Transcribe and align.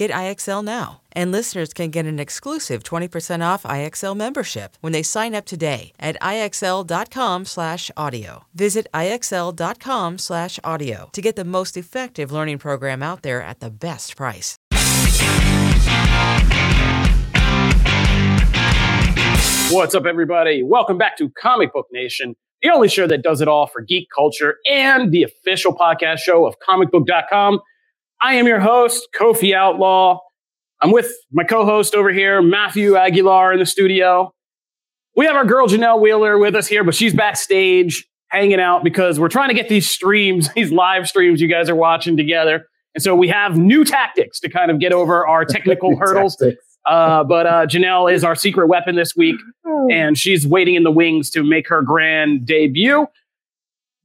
Get 0.00 0.10
IXL 0.12 0.64
now. 0.64 1.02
And 1.12 1.30
listeners 1.30 1.74
can 1.74 1.90
get 1.90 2.06
an 2.06 2.18
exclusive 2.18 2.82
20% 2.82 3.46
off 3.46 3.64
IXL 3.64 4.16
membership 4.16 4.78
when 4.80 4.94
they 4.94 5.02
sign 5.02 5.34
up 5.34 5.44
today 5.44 5.92
at 6.00 6.16
IXL.com/audio. 6.22 8.44
Visit 8.54 8.86
IXL.com/audio 8.94 11.10
to 11.12 11.20
get 11.20 11.36
the 11.36 11.44
most 11.44 11.76
effective 11.76 12.32
learning 12.32 12.56
program 12.56 13.02
out 13.02 13.20
there 13.20 13.42
at 13.42 13.60
the 13.60 13.68
best 13.68 14.16
price. 14.16 14.56
What's 19.70 19.94
up, 19.94 20.06
everybody? 20.06 20.62
Welcome 20.62 20.96
back 20.96 21.18
to 21.18 21.28
Comic 21.38 21.74
Book 21.74 21.88
Nation, 21.92 22.34
the 22.62 22.70
only 22.70 22.88
show 22.88 23.06
that 23.06 23.22
does 23.22 23.42
it 23.42 23.48
all 23.48 23.66
for 23.66 23.82
geek 23.82 24.08
culture 24.16 24.56
and 24.66 25.12
the 25.12 25.24
official 25.24 25.76
podcast 25.76 26.20
show 26.20 26.46
of 26.46 26.54
comicbook.com. 26.66 27.60
I 28.22 28.34
am 28.34 28.46
your 28.46 28.60
host, 28.60 29.08
Kofi 29.18 29.54
Outlaw. 29.54 30.18
I'm 30.82 30.92
with 30.92 31.10
my 31.32 31.44
co 31.44 31.64
host 31.64 31.94
over 31.94 32.10
here, 32.12 32.42
Matthew 32.42 32.96
Aguilar, 32.96 33.52
in 33.52 33.58
the 33.58 33.66
studio. 33.66 34.32
We 35.16 35.26
have 35.26 35.36
our 35.36 35.44
girl, 35.44 35.66
Janelle 35.66 36.00
Wheeler, 36.00 36.38
with 36.38 36.54
us 36.54 36.66
here, 36.66 36.84
but 36.84 36.94
she's 36.94 37.14
backstage 37.14 38.06
hanging 38.28 38.60
out 38.60 38.84
because 38.84 39.18
we're 39.18 39.28
trying 39.28 39.48
to 39.48 39.54
get 39.54 39.68
these 39.68 39.90
streams, 39.90 40.52
these 40.54 40.70
live 40.70 41.08
streams 41.08 41.40
you 41.40 41.48
guys 41.48 41.68
are 41.68 41.74
watching 41.74 42.16
together. 42.16 42.66
And 42.94 43.02
so 43.02 43.14
we 43.14 43.28
have 43.28 43.56
new 43.56 43.84
tactics 43.84 44.40
to 44.40 44.48
kind 44.48 44.70
of 44.70 44.80
get 44.80 44.92
over 44.92 45.26
our 45.26 45.44
technical 45.44 45.96
hurdles. 45.98 46.42
Uh, 46.86 47.24
but 47.24 47.46
uh, 47.46 47.66
Janelle 47.66 48.12
is 48.12 48.24
our 48.24 48.34
secret 48.34 48.66
weapon 48.68 48.96
this 48.96 49.14
week, 49.14 49.36
and 49.90 50.18
she's 50.18 50.46
waiting 50.46 50.74
in 50.74 50.82
the 50.82 50.90
wings 50.90 51.30
to 51.30 51.42
make 51.42 51.68
her 51.68 51.82
grand 51.82 52.46
debut. 52.46 53.06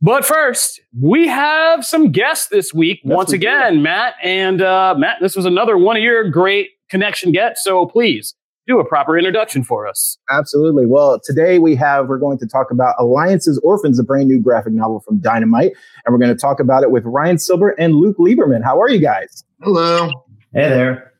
But 0.05 0.23
first, 0.23 0.79
we 1.01 1.27
have 1.27 1.83
some 1.83 2.11
guests 2.11 2.49
this 2.49 2.71
week 2.71 3.01
Yes, 3.03 3.15
once 3.15 3.31
we 3.31 3.37
again, 3.37 3.81
Matt. 3.81 4.13
And 4.21 4.61
uh, 4.61 4.93
Matt, 4.95 5.17
this 5.19 5.35
was 5.35 5.45
another 5.45 5.79
one 5.79 5.97
of 5.97 6.03
your 6.03 6.29
great 6.29 6.69
connection 6.91 7.31
gets. 7.31 7.63
So 7.63 7.87
please 7.87 8.35
do 8.67 8.79
a 8.79 8.85
proper 8.85 9.17
introduction 9.17 9.63
for 9.63 9.87
us. 9.87 10.19
Absolutely. 10.29 10.85
Well, 10.85 11.19
today 11.23 11.57
we 11.57 11.75
have, 11.77 12.07
we're 12.07 12.19
going 12.19 12.37
to 12.37 12.45
talk 12.45 12.69
about 12.69 12.93
Alliance's 12.99 13.57
Orphans, 13.63 13.97
a 13.97 14.03
brand 14.03 14.27
new 14.27 14.39
graphic 14.39 14.73
novel 14.73 14.99
from 14.99 15.17
Dynamite. 15.17 15.71
And 16.05 16.13
we're 16.13 16.19
going 16.19 16.29
to 16.29 16.39
talk 16.39 16.59
about 16.59 16.83
it 16.83 16.91
with 16.91 17.03
Ryan 17.05 17.39
Silver 17.39 17.69
and 17.79 17.95
Luke 17.95 18.17
Lieberman. 18.19 18.63
How 18.63 18.79
are 18.79 18.89
you 18.91 18.99
guys? 18.99 19.43
Hello. 19.63 20.11
Hey 20.53 20.69
there. 20.69 21.13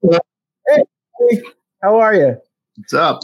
Hey, 0.00 1.42
how 1.82 1.98
are 2.00 2.14
you? 2.14 2.38
What's 2.76 2.94
up? 2.94 3.20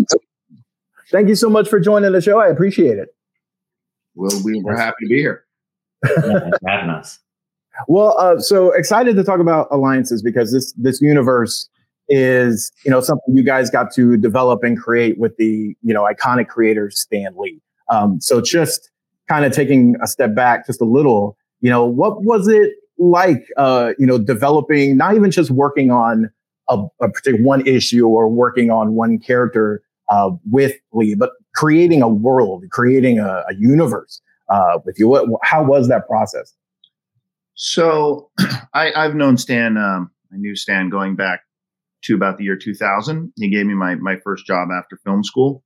Thank 1.11 1.31
you 1.31 1.37
so 1.37 1.49
much 1.49 1.71
for 1.71 1.81
joining 1.81 2.13
the 2.13 2.21
show. 2.21 2.39
I 2.39 2.49
appreciate 2.49 2.99
it. 2.99 3.09
Well, 4.15 4.41
we 4.45 4.61
were 4.63 4.77
happy 4.77 4.97
to 5.05 5.09
be 5.09 5.19
here. 5.19 5.45
Yeah, 6.05 6.51
having 6.67 6.91
us. 6.91 7.19
Well, 7.89 8.19
uh, 8.19 8.39
so 8.41 8.73
excited 8.73 9.17
to 9.17 9.25
talk 9.25 9.41
about 9.41 9.69
alliances 9.71 10.23
because 10.23 10.53
this 10.53 10.73
this 10.73 11.01
universe 11.01 11.69
is 12.09 12.73
you 12.85 12.91
know 12.91 13.01
something 13.01 13.37
you 13.37 13.45
guys 13.45 13.71
got 13.71 13.93
to 13.93 14.17
develop 14.17 14.65
and 14.65 14.79
create 14.79 15.19
with 15.19 15.37
the 15.37 15.75
you 15.83 15.95
know 15.95 16.03
iconic 16.03 16.49
creator 16.49 16.91
Stan 16.91 17.35
Lee. 17.37 17.61
Um, 17.89 18.21
so 18.21 18.41
just 18.41 18.91
kind 19.29 19.45
of 19.45 19.53
taking 19.53 19.97
a 20.03 20.07
step 20.07 20.35
back 20.35 20.67
just 20.67 20.81
a 20.81 20.85
little, 20.85 21.37
you 21.61 21.71
know, 21.71 21.85
what 21.85 22.23
was 22.23 22.49
it 22.49 22.73
like? 22.99 23.47
Uh, 23.57 23.93
you 23.99 24.07
know, 24.07 24.19
developing 24.19 24.97
not 24.97 25.15
even 25.15 25.31
just 25.31 25.51
working 25.51 25.91
on 25.91 26.31
a, 26.69 26.85
a 27.01 27.09
particular 27.09 27.43
one 27.43 27.67
issue 27.67 28.07
or 28.07 28.29
working 28.29 28.71
on 28.71 28.95
one 28.95 29.19
character 29.19 29.83
uh, 30.09 30.31
with 30.51 30.75
Lee, 30.93 31.15
but 31.15 31.31
creating 31.55 32.03
a 32.03 32.09
world, 32.09 32.65
creating 32.71 33.19
a, 33.19 33.45
a 33.49 33.55
universe 33.59 34.21
uh, 34.49 34.79
with 34.85 34.99
you. 34.99 35.09
What, 35.09 35.29
how 35.43 35.63
was 35.63 35.89
that 35.89 36.07
process? 36.07 36.55
So 37.55 38.31
I, 38.75 38.93
I've 38.95 39.15
known 39.15 39.37
Stan, 39.37 39.77
um, 39.77 40.11
I 40.33 40.37
knew 40.37 40.57
Stan 40.57 40.89
going 40.89 41.17
back 41.17 41.41
to 42.05 42.15
about 42.15 42.39
the 42.39 42.45
year 42.45 42.57
2000. 42.57 43.33
He 43.37 43.51
gave 43.51 43.67
me 43.67 43.75
my, 43.75 43.97
my 43.97 44.17
first 44.25 44.47
job 44.47 44.69
after 44.73 44.99
film 45.05 45.23
school. 45.23 45.63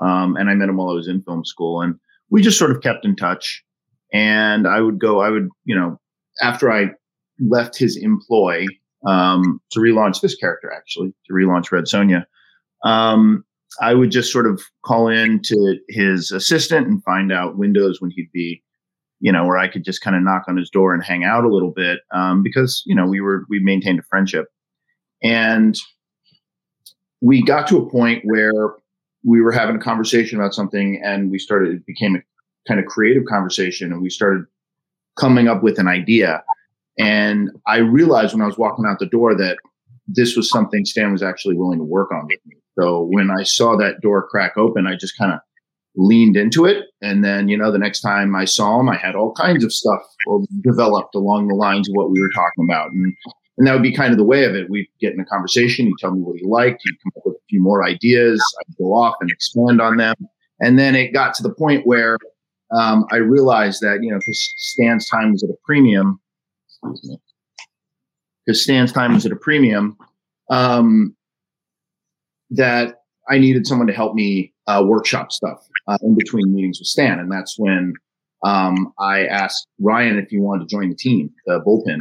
Um, 0.00 0.36
and 0.36 0.50
I 0.50 0.54
met 0.54 0.68
him 0.68 0.76
while 0.76 0.90
I 0.90 0.94
was 0.94 1.08
in 1.08 1.22
film 1.22 1.44
school. 1.44 1.80
And 1.80 1.96
we 2.30 2.42
just 2.42 2.58
sort 2.58 2.70
of 2.70 2.82
kept 2.82 3.04
in 3.04 3.16
touch. 3.16 3.64
And 4.12 4.68
I 4.68 4.80
would 4.80 4.98
go, 4.98 5.20
I 5.20 5.30
would, 5.30 5.48
you 5.64 5.74
know, 5.74 6.00
after 6.40 6.70
I 6.70 6.90
left 7.40 7.76
his 7.76 7.96
employ 7.96 8.66
um, 9.06 9.60
to 9.72 9.80
relaunch 9.80 10.20
this 10.20 10.34
character, 10.34 10.72
actually, 10.72 11.12
to 11.26 11.32
relaunch 11.32 11.72
Red 11.72 11.84
Sonja, 11.84 12.24
um, 12.84 13.44
I 13.80 13.94
would 13.94 14.10
just 14.10 14.32
sort 14.32 14.46
of 14.46 14.62
call 14.84 15.08
in 15.08 15.40
to 15.42 15.78
his 15.88 16.30
assistant 16.30 16.86
and 16.86 17.02
find 17.02 17.32
out 17.32 17.58
windows 17.58 18.00
when 18.00 18.10
he'd 18.10 18.30
be, 18.32 18.62
you 19.20 19.32
know, 19.32 19.46
where 19.46 19.58
I 19.58 19.68
could 19.68 19.84
just 19.84 20.00
kind 20.00 20.16
of 20.16 20.22
knock 20.22 20.44
on 20.48 20.56
his 20.56 20.70
door 20.70 20.94
and 20.94 21.02
hang 21.02 21.24
out 21.24 21.44
a 21.44 21.48
little 21.48 21.70
bit 21.70 22.00
um, 22.12 22.42
because 22.42 22.82
you 22.86 22.94
know 22.94 23.06
we 23.06 23.20
were 23.20 23.44
we 23.48 23.60
maintained 23.60 23.98
a 23.98 24.04
friendship, 24.04 24.46
and 25.22 25.76
we 27.20 27.42
got 27.42 27.66
to 27.68 27.78
a 27.78 27.90
point 27.90 28.24
where 28.24 28.74
we 29.24 29.40
were 29.40 29.52
having 29.52 29.76
a 29.76 29.80
conversation 29.80 30.38
about 30.38 30.54
something, 30.54 31.00
and 31.02 31.30
we 31.30 31.38
started 31.38 31.74
it 31.74 31.86
became 31.86 32.16
a 32.16 32.20
kind 32.68 32.80
of 32.80 32.86
creative 32.86 33.24
conversation, 33.24 33.92
and 33.92 34.02
we 34.02 34.10
started 34.10 34.44
coming 35.18 35.48
up 35.48 35.62
with 35.62 35.78
an 35.78 35.88
idea, 35.88 36.42
and 36.98 37.50
I 37.66 37.78
realized 37.78 38.34
when 38.34 38.42
I 38.42 38.46
was 38.46 38.58
walking 38.58 38.84
out 38.86 38.98
the 38.98 39.06
door 39.06 39.34
that 39.36 39.58
this 40.06 40.36
was 40.36 40.50
something 40.50 40.84
Stan 40.84 41.12
was 41.12 41.22
actually 41.22 41.56
willing 41.56 41.78
to 41.78 41.84
work 41.84 42.10
on 42.12 42.26
with 42.26 42.40
me. 42.46 42.56
So 42.78 43.08
when 43.10 43.30
I 43.30 43.42
saw 43.42 43.76
that 43.76 44.00
door 44.00 44.26
crack 44.28 44.56
open, 44.56 44.86
I 44.86 44.96
just 44.96 45.16
kind 45.16 45.32
of 45.32 45.40
leaned 45.96 46.36
into 46.36 46.64
it. 46.64 46.86
And 47.00 47.24
then, 47.24 47.48
you 47.48 47.56
know, 47.56 47.70
the 47.70 47.78
next 47.78 48.00
time 48.00 48.34
I 48.34 48.44
saw 48.44 48.80
him, 48.80 48.88
I 48.88 48.96
had 48.96 49.14
all 49.14 49.32
kinds 49.32 49.64
of 49.64 49.72
stuff 49.72 50.02
developed 50.62 51.14
along 51.14 51.48
the 51.48 51.54
lines 51.54 51.88
of 51.88 51.94
what 51.94 52.10
we 52.10 52.20
were 52.20 52.30
talking 52.34 52.64
about. 52.68 52.90
And, 52.90 53.14
and 53.58 53.66
that 53.66 53.74
would 53.74 53.82
be 53.82 53.94
kind 53.94 54.10
of 54.10 54.18
the 54.18 54.24
way 54.24 54.44
of 54.44 54.54
it. 54.56 54.68
We'd 54.68 54.88
get 55.00 55.12
in 55.12 55.20
a 55.20 55.24
conversation. 55.24 55.86
He'd 55.86 55.98
tell 56.00 56.10
me 56.10 56.20
what 56.20 56.36
he 56.36 56.44
liked. 56.44 56.82
He'd 56.84 56.98
come 57.04 57.12
up 57.16 57.22
with 57.26 57.36
a 57.36 57.44
few 57.48 57.62
more 57.62 57.84
ideas. 57.84 58.42
I'd 58.60 58.76
go 58.76 58.94
off 58.94 59.14
and 59.20 59.30
expand 59.30 59.80
on 59.80 59.96
them. 59.96 60.16
And 60.60 60.78
then 60.78 60.96
it 60.96 61.12
got 61.12 61.34
to 61.34 61.42
the 61.42 61.54
point 61.54 61.86
where 61.86 62.18
um, 62.76 63.04
I 63.12 63.16
realized 63.16 63.80
that, 63.82 63.98
you 64.02 64.10
know, 64.10 64.18
because 64.18 64.52
Stan's 64.56 65.08
time 65.08 65.32
was 65.32 65.44
at 65.44 65.50
a 65.50 65.56
premium, 65.64 66.20
because 68.44 68.62
Stan's 68.62 68.92
time 68.92 69.14
was 69.14 69.26
at 69.26 69.32
a 69.32 69.36
premium, 69.36 69.96
um, 70.50 71.16
that 72.50 73.02
I 73.28 73.38
needed 73.38 73.66
someone 73.66 73.86
to 73.86 73.92
help 73.92 74.14
me 74.14 74.52
uh, 74.66 74.82
workshop 74.86 75.32
stuff 75.32 75.66
uh, 75.88 75.98
in 76.02 76.16
between 76.16 76.54
meetings 76.54 76.78
with 76.78 76.86
Stan. 76.86 77.18
And 77.18 77.30
that's 77.30 77.58
when 77.58 77.94
um, 78.44 78.92
I 78.98 79.26
asked 79.26 79.66
Ryan 79.80 80.18
if 80.18 80.28
he 80.28 80.38
wanted 80.38 80.68
to 80.68 80.74
join 80.74 80.90
the 80.90 80.96
team, 80.96 81.30
the 81.46 81.60
bullpen. 81.66 81.98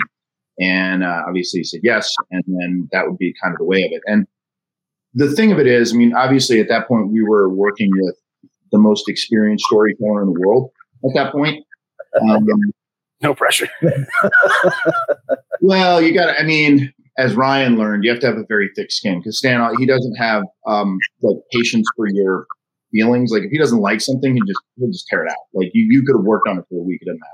And 0.60 1.04
uh, 1.04 1.24
obviously 1.28 1.62
he 1.62 1.64
said 1.64 1.82
yes. 1.84 2.14
And 2.32 2.44
then 2.48 2.90
that 2.92 3.08
would 3.08 3.18
be 3.18 3.34
kind 3.42 3.54
of 3.54 3.58
the 3.60 3.66
way 3.66 3.84
of 3.84 3.92
it. 3.92 4.02
And 4.06 4.28
the 5.14 5.32
thing 5.32 5.52
of 5.52 5.60
it 5.60 5.68
is, 5.68 5.94
I 5.94 5.96
mean, 5.96 6.14
obviously 6.14 6.60
at 6.60 6.68
that 6.70 6.88
point 6.88 7.12
we 7.12 7.24
were 7.24 7.50
working 7.50 7.90
with 7.94 8.16
the 8.72 8.80
most 8.80 9.08
experienced 9.08 9.66
storyteller 9.66 10.22
in 10.22 10.34
the 10.34 10.40
world 10.40 10.72
at 11.06 11.12
that 11.16 11.32
point. 11.32 11.66
Um, 12.22 12.46
No 13.24 13.34
pressure. 13.34 13.70
well, 15.62 16.02
you 16.02 16.14
got 16.14 16.26
to, 16.26 16.40
I 16.40 16.44
mean, 16.44 16.94
as 17.18 17.36
Ryan 17.36 17.78
learned, 17.78 18.04
you 18.04 18.12
have 18.12 18.20
to 18.22 18.28
have 18.28 18.38
a 18.38 18.46
very 18.48 18.70
thick 18.76 18.92
skin 18.92 19.20
because 19.20 19.38
Stan, 19.38 19.76
he 19.78 19.86
doesn't 19.86 20.16
have 20.16 20.44
um, 20.68 20.98
like 21.22 21.38
patience 21.52 21.86
for 21.96 22.08
your 22.10 22.46
feelings. 22.92 23.32
Like 23.32 23.44
if 23.44 23.52
he 23.52 23.58
doesn't 23.58 23.80
like 23.80 24.02
something, 24.02 24.34
he 24.34 24.42
just 24.48 24.60
he'll 24.78 24.92
just 24.92 25.08
tear 25.08 25.26
it 25.26 25.32
out. 25.32 25.38
Like 25.54 25.70
you, 25.74 25.88
you 25.90 26.04
could 26.06 26.16
have 26.18 26.26
worked 26.26 26.48
on 26.48 26.58
it 26.58 26.66
for 26.70 26.80
a 26.80 26.84
week, 26.84 27.02
it 27.02 27.06
doesn't 27.06 27.20
matter. 27.20 27.34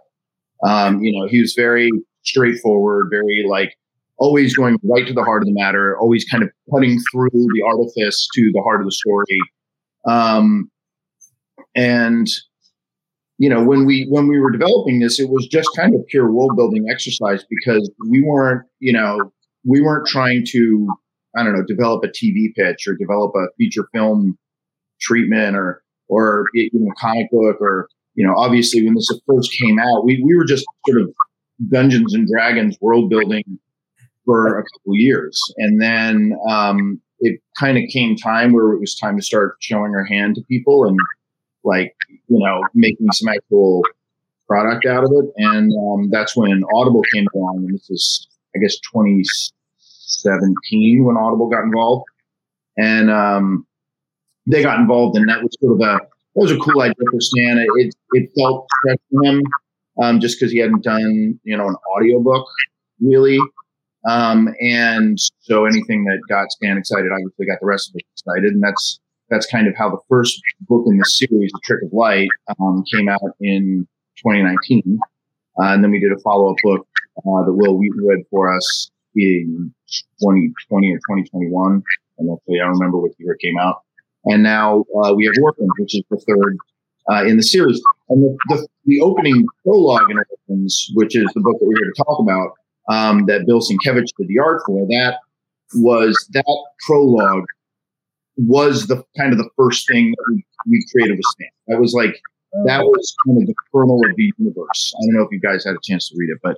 Um, 0.61 1.01
you 1.01 1.17
know, 1.17 1.27
he 1.27 1.39
was 1.39 1.53
very 1.55 1.89
straightforward, 2.23 3.07
very 3.09 3.45
like 3.47 3.75
always 4.17 4.55
going 4.55 4.77
right 4.83 5.07
to 5.07 5.13
the 5.13 5.23
heart 5.23 5.41
of 5.41 5.47
the 5.47 5.53
matter, 5.53 5.97
always 5.97 6.25
kind 6.25 6.43
of 6.43 6.49
cutting 6.73 6.99
through 7.11 7.29
the 7.31 7.63
artifice 7.65 8.27
to 8.35 8.51
the 8.53 8.61
heart 8.61 8.81
of 8.81 8.85
the 8.85 8.91
story. 8.91 9.39
Um, 10.05 10.69
and 11.75 12.27
you 13.39 13.49
know, 13.49 13.63
when 13.63 13.85
we 13.85 14.05
when 14.09 14.27
we 14.27 14.37
were 14.37 14.51
developing 14.51 14.99
this, 14.99 15.17
it 15.17 15.29
was 15.29 15.47
just 15.47 15.69
kind 15.75 15.95
of 15.95 16.05
pure 16.07 16.29
world 16.29 16.57
building 16.57 16.85
exercise 16.91 17.43
because 17.49 17.89
we 18.09 18.21
weren't, 18.21 18.67
you 18.79 18.91
know, 18.91 19.17
we 19.65 19.81
weren't 19.81 20.05
trying 20.05 20.43
to, 20.49 20.87
I 21.37 21.43
don't 21.43 21.55
know, 21.55 21.63
develop 21.65 22.03
a 22.03 22.09
TV 22.09 22.53
pitch 22.53 22.85
or 22.85 22.95
develop 22.95 23.31
a 23.35 23.47
feature 23.57 23.87
film 23.93 24.37
treatment 24.99 25.55
or, 25.55 25.81
or, 26.09 26.45
you 26.53 26.69
know, 26.73 26.91
comic 26.99 27.31
book 27.31 27.61
or, 27.61 27.87
you 28.15 28.27
know, 28.27 28.33
obviously 28.35 28.83
when 28.83 28.93
this 28.93 29.09
first 29.25 29.49
came 29.61 29.79
out, 29.79 30.03
we, 30.03 30.21
we 30.21 30.35
were 30.35 30.45
just 30.45 30.65
sort 30.85 31.01
of 31.01 31.09
Dungeons 31.71 32.13
and 32.13 32.27
Dragons 32.27 32.77
world 32.81 33.09
building 33.09 33.43
for 34.25 34.59
a 34.59 34.63
couple 34.63 34.95
years. 34.95 35.41
And 35.57 35.81
then, 35.81 36.37
um, 36.49 37.01
it 37.21 37.41
kind 37.57 37.77
of 37.77 37.83
came 37.91 38.15
time 38.15 38.53
where 38.53 38.73
it 38.73 38.79
was 38.79 38.95
time 38.95 39.17
to 39.17 39.23
start 39.23 39.55
showing 39.59 39.93
our 39.93 40.05
hand 40.05 40.35
to 40.35 40.41
people 40.43 40.85
and 40.85 40.97
like, 41.63 41.95
you 42.09 42.39
know, 42.39 42.63
making 42.73 43.11
some 43.11 43.29
actual 43.29 43.83
product 44.47 44.85
out 44.85 45.03
of 45.03 45.11
it. 45.11 45.25
And 45.37 45.71
um, 45.73 46.09
that's 46.09 46.35
when 46.35 46.63
Audible 46.75 47.03
came 47.13 47.27
along. 47.35 47.65
And 47.67 47.75
this 47.75 47.89
is, 47.89 48.27
I 48.55 48.59
guess, 48.59 48.77
2017 48.93 51.03
when 51.03 51.17
Audible 51.17 51.49
got 51.49 51.63
involved. 51.63 52.05
And 52.77 53.11
um, 53.11 53.67
they 54.49 54.63
got 54.63 54.79
involved, 54.79 55.17
and 55.17 55.29
that 55.29 55.41
was 55.41 55.55
sort 55.61 55.73
of 55.73 55.81
a 55.81 55.99
that 56.35 56.41
was 56.41 56.51
a 56.51 56.57
cool 56.57 56.81
idea 56.81 56.95
for 57.11 57.21
Stan. 57.21 57.63
It 57.77 57.93
it 58.13 58.29
felt 58.37 58.67
fresh 58.83 58.97
to 59.11 59.29
him, 59.29 59.41
um, 60.01 60.19
just 60.19 60.39
because 60.39 60.51
he 60.51 60.59
hadn't 60.59 60.83
done 60.83 61.39
you 61.43 61.55
know 61.55 61.67
an 61.67 61.75
audiobook 61.95 62.45
really. 62.99 63.39
Um, 64.07 64.47
and 64.61 65.19
so 65.41 65.65
anything 65.65 66.05
that 66.05 66.19
got 66.29 66.51
Stan 66.51 66.77
excited, 66.77 67.11
obviously 67.11 67.45
got 67.45 67.59
the 67.59 67.67
rest 67.67 67.89
of 67.89 67.95
us 67.95 68.01
excited, 68.15 68.53
and 68.53 68.63
that's 68.63 68.99
that's 69.29 69.45
kind 69.47 69.67
of 69.67 69.75
how 69.75 69.89
the 69.89 69.99
first 70.09 70.41
book 70.61 70.85
in 70.87 70.97
the 70.97 71.05
series, 71.05 71.51
The 71.51 71.59
Trick 71.63 71.83
of 71.83 71.93
Light, 71.93 72.29
um, 72.59 72.83
came 72.91 73.09
out 73.09 73.21
in 73.39 73.87
2019. 74.17 74.99
Uh, 75.61 75.73
and 75.73 75.83
then 75.83 75.91
we 75.91 75.99
did 75.99 76.11
a 76.11 76.19
follow 76.19 76.51
up 76.51 76.57
book 76.63 76.87
uh, 77.17 77.43
that 77.45 77.53
Wil 77.53 77.77
Wheaton 77.77 78.05
read 78.05 78.19
for 78.29 78.55
us 78.55 78.91
in 79.15 79.73
2020 80.21 80.91
or 80.91 80.97
2021. 80.97 81.83
And 82.17 82.31
actually, 82.31 82.59
I 82.59 82.65
don't 82.65 82.73
remember 82.73 82.99
what 82.99 83.11
year 83.17 83.33
it 83.33 83.41
came 83.41 83.57
out. 83.59 83.81
And 84.25 84.43
now 84.43 84.85
uh, 85.03 85.13
we 85.13 85.25
have 85.25 85.35
Orphans, 85.41 85.69
which 85.77 85.95
is 85.95 86.03
the 86.09 86.17
third 86.17 86.57
uh, 87.09 87.25
in 87.25 87.37
the 87.37 87.43
series. 87.43 87.81
And 88.09 88.23
the, 88.23 88.37
the, 88.49 88.67
the, 88.85 89.01
opening 89.01 89.45
prologue 89.63 90.09
in 90.11 90.17
Orphans, 90.17 90.91
which 90.93 91.15
is 91.15 91.25
the 91.33 91.41
book 91.41 91.57
that 91.59 91.65
we're 91.65 91.77
here 91.77 91.91
to 91.93 92.03
talk 92.03 92.19
about, 92.19 92.51
um, 92.89 93.25
that 93.27 93.45
Bill 93.45 93.61
Sienkiewicz 93.61 94.09
did 94.17 94.27
the 94.27 94.39
art 94.39 94.61
for, 94.65 94.85
that 94.87 95.19
was 95.75 96.27
that 96.33 96.67
prologue 96.85 97.45
was 98.47 98.87
the 98.87 99.03
kind 99.17 99.31
of 99.33 99.37
the 99.37 99.49
first 99.57 99.87
thing 99.87 100.13
we, 100.29 100.45
we 100.69 100.85
created 100.91 101.17
with 101.17 101.25
Stan. 101.31 101.49
That 101.67 101.79
was 101.79 101.93
like 101.93 102.21
that 102.65 102.83
was 102.83 103.15
kind 103.25 103.41
of 103.41 103.47
the 103.47 103.55
kernel 103.71 104.01
of 104.03 104.15
the 104.15 104.33
universe. 104.37 104.93
I 104.95 105.05
don't 105.05 105.15
know 105.15 105.23
if 105.23 105.29
you 105.31 105.39
guys 105.39 105.65
had 105.65 105.75
a 105.75 105.79
chance 105.83 106.09
to 106.09 106.15
read 106.17 106.29
it, 106.29 106.39
but 106.41 106.55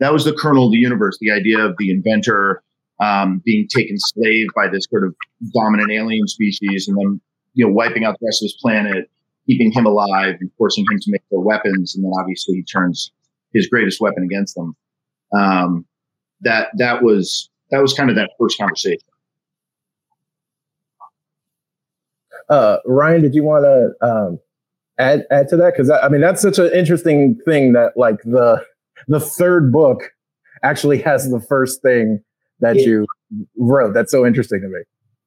that 0.00 0.12
was 0.12 0.24
the 0.24 0.32
kernel 0.32 0.66
of 0.66 0.72
the 0.72 0.78
universe. 0.78 1.18
The 1.20 1.30
idea 1.30 1.58
of 1.58 1.76
the 1.78 1.90
inventor 1.90 2.62
um, 3.00 3.42
being 3.44 3.68
taken 3.68 3.96
slave 3.98 4.46
by 4.56 4.68
this 4.68 4.86
sort 4.90 5.04
of 5.04 5.14
dominant 5.54 5.92
alien 5.92 6.26
species, 6.26 6.88
and 6.88 6.96
then 6.98 7.20
you 7.54 7.66
know 7.66 7.72
wiping 7.72 8.04
out 8.04 8.18
the 8.20 8.26
rest 8.26 8.42
of 8.42 8.46
his 8.46 8.58
planet, 8.60 9.10
keeping 9.46 9.70
him 9.70 9.86
alive, 9.86 10.36
and 10.40 10.50
forcing 10.56 10.84
him 10.90 10.98
to 10.98 11.10
make 11.10 11.22
their 11.30 11.40
weapons, 11.40 11.94
and 11.94 12.04
then 12.04 12.12
obviously 12.18 12.56
he 12.56 12.62
turns 12.62 13.12
his 13.52 13.66
greatest 13.68 14.00
weapon 14.00 14.24
against 14.24 14.54
them. 14.54 14.76
Um, 15.36 15.86
that 16.40 16.68
that 16.78 17.02
was 17.02 17.50
that 17.70 17.82
was 17.82 17.92
kind 17.92 18.10
of 18.10 18.16
that 18.16 18.30
first 18.38 18.58
conversation. 18.58 19.07
Uh, 22.48 22.78
Ryan, 22.86 23.22
did 23.22 23.34
you 23.34 23.42
want 23.42 23.64
to 23.64 24.06
um, 24.06 24.38
add 24.98 25.24
add 25.30 25.48
to 25.48 25.56
that? 25.56 25.74
Because 25.74 25.90
I 25.90 26.08
mean, 26.08 26.20
that's 26.20 26.42
such 26.42 26.58
an 26.58 26.70
interesting 26.72 27.38
thing 27.44 27.72
that 27.74 27.92
like 27.96 28.22
the 28.22 28.64
the 29.06 29.20
third 29.20 29.72
book 29.72 30.10
actually 30.62 31.00
has 31.02 31.30
the 31.30 31.40
first 31.40 31.82
thing 31.82 32.22
that 32.60 32.76
yeah. 32.76 32.86
you 32.86 33.06
wrote. 33.56 33.94
That's 33.94 34.10
so 34.10 34.26
interesting 34.26 34.60
to 34.62 34.68
me. 34.68 34.80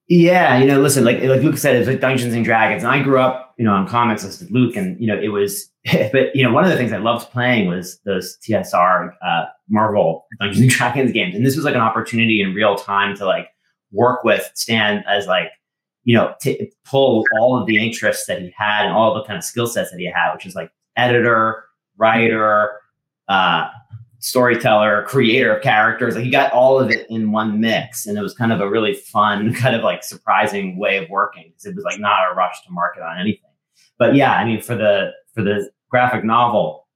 Yeah, 0.07 0.57
you 0.57 0.65
know, 0.65 0.81
listen, 0.81 1.05
like 1.05 1.21
like 1.23 1.41
Luke 1.41 1.57
said, 1.57 1.75
it's 1.77 1.87
like 1.87 2.01
Dungeons 2.01 2.33
and 2.33 2.43
Dragons, 2.43 2.83
and 2.83 2.91
I 2.91 3.01
grew 3.01 3.17
up, 3.17 3.53
you 3.57 3.63
know, 3.63 3.71
on 3.71 3.87
comics 3.87 4.23
with 4.23 4.51
Luke, 4.51 4.75
and 4.75 4.99
you 4.99 5.07
know, 5.07 5.17
it 5.17 5.29
was, 5.29 5.71
but 6.11 6.35
you 6.35 6.43
know, 6.43 6.51
one 6.51 6.65
of 6.65 6.69
the 6.69 6.75
things 6.75 6.91
I 6.91 6.97
loved 6.97 7.31
playing 7.31 7.69
was 7.69 7.99
those 8.03 8.37
TSR 8.45 9.13
uh, 9.25 9.45
Marvel 9.69 10.25
Dungeons 10.39 10.61
and 10.61 10.69
Dragons 10.69 11.11
games, 11.13 11.33
and 11.33 11.45
this 11.45 11.55
was 11.55 11.63
like 11.63 11.75
an 11.75 11.81
opportunity 11.81 12.41
in 12.41 12.53
real 12.53 12.75
time 12.75 13.15
to 13.17 13.25
like 13.25 13.47
work 13.93 14.23
with 14.25 14.51
Stan 14.53 15.03
as 15.07 15.27
like 15.27 15.47
you 16.03 16.15
know, 16.15 16.33
t- 16.41 16.71
pull 16.83 17.23
all 17.39 17.59
of 17.59 17.67
the 17.67 17.77
interests 17.77 18.25
that 18.27 18.41
he 18.41 18.53
had 18.57 18.85
and 18.85 18.93
all 18.93 19.13
the 19.13 19.23
kind 19.23 19.37
of 19.37 19.43
skill 19.43 19.67
sets 19.67 19.91
that 19.91 19.99
he 19.99 20.05
had, 20.05 20.33
which 20.33 20.45
is 20.45 20.55
like 20.55 20.71
editor, 20.95 21.65
writer, 21.97 22.79
uh, 23.27 23.69
storyteller, 24.19 25.03
creator 25.07 25.55
of 25.55 25.63
characters. 25.63 26.15
Like 26.15 26.23
he 26.23 26.31
got 26.31 26.51
all 26.53 26.79
of 26.79 26.89
it 26.91 27.07
in 27.09 27.31
one 27.31 27.59
mix, 27.59 28.05
and 28.05 28.17
it 28.17 28.21
was 28.21 28.33
kind 28.33 28.51
of 28.51 28.61
a 28.61 28.69
really 28.69 28.93
fun, 28.93 29.53
kind 29.55 29.75
of 29.75 29.83
like 29.83 30.03
surprising 30.03 30.77
way 30.77 30.97
of 30.97 31.09
working 31.09 31.45
because 31.49 31.65
it 31.65 31.75
was 31.75 31.83
like 31.83 31.99
not 31.99 32.31
a 32.31 32.35
rush 32.35 32.63
to 32.65 32.71
market 32.71 33.03
on 33.03 33.19
anything. 33.19 33.49
But 33.97 34.15
yeah, 34.15 34.33
I 34.33 34.45
mean, 34.45 34.61
for 34.61 34.75
the 34.75 35.11
for 35.33 35.43
the 35.43 35.69
graphic 35.89 36.23
novel, 36.23 36.87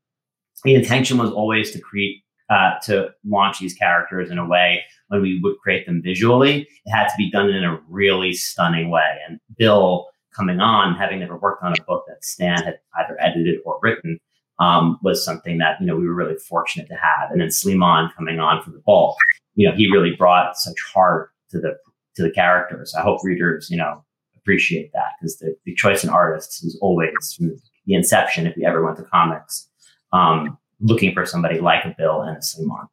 the 0.64 0.76
intention 0.76 1.18
was 1.18 1.32
always 1.32 1.72
to 1.72 1.80
create 1.80 2.24
uh, 2.50 2.74
to 2.84 3.10
launch 3.26 3.60
these 3.60 3.74
characters 3.74 4.30
in 4.30 4.38
a 4.38 4.48
way 4.48 4.84
when 5.08 5.22
we 5.22 5.40
would 5.42 5.58
create 5.60 5.86
them 5.86 6.02
visually, 6.02 6.68
it 6.86 6.92
had 6.92 7.08
to 7.08 7.14
be 7.18 7.32
done 7.32 7.50
in 7.50 7.64
a 7.64 7.80
really 7.90 8.34
stunning 8.34 8.90
way. 8.90 9.20
And 9.28 9.40
Bill 9.58 10.08
coming 10.36 10.60
on, 10.60 10.96
having 10.96 11.20
never 11.20 11.38
worked 11.38 11.64
on 11.64 11.74
a 11.74 11.84
book 11.84 12.04
that 12.08 12.24
Stan 12.24 12.62
had 12.64 12.80
either 13.00 13.18
edited 13.20 13.60
or 13.66 13.80
written, 13.82 14.20
um, 14.60 15.00
was 15.02 15.24
something 15.24 15.58
that 15.58 15.80
you 15.80 15.88
know 15.88 15.96
we 15.96 16.08
were 16.08 16.14
really 16.14 16.38
fortunate 16.38 16.88
to 16.88 16.96
have. 16.96 17.32
And 17.32 17.42
then 17.42 17.50
Slimon 17.50 18.14
coming 18.16 18.40
on 18.40 18.64
for 18.64 18.72
the 18.72 18.82
bulk, 18.86 19.18
you 19.56 19.68
know, 19.68 19.76
he 19.76 19.92
really 19.92 20.16
brought 20.16 20.58
such 20.58 20.78
heart 20.94 21.32
to 21.52 21.60
the 21.60 21.78
to 22.16 22.24
the 22.24 22.32
characters. 22.32 22.94
I 22.96 23.02
hope 23.02 23.24
readers, 23.24 23.70
you 23.70 23.78
know, 23.78 24.04
appreciate 24.38 24.92
that 24.94 25.10
because 25.20 25.38
the, 25.38 25.56
the 25.66 25.76
choice 25.76 26.04
in 26.04 26.10
artists 26.10 26.64
was 26.64 26.78
always 26.82 27.34
from 27.36 27.56
the 27.86 27.96
inception. 27.96 28.48
If 28.48 28.56
we 28.56 28.66
ever 28.66 28.84
went 28.84 28.98
to 28.98 29.04
comics, 29.04 29.70
um, 30.14 30.58
looking 30.82 31.14
for 31.14 31.26
somebody 31.26 31.60
like 31.60 31.86
a 31.86 31.96
Bill 31.98 32.22
and 32.22 32.38
a 32.38 32.40
Slimon. 32.40 32.88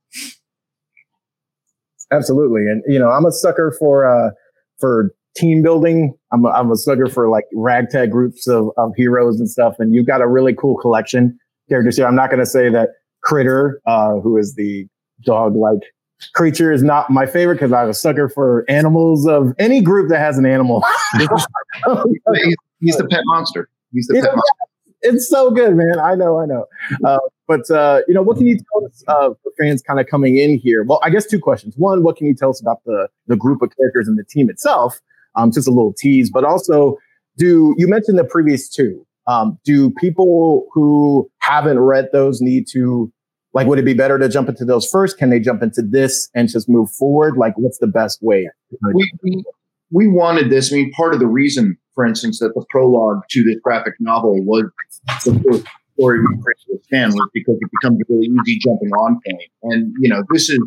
Absolutely, 2.11 2.63
and 2.63 2.83
you 2.87 2.99
know, 2.99 3.11
I'm 3.11 3.25
a 3.25 3.33
sucker 3.33 3.75
for 3.79 4.07
uh, 4.07 4.31
for 4.79 5.15
team 5.35 5.63
building. 5.63 6.15
I'm 6.33 6.45
a, 6.45 6.49
I'm 6.51 6.71
a 6.71 6.77
sucker 6.77 7.09
for 7.09 7.29
like 7.29 7.45
ragtag 7.55 8.11
groups 8.11 8.47
of, 8.47 8.71
of 8.77 8.93
heroes 8.97 9.39
and 9.39 9.49
stuff. 9.49 9.77
And 9.79 9.95
you've 9.95 10.07
got 10.07 10.21
a 10.21 10.29
really 10.29 10.55
cool 10.55 10.77
collection 10.77 11.39
characters 11.69 11.97
here. 11.97 12.07
I'm 12.07 12.15
not 12.15 12.31
going 12.31 12.41
to 12.41 12.47
say 12.47 12.69
that 12.71 12.91
Critter, 13.23 13.81
uh, 13.87 14.21
who 14.21 14.37
is 14.37 14.55
the 14.55 14.87
dog 15.25 15.57
like 15.57 15.81
creature, 16.35 16.73
is 16.73 16.83
not 16.83 17.11
my 17.11 17.27
favorite 17.27 17.57
because 17.57 17.73
I'm 17.73 17.89
a 17.89 17.95
sucker 17.95 18.29
for 18.29 18.65
animals 18.69 19.27
of 19.27 19.53
any 19.59 19.81
group 19.81 20.09
that 20.11 20.19
has 20.19 20.39
an 20.39 20.47
animal. 20.47 20.85
he's, 21.19 21.29
he's, 22.81 22.97
the 22.97 23.07
pet 23.09 23.23
monster. 23.25 23.69
He's 23.93 24.07
the 24.09 24.15
pet 24.15 24.25
monster 24.25 24.72
it's 25.03 25.29
so 25.29 25.51
good, 25.51 25.77
man. 25.77 25.99
I 25.99 26.15
know, 26.15 26.39
I 26.39 26.47
know. 26.47 26.67
Uh, 27.05 27.19
but 27.49 27.71
uh, 27.71 28.01
you 28.09 28.15
know, 28.15 28.23
what 28.23 28.37
can 28.37 28.47
you 28.47 28.57
tell 28.57 28.87
us 28.87 29.05
uh, 29.09 29.31
for 29.43 29.53
fans 29.61 29.83
kind 29.83 30.01
of 30.01 30.07
coming 30.07 30.39
in 30.39 30.59
here? 30.59 30.85
Well, 30.85 31.01
I 31.03 31.11
guess 31.11 31.27
two 31.27 31.41
questions. 31.41 31.75
One, 31.77 32.03
what 32.03 32.17
can 32.17 32.27
you 32.27 32.35
tell 32.35 32.51
us 32.51 32.61
about 32.61 32.79
the 32.85 33.09
the 33.27 33.37
group 33.37 33.63
of 33.63 33.71
characters 33.77 34.09
and 34.09 34.19
the 34.19 34.25
team 34.25 34.49
itself? 34.49 35.01
Um, 35.35 35.51
just 35.51 35.67
a 35.67 35.71
little 35.71 35.95
tease, 35.95 36.31
but 36.31 36.45
also, 36.45 36.99
do 37.39 37.75
you 37.79 37.89
mentioned 37.89 38.19
the 38.19 38.25
previous 38.25 38.69
two? 38.69 39.07
Um, 39.27 39.59
do 39.65 39.91
people 39.91 40.67
who 40.73 41.31
haven't 41.39 41.79
read 41.79 42.09
those 42.13 42.41
need 42.41 42.67
to 42.73 43.13
like? 43.55 43.67
Would 43.67 43.79
it 43.79 43.85
be 43.85 43.95
better 43.95 44.19
to 44.19 44.29
jump 44.29 44.49
into 44.49 44.65
those 44.65 44.89
first? 44.89 45.19
Can 45.19 45.31
they 45.31 45.41
jump 45.41 45.63
into 45.63 45.83
this 45.83 46.29
and 46.35 46.49
just 46.49 46.69
move 46.69 46.91
forward? 46.91 47.37
Like, 47.37 47.55
what's 47.57 47.79
the 47.79 47.87
best 47.87 48.23
way? 48.23 48.49
We, 48.95 49.11
we, 49.23 49.45
we 49.91 50.07
wanted 50.09 50.51
this. 50.51 50.73
I 50.73 50.77
mean, 50.77 50.93
part 50.93 51.15
of 51.15 51.21
the 51.21 51.27
reason 51.27 51.79
for 51.95 52.07
instance, 52.07 52.39
that 52.39 52.53
the 52.55 52.65
prologue 52.71 53.23
to 53.31 53.43
this 53.45 53.57
graphic 53.63 53.95
novel 54.01 54.43
was 54.45 54.65
the 55.25 55.43
first 55.47 55.67
story 55.95 56.21
we 56.21 56.27
created 56.27 56.65
with 56.69 56.85
Stan 56.85 57.11
was 57.11 57.29
because 57.35 57.57
it 57.61 57.71
becomes 57.81 58.01
a 58.01 58.05
really 58.09 58.27
easy 58.27 58.59
jumping 58.59 58.91
on 58.93 59.15
point. 59.15 59.51
And 59.63 59.95
you 60.01 60.09
know, 60.09 60.23
this 60.33 60.49
is 60.49 60.61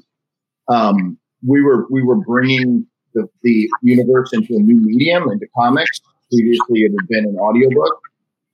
um, 0.67 1.17
we 1.47 1.61
were 1.61 1.87
we 1.89 2.03
were 2.03 2.17
bringing 2.17 2.85
the, 3.13 3.27
the 3.43 3.69
universe 3.81 4.31
into 4.33 4.55
a 4.55 4.59
new 4.59 4.79
medium, 4.81 5.23
into 5.31 5.47
comics. 5.57 6.01
Previously, 6.31 6.81
it 6.81 6.91
had 6.99 7.07
been 7.07 7.25
an 7.25 7.37
audiobook. 7.37 8.01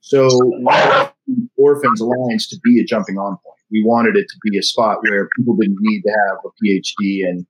So, 0.00 0.28
Orphans 1.56 2.00
Alliance 2.00 2.48
to 2.48 2.58
be 2.62 2.80
a 2.80 2.84
jumping 2.84 3.18
on 3.18 3.32
point. 3.32 3.58
We 3.70 3.82
wanted 3.84 4.16
it 4.16 4.26
to 4.28 4.50
be 4.50 4.58
a 4.58 4.62
spot 4.62 4.98
where 5.02 5.28
people 5.36 5.56
didn't 5.56 5.78
need 5.80 6.02
to 6.02 6.10
have 6.10 6.38
a 6.44 6.48
PhD 6.62 7.28
and 7.28 7.46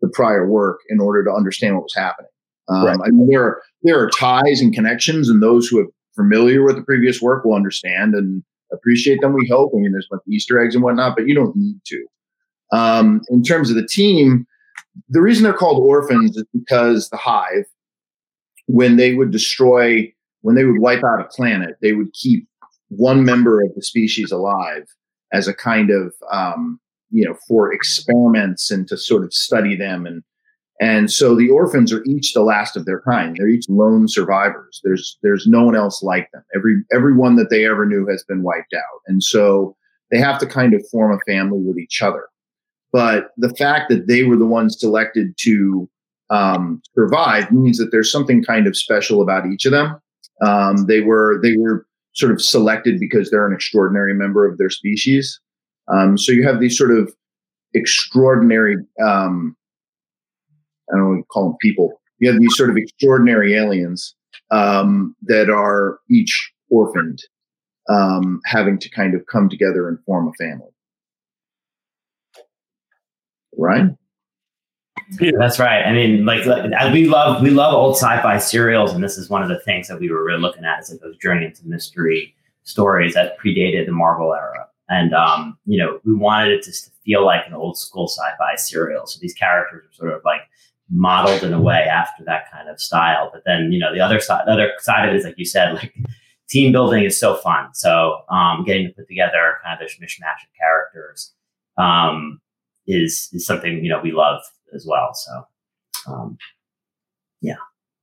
the 0.00 0.08
prior 0.08 0.48
work 0.48 0.80
in 0.88 1.00
order 1.00 1.22
to 1.24 1.30
understand 1.30 1.74
what 1.74 1.84
was 1.84 1.94
happening. 1.94 2.30
Um, 2.70 2.86
right. 2.86 2.98
I 3.04 3.10
mean, 3.10 3.28
there 3.28 3.42
are 3.42 3.62
there 3.82 3.98
are 3.98 4.10
ties 4.10 4.60
and 4.60 4.72
connections, 4.72 5.28
and 5.28 5.42
those 5.42 5.68
who 5.68 5.80
are 5.80 5.86
familiar 6.14 6.62
with 6.62 6.76
the 6.76 6.82
previous 6.82 7.20
work 7.20 7.44
will 7.44 7.54
understand 7.54 8.14
and 8.14 8.42
appreciate 8.72 9.20
them. 9.20 9.32
We 9.32 9.48
hope. 9.48 9.72
I 9.74 9.78
mean, 9.78 9.92
there's 9.92 10.08
like 10.10 10.20
Easter 10.28 10.62
eggs 10.62 10.74
and 10.74 10.84
whatnot, 10.84 11.16
but 11.16 11.26
you 11.26 11.34
don't 11.34 11.56
need 11.56 11.80
to. 11.86 12.06
Um, 12.72 13.22
in 13.30 13.42
terms 13.42 13.70
of 13.70 13.76
the 13.76 13.86
team, 13.86 14.46
the 15.08 15.20
reason 15.20 15.42
they're 15.42 15.52
called 15.52 15.82
orphans 15.82 16.36
is 16.36 16.44
because 16.52 17.08
the 17.08 17.16
hive, 17.16 17.64
when 18.66 18.96
they 18.96 19.14
would 19.14 19.32
destroy, 19.32 20.12
when 20.42 20.54
they 20.54 20.64
would 20.64 20.80
wipe 20.80 21.02
out 21.02 21.20
a 21.20 21.24
planet, 21.24 21.76
they 21.82 21.92
would 21.92 22.12
keep 22.12 22.46
one 22.88 23.24
member 23.24 23.60
of 23.60 23.74
the 23.74 23.82
species 23.82 24.30
alive 24.30 24.86
as 25.32 25.48
a 25.48 25.54
kind 25.54 25.90
of 25.90 26.12
um, 26.30 26.80
you 27.10 27.24
know, 27.26 27.36
for 27.48 27.72
experiments 27.72 28.70
and 28.70 28.86
to 28.88 28.96
sort 28.96 29.24
of 29.24 29.34
study 29.34 29.76
them 29.76 30.06
and 30.06 30.22
and 30.80 31.12
so 31.12 31.36
the 31.36 31.50
orphans 31.50 31.92
are 31.92 32.02
each 32.04 32.32
the 32.32 32.42
last 32.42 32.74
of 32.74 32.86
their 32.86 33.02
kind. 33.02 33.36
They're 33.36 33.48
each 33.48 33.68
lone 33.68 34.08
survivors. 34.08 34.80
There's 34.82 35.18
there's 35.22 35.46
no 35.46 35.62
one 35.62 35.76
else 35.76 36.02
like 36.02 36.30
them. 36.32 36.42
Every 36.56 36.82
everyone 36.92 37.36
that 37.36 37.50
they 37.50 37.66
ever 37.66 37.84
knew 37.84 38.06
has 38.06 38.24
been 38.24 38.42
wiped 38.42 38.74
out. 38.74 39.00
And 39.06 39.22
so 39.22 39.76
they 40.10 40.18
have 40.18 40.40
to 40.40 40.46
kind 40.46 40.72
of 40.72 40.82
form 40.90 41.12
a 41.12 41.30
family 41.30 41.60
with 41.60 41.78
each 41.78 42.00
other. 42.02 42.26
But 42.92 43.28
the 43.36 43.54
fact 43.54 43.90
that 43.90 44.08
they 44.08 44.24
were 44.24 44.38
the 44.38 44.46
ones 44.46 44.80
selected 44.80 45.34
to 45.40 45.88
um, 46.30 46.80
survive 46.94 47.52
means 47.52 47.76
that 47.76 47.90
there's 47.92 48.10
something 48.10 48.42
kind 48.42 48.66
of 48.66 48.76
special 48.76 49.20
about 49.20 49.46
each 49.46 49.66
of 49.66 49.72
them. 49.72 50.00
Um, 50.42 50.86
they 50.86 51.02
were 51.02 51.40
they 51.42 51.56
were 51.58 51.86
sort 52.14 52.32
of 52.32 52.40
selected 52.40 52.98
because 52.98 53.30
they're 53.30 53.46
an 53.46 53.54
extraordinary 53.54 54.14
member 54.14 54.46
of 54.46 54.56
their 54.56 54.70
species. 54.70 55.38
Um, 55.92 56.16
so 56.16 56.32
you 56.32 56.46
have 56.46 56.58
these 56.58 56.78
sort 56.78 56.90
of 56.90 57.12
extraordinary 57.74 58.76
um, 59.04 59.56
I 60.92 60.96
don't 60.96 61.08
want 61.08 61.20
to 61.20 61.26
call 61.26 61.44
them 61.48 61.56
people. 61.60 62.00
You 62.18 62.30
have 62.30 62.40
these 62.40 62.56
sort 62.56 62.70
of 62.70 62.76
extraordinary 62.76 63.54
aliens 63.54 64.14
um, 64.50 65.16
that 65.22 65.48
are 65.48 66.00
each 66.10 66.52
orphaned, 66.68 67.20
um, 67.88 68.40
having 68.46 68.78
to 68.78 68.88
kind 68.90 69.14
of 69.14 69.24
come 69.26 69.48
together 69.48 69.88
and 69.88 69.98
form 70.04 70.28
a 70.28 70.32
family. 70.32 70.70
Right? 73.56 73.90
Yeah, 75.18 75.32
that's 75.38 75.58
right. 75.58 75.82
I 75.82 75.92
mean, 75.92 76.24
like 76.24 76.44
we 76.92 77.06
love 77.06 77.42
we 77.42 77.50
love 77.50 77.74
old 77.74 77.96
sci-fi 77.96 78.38
serials, 78.38 78.92
and 78.92 79.02
this 79.02 79.18
is 79.18 79.28
one 79.28 79.42
of 79.42 79.48
the 79.48 79.58
things 79.60 79.88
that 79.88 79.98
we 79.98 80.10
were 80.10 80.24
really 80.24 80.40
looking 80.40 80.64
at 80.64 80.80
is 80.80 80.90
like 80.90 81.00
those 81.00 81.16
journey 81.16 81.46
into 81.46 81.66
mystery 81.66 82.34
stories 82.62 83.14
that 83.14 83.36
predated 83.38 83.86
the 83.86 83.92
Marvel 83.92 84.34
era. 84.34 84.68
And 84.88 85.12
um, 85.12 85.58
you 85.66 85.78
know, 85.78 86.00
we 86.04 86.14
wanted 86.14 86.52
it 86.52 86.62
to 86.64 86.72
feel 87.04 87.24
like 87.24 87.46
an 87.46 87.54
old 87.54 87.76
school 87.76 88.06
sci-fi 88.06 88.54
serial. 88.56 89.06
So 89.06 89.18
these 89.20 89.34
characters 89.34 89.84
are 89.84 89.92
sort 89.92 90.12
of 90.12 90.22
like 90.24 90.42
modeled 90.90 91.42
in 91.42 91.52
a 91.52 91.60
way 91.60 91.84
after 91.84 92.24
that 92.24 92.50
kind 92.50 92.68
of 92.68 92.80
style. 92.80 93.30
But 93.32 93.42
then, 93.46 93.72
you 93.72 93.78
know, 93.78 93.92
the 93.92 94.00
other 94.00 94.20
side, 94.20 94.42
the 94.46 94.52
other 94.52 94.72
side 94.78 95.08
of 95.08 95.14
it 95.14 95.18
is 95.18 95.24
like 95.24 95.38
you 95.38 95.44
said, 95.44 95.74
like 95.74 95.94
team 96.48 96.72
building 96.72 97.04
is 97.04 97.18
so 97.18 97.36
fun. 97.36 97.72
So 97.74 98.22
um, 98.28 98.64
getting 98.64 98.88
to 98.88 98.92
put 98.92 99.08
together 99.08 99.58
kind 99.64 99.80
of 99.80 99.86
this 99.86 99.96
mishmash 99.96 100.42
of 100.42 100.50
characters 100.58 101.32
um, 101.78 102.40
is 102.86 103.28
is 103.32 103.46
something 103.46 103.84
you 103.84 103.90
know 103.90 104.00
we 104.02 104.12
love 104.12 104.40
as 104.74 104.84
well. 104.86 105.10
So 105.14 105.46
um, 106.12 106.38
yeah, 107.40 107.56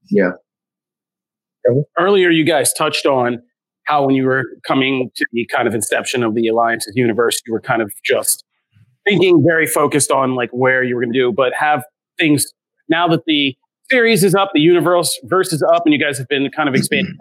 yeah. 0.09 0.31
Earlier, 1.97 2.29
you 2.29 2.45
guys 2.45 2.71
touched 2.73 3.05
on 3.05 3.41
how 3.83 4.05
when 4.05 4.15
you 4.15 4.25
were 4.25 4.43
coming 4.65 5.09
to 5.15 5.25
the 5.33 5.45
kind 5.53 5.67
of 5.67 5.75
inception 5.75 6.23
of 6.23 6.33
the 6.33 6.47
Alliances 6.47 6.93
universe, 6.95 7.41
you 7.45 7.51
were 7.51 7.59
kind 7.59 7.81
of 7.81 7.91
just 8.05 8.45
thinking 9.05 9.43
very 9.45 9.67
focused 9.67 10.11
on 10.11 10.35
like 10.35 10.49
where 10.51 10.83
you 10.83 10.95
were 10.95 11.01
going 11.01 11.13
to 11.13 11.19
do, 11.19 11.33
but 11.33 11.53
have 11.53 11.83
things 12.17 12.45
now 12.89 13.07
that 13.07 13.25
the 13.25 13.55
series 13.89 14.23
is 14.23 14.35
up, 14.35 14.51
the 14.53 14.59
universe 14.59 15.19
verse 15.23 15.53
is 15.53 15.63
up, 15.63 15.83
and 15.85 15.93
you 15.93 15.99
guys 15.99 16.17
have 16.17 16.27
been 16.27 16.49
kind 16.51 16.69
of 16.69 16.75
expanding, 16.75 17.15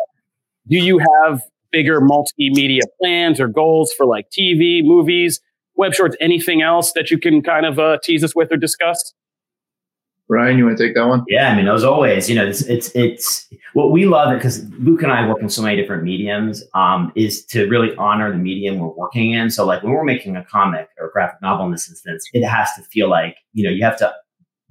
do 0.68 0.76
you 0.76 0.98
have 0.98 1.42
bigger 1.70 2.00
multimedia 2.00 2.80
plans 3.00 3.40
or 3.40 3.48
goals 3.48 3.92
for 3.92 4.06
like 4.06 4.30
TV, 4.30 4.82
movies, 4.82 5.40
web 5.76 5.94
shorts, 5.94 6.16
anything 6.20 6.62
else 6.62 6.92
that 6.92 7.10
you 7.10 7.18
can 7.18 7.42
kind 7.42 7.66
of 7.66 7.78
uh, 7.78 7.98
tease 8.02 8.24
us 8.24 8.34
with 8.34 8.50
or 8.52 8.56
discuss? 8.56 9.14
Ryan, 10.28 10.58
you 10.58 10.64
want 10.64 10.76
to 10.76 10.84
take 10.84 10.96
that 10.96 11.06
one? 11.06 11.24
Yeah, 11.28 11.50
I 11.50 11.56
mean, 11.56 11.68
as 11.68 11.84
always, 11.84 12.28
you 12.28 12.34
know, 12.34 12.44
it's 12.44 12.62
it's, 12.62 12.90
it's 12.96 13.48
what 13.74 13.92
we 13.92 14.06
love 14.06 14.34
because 14.36 14.64
Luke 14.70 15.02
and 15.02 15.12
I 15.12 15.28
work 15.28 15.40
in 15.40 15.48
so 15.48 15.62
many 15.62 15.80
different 15.80 16.02
mediums. 16.02 16.64
Um, 16.74 17.12
is 17.14 17.44
to 17.46 17.68
really 17.68 17.94
honor 17.94 18.32
the 18.32 18.38
medium 18.38 18.80
we're 18.80 18.88
working 18.88 19.32
in. 19.32 19.50
So, 19.50 19.64
like 19.64 19.84
when 19.84 19.92
we're 19.92 20.02
making 20.02 20.34
a 20.34 20.42
comic 20.44 20.88
or 20.98 21.10
graphic 21.12 21.40
novel 21.42 21.66
in 21.66 21.72
this 21.72 21.88
instance, 21.88 22.28
it 22.32 22.44
has 22.44 22.70
to 22.74 22.82
feel 22.82 23.08
like 23.08 23.36
you 23.52 23.62
know 23.62 23.70
you 23.70 23.84
have 23.84 23.96
to 23.98 24.12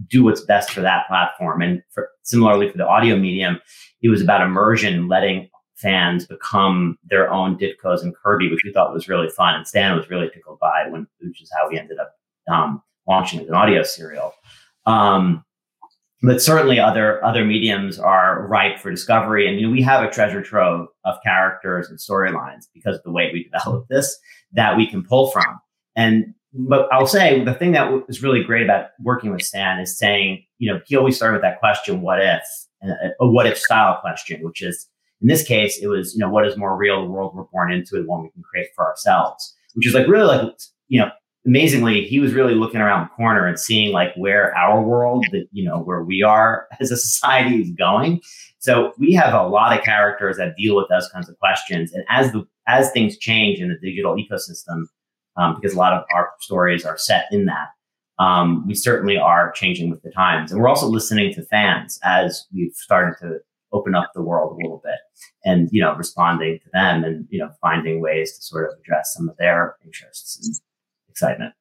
do 0.08 0.24
what's 0.24 0.42
best 0.42 0.72
for 0.72 0.82
that 0.82 1.08
platform. 1.08 1.62
And 1.62 1.82
for, 1.92 2.10
similarly 2.24 2.70
for 2.70 2.78
the 2.78 2.88
audio 2.88 3.16
medium, 3.18 3.60
it 4.02 4.10
was 4.10 4.22
about 4.22 4.42
immersion, 4.42 5.08
letting 5.08 5.50
fans 5.75 6.25
become 6.25 6.98
their 7.04 7.32
own 7.32 7.58
Ditkos 7.58 8.02
and 8.02 8.16
Kirby, 8.16 8.50
which 8.50 8.62
we 8.64 8.72
thought 8.72 8.94
was 8.94 9.10
really 9.10 9.30
fun. 9.30 9.56
And 9.56 9.68
Stan 9.68 9.96
was 9.96 10.10
really 10.10 10.30
tickled 10.30 10.60
by 10.60 10.86
when, 10.90 11.08
which 11.20 11.42
is 11.42 11.52
how 11.56 11.70
we 11.70 11.78
ended 11.78 11.98
up 12.00 12.14
um, 12.52 12.82
launching 13.08 13.42
as 13.42 13.48
an 13.48 13.54
audio 13.54 13.84
serial. 13.84 14.34
Um, 14.86 15.44
but 16.22 16.42
certainly 16.42 16.80
other 16.80 17.24
other 17.24 17.46
mediums 17.46 18.00
are 18.00 18.48
ripe 18.48 18.80
for 18.80 18.90
discovery. 18.90 19.48
And 19.48 19.60
you 19.60 19.68
know, 19.68 19.72
we 19.72 19.82
have 19.82 20.04
a 20.04 20.10
treasure 20.10 20.42
trove 20.42 20.88
of 21.04 21.18
characters 21.24 21.90
and 21.90 22.00
storylines 22.00 22.66
because 22.74 22.96
of 22.96 23.04
the 23.04 23.12
way 23.12 23.30
we 23.32 23.44
developed 23.44 23.90
this 23.90 24.18
that 24.54 24.78
we 24.78 24.88
can 24.88 25.04
pull 25.04 25.30
from. 25.30 25.60
And 25.96 26.34
but 26.58 26.88
I'll 26.92 27.06
say 27.06 27.44
the 27.44 27.54
thing 27.54 27.74
that 27.74 28.08
was 28.08 28.24
really 28.24 28.44
great 28.44 28.64
about 28.64 28.88
working 29.02 29.32
with 29.32 29.42
Stan 29.42 29.80
is 29.80 29.98
saying, 29.98 30.44
you 30.58 30.72
know, 30.72 30.80
he 30.86 30.96
always 30.96 31.18
started 31.18 31.34
with 31.34 31.42
that 31.42 31.60
question, 31.60 32.02
what 32.02 32.22
if, 32.22 32.42
uh, 32.84 33.10
a 33.20 33.28
what 33.28 33.46
if 33.46 33.58
style 33.58 34.00
question, 34.00 34.42
which 34.42 34.62
is 34.62 34.88
in 35.22 35.28
this 35.28 35.44
case, 35.44 35.80
it 35.82 35.88
was, 35.88 36.14
you 36.14 36.20
know, 36.20 36.30
what 36.30 36.48
is 36.48 36.58
more 36.58 36.78
real, 36.78 37.02
the 37.02 37.10
world 37.10 37.36
we're 37.36 37.44
born 37.44 37.72
into, 37.72 37.96
the 37.96 38.08
one 38.08 38.24
we 38.24 38.30
can 38.30 38.44
create 38.44 38.68
for 38.76 38.86
ourselves, 38.86 39.54
which 39.74 39.88
is 39.88 39.94
like 39.94 40.08
really 40.08 40.28
like, 40.28 40.54
you 40.88 41.00
know, 41.00 41.10
amazingly, 41.46 42.06
he 42.06 42.20
was 42.20 42.34
really 42.34 42.56
looking 42.56 42.80
around 42.80 43.06
the 43.06 43.16
corner 43.16 43.46
and 43.46 43.60
seeing 43.60 43.92
like 43.92 44.14
where 44.16 44.56
our 44.58 44.82
world, 44.82 45.26
that, 45.32 45.48
you 45.52 45.64
know, 45.64 45.80
where 45.80 46.04
we 46.04 46.24
are 46.24 46.68
as 46.80 46.92
a 46.92 46.98
society 46.98 47.62
is 47.62 47.72
going. 47.72 48.22
So 48.60 48.94
we 48.98 49.14
have 49.14 49.34
a 49.34 49.48
lot 49.48 49.78
of 49.78 49.84
characters 49.84 50.38
that 50.38 50.56
deal 50.58 50.76
with 50.76 50.88
those 50.90 51.10
kinds 51.10 51.30
of 51.30 51.38
questions. 51.40 51.94
And 51.94 52.04
as 52.10 52.32
the, 52.32 52.46
as 52.68 52.92
things 52.92 53.18
change 53.18 53.60
in 53.60 53.70
the 53.70 53.78
digital 53.82 54.16
ecosystem, 54.16 54.86
um, 55.38 55.56
because 55.56 55.74
a 55.74 55.77
lot 55.77 55.94
of 55.94 56.04
our 56.13 56.30
stories 56.39 56.86
are 56.86 56.98
set 56.98 57.25
in 57.32 57.46
that. 57.46 57.70
Um, 58.18 58.65
we 58.65 58.75
certainly 58.75 59.18
are 59.18 59.51
changing 59.51 59.89
with 59.89 60.01
the 60.01 60.12
times. 60.12 60.51
And 60.51 60.62
we're 60.62 60.70
also 60.70 60.88
listening 60.88 61.34
to 61.34 61.44
fans 61.44 62.00
as 62.04 62.46
we've 62.54 62.74
started 62.74 63.15
to 63.22 63.39
open 63.74 63.94
up 63.94 64.12
the 64.15 64.22
world 64.22 64.54
a 64.54 64.56
little 64.56 64.82
bit 64.84 65.00
and, 65.44 65.68
you 65.72 65.82
know, 65.82 65.94
responding 65.96 66.60
to 66.60 66.70
them 66.72 67.04
and, 67.04 67.27
you 67.30 67.39
know, 67.39 67.50
finding 67.62 68.01
ways 68.01 68.36
to 68.36 68.42
sort 68.42 68.70
of 68.72 68.80
address 68.80 69.13
some 69.13 69.27
of 69.27 69.36
their 69.38 69.75
interests 69.84 70.39
and 70.42 70.56
excitement. 71.10 71.54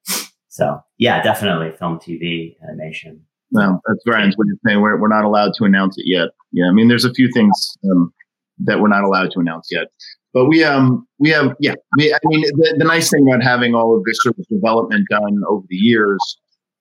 So 0.49 0.81
yeah, 0.99 1.21
definitely 1.23 1.73
film, 1.77 1.99
TV, 1.99 2.55
animation. 2.63 3.21
Well, 3.51 3.81
that's 3.87 4.01
Ryan's 4.07 4.37
of 4.39 4.47
saying 4.65 4.81
we're, 4.81 5.01
we're 5.01 5.09
not 5.09 5.25
allowed 5.25 5.53
to 5.59 5.65
announce 5.65 5.97
it 5.99 6.05
yet. 6.07 6.29
Yeah. 6.53 6.67
I 6.69 6.73
mean, 6.73 6.89
there's 6.89 7.05
a 7.05 7.13
few 7.13 7.29
things 7.33 7.77
um, 7.91 8.13
that 8.61 8.81
we're 8.81 8.89
not 8.89 9.03
allowed 9.03 9.33
to 9.33 9.41
announce 9.41 9.69
yet. 9.71 9.89
But 10.35 10.47
we 10.47 10.65
um 10.65 11.07
we 11.21 11.31
have 11.31 11.55
yeah 11.61 11.75
we, 11.97 12.13
I 12.13 12.19
mean 12.25 12.43
the, 12.43 12.75
the 12.79 12.85
nice 12.85 13.09
thing 13.09 13.27
about 13.29 13.43
having 13.43 13.75
all 13.75 13.97
of 13.97 14.03
this 14.05 14.19
sort 14.21 14.37
of 14.39 14.47
development 14.49 15.07
done 15.09 15.43
over 15.49 15.65
the 15.69 15.77
years 15.77 16.19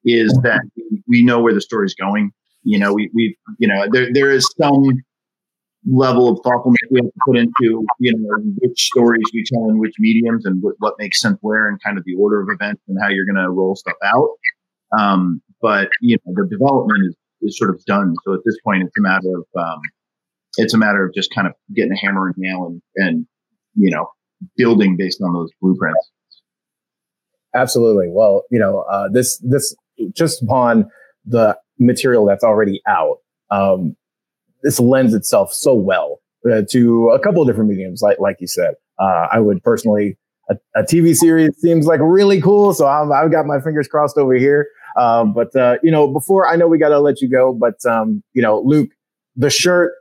is 0.03 0.33
that 0.43 0.61
we 1.07 1.23
know 1.23 1.39
where 1.39 1.53
the 1.53 1.61
story's 1.61 1.93
going. 1.93 2.31
You 2.63 2.79
know 2.79 2.93
we 2.93 3.11
we 3.13 3.37
you 3.59 3.67
know 3.67 3.85
there 3.91 4.11
there 4.11 4.31
is 4.31 4.49
some 4.59 4.83
level 5.85 6.29
of 6.29 6.39
thoughtfulness 6.43 6.79
we 6.91 7.01
have 7.01 7.05
to 7.05 7.19
put 7.27 7.37
into 7.37 7.85
you 7.99 8.17
know 8.17 8.37
which 8.61 8.81
stories 8.81 9.23
we 9.33 9.43
tell 9.53 9.69
in 9.69 9.77
which 9.77 9.93
mediums 9.99 10.45
and 10.45 10.63
what, 10.63 10.73
what 10.79 10.95
makes 10.97 11.21
sense 11.21 11.37
where 11.41 11.67
and 11.67 11.77
kind 11.83 11.97
of 11.97 12.03
the 12.05 12.15
order 12.15 12.41
of 12.41 12.47
events 12.49 12.81
and 12.87 12.97
how 13.01 13.09
you're 13.09 13.25
going 13.25 13.35
to 13.35 13.49
roll 13.49 13.75
stuff 13.75 13.97
out. 14.03 14.29
Um, 14.97 15.41
but 15.61 15.89
you 16.01 16.17
know 16.25 16.33
the 16.35 16.47
development 16.49 17.03
is 17.07 17.15
is 17.43 17.57
sort 17.57 17.69
of 17.69 17.83
done. 17.85 18.15
So 18.23 18.33
at 18.33 18.39
this 18.45 18.57
point, 18.63 18.83
it's 18.83 18.97
a 18.97 19.01
matter 19.01 19.29
of 19.35 19.45
um, 19.61 19.79
it's 20.57 20.73
a 20.73 20.77
matter 20.77 21.05
of 21.05 21.13
just 21.13 21.33
kind 21.33 21.47
of 21.47 21.53
getting 21.75 21.91
a 21.91 21.97
hammer 21.97 22.27
and 22.27 22.35
nail 22.37 22.65
and 22.65 22.81
and 22.95 23.27
you 23.75 23.89
know, 23.89 24.07
building 24.57 24.95
based 24.97 25.21
on 25.21 25.33
those 25.33 25.49
blueprints. 25.61 26.11
Absolutely. 27.55 28.07
Well, 28.09 28.43
you 28.49 28.59
know, 28.59 28.79
uh, 28.89 29.09
this 29.09 29.37
this 29.39 29.75
just 30.15 30.41
upon 30.41 30.89
the 31.25 31.57
material 31.79 32.25
that's 32.25 32.43
already 32.43 32.81
out, 32.87 33.17
um, 33.51 33.95
this 34.63 34.79
lends 34.79 35.13
itself 35.13 35.53
so 35.53 35.73
well 35.73 36.19
uh, 36.51 36.61
to 36.71 37.09
a 37.09 37.19
couple 37.19 37.41
of 37.41 37.47
different 37.47 37.69
mediums, 37.69 38.01
like 38.01 38.19
like 38.19 38.37
you 38.39 38.47
said. 38.47 38.75
Uh, 38.99 39.27
I 39.31 39.39
would 39.39 39.63
personally 39.63 40.17
a, 40.49 40.55
a, 40.75 40.83
TV 40.83 41.15
series 41.15 41.55
seems 41.57 41.85
like 41.85 41.99
really 42.01 42.41
cool, 42.41 42.73
so 42.73 42.85
i 42.85 42.99
have 43.21 43.31
got 43.31 43.45
my 43.45 43.59
fingers 43.59 43.87
crossed 43.87 44.17
over 44.17 44.33
here. 44.33 44.67
Um, 44.97 45.33
but 45.33 45.55
uh, 45.55 45.77
you 45.83 45.91
know, 45.91 46.07
before 46.07 46.47
I 46.47 46.55
know 46.55 46.67
we 46.67 46.77
got 46.77 46.89
to 46.89 46.99
let 46.99 47.21
you 47.21 47.29
go, 47.29 47.53
but 47.53 47.83
um, 47.89 48.23
you 48.33 48.41
know, 48.41 48.61
Luke, 48.65 48.89
the 49.35 49.49
shirt 49.49 49.93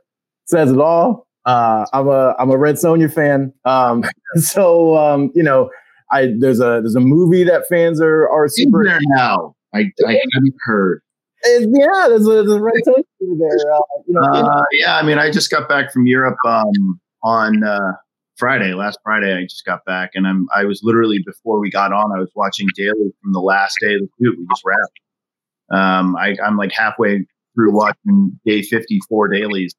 says 0.45 0.71
it 0.71 0.79
all. 0.79 1.27
Uh, 1.45 1.85
I'm 1.93 2.07
a 2.07 2.35
I'm 2.39 2.49
a 2.49 2.57
Red 2.57 2.75
Sonja 2.75 3.13
fan. 3.13 3.53
Um, 3.65 4.03
so 4.35 4.95
um, 4.97 5.31
you 5.35 5.43
know, 5.43 5.69
I 6.11 6.33
there's 6.39 6.59
a 6.59 6.81
there's 6.81 6.95
a 6.95 7.01
movie 7.01 7.43
that 7.43 7.63
fans 7.67 8.01
are 8.01 8.29
are 8.29 8.47
super 8.47 8.85
there 8.85 8.99
now. 9.01 9.55
I, 9.73 9.91
I 10.05 10.11
haven't 10.33 10.55
heard. 10.65 11.01
Yeah, 11.45 12.05
there's 12.07 12.25
a, 12.27 12.31
there's 12.31 12.51
a 12.51 12.61
Red 12.61 12.75
Sonja 12.87 13.03
there. 13.19 13.73
Uh, 13.73 13.79
you 14.07 14.13
know, 14.13 14.21
uh, 14.21 14.63
yeah, 14.71 14.97
I 14.97 15.03
mean, 15.03 15.17
I 15.17 15.29
just 15.29 15.49
got 15.49 15.67
back 15.67 15.91
from 15.91 16.05
Europe 16.05 16.37
um, 16.47 17.01
on 17.23 17.63
uh, 17.63 17.93
Friday. 18.37 18.73
Last 18.73 18.99
Friday, 19.03 19.35
I 19.35 19.41
just 19.43 19.65
got 19.65 19.83
back, 19.83 20.11
and 20.13 20.25
I'm 20.25 20.47
I 20.55 20.63
was 20.63 20.81
literally 20.83 21.19
before 21.25 21.59
we 21.59 21.69
got 21.69 21.91
on, 21.91 22.15
I 22.15 22.19
was 22.19 22.31
watching 22.35 22.69
daily 22.75 23.11
from 23.21 23.33
the 23.33 23.41
last 23.41 23.75
day 23.81 23.95
of 23.95 24.01
the 24.01 24.07
shoot. 24.21 24.37
We 24.37 24.45
just 24.49 24.63
wrapped. 24.63 24.99
Um, 25.71 26.15
I, 26.15 26.35
I'm 26.45 26.55
like 26.55 26.71
halfway 26.71 27.25
through 27.55 27.73
watching 27.73 28.39
day 28.45 28.61
54 28.61 29.27
dailies 29.29 29.75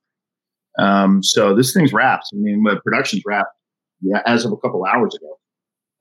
um, 0.78 1.22
so 1.22 1.54
this 1.54 1.72
thing's 1.72 1.92
wrapped. 1.92 2.26
I 2.32 2.36
mean, 2.36 2.62
the 2.62 2.80
production's 2.82 3.22
wrapped 3.24 3.54
yeah, 4.00 4.22
as 4.26 4.44
of 4.44 4.52
a 4.52 4.56
couple 4.56 4.84
hours 4.84 5.14
ago. 5.14 5.38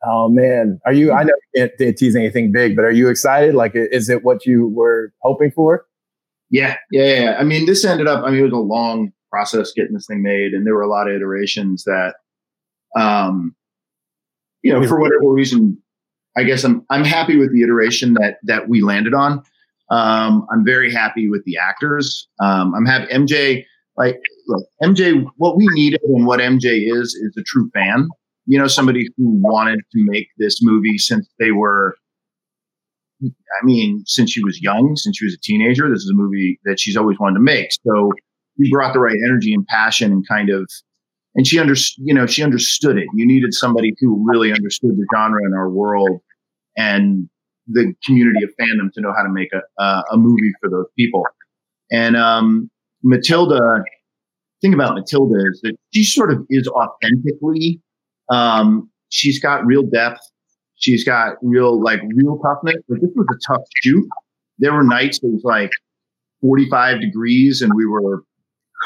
Oh 0.06 0.30
man, 0.30 0.80
are 0.86 0.94
you? 0.94 1.14
I 1.14 1.24
know 1.24 1.34
you 1.54 1.70
can't 1.78 1.98
tease 1.98 2.16
anything 2.16 2.52
big, 2.52 2.76
but 2.76 2.84
are 2.84 2.92
you 2.92 3.08
excited? 3.08 3.56
Like, 3.56 3.72
is 3.76 4.10
it 4.10 4.24
what 4.24 4.46
you 4.46 4.68
were 4.68 5.14
hoping 5.22 5.52
for? 5.52 5.86
Yeah, 6.50 6.76
yeah, 6.92 7.22
yeah. 7.22 7.38
I 7.40 7.44
mean, 7.44 7.66
this 7.66 7.86
ended 7.86 8.08
up. 8.08 8.24
I 8.26 8.30
mean, 8.30 8.40
it 8.40 8.44
was 8.44 8.52
a 8.52 8.58
long 8.58 9.14
process 9.32 9.72
getting 9.72 9.94
this 9.94 10.06
thing 10.06 10.22
made, 10.22 10.54
and 10.54 10.68
there 10.68 10.76
were 10.76 10.82
a 10.82 10.90
lot 10.90 11.08
of 11.08 11.16
iterations 11.16 11.86
that, 11.86 12.16
um, 12.98 13.56
you 14.62 14.74
know, 14.74 14.86
for 14.86 15.00
whatever 15.00 15.32
reason, 15.32 15.82
I 16.36 16.44
guess 16.44 16.66
I'm 16.66 16.86
I'm 16.90 17.06
happy 17.06 17.38
with 17.38 17.54
the 17.54 17.64
iteration 17.64 18.16
that 18.16 18.40
that 18.44 18.68
we 18.68 18.82
landed 18.82 19.14
on. 19.14 19.42
Um, 19.90 20.46
I'm 20.52 20.66
very 20.66 20.92
happy 20.92 21.30
with 21.30 21.46
the 21.46 21.58
actors. 21.58 22.28
Um, 22.42 22.74
I'm 22.76 22.86
happy 22.86 23.14
MJ. 23.14 23.66
Like, 23.96 24.20
look, 24.48 24.66
MJ. 24.82 25.26
What 25.38 25.58
we 25.58 25.68
needed 25.72 26.02
and 26.04 26.26
what 26.26 26.40
MJ 26.40 26.82
is 26.86 27.14
is 27.16 27.36
a 27.38 27.44
true 27.44 27.70
fan 27.74 28.08
you 28.46 28.60
know, 28.60 28.68
somebody 28.68 29.08
who 29.18 29.40
wanted 29.42 29.80
to 29.80 30.06
make 30.06 30.28
this 30.38 30.60
movie 30.62 30.98
since 30.98 31.28
they 31.40 31.52
were, 31.52 31.96
I 33.24 33.66
mean, 33.66 34.04
since 34.06 34.32
she 34.32 34.44
was 34.44 34.62
young, 34.62 34.96
since 34.96 35.18
she 35.18 35.26
was 35.26 35.34
a 35.34 35.42
teenager. 35.42 35.90
This 35.90 36.04
is 36.04 36.12
a 36.12 36.18
movie 36.18 36.60
that 36.66 36.80
she's 36.80 36.98
always 36.98 37.18
wanted 37.20 37.36
to 37.36 37.44
make. 37.44 37.70
So 37.86 38.12
we 38.58 38.70
brought 38.72 38.94
the 38.94 39.00
right 39.00 39.16
energy 39.28 39.54
and 39.54 39.66
passion 39.68 40.12
and 40.12 40.28
kind 40.28 40.50
of, 40.50 40.70
and 41.36 41.48
she 41.48 41.60
understood, 41.60 42.04
you 42.06 42.14
know, 42.14 42.28
she 42.28 42.44
understood 42.44 42.98
it. 42.98 43.06
You 43.16 43.26
needed 43.26 43.54
somebody 43.54 43.94
who 44.00 44.24
really 44.28 44.52
understood 44.52 44.92
the 44.92 45.06
genre 45.16 45.44
and 45.44 45.56
our 45.56 45.70
world 45.70 46.20
and 46.78 47.30
the 47.68 47.94
community 48.06 48.44
of 48.44 48.50
fandom 48.60 48.92
to 48.94 49.02
know 49.02 49.14
how 49.16 49.24
to 49.24 49.30
make 49.30 49.50
a, 49.54 49.84
a 50.12 50.18
movie 50.18 50.52
for 50.60 50.70
those 50.70 50.86
people. 50.98 51.24
And 51.92 52.18
um, 52.18 52.70
Matilda, 53.04 53.84
thing 54.64 54.74
about 54.74 54.96
Matilda 54.96 55.36
is 55.52 55.62
that 55.62 55.76
she 55.94 56.04
sort 56.04 56.32
of 56.32 56.40
is 56.50 56.68
authentically 56.68 57.80
um, 58.30 58.90
she's 59.10 59.40
got 59.40 59.66
real 59.66 59.84
depth. 59.84 60.20
She's 60.76 61.04
got 61.04 61.36
real, 61.42 61.82
like, 61.82 62.02
real 62.16 62.40
toughness. 62.40 62.82
But 62.90 63.02
this 63.02 63.12
was 63.16 63.28
a 63.32 63.54
tough 63.54 63.64
shoot. 63.82 64.06
There 64.60 64.74
were 64.74 64.84
nights 64.84 65.20
it 65.24 65.28
was 65.28 65.44
like 65.44 65.72
45 66.42 67.02
degrees 67.02 67.62
and 67.62 67.72
we 67.76 67.86
were 67.86 68.24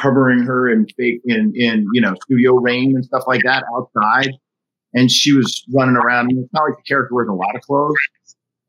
covering 0.01 0.43
her 0.43 0.69
in 0.69 0.85
fake, 0.97 1.21
in, 1.25 1.53
in, 1.55 1.87
you 1.93 2.01
know, 2.01 2.15
studio 2.23 2.55
rain 2.55 2.95
and 2.95 3.03
stuff 3.03 3.23
like 3.27 3.41
that 3.43 3.63
outside. 3.75 4.31
And 4.93 5.11
she 5.11 5.33
was 5.33 5.63
running 5.73 5.95
around. 5.95 6.29
And 6.29 6.43
it's 6.43 6.53
not 6.53 6.63
like 6.63 6.77
the 6.77 6.83
character 6.87 7.15
wears 7.15 7.29
a 7.29 7.33
lot 7.33 7.55
of 7.55 7.61
clothes. 7.61 7.95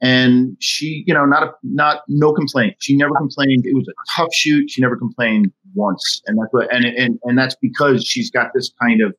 And 0.00 0.56
she, 0.60 1.04
you 1.06 1.14
know, 1.14 1.24
not 1.24 1.42
a, 1.42 1.52
not, 1.62 2.02
no 2.08 2.32
complaint. 2.32 2.76
She 2.78 2.96
never 2.96 3.14
complained. 3.16 3.66
It 3.66 3.74
was 3.74 3.88
a 3.88 3.92
tough 4.16 4.32
shoot. 4.32 4.70
She 4.70 4.80
never 4.80 4.96
complained 4.96 5.50
once. 5.74 6.22
And 6.26 6.38
that's 6.38 6.52
what, 6.52 6.72
and, 6.72 6.84
and, 6.84 7.18
and 7.24 7.36
that's 7.36 7.56
because 7.60 8.04
she's 8.04 8.30
got 8.30 8.52
this 8.54 8.70
kind 8.80 9.00
of, 9.02 9.14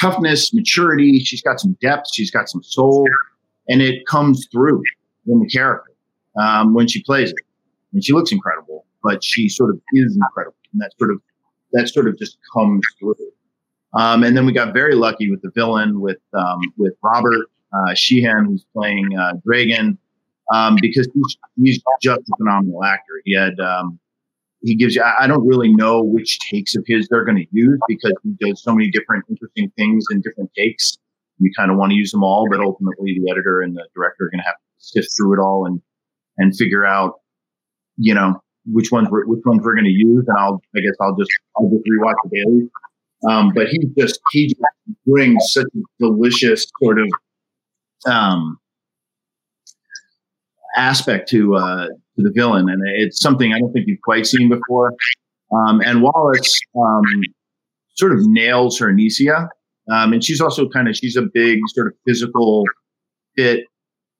toughness, 0.00 0.54
maturity. 0.54 1.18
She's 1.20 1.42
got 1.42 1.60
some 1.60 1.76
depth. 1.80 2.06
She's 2.12 2.30
got 2.30 2.48
some 2.48 2.62
soul, 2.62 3.06
and 3.68 3.82
it 3.82 4.06
comes 4.06 4.48
through 4.50 4.82
in 5.26 5.40
the 5.40 5.46
character 5.46 5.92
um, 6.40 6.74
when 6.74 6.88
she 6.88 7.02
plays 7.02 7.30
it. 7.30 7.36
And 7.92 8.02
she 8.02 8.12
looks 8.12 8.32
incredible, 8.32 8.86
but 9.02 9.22
she 9.22 9.48
sort 9.48 9.70
of 9.70 9.80
is 9.92 10.16
incredible, 10.16 10.56
and 10.72 10.80
that 10.80 10.92
sort 10.98 11.10
of 11.10 11.20
that 11.72 11.88
sort 11.88 12.08
of 12.08 12.18
just 12.18 12.38
comes 12.54 12.80
through. 12.98 13.14
Um, 13.94 14.24
and 14.24 14.34
then 14.34 14.46
we 14.46 14.52
got 14.52 14.72
very 14.72 14.94
lucky 14.94 15.30
with 15.30 15.42
the 15.42 15.50
villain 15.54 16.00
with 16.00 16.20
um, 16.32 16.60
with 16.78 16.94
Robert 17.02 17.50
uh, 17.74 17.94
Sheehan, 17.94 18.46
who's 18.46 18.64
playing 18.74 19.16
uh, 19.18 19.34
Draygan, 19.46 19.98
um, 20.52 20.76
because 20.80 21.08
he's, 21.14 21.36
he's 21.56 21.82
just 22.00 22.20
a 22.20 22.36
phenomenal 22.38 22.84
actor. 22.84 23.22
He 23.24 23.34
had 23.34 23.58
um, 23.60 23.98
he 24.62 24.76
gives 24.76 24.94
you, 24.94 25.02
I 25.02 25.26
don't 25.26 25.46
really 25.46 25.72
know 25.72 26.02
which 26.02 26.38
takes 26.50 26.76
of 26.76 26.84
his 26.86 27.08
they're 27.08 27.24
going 27.24 27.38
to 27.38 27.46
use 27.50 27.78
because 27.88 28.14
he 28.22 28.34
does 28.40 28.62
so 28.62 28.72
many 28.72 28.90
different 28.90 29.24
interesting 29.28 29.72
things 29.76 30.04
in 30.12 30.20
different 30.20 30.50
takes. 30.56 30.96
You 31.38 31.50
kind 31.56 31.70
of 31.70 31.76
want 31.76 31.90
to 31.90 31.96
use 31.96 32.12
them 32.12 32.22
all, 32.22 32.46
but 32.48 32.60
ultimately 32.60 33.18
the 33.20 33.30
editor 33.30 33.60
and 33.60 33.74
the 33.74 33.88
director 33.94 34.26
are 34.26 34.30
going 34.30 34.38
to 34.38 34.44
have 34.44 34.54
to 34.54 34.60
sift 34.78 35.08
through 35.16 35.34
it 35.34 35.42
all 35.42 35.66
and, 35.66 35.80
and 36.38 36.56
figure 36.56 36.86
out, 36.86 37.14
you 37.96 38.14
know, 38.14 38.40
which 38.66 38.92
ones 38.92 39.08
we're, 39.10 39.26
which 39.26 39.42
ones 39.44 39.62
we're 39.64 39.74
going 39.74 39.84
to 39.84 39.90
use. 39.90 40.24
And 40.28 40.38
I'll, 40.38 40.62
I 40.76 40.80
guess 40.80 40.94
I'll 41.00 41.16
just, 41.16 41.30
I'll 41.56 41.68
just 41.68 41.82
rewatch 41.84 42.14
the 42.24 42.44
daily. 42.44 42.70
Um, 43.28 43.52
but 43.54 43.66
he 43.66 43.78
just, 43.98 44.20
he 44.30 44.46
just 44.46 44.60
brings 45.06 45.42
such 45.52 45.66
a 45.74 45.80
delicious 45.98 46.66
sort 46.80 47.00
of, 47.00 47.08
um, 48.06 48.58
aspect 50.76 51.28
to, 51.30 51.54
uh, 51.54 51.86
to 51.86 52.22
the 52.22 52.32
villain, 52.34 52.68
and 52.68 52.82
it's 52.96 53.20
something 53.20 53.52
I 53.52 53.58
don't 53.58 53.72
think 53.72 53.86
you've 53.86 54.00
quite 54.02 54.26
seen 54.26 54.48
before. 54.48 54.94
Um, 55.52 55.80
and 55.80 56.02
Wallis 56.02 56.60
um, 56.76 57.22
sort 57.96 58.12
of 58.12 58.20
nails 58.22 58.78
her 58.78 58.92
Anicia, 58.92 59.48
um, 59.90 60.12
and 60.12 60.24
she's 60.24 60.40
also 60.40 60.68
kind 60.68 60.88
of 60.88 60.96
she's 60.96 61.16
a 61.16 61.22
big 61.34 61.58
sort 61.74 61.88
of 61.88 61.94
physical 62.06 62.64
fit 63.36 63.64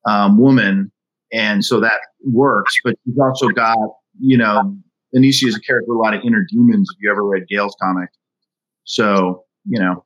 um, 0.07 0.39
woman, 0.39 0.91
and 1.33 1.65
so 1.65 1.81
that 1.81 2.01
works. 2.25 2.75
But 2.85 2.97
she's 3.05 3.19
also 3.19 3.49
got 3.49 3.79
you 4.21 4.37
know 4.37 4.77
Anicia 5.17 5.47
is 5.47 5.57
a 5.57 5.61
character 5.61 5.87
with 5.89 5.97
a 5.97 6.01
lot 6.01 6.15
of 6.15 6.21
inner 6.25 6.47
demons. 6.51 6.89
If 6.95 7.03
you 7.03 7.11
ever 7.11 7.25
read 7.25 7.45
Gail's 7.49 7.77
comic, 7.81 8.11
so 8.85 9.45
you 9.65 9.81
know 9.81 10.05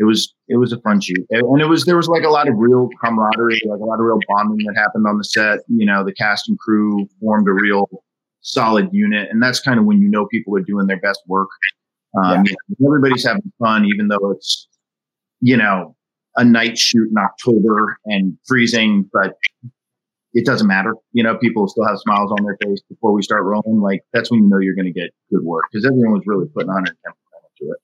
it 0.00 0.04
was 0.04 0.34
it 0.48 0.56
was 0.56 0.72
a 0.72 0.80
fun 0.80 0.98
shoot, 0.98 1.26
and 1.28 1.60
it 1.60 1.68
was 1.68 1.84
there 1.84 1.96
was 1.96 2.08
like 2.08 2.24
a 2.24 2.30
lot 2.30 2.48
of 2.48 2.54
real 2.56 2.88
camaraderie, 3.04 3.60
like 3.66 3.80
a 3.80 3.84
lot 3.84 4.00
of 4.00 4.06
real 4.06 4.18
bonding 4.28 4.66
that 4.66 4.74
happened 4.74 5.06
on 5.06 5.18
the 5.18 5.24
set. 5.24 5.58
You 5.68 5.84
know, 5.84 6.02
the 6.02 6.14
cast 6.14 6.48
and 6.48 6.58
crew 6.58 7.06
formed 7.20 7.46
a 7.46 7.52
real 7.52 7.86
solid 8.40 8.88
unit, 8.92 9.28
and 9.30 9.42
that's 9.42 9.60
kind 9.60 9.78
of 9.78 9.84
when 9.84 10.00
you 10.00 10.08
know 10.08 10.26
people 10.26 10.56
are 10.56 10.62
doing 10.62 10.86
their 10.86 11.00
best 11.00 11.20
work. 11.28 11.50
Um, 12.16 12.46
yeah. 12.46 12.54
you 12.68 12.76
know, 12.78 12.88
everybody's 12.88 13.26
having 13.26 13.52
fun, 13.58 13.84
even 13.84 14.08
though 14.08 14.30
it's 14.30 14.68
you 15.42 15.58
know 15.58 15.94
a 16.36 16.44
night 16.44 16.78
shoot 16.78 17.10
in 17.10 17.18
October 17.18 17.98
and 18.06 18.38
freezing, 18.48 19.08
but 19.12 19.36
it 20.32 20.46
doesn't 20.46 20.66
matter. 20.66 20.94
You 21.12 21.24
know, 21.24 21.36
people 21.36 21.68
still 21.68 21.86
have 21.86 21.98
smiles 21.98 22.32
on 22.32 22.42
their 22.42 22.56
face 22.64 22.80
before 22.88 23.12
we 23.12 23.20
start 23.20 23.44
rolling. 23.44 23.82
Like 23.82 24.00
that's 24.14 24.30
when 24.30 24.44
you 24.44 24.48
know 24.48 24.60
you're 24.60 24.74
going 24.74 24.90
to 24.90 24.98
get 24.98 25.10
good 25.30 25.44
work 25.44 25.64
because 25.70 25.84
everyone 25.84 26.12
was 26.12 26.22
really 26.24 26.46
putting 26.54 26.70
110% 26.70 26.86
into 26.86 27.70
it 27.70 27.80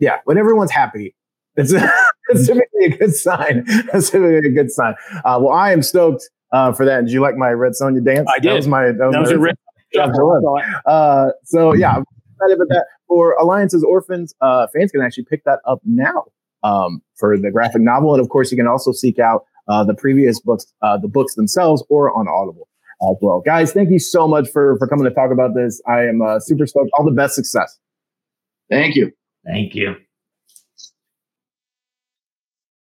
yeah, 0.00 0.18
when 0.24 0.38
everyone's 0.38 0.70
happy, 0.70 1.14
it's, 1.56 1.72
it's 2.28 2.46
typically 2.46 2.86
a 2.86 2.96
good 2.96 3.14
sign. 3.14 3.64
It's 3.66 4.10
typically 4.10 4.48
a 4.48 4.52
good 4.52 4.70
sign. 4.70 4.94
Uh, 5.24 5.38
well, 5.42 5.50
I 5.50 5.72
am 5.72 5.82
stoked 5.82 6.28
uh, 6.52 6.72
for 6.72 6.84
that. 6.84 7.02
Did 7.02 7.12
you 7.12 7.20
like 7.20 7.36
my 7.36 7.50
Red 7.50 7.72
Sonja 7.72 8.04
dance? 8.04 8.28
I 8.28 8.38
did. 8.38 8.50
That 8.50 8.56
was 8.56 8.68
my 8.68 8.84
that 8.86 8.98
was, 8.98 9.12
that 9.12 9.20
was 9.20 9.30
my 9.32 9.36
red. 9.36 9.56
Uh, 10.86 11.30
so 11.44 11.74
yeah, 11.74 11.96
I'm 11.96 12.04
excited 12.34 12.54
about 12.54 12.68
that. 12.68 12.86
For 13.08 13.36
Alliance's 13.40 13.82
Orphans, 13.82 14.32
uh, 14.40 14.68
fans 14.72 14.92
can 14.92 15.00
actually 15.00 15.24
pick 15.24 15.42
that 15.44 15.58
up 15.66 15.80
now 15.84 16.26
um, 16.62 17.02
for 17.16 17.36
the 17.36 17.50
graphic 17.50 17.82
novel, 17.82 18.14
and 18.14 18.22
of 18.22 18.28
course, 18.28 18.52
you 18.52 18.56
can 18.56 18.68
also 18.68 18.92
seek 18.92 19.18
out 19.18 19.44
uh, 19.68 19.82
the 19.82 19.94
previous 19.94 20.40
books, 20.40 20.66
uh, 20.82 20.96
the 20.96 21.08
books 21.08 21.34
themselves, 21.34 21.82
or 21.88 22.16
on 22.16 22.28
Audible 22.28 22.68
as 23.02 23.16
well. 23.20 23.42
Guys, 23.44 23.72
thank 23.72 23.90
you 23.90 23.98
so 23.98 24.28
much 24.28 24.48
for 24.48 24.78
for 24.78 24.86
coming 24.86 25.04
to 25.06 25.14
talk 25.14 25.32
about 25.32 25.56
this. 25.56 25.82
I 25.88 26.04
am 26.04 26.22
uh, 26.22 26.38
super 26.38 26.66
stoked. 26.66 26.90
All 26.96 27.04
the 27.04 27.10
best 27.10 27.34
success. 27.34 27.78
Thank 28.70 28.94
you. 28.94 29.10
Thank 29.44 29.74
you. 29.74 29.96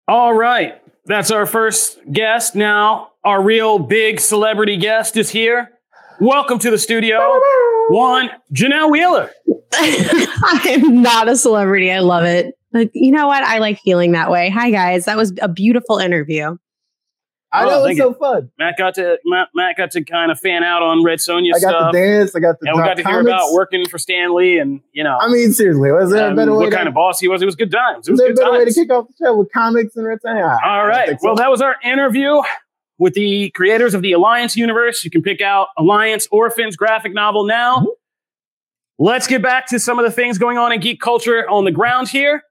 All 0.07 0.33
right. 0.33 0.81
That's 1.05 1.31
our 1.31 1.45
first 1.45 1.99
guest. 2.11 2.55
Now, 2.55 3.11
our 3.23 3.41
real 3.41 3.79
big 3.79 4.19
celebrity 4.19 4.77
guest 4.77 5.17
is 5.17 5.29
here. 5.29 5.71
Welcome 6.19 6.57
to 6.59 6.71
the 6.71 6.79
studio, 6.79 7.39
one, 7.89 8.31
Janelle 8.51 8.89
Wheeler. 8.89 9.29
I'm 9.73 11.01
not 11.01 11.29
a 11.29 11.37
celebrity. 11.37 11.91
I 11.91 11.99
love 11.99 12.23
it. 12.23 12.55
But 12.71 12.89
you 12.93 13.11
know 13.11 13.27
what? 13.27 13.43
I 13.43 13.59
like 13.59 13.79
feeling 13.81 14.13
that 14.13 14.31
way. 14.31 14.49
Hi, 14.49 14.71
guys. 14.71 15.05
That 15.05 15.15
was 15.15 15.33
a 15.41 15.47
beautiful 15.47 15.99
interview. 15.99 16.57
I 17.51 17.65
know 17.65 17.83
oh, 17.83 17.85
it's 17.85 17.97
so 17.97 18.13
fun. 18.13 18.51
Matt 18.59 18.77
got 18.77 18.95
to 18.95 19.17
Matt, 19.25 19.49
Matt, 19.55 19.77
got 19.77 19.91
to 19.91 20.03
kind 20.03 20.31
of 20.31 20.39
fan 20.39 20.63
out 20.63 20.83
on 20.83 21.03
Red 21.03 21.19
Sonja 21.19 21.55
I 21.55 21.59
got 21.59 21.69
stuff. 21.69 21.91
the 21.93 21.97
dance. 21.97 22.35
I 22.35 22.39
got 22.39 22.59
the. 22.59 22.67
And 22.67 22.77
we 22.77 22.83
got 22.83 22.97
to 22.97 23.07
hear 23.07 23.21
about 23.21 23.53
working 23.53 23.87
for 23.87 23.97
Stan 23.97 24.35
Lee, 24.35 24.59
and 24.59 24.81
you 24.91 25.03
know. 25.03 25.17
I 25.17 25.29
mean, 25.29 25.53
seriously, 25.53 25.91
was 25.91 26.11
there 26.11 26.27
um, 26.27 26.33
a 26.33 26.35
better 26.35 26.51
way? 26.51 26.65
What 26.65 26.71
to, 26.71 26.75
kind 26.75 26.87
of 26.89 26.93
boss 26.93 27.19
he 27.19 27.29
was? 27.29 27.41
It 27.41 27.45
was 27.45 27.55
good 27.55 27.71
times. 27.71 28.07
It 28.07 28.11
was, 28.11 28.19
was 28.19 28.19
there 28.19 28.31
a 28.31 28.33
better 28.33 28.51
times. 28.51 28.65
way 28.65 28.65
to 28.65 28.73
kick 28.73 28.91
off 28.91 29.07
the 29.07 29.25
show 29.25 29.35
with 29.35 29.51
comics 29.53 29.95
and 29.95 30.05
Red 30.05 30.19
Sonja? 30.25 30.59
All 30.65 30.85
right. 30.87 31.09
So. 31.09 31.17
Well, 31.21 31.35
that 31.35 31.49
was 31.49 31.61
our 31.61 31.77
interview 31.83 32.41
with 32.97 33.13
the 33.13 33.49
creators 33.51 33.93
of 33.93 34.01
the 34.01 34.11
Alliance 34.11 34.57
universe. 34.57 35.05
You 35.05 35.11
can 35.11 35.21
pick 35.21 35.39
out 35.39 35.69
Alliance 35.77 36.27
Orphans 36.31 36.75
graphic 36.75 37.13
novel 37.13 37.45
now. 37.45 37.79
Mm-hmm. 37.79 37.87
Let's 38.99 39.27
get 39.27 39.41
back 39.41 39.67
to 39.67 39.79
some 39.79 39.99
of 39.99 40.05
the 40.05 40.11
things 40.11 40.37
going 40.37 40.57
on 40.57 40.71
in 40.71 40.79
geek 40.79 40.99
culture 40.99 41.47
on 41.49 41.65
the 41.65 41.71
ground 41.71 42.09
here. 42.09 42.41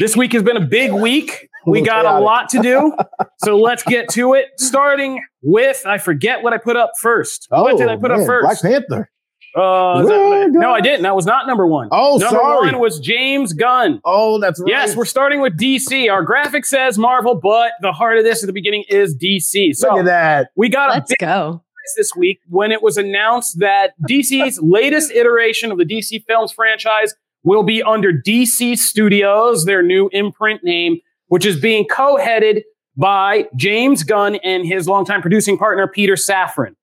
This 0.00 0.16
week 0.16 0.32
has 0.32 0.42
been 0.42 0.56
a 0.56 0.66
big 0.66 0.92
week. 0.92 1.48
We 1.66 1.82
got 1.82 2.06
a 2.06 2.20
lot 2.20 2.48
to 2.50 2.60
do. 2.62 2.92
So 3.38 3.58
let's 3.58 3.82
get 3.82 4.08
to 4.12 4.32
it. 4.32 4.46
Starting 4.56 5.22
with, 5.42 5.84
I 5.86 5.98
forget 5.98 6.42
what 6.42 6.54
I 6.54 6.58
put 6.58 6.74
up 6.74 6.92
first. 6.98 7.46
Oh, 7.50 7.64
what 7.64 7.76
did 7.76 7.88
I 7.88 7.96
put 7.96 8.10
man. 8.10 8.20
up 8.22 8.26
first? 8.26 8.62
Black 8.62 8.72
Panther. 8.72 9.10
Uh, 9.54 10.02
that, 10.02 10.48
no, 10.50 10.72
I 10.72 10.80
didn't. 10.80 11.02
That 11.02 11.14
was 11.14 11.26
not 11.26 11.46
number 11.46 11.66
one. 11.66 11.88
Oh, 11.92 12.16
number 12.16 12.36
sorry. 12.36 12.66
one 12.72 12.78
was 12.78 12.98
James 12.98 13.52
Gunn. 13.52 14.00
Oh, 14.04 14.38
that's 14.38 14.60
right. 14.60 14.68
Yes, 14.68 14.96
we're 14.96 15.04
starting 15.04 15.40
with 15.40 15.56
DC. 15.58 16.10
Our 16.10 16.22
graphic 16.22 16.66
says 16.66 16.98
Marvel, 16.98 17.34
but 17.34 17.72
the 17.80 17.92
heart 17.92 18.18
of 18.18 18.24
this 18.24 18.42
at 18.42 18.46
the 18.46 18.52
beginning 18.52 18.84
is 18.88 19.16
DC. 19.16 19.74
So 19.76 19.90
Look 19.90 20.00
at 20.00 20.04
that. 20.06 20.50
We 20.56 20.68
got 20.68 20.90
Let's 20.90 21.12
a 21.12 21.16
go. 21.18 21.62
this 21.96 22.14
week 22.16 22.40
when 22.48 22.72
it 22.72 22.82
was 22.82 22.96
announced 22.96 23.60
that 23.60 23.92
DC's 24.08 24.58
latest 24.62 25.10
iteration 25.12 25.70
of 25.70 25.78
the 25.78 25.84
DC 25.84 26.24
Films 26.26 26.52
franchise 26.52 27.14
will 27.42 27.62
be 27.62 27.82
under 27.82 28.12
DC 28.12 28.76
Studios, 28.76 29.64
their 29.64 29.82
new 29.82 30.10
imprint 30.12 30.64
name, 30.64 30.98
which 31.28 31.46
is 31.46 31.58
being 31.58 31.86
co 31.86 32.16
headed 32.16 32.62
by 32.96 33.46
James 33.56 34.02
Gunn 34.02 34.36
and 34.36 34.66
his 34.66 34.88
longtime 34.88 35.20
producing 35.20 35.58
partner, 35.58 35.86
Peter 35.86 36.14
Safran. 36.14 36.74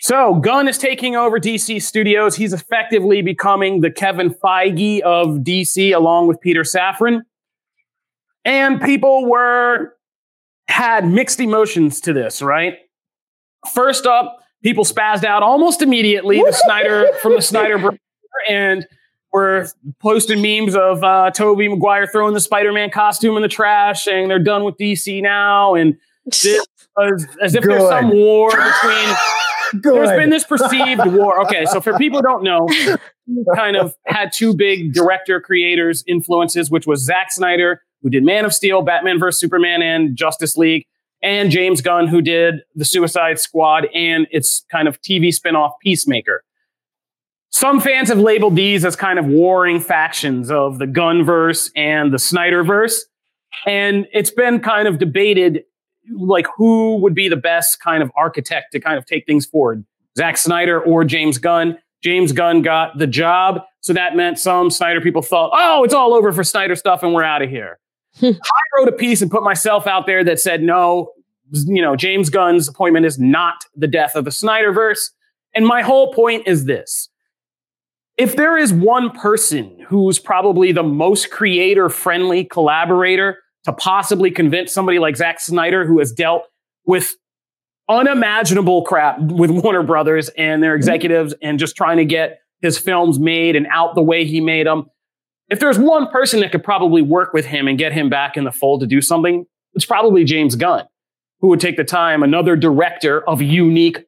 So 0.00 0.36
Gunn 0.36 0.66
is 0.66 0.78
taking 0.78 1.14
over 1.14 1.38
DC 1.38 1.82
Studios. 1.82 2.34
He's 2.34 2.54
effectively 2.54 3.20
becoming 3.20 3.82
the 3.82 3.90
Kevin 3.90 4.30
Feige 4.30 5.00
of 5.00 5.40
DC 5.40 5.94
along 5.94 6.26
with 6.26 6.40
Peter 6.40 6.62
Safran. 6.62 7.20
And 8.44 8.80
people 8.80 9.26
were 9.26 9.94
had 10.68 11.06
mixed 11.06 11.40
emotions 11.40 12.00
to 12.00 12.14
this, 12.14 12.40
right? 12.40 12.78
First 13.74 14.06
up, 14.06 14.38
people 14.62 14.84
spazzed 14.84 15.24
out 15.24 15.42
almost 15.42 15.82
immediately 15.82 16.38
the 16.38 16.52
Snyder 16.52 17.08
from 17.20 17.34
the 17.34 17.42
Snyder 17.42 17.98
and 18.48 18.86
were 19.32 19.68
posting 20.00 20.42
memes 20.42 20.74
of 20.74 21.02
uh, 21.04 21.30
Tobey 21.30 21.68
Maguire 21.68 22.06
throwing 22.06 22.34
the 22.34 22.40
Spider-Man 22.40 22.90
costume 22.90 23.36
in 23.36 23.42
the 23.42 23.48
trash, 23.48 24.04
saying 24.04 24.28
they're 24.28 24.38
done 24.38 24.64
with 24.64 24.76
DC 24.76 25.22
now, 25.22 25.74
and 25.74 25.96
this 26.26 26.66
was 26.96 27.26
as 27.42 27.54
if 27.54 27.64
there's 27.64 27.88
some 27.88 28.10
war 28.10 28.50
between. 28.50 29.16
There's 29.72 30.10
been 30.10 30.30
this 30.30 30.42
perceived 30.42 31.06
war. 31.06 31.40
Okay, 31.42 31.64
so 31.64 31.80
for 31.80 31.96
people 31.96 32.18
who 32.18 32.24
don't 32.24 32.42
know, 32.42 32.66
kind 33.54 33.76
of 33.76 33.94
had 34.06 34.32
two 34.32 34.52
big 34.52 34.92
director 34.92 35.40
creators 35.40 36.02
influences, 36.08 36.72
which 36.72 36.88
was 36.88 37.04
Zack 37.04 37.30
Snyder, 37.30 37.80
who 38.02 38.10
did 38.10 38.24
Man 38.24 38.44
of 38.44 38.52
Steel, 38.52 38.82
Batman 38.82 39.20
vs 39.20 39.38
Superman, 39.38 39.80
and 39.80 40.16
Justice 40.16 40.56
League, 40.56 40.86
and 41.22 41.52
James 41.52 41.82
Gunn, 41.82 42.08
who 42.08 42.20
did 42.20 42.62
The 42.74 42.84
Suicide 42.84 43.38
Squad 43.38 43.86
and 43.94 44.26
its 44.32 44.64
kind 44.72 44.88
of 44.88 45.00
TV 45.02 45.28
spinoff 45.28 45.72
Peacemaker. 45.82 46.42
Some 47.50 47.80
fans 47.80 48.08
have 48.08 48.18
labeled 48.18 48.56
these 48.56 48.84
as 48.84 48.94
kind 48.96 49.18
of 49.18 49.26
warring 49.26 49.80
factions 49.80 50.50
of 50.50 50.78
the 50.78 50.86
Gunverse 50.86 51.70
and 51.74 52.12
the 52.12 52.16
Snyderverse. 52.16 53.00
And 53.66 54.06
it's 54.12 54.30
been 54.30 54.60
kind 54.60 54.86
of 54.86 54.98
debated 54.98 55.64
like 56.16 56.46
who 56.56 56.96
would 56.96 57.14
be 57.14 57.28
the 57.28 57.36
best 57.36 57.80
kind 57.80 58.02
of 58.02 58.10
architect 58.16 58.72
to 58.72 58.80
kind 58.80 58.96
of 58.96 59.04
take 59.04 59.26
things 59.26 59.46
forward, 59.46 59.84
Zack 60.16 60.36
Snyder 60.36 60.80
or 60.80 61.04
James 61.04 61.38
Gunn. 61.38 61.76
James 62.02 62.32
Gunn 62.32 62.62
got 62.62 62.98
the 62.98 63.06
job. 63.06 63.60
So 63.80 63.92
that 63.92 64.16
meant 64.16 64.38
some 64.38 64.70
Snyder 64.70 65.00
people 65.00 65.20
thought, 65.20 65.50
oh, 65.52 65.84
it's 65.84 65.94
all 65.94 66.14
over 66.14 66.32
for 66.32 66.44
Snyder 66.44 66.74
stuff 66.76 67.02
and 67.02 67.12
we're 67.12 67.24
out 67.24 67.42
of 67.42 67.50
here. 67.50 67.78
Hmm. 68.18 68.32
I 68.42 68.78
wrote 68.78 68.88
a 68.88 68.92
piece 68.92 69.22
and 69.22 69.30
put 69.30 69.42
myself 69.42 69.86
out 69.86 70.06
there 70.06 70.24
that 70.24 70.40
said, 70.40 70.62
no, 70.62 71.12
you 71.52 71.82
know, 71.82 71.96
James 71.96 72.30
Gunn's 72.30 72.68
appointment 72.68 73.06
is 73.06 73.18
not 73.18 73.64
the 73.76 73.86
death 73.86 74.14
of 74.14 74.24
the 74.24 74.30
Snyderverse. 74.30 75.10
And 75.54 75.66
my 75.66 75.82
whole 75.82 76.12
point 76.12 76.46
is 76.46 76.64
this. 76.64 77.09
If 78.20 78.36
there 78.36 78.58
is 78.58 78.70
one 78.70 79.12
person 79.12 79.78
who's 79.88 80.18
probably 80.18 80.72
the 80.72 80.82
most 80.82 81.30
creator 81.30 81.88
friendly 81.88 82.44
collaborator 82.44 83.38
to 83.64 83.72
possibly 83.72 84.30
convince 84.30 84.74
somebody 84.74 84.98
like 84.98 85.16
Zack 85.16 85.40
Snyder, 85.40 85.86
who 85.86 86.00
has 86.00 86.12
dealt 86.12 86.42
with 86.84 87.14
unimaginable 87.88 88.84
crap 88.84 89.18
with 89.20 89.50
Warner 89.50 89.82
Brothers 89.82 90.28
and 90.36 90.62
their 90.62 90.72
mm-hmm. 90.72 90.80
executives 90.80 91.34
and 91.40 91.58
just 91.58 91.76
trying 91.76 91.96
to 91.96 92.04
get 92.04 92.40
his 92.60 92.76
films 92.76 93.18
made 93.18 93.56
and 93.56 93.66
out 93.68 93.94
the 93.94 94.02
way 94.02 94.26
he 94.26 94.42
made 94.42 94.66
them. 94.66 94.84
If 95.48 95.58
there's 95.58 95.78
one 95.78 96.06
person 96.08 96.40
that 96.40 96.52
could 96.52 96.62
probably 96.62 97.00
work 97.00 97.32
with 97.32 97.46
him 97.46 97.66
and 97.66 97.78
get 97.78 97.94
him 97.94 98.10
back 98.10 98.36
in 98.36 98.44
the 98.44 98.52
fold 98.52 98.80
to 98.80 98.86
do 98.86 99.00
something, 99.00 99.46
it's 99.72 99.86
probably 99.86 100.24
James 100.24 100.56
Gunn, 100.56 100.84
who 101.40 101.48
would 101.48 101.60
take 101.60 101.78
the 101.78 101.84
time, 101.84 102.22
another 102.22 102.54
director 102.54 103.26
of 103.26 103.40
unique 103.40 104.04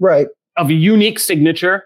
Right. 0.00 0.28
of 0.56 0.70
a 0.70 0.74
unique 0.74 1.18
signature 1.18 1.84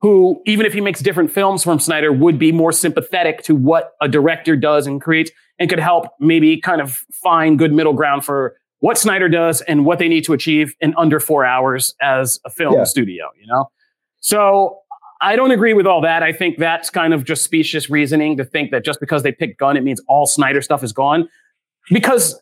who, 0.00 0.40
even 0.46 0.64
if 0.64 0.72
he 0.72 0.80
makes 0.80 1.00
different 1.00 1.30
films 1.30 1.64
from 1.64 1.80
Snyder, 1.80 2.12
would 2.12 2.38
be 2.38 2.52
more 2.52 2.72
sympathetic 2.72 3.42
to 3.42 3.54
what 3.56 3.92
a 4.00 4.08
director 4.08 4.54
does 4.56 4.86
and 4.86 5.00
creates 5.00 5.30
and 5.58 5.68
could 5.68 5.80
help 5.80 6.06
maybe 6.20 6.60
kind 6.60 6.80
of 6.80 6.96
find 7.22 7.58
good 7.58 7.72
middle 7.72 7.92
ground 7.92 8.24
for 8.24 8.56
what 8.80 8.96
Snyder 8.96 9.28
does 9.28 9.60
and 9.62 9.84
what 9.84 9.98
they 9.98 10.06
need 10.08 10.24
to 10.24 10.32
achieve 10.32 10.74
in 10.80 10.94
under 10.96 11.18
four 11.18 11.44
hours 11.44 11.94
as 12.00 12.38
a 12.44 12.50
film 12.50 12.74
Yeah. 12.74 12.84
studio, 12.84 13.26
you 13.40 13.46
know? 13.48 13.68
So 14.20 14.78
I 15.20 15.34
don't 15.34 15.50
agree 15.50 15.74
with 15.74 15.84
all 15.86 16.00
that. 16.02 16.22
I 16.22 16.32
think 16.32 16.58
that's 16.58 16.90
kind 16.90 17.12
of 17.12 17.24
just 17.24 17.42
specious 17.42 17.90
reasoning 17.90 18.36
to 18.36 18.44
think 18.44 18.70
that 18.70 18.84
just 18.84 19.00
because 19.00 19.24
they 19.24 19.32
picked 19.32 19.58
Gunn, 19.58 19.76
it 19.76 19.82
means 19.82 20.00
all 20.06 20.26
Snyder 20.26 20.62
stuff 20.62 20.84
is 20.84 20.92
gone. 20.92 21.28
Because 21.90 22.40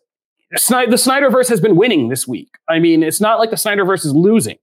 Snyder, 0.57 0.91
the 0.91 0.97
Snyderverse 0.99 1.49
has 1.49 1.61
been 1.61 1.75
winning 1.77 2.11
this 2.11 2.29
week. 2.29 2.51
I 2.69 2.81
mean, 2.81 3.03
it's 3.03 3.21
not 3.21 3.39
like 3.39 3.49
the 3.49 3.57
Snyderverse 3.57 4.05
is 4.05 4.15
losing. 4.15 4.59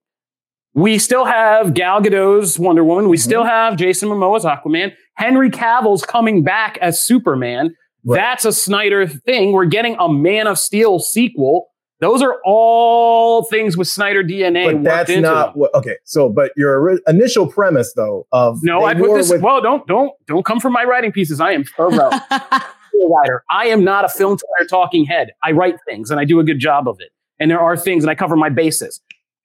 We 0.73 0.97
still 0.97 1.25
have 1.25 1.73
Gal 1.73 2.01
Gadot's 2.01 2.57
Wonder 2.57 2.83
Woman. 2.83 3.09
We 3.09 3.17
mm-hmm. 3.17 3.23
still 3.23 3.43
have 3.43 3.75
Jason 3.75 4.09
Momoa's 4.09 4.43
Aquaman. 4.43 4.93
Henry 5.15 5.49
Cavill's 5.49 6.03
coming 6.03 6.43
back 6.43 6.77
as 6.81 6.99
Superman. 6.99 7.75
Right. 8.03 8.17
That's 8.17 8.45
a 8.45 8.51
Snyder 8.51 9.07
thing. 9.07 9.51
We're 9.51 9.65
getting 9.65 9.95
a 9.99 10.09
Man 10.09 10.47
of 10.47 10.57
Steel 10.57 10.99
sequel. 10.99 11.69
Those 11.99 12.21
are 12.21 12.41
all 12.43 13.43
things 13.43 13.77
with 13.77 13.87
Snyder 13.87 14.23
DNA 14.23 14.73
But 14.73 14.83
that's 14.83 15.09
into 15.09 15.21
not 15.21 15.55
what. 15.55 15.73
Okay. 15.73 15.95
So, 16.03 16.27
but 16.27 16.51
your 16.57 16.99
initial 17.07 17.47
premise, 17.47 17.93
though, 17.93 18.27
of 18.33 18.59
No, 18.61 18.83
I 18.83 18.93
put 18.93 19.13
this. 19.15 19.31
with- 19.31 19.41
well, 19.41 19.61
don't 19.61 19.87
don't 19.87 20.11
don't 20.27 20.43
come 20.43 20.59
from 20.59 20.73
my 20.73 20.83
writing 20.83 21.13
pieces. 21.13 21.39
I 21.39 21.53
am 21.53 21.63
thorough 21.63 22.09
writer. 23.09 23.43
I 23.49 23.67
am 23.67 23.83
not 23.83 24.03
a 24.05 24.09
film 24.09 24.37
Snyder 24.37 24.67
talking 24.67 25.05
head. 25.05 25.31
I 25.43 25.51
write 25.51 25.75
things 25.87 26.11
and 26.11 26.19
I 26.19 26.25
do 26.25 26.39
a 26.39 26.43
good 26.43 26.59
job 26.59 26.87
of 26.87 26.97
it. 26.99 27.11
And 27.39 27.49
there 27.49 27.59
are 27.59 27.77
things 27.77 28.03
and 28.03 28.11
I 28.11 28.15
cover 28.15 28.35
my 28.35 28.49
bases. 28.49 29.01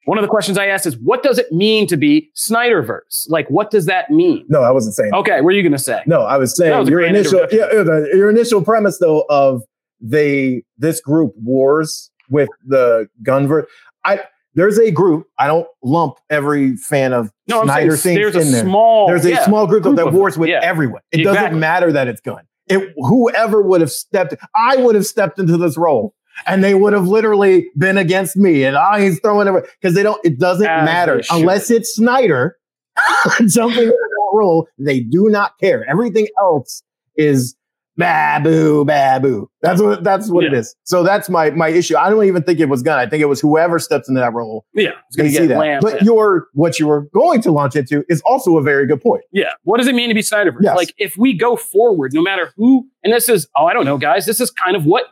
One 0.08 0.16
of 0.16 0.22
the 0.22 0.28
questions 0.28 0.56
I 0.56 0.68
asked 0.68 0.86
is, 0.86 0.96
what 0.96 1.22
does 1.22 1.38
it 1.38 1.52
mean 1.52 1.86
to 1.88 1.96
be 1.98 2.30
Snyderverse? 2.34 3.26
Like, 3.28 3.46
what 3.50 3.70
does 3.70 3.84
that 3.86 4.08
mean? 4.10 4.46
no, 4.48 4.62
I 4.62 4.70
wasn't 4.70 4.94
saying. 4.94 5.12
Okay, 5.12 5.42
what 5.42 5.52
are 5.52 5.56
you 5.56 5.62
going 5.62 5.72
to 5.72 5.78
say? 5.78 6.02
No, 6.06 6.22
I 6.22 6.38
was 6.38 6.56
saying 6.56 6.76
was 6.78 6.88
your 6.88 7.02
initial, 7.02 7.40
yeah, 7.40 7.44
introduction. 7.44 7.78
yeah, 7.78 7.82
the, 7.82 8.10
your 8.16 8.30
initial 8.30 8.62
premise 8.64 8.98
though 8.98 9.26
of 9.28 9.62
they 10.00 10.62
this 10.78 11.00
group 11.02 11.34
wars 11.36 12.10
with 12.30 12.48
the 12.66 13.06
Gunver. 13.22 13.64
I 14.04 14.20
there's 14.54 14.78
a 14.78 14.90
group. 14.90 15.26
I 15.38 15.46
don't 15.46 15.66
lump 15.84 16.14
every 16.30 16.76
fan 16.76 17.12
of 17.12 17.30
No, 17.46 17.62
Snyder 17.64 17.94
saying 17.96 18.16
things 18.16 18.32
there's 18.32 18.44
a 18.44 18.46
in 18.48 18.52
there. 18.52 18.62
small. 18.64 19.08
there's 19.08 19.26
a 19.26 19.30
yeah, 19.30 19.44
small 19.44 19.66
group, 19.66 19.82
group 19.82 19.96
that 19.96 20.12
wars 20.12 20.38
with 20.38 20.48
Yeah. 20.48 20.60
everyone. 20.62 21.02
It 21.12 21.20
Exactly. 21.20 21.42
doesn't 21.48 21.60
matter 21.60 21.92
that 21.92 22.08
it's 22.08 22.22
Gunn. 22.22 22.44
It 22.66 22.94
whoever 22.96 23.60
would 23.62 23.80
have 23.82 23.90
stepped, 23.90 24.34
I 24.56 24.76
would 24.76 24.94
have 24.94 25.06
stepped 25.06 25.38
into 25.38 25.56
this 25.58 25.76
role. 25.76 26.14
And 26.46 26.62
they 26.62 26.74
would 26.74 26.92
have 26.92 27.06
literally 27.08 27.68
been 27.76 27.98
against 27.98 28.36
me, 28.36 28.64
and 28.64 28.76
ah, 28.76 28.98
he's 28.98 29.20
throwing 29.20 29.48
it 29.48 29.64
because 29.80 29.94
they 29.94 30.02
don't. 30.02 30.24
It 30.24 30.38
doesn't 30.38 30.66
As 30.66 30.84
matter 30.84 31.22
unless 31.30 31.70
it's 31.70 31.94
Snyder 31.96 32.56
jumping 33.46 33.84
into 33.84 33.90
that 33.90 34.30
role. 34.32 34.68
They 34.78 35.00
do 35.00 35.28
not 35.28 35.52
care. 35.58 35.84
Everything 35.88 36.28
else 36.40 36.82
is 37.16 37.56
baboo, 37.96 38.84
baboo. 38.84 39.50
That's 39.60 39.82
what 39.82 40.04
that's 40.04 40.30
what 40.30 40.44
it 40.44 40.52
Yeah. 40.52 40.60
is. 40.60 40.74
So 40.84 41.02
that's 41.02 41.28
my 41.28 41.50
my 41.50 41.68
issue. 41.68 41.96
I 41.96 42.08
don't 42.10 42.24
even 42.24 42.42
think 42.44 42.60
it 42.60 42.68
was 42.68 42.82
Gunn. 42.82 42.98
I 42.98 43.06
think 43.08 43.20
it 43.20 43.26
was 43.26 43.40
whoever 43.40 43.78
steps 43.78 44.08
into 44.08 44.20
that 44.20 44.32
role. 44.32 44.64
Yeah, 44.72 44.90
it's 45.08 45.16
going 45.16 45.28
to 45.30 45.34
see 45.36 45.46
get 45.48 45.58
that. 45.58 45.80
But 45.82 46.02
your 46.02 46.46
what 46.54 46.78
you 46.78 46.86
were 46.86 47.08
going 47.12 47.42
to 47.42 47.50
launch 47.52 47.74
into 47.76 48.04
is 48.08 48.22
also 48.24 48.56
a 48.56 48.62
very 48.62 48.86
good 48.86 49.00
point. 49.02 49.24
Yeah. 49.32 49.50
What 49.64 49.78
does 49.78 49.88
it 49.88 49.94
mean 49.94 50.08
to 50.08 50.14
be 50.14 50.22
Snyderverse? 50.22 50.60
Yes. 50.62 50.76
Like, 50.76 50.94
if 50.98 51.16
we 51.18 51.36
go 51.36 51.56
forward, 51.56 52.12
no 52.14 52.22
matter 52.22 52.52
who, 52.56 52.86
and 53.02 53.12
this 53.12 53.28
is, 53.28 53.48
oh, 53.56 53.66
I 53.66 53.72
don't 53.74 53.84
know, 53.84 53.98
guys, 53.98 54.26
this 54.26 54.40
is 54.40 54.50
kind 54.50 54.76
of 54.76 54.84
what 54.86 55.06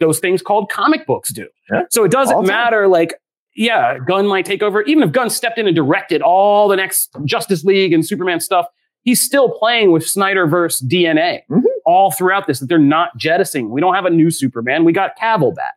those 0.00 0.18
things 0.18 0.42
called 0.42 0.70
comic 0.70 1.06
books 1.06 1.32
do. 1.32 1.46
Yeah. 1.72 1.82
So 1.90 2.04
it 2.04 2.10
doesn't 2.10 2.46
matter, 2.46 2.88
like, 2.88 3.14
yeah, 3.56 3.98
Gunn 3.98 4.26
might 4.26 4.44
take 4.44 4.62
over. 4.62 4.82
Even 4.82 5.02
if 5.02 5.12
Gunn 5.12 5.30
stepped 5.30 5.58
in 5.58 5.66
and 5.66 5.74
directed 5.74 6.22
all 6.22 6.68
the 6.68 6.76
next 6.76 7.10
Justice 7.24 7.64
League 7.64 7.92
and 7.92 8.06
Superman 8.06 8.40
stuff, 8.40 8.66
he's 9.02 9.20
still 9.20 9.50
playing 9.50 9.90
with 9.90 10.04
Snyderverse 10.04 10.82
DNA 10.86 11.40
Mhm. 11.50 11.62
all 11.84 12.10
throughout 12.12 12.46
this 12.46 12.60
that 12.60 12.68
they're 12.68 12.78
not 12.78 13.16
jettisoning. 13.16 13.70
We 13.70 13.80
don't 13.80 13.94
have 13.94 14.04
a 14.06 14.10
new 14.10 14.30
Superman. 14.30 14.84
We 14.84 14.92
got 14.92 15.18
Cavill 15.18 15.54
back. 15.54 15.74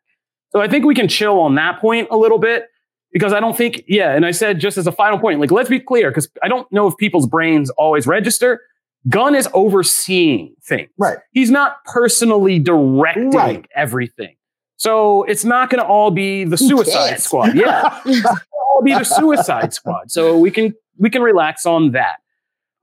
So 0.52 0.60
I 0.62 0.68
think 0.68 0.86
we 0.86 0.94
can 0.94 1.08
chill 1.08 1.40
on 1.40 1.56
that 1.56 1.80
point 1.80 2.08
a 2.12 2.18
little 2.18 2.38
bit 2.38 2.66
because 3.14 3.34
I 3.34 3.40
don't 3.40 3.56
think, 3.58 3.84
yeah. 3.88 4.14
And 4.16 4.26
I 4.26 4.32
said 4.32 4.60
just 4.60 4.78
as 4.78 4.86
a 4.86 4.92
final 4.92 5.18
point, 5.18 5.40
like, 5.40 5.52
let's 5.52 5.70
be 5.70 5.80
clear 5.80 6.10
because 6.12 6.30
I 6.44 6.48
don't 6.50 6.70
know 6.72 6.88
if 6.88 6.98
people's 6.98 7.26
brains 7.28 7.70
always 7.72 8.06
register. 8.06 8.62
Gunn 9.10 9.36
is 9.36 9.48
overseeing 9.54 10.56
things. 10.64 10.90
Right. 10.98 11.18
He's 11.32 11.50
not 11.50 11.84
personally 11.86 12.60
directing 12.60 13.32
Right. 13.32 13.66
everything. 13.76 14.36
So 14.78 15.24
it's 15.24 15.44
not 15.46 15.70
going 15.70 15.82
to 15.82 15.88
all 15.88 16.12
be 16.12 16.44
the 16.44 16.58
Suicide? 16.58 17.20
Squad. 17.20 17.56
Yeah. 17.56 18.00
all 18.06 18.82
be 18.84 18.94
the 18.94 19.04
Suicide 19.04 19.74
Squad. 19.74 20.12
So 20.12 20.38
we 20.38 20.52
can 20.52 20.74
we 20.98 21.10
can 21.10 21.22
relax 21.22 21.66
on 21.66 21.92
that. 21.92 22.18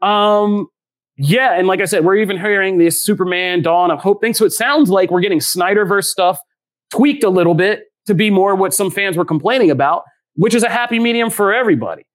Um, 0.07 0.69
yeah, 1.17 1.55
and 1.59 1.67
like 1.67 1.81
I 1.81 1.85
said, 1.85 2.05
we're 2.05 2.17
even 2.17 2.39
hearing 2.39 2.79
this 2.79 3.05
Superman 3.05 3.63
Dawn 3.63 3.91
of 3.91 3.99
Hope 3.99 4.21
thing. 4.21 4.35
So 4.35 4.45
it 4.45 4.53
sounds 4.53 4.91
like 4.91 5.11
we're 5.11 5.21
getting 5.21 5.41
Snyderverse 5.41 6.05
stuff 6.05 6.39
tweaked 6.93 7.25
a 7.25 7.31
little 7.31 7.55
bit 7.55 7.85
to 8.07 8.15
be 8.15 8.31
more 8.31 8.55
what 8.55 8.73
some 8.73 8.91
fans 8.91 9.17
were 9.17 9.25
complaining 9.25 9.71
about, 9.71 10.05
which 10.35 10.55
is 10.55 10.63
a 10.63 10.69
happy 10.69 10.99
medium 11.01 11.31
for 11.31 11.53
everybody. 11.53 12.07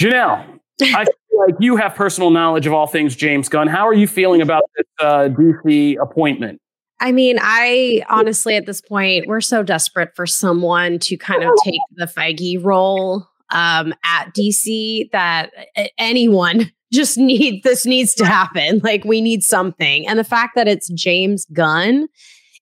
Janelle, 0.00 0.60
I 0.82 1.06
like 1.36 1.54
you 1.60 1.76
have 1.76 1.94
personal 1.94 2.30
knowledge 2.30 2.66
of 2.66 2.72
all 2.72 2.86
things 2.86 3.14
James 3.14 3.48
Gunn. 3.48 3.68
How 3.68 3.86
are 3.86 3.94
you 3.94 4.06
feeling 4.06 4.40
about 4.40 4.64
this 4.76 4.86
uh, 5.00 5.28
DC 5.28 5.96
appointment? 6.00 6.60
I 7.00 7.12
mean, 7.12 7.38
I 7.40 8.02
honestly, 8.08 8.56
at 8.56 8.66
this 8.66 8.80
point, 8.80 9.26
we're 9.26 9.42
so 9.42 9.62
desperate 9.62 10.14
for 10.16 10.26
someone 10.26 10.98
to 11.00 11.16
kind 11.16 11.44
of 11.44 11.50
take 11.62 11.80
the 11.94 12.06
Feige 12.06 12.62
role 12.64 13.28
um, 13.52 13.92
at 14.02 14.32
DC 14.34 15.10
that 15.12 15.50
anyone 15.98 16.72
just 16.92 17.18
need 17.18 17.62
this 17.64 17.84
needs 17.84 18.14
to 18.14 18.24
happen. 18.24 18.80
Like 18.82 19.04
we 19.04 19.20
need 19.20 19.42
something, 19.42 20.06
and 20.06 20.18
the 20.18 20.24
fact 20.24 20.54
that 20.54 20.68
it's 20.68 20.88
James 20.90 21.44
Gunn 21.52 22.08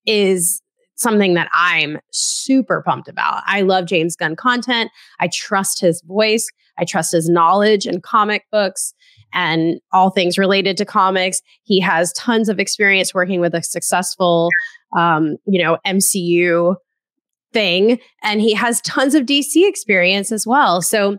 is 0.07 0.61
something 1.05 1.35
that 1.35 1.49
I'm 1.53 2.01
super 2.11 2.83
pumped 2.83 3.07
about. 3.07 3.45
I 3.47 3.61
love 3.61 3.87
James 3.87 4.17
Gunn 4.17 4.35
content. 4.35 4.91
I 5.21 5.29
trust 5.33 5.81
his 5.81 6.03
voice. 6.03 6.49
I 6.77 6.85
trust 6.85 7.13
his 7.13 7.29
knowledge 7.29 7.87
and 7.87 8.03
comic 8.03 8.47
books 8.51 8.93
and 9.33 9.81
all 9.93 10.11
things 10.11 10.37
related 10.39 10.77
to 10.79 10.85
comics. 10.85 11.41
He 11.63 11.79
has 11.81 12.13
tons 12.15 12.49
of 12.49 12.59
experience 12.59 13.15
working 13.15 13.41
with 13.41 13.55
a 13.55 13.63
successful, 13.63 14.49
um, 14.97 15.37
you 15.47 15.63
know, 15.63 15.79
MCU 15.87 16.75
thing, 17.53 18.01
and 18.23 18.41
he 18.41 18.55
has 18.55 18.81
tons 18.81 19.15
of 19.15 19.25
DC 19.25 19.69
experience 19.69 20.33
as 20.33 20.47
well. 20.47 20.83
So 20.83 21.19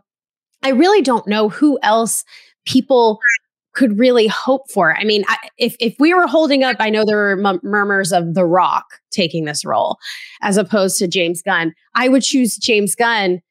I 0.64 0.70
really 0.70 1.02
don't 1.02 1.28
know 1.28 1.48
who 1.48 1.80
else 1.82 2.26
people 2.66 3.20
could 3.76 4.00
really 4.00 4.28
hope 4.28 4.72
for. 4.72 4.96
I 4.96 5.04
mean, 5.04 5.24
I, 5.28 5.38
if 5.58 5.76
if 5.80 5.96
we 6.00 6.14
were 6.14 6.28
holding 6.28 6.64
up, 6.64 6.78
I 6.80 6.90
know 6.90 7.06
there 7.06 7.18
were 7.18 7.48
m- 7.48 7.60
murmurs 7.62 8.12
of 8.12 8.34
The 8.34 8.46
Rock 8.46 8.86
taking 9.12 9.46
this 9.46 9.64
role 9.64 9.98
as 10.42 10.58
opposed 10.58 10.98
to 11.00 11.08
James 11.08 11.42
Gunn. 11.42 11.74
I 11.94 12.10
would 12.10 12.24
choose 12.24 12.58
James 12.58 12.96
Gunn 12.96 13.42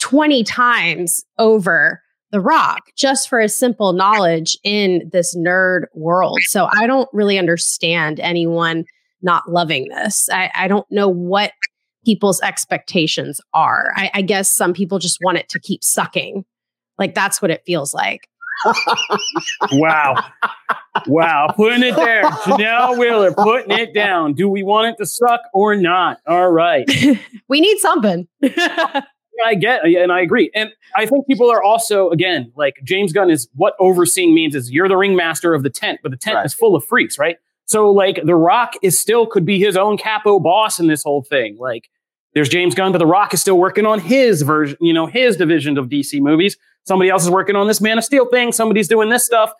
20 0.00 0.44
times 0.44 1.24
over 1.38 2.02
The 2.30 2.40
Rock 2.40 2.80
just 2.96 3.28
for 3.28 3.40
a 3.40 3.48
simple 3.48 3.92
knowledge 3.92 4.58
in 4.64 5.08
this 5.12 5.36
nerd 5.36 5.84
world. 5.94 6.38
So 6.42 6.68
I 6.72 6.86
don't 6.86 7.08
really 7.12 7.38
understand 7.38 8.20
anyone 8.20 8.84
not 9.22 9.50
loving 9.50 9.88
this. 9.88 10.28
I, 10.30 10.50
I 10.54 10.68
don't 10.68 10.86
know 10.90 11.08
what 11.08 11.52
people's 12.04 12.40
expectations 12.40 13.40
are. 13.54 13.92
I, 13.96 14.10
I 14.14 14.22
guess 14.22 14.50
some 14.50 14.72
people 14.72 14.98
just 14.98 15.18
want 15.22 15.38
it 15.38 15.48
to 15.50 15.60
keep 15.60 15.82
sucking. 15.82 16.44
Like 16.98 17.14
that's 17.14 17.42
what 17.42 17.50
it 17.50 17.62
feels 17.66 17.92
like. 17.92 18.28
Wow. 19.72 20.14
Wow. 21.06 21.52
Putting 21.54 21.82
it 21.82 21.96
there. 21.96 22.22
Janelle 22.44 22.98
Wheeler 22.98 23.32
putting 23.32 23.78
it 23.78 23.94
down. 23.94 24.34
Do 24.34 24.48
we 24.48 24.62
want 24.62 24.88
it 24.88 24.96
to 24.98 25.06
suck 25.06 25.40
or 25.52 25.76
not? 25.76 26.18
All 26.26 26.50
right. 26.50 26.88
we 27.48 27.60
need 27.60 27.78
something. 27.78 28.28
I 29.44 29.54
get, 29.54 29.84
and 29.84 30.10
I 30.10 30.20
agree. 30.20 30.50
And 30.54 30.70
I 30.96 31.06
think 31.06 31.26
people 31.28 31.50
are 31.50 31.62
also, 31.62 32.10
again, 32.10 32.52
like 32.56 32.74
James 32.84 33.12
Gunn 33.12 33.30
is 33.30 33.48
what 33.54 33.74
overseeing 33.78 34.34
means 34.34 34.54
is 34.54 34.70
you're 34.70 34.88
the 34.88 34.96
ringmaster 34.96 35.54
of 35.54 35.62
the 35.62 35.70
tent, 35.70 36.00
but 36.02 36.10
the 36.10 36.16
tent 36.16 36.36
right. 36.36 36.46
is 36.46 36.54
full 36.54 36.74
of 36.74 36.84
freaks, 36.84 37.18
right? 37.18 37.36
So, 37.66 37.90
like, 37.90 38.20
The 38.24 38.34
Rock 38.34 38.72
is 38.82 38.98
still 38.98 39.26
could 39.26 39.44
be 39.44 39.58
his 39.58 39.76
own 39.76 39.98
capo 39.98 40.40
boss 40.40 40.80
in 40.80 40.86
this 40.86 41.02
whole 41.02 41.22
thing. 41.22 41.56
Like, 41.60 41.90
there's 42.34 42.48
James 42.48 42.74
Gunn, 42.74 42.92
but 42.92 42.98
The 42.98 43.06
Rock 43.06 43.34
is 43.34 43.40
still 43.40 43.58
working 43.58 43.84
on 43.84 44.00
his 44.00 44.42
version, 44.42 44.76
you 44.80 44.92
know, 44.92 45.06
his 45.06 45.36
division 45.36 45.76
of 45.76 45.88
DC 45.88 46.20
movies. 46.20 46.56
Somebody 46.88 47.10
else 47.10 47.22
is 47.22 47.30
working 47.30 47.54
on 47.54 47.66
this 47.66 47.80
Man 47.82 47.98
of 47.98 48.04
Steel 48.04 48.26
thing. 48.26 48.50
Somebody's 48.50 48.88
doing 48.88 49.10
this 49.10 49.24
stuff. 49.24 49.52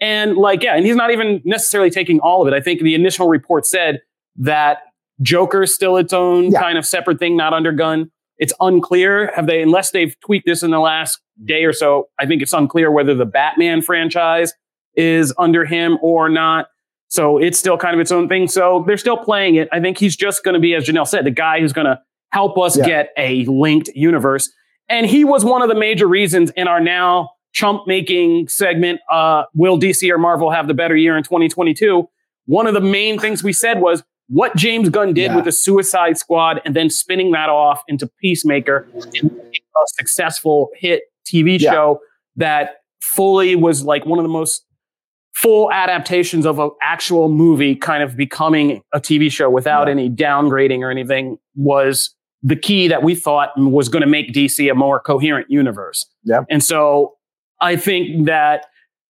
And 0.00 0.36
like, 0.36 0.62
yeah, 0.62 0.76
and 0.76 0.84
he's 0.84 0.96
not 0.96 1.10
even 1.10 1.40
necessarily 1.44 1.90
taking 1.90 2.20
all 2.20 2.42
of 2.42 2.52
it. 2.52 2.54
I 2.54 2.60
think 2.60 2.82
the 2.82 2.94
initial 2.94 3.26
report 3.26 3.64
said 3.64 4.00
that 4.36 4.82
Joker's 5.22 5.72
still 5.72 5.96
its 5.96 6.12
own 6.12 6.50
yeah. 6.50 6.60
kind 6.60 6.76
of 6.76 6.84
separate 6.84 7.18
thing, 7.18 7.36
not 7.36 7.54
under 7.54 7.72
Gunn. 7.72 8.10
It's 8.36 8.52
unclear. 8.60 9.32
Have 9.34 9.46
they, 9.46 9.62
unless 9.62 9.92
they've 9.92 10.14
tweaked 10.20 10.44
this 10.46 10.62
in 10.62 10.72
the 10.72 10.78
last 10.78 11.20
day 11.44 11.64
or 11.64 11.72
so, 11.72 12.08
I 12.18 12.26
think 12.26 12.42
it's 12.42 12.52
unclear 12.52 12.90
whether 12.90 13.14
the 13.14 13.24
Batman 13.24 13.80
franchise 13.80 14.52
is 14.94 15.32
under 15.38 15.64
him 15.64 15.98
or 16.02 16.28
not. 16.28 16.66
So 17.08 17.38
it's 17.38 17.58
still 17.58 17.78
kind 17.78 17.94
of 17.94 18.00
its 18.00 18.12
own 18.12 18.28
thing. 18.28 18.46
So 18.48 18.84
they're 18.86 18.96
still 18.98 19.16
playing 19.16 19.54
it. 19.54 19.68
I 19.72 19.80
think 19.80 19.98
he's 19.98 20.16
just 20.16 20.44
going 20.44 20.54
to 20.54 20.60
be, 20.60 20.74
as 20.74 20.84
Janelle 20.84 21.06
said, 21.06 21.24
the 21.24 21.30
guy 21.30 21.60
who's 21.60 21.72
going 21.72 21.86
to 21.86 21.98
help 22.32 22.58
us 22.58 22.76
yeah. 22.76 22.84
get 22.84 23.10
a 23.16 23.44
linked 23.46 23.88
universe. 23.94 24.52
And 24.88 25.06
he 25.06 25.24
was 25.24 25.44
one 25.44 25.62
of 25.62 25.68
the 25.68 25.74
major 25.74 26.06
reasons 26.06 26.50
in 26.56 26.68
our 26.68 26.80
now 26.80 27.30
chump 27.52 27.86
making 27.86 28.48
segment, 28.48 29.00
uh, 29.10 29.44
will 29.54 29.78
DC 29.78 30.10
or 30.10 30.18
Marvel 30.18 30.50
have 30.50 30.68
the 30.68 30.74
better 30.74 30.96
year 30.96 31.16
in 31.16 31.22
2022? 31.22 32.08
One 32.46 32.66
of 32.66 32.74
the 32.74 32.80
main 32.80 33.18
things 33.18 33.42
we 33.42 33.52
said 33.52 33.80
was 33.80 34.02
what 34.28 34.56
James 34.56 34.88
Gunn 34.88 35.14
did 35.14 35.30
yeah. 35.30 35.36
with 35.36 35.44
the 35.44 35.52
Suicide 35.52 36.18
Squad 36.18 36.60
and 36.64 36.74
then 36.74 36.90
spinning 36.90 37.30
that 37.32 37.48
off 37.48 37.82
into 37.88 38.10
Peacemaker, 38.20 38.88
a 38.94 39.86
successful 39.86 40.70
hit 40.76 41.02
TV 41.26 41.58
yeah. 41.58 41.70
show 41.70 42.00
that 42.36 42.76
fully 43.00 43.54
was 43.54 43.84
like 43.84 44.04
one 44.06 44.18
of 44.18 44.22
the 44.24 44.30
most 44.30 44.64
full 45.34 45.70
adaptations 45.72 46.46
of 46.46 46.58
an 46.58 46.70
actual 46.80 47.28
movie 47.28 47.74
kind 47.74 48.02
of 48.02 48.16
becoming 48.16 48.82
a 48.92 49.00
TV 49.00 49.30
show 49.30 49.50
without 49.50 49.86
yeah. 49.86 49.92
any 49.92 50.08
downgrading 50.08 50.80
or 50.80 50.90
anything 50.90 51.36
was 51.54 52.14
the 52.44 52.56
key 52.56 52.86
that 52.88 53.02
we 53.02 53.14
thought 53.14 53.50
was 53.56 53.88
going 53.88 54.02
to 54.02 54.06
make 54.06 54.32
DC 54.32 54.70
a 54.70 54.74
more 54.74 55.00
coherent 55.00 55.50
universe. 55.50 56.06
Yeah. 56.24 56.42
And 56.50 56.62
so 56.62 57.14
I 57.60 57.76
think 57.76 58.26
that 58.26 58.66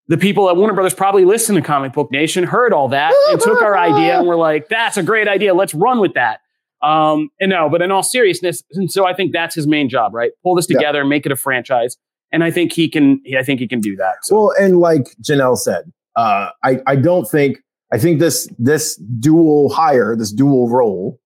the 0.08 0.18
people 0.18 0.50
at 0.50 0.56
Warner 0.56 0.74
Brothers 0.74 0.92
probably 0.92 1.24
listened 1.24 1.56
to 1.56 1.62
Comic 1.62 1.94
Book 1.94 2.12
Nation, 2.12 2.44
heard 2.44 2.74
all 2.74 2.88
that, 2.88 3.14
and 3.30 3.40
took 3.40 3.62
our 3.62 3.76
idea 3.88 4.18
and 4.18 4.28
were 4.28 4.36
like, 4.36 4.68
that's 4.68 4.98
a 4.98 5.02
great 5.02 5.28
idea. 5.28 5.54
Let's 5.54 5.72
run 5.72 5.98
with 5.98 6.12
that. 6.12 6.40
Um, 6.82 7.30
and 7.40 7.50
no, 7.50 7.70
but 7.70 7.80
in 7.80 7.90
all 7.90 8.02
seriousness, 8.02 8.62
and 8.72 8.90
so 8.90 9.06
I 9.06 9.14
think 9.14 9.32
that's 9.32 9.54
his 9.54 9.66
main 9.66 9.88
job, 9.88 10.12
right? 10.14 10.32
Pull 10.42 10.56
this 10.56 10.66
together, 10.66 10.98
yeah. 10.98 11.08
make 11.08 11.24
it 11.24 11.32
a 11.32 11.36
franchise. 11.36 11.96
And 12.32 12.44
I 12.44 12.50
think 12.50 12.72
he 12.72 12.88
can, 12.88 13.22
I 13.38 13.42
think 13.42 13.60
he 13.60 13.68
can 13.68 13.80
do 13.80 13.96
that. 13.96 14.16
So. 14.24 14.36
Well, 14.36 14.54
and 14.60 14.78
like 14.78 15.14
Janelle 15.22 15.56
said, 15.56 15.90
uh, 16.16 16.50
I, 16.62 16.80
I 16.86 16.96
don't 16.96 17.26
think, 17.26 17.58
I 17.92 17.98
think 17.98 18.20
this, 18.20 18.48
this 18.58 18.96
dual 18.96 19.70
hire, 19.70 20.16
this 20.16 20.32
dual 20.32 20.68
role 20.68 21.20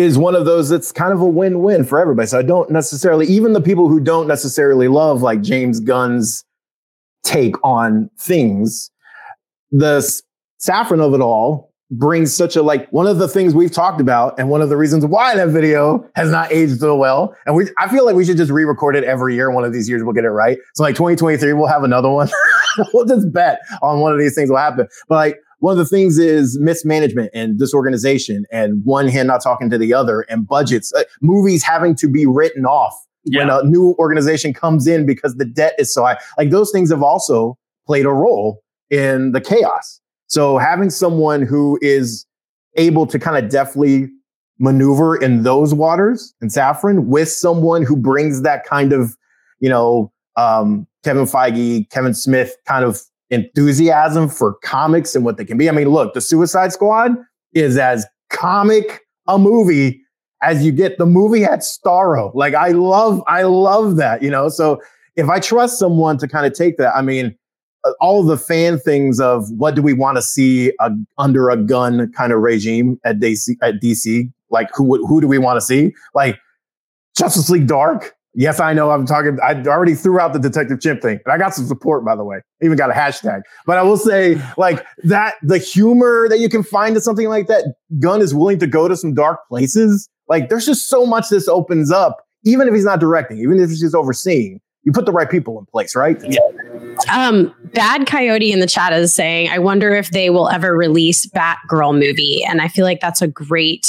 is 0.00 0.16
one 0.16 0.34
of 0.34 0.46
those 0.46 0.70
that's 0.70 0.92
kind 0.92 1.12
of 1.12 1.20
a 1.20 1.26
win-win 1.26 1.84
for 1.84 2.00
everybody. 2.00 2.26
So 2.26 2.38
I 2.38 2.42
don't 2.42 2.70
necessarily, 2.70 3.26
even 3.26 3.52
the 3.52 3.60
people 3.60 3.86
who 3.86 4.00
don't 4.00 4.26
necessarily 4.26 4.88
love 4.88 5.20
like 5.20 5.42
James 5.42 5.78
Gunn's 5.78 6.42
take 7.22 7.54
on 7.62 8.08
things, 8.18 8.90
the 9.70 9.98
Safran 10.58 11.00
of 11.00 11.12
it 11.12 11.20
all 11.20 11.70
brings 11.90 12.34
such 12.34 12.56
a 12.56 12.62
like 12.62 12.88
one 12.90 13.06
of 13.06 13.18
the 13.18 13.28
things 13.28 13.54
we've 13.54 13.72
talked 13.72 14.00
about 14.00 14.38
and 14.38 14.48
one 14.48 14.62
of 14.62 14.70
the 14.70 14.76
reasons 14.76 15.04
why 15.04 15.34
that 15.34 15.48
video 15.48 16.08
has 16.14 16.30
not 16.30 16.50
aged 16.52 16.78
so 16.78 16.94
well 16.94 17.34
and 17.46 17.56
we 17.56 17.68
i 17.78 17.88
feel 17.88 18.06
like 18.06 18.14
we 18.14 18.24
should 18.24 18.36
just 18.36 18.52
re-record 18.52 18.94
it 18.94 19.02
every 19.02 19.34
year 19.34 19.50
one 19.50 19.64
of 19.64 19.72
these 19.72 19.88
years 19.88 20.04
we'll 20.04 20.12
get 20.12 20.24
it 20.24 20.30
right. 20.30 20.56
So 20.76 20.84
like 20.84 20.94
2023 20.94 21.52
we'll 21.52 21.66
have 21.66 21.84
another 21.84 22.10
one. 22.10 22.30
We'll 22.94 23.04
just 23.04 23.32
bet 23.32 23.58
on 23.82 23.98
one 23.98 24.12
of 24.12 24.20
these 24.20 24.36
things 24.36 24.48
will 24.48 24.56
happen. 24.56 24.86
But 25.08 25.14
like 25.16 25.40
one 25.60 25.72
of 25.72 25.78
the 25.78 25.84
things 25.84 26.18
is 26.18 26.58
mismanagement 26.58 27.30
and 27.32 27.58
disorganization 27.58 28.44
and 28.50 28.84
one 28.84 29.08
hand 29.08 29.28
not 29.28 29.42
talking 29.42 29.70
to 29.70 29.78
the 29.78 29.94
other 29.94 30.22
and 30.22 30.46
budgets, 30.46 30.92
uh, 30.94 31.04
movies 31.20 31.62
having 31.62 31.94
to 31.96 32.08
be 32.08 32.26
written 32.26 32.64
off 32.64 32.94
yeah. 33.24 33.40
when 33.40 33.50
a 33.50 33.62
new 33.64 33.94
organization 33.98 34.52
comes 34.52 34.86
in 34.86 35.06
because 35.06 35.36
the 35.36 35.44
debt 35.44 35.74
is 35.78 35.92
so 35.92 36.04
high. 36.04 36.18
Like 36.38 36.50
those 36.50 36.70
things 36.70 36.90
have 36.90 37.02
also 37.02 37.58
played 37.86 38.06
a 38.06 38.10
role 38.10 38.62
in 38.88 39.32
the 39.32 39.40
chaos. 39.40 40.00
So 40.26 40.58
having 40.58 40.90
someone 40.90 41.42
who 41.42 41.78
is 41.82 42.26
able 42.76 43.06
to 43.06 43.18
kind 43.18 43.42
of 43.42 43.50
deftly 43.50 44.08
maneuver 44.58 45.16
in 45.16 45.42
those 45.42 45.74
waters 45.74 46.34
and 46.40 46.50
Safran 46.50 47.06
with 47.06 47.28
someone 47.28 47.82
who 47.82 47.96
brings 47.96 48.42
that 48.42 48.64
kind 48.64 48.92
of, 48.92 49.16
you 49.58 49.68
know, 49.68 50.12
um, 50.36 50.86
Kevin 51.02 51.24
Feige, 51.24 51.88
Kevin 51.90 52.14
Smith 52.14 52.56
kind 52.66 52.84
of 52.84 53.00
enthusiasm 53.30 54.28
for 54.28 54.54
comics 54.62 55.14
and 55.14 55.24
what 55.24 55.36
they 55.36 55.44
can 55.44 55.56
be. 55.56 55.68
I 55.68 55.72
mean, 55.72 55.88
look, 55.88 56.14
the 56.14 56.20
Suicide 56.20 56.72
Squad 56.72 57.16
is 57.52 57.76
as 57.76 58.06
comic 58.28 59.00
a 59.26 59.38
movie 59.38 60.02
as 60.42 60.64
you 60.64 60.72
get. 60.72 60.98
The 60.98 61.06
movie 61.06 61.40
had 61.40 61.60
Starro. 61.60 62.34
Like 62.34 62.54
I 62.54 62.68
love, 62.68 63.22
I 63.26 63.42
love 63.42 63.96
that, 63.96 64.22
you 64.22 64.30
know. 64.30 64.48
So 64.48 64.80
if 65.16 65.28
I 65.28 65.40
trust 65.40 65.78
someone 65.78 66.18
to 66.18 66.28
kind 66.28 66.46
of 66.46 66.52
take 66.52 66.76
that, 66.78 66.94
I 66.94 67.02
mean, 67.02 67.36
uh, 67.84 67.92
all 68.00 68.22
the 68.22 68.36
fan 68.36 68.78
things 68.78 69.20
of 69.20 69.50
what 69.52 69.74
do 69.74 69.82
we 69.82 69.92
want 69.92 70.16
to 70.16 70.22
see 70.22 70.72
uh, 70.80 70.90
under 71.18 71.48
a 71.48 71.56
Gunn 71.56 72.12
kind 72.12 72.32
of 72.32 72.40
regime 72.40 73.00
at 73.04 73.20
DC 73.20 73.56
at 73.62 73.80
DC? 73.80 74.30
Like 74.50 74.68
who 74.74 75.06
who 75.06 75.20
do 75.20 75.28
we 75.28 75.38
want 75.38 75.56
to 75.56 75.60
see? 75.60 75.94
Like 76.14 76.38
Justice 77.16 77.48
League 77.48 77.66
Dark 77.66 78.14
Yes, 78.34 78.60
I 78.60 78.72
know. 78.72 78.90
I'm 78.90 79.06
talking. 79.06 79.38
I 79.42 79.60
already 79.64 79.94
threw 79.94 80.20
out 80.20 80.32
the 80.32 80.38
Detective 80.38 80.80
Chimp 80.80 81.02
thing, 81.02 81.18
and 81.24 81.32
I 81.32 81.38
got 81.38 81.52
some 81.54 81.66
support, 81.66 82.04
by 82.04 82.14
the 82.14 82.22
way. 82.22 82.36
I 82.36 82.64
even 82.64 82.78
got 82.78 82.90
a 82.90 82.92
hashtag. 82.92 83.42
But 83.66 83.78
I 83.78 83.82
will 83.82 83.96
say, 83.96 84.40
like 84.56 84.84
that, 85.04 85.34
the 85.42 85.58
humor 85.58 86.28
that 86.28 86.38
you 86.38 86.48
can 86.48 86.62
find 86.62 86.94
in 86.94 87.02
something 87.02 87.28
like 87.28 87.48
that. 87.48 87.74
Gunn 87.98 88.22
is 88.22 88.34
willing 88.34 88.58
to 88.60 88.66
go 88.66 88.86
to 88.86 88.96
some 88.96 89.14
dark 89.14 89.40
places. 89.48 90.08
Like, 90.28 90.48
there's 90.48 90.66
just 90.66 90.88
so 90.88 91.04
much 91.04 91.28
this 91.28 91.48
opens 91.48 91.90
up. 91.90 92.24
Even 92.44 92.68
if 92.68 92.74
he's 92.74 92.84
not 92.84 93.00
directing, 93.00 93.38
even 93.38 93.60
if 93.60 93.68
he's 93.68 93.80
just 93.80 93.94
overseeing, 93.94 94.60
you 94.84 94.92
put 94.92 95.04
the 95.04 95.12
right 95.12 95.28
people 95.28 95.58
in 95.58 95.66
place, 95.66 95.94
right? 95.94 96.16
Yeah. 96.26 96.38
Um, 97.12 97.54
Bad 97.74 98.06
Coyote 98.06 98.52
in 98.52 98.60
the 98.60 98.66
chat 98.66 98.92
is 98.92 99.12
saying, 99.12 99.50
"I 99.50 99.58
wonder 99.58 99.94
if 99.94 100.10
they 100.10 100.30
will 100.30 100.48
ever 100.48 100.76
release 100.76 101.26
Batgirl 101.26 101.94
movie," 101.94 102.44
and 102.48 102.62
I 102.62 102.68
feel 102.68 102.84
like 102.84 103.00
that's 103.00 103.20
a 103.20 103.28
great 103.28 103.88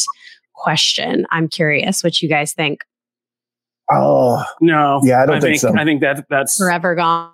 question. 0.56 1.26
I'm 1.30 1.48
curious 1.48 2.04
what 2.04 2.22
you 2.22 2.28
guys 2.28 2.54
think. 2.54 2.84
Oh 3.92 4.44
no, 4.60 5.02
yeah, 5.04 5.24
I 5.24 5.26
don't 5.26 5.36
I 5.36 5.40
think, 5.40 5.62
think, 5.62 5.76
so. 5.76 5.80
I 5.80 5.84
think 5.84 6.02
that 6.02 6.26
that's 6.30 6.58
forever 6.58 6.96
gone. 6.96 7.32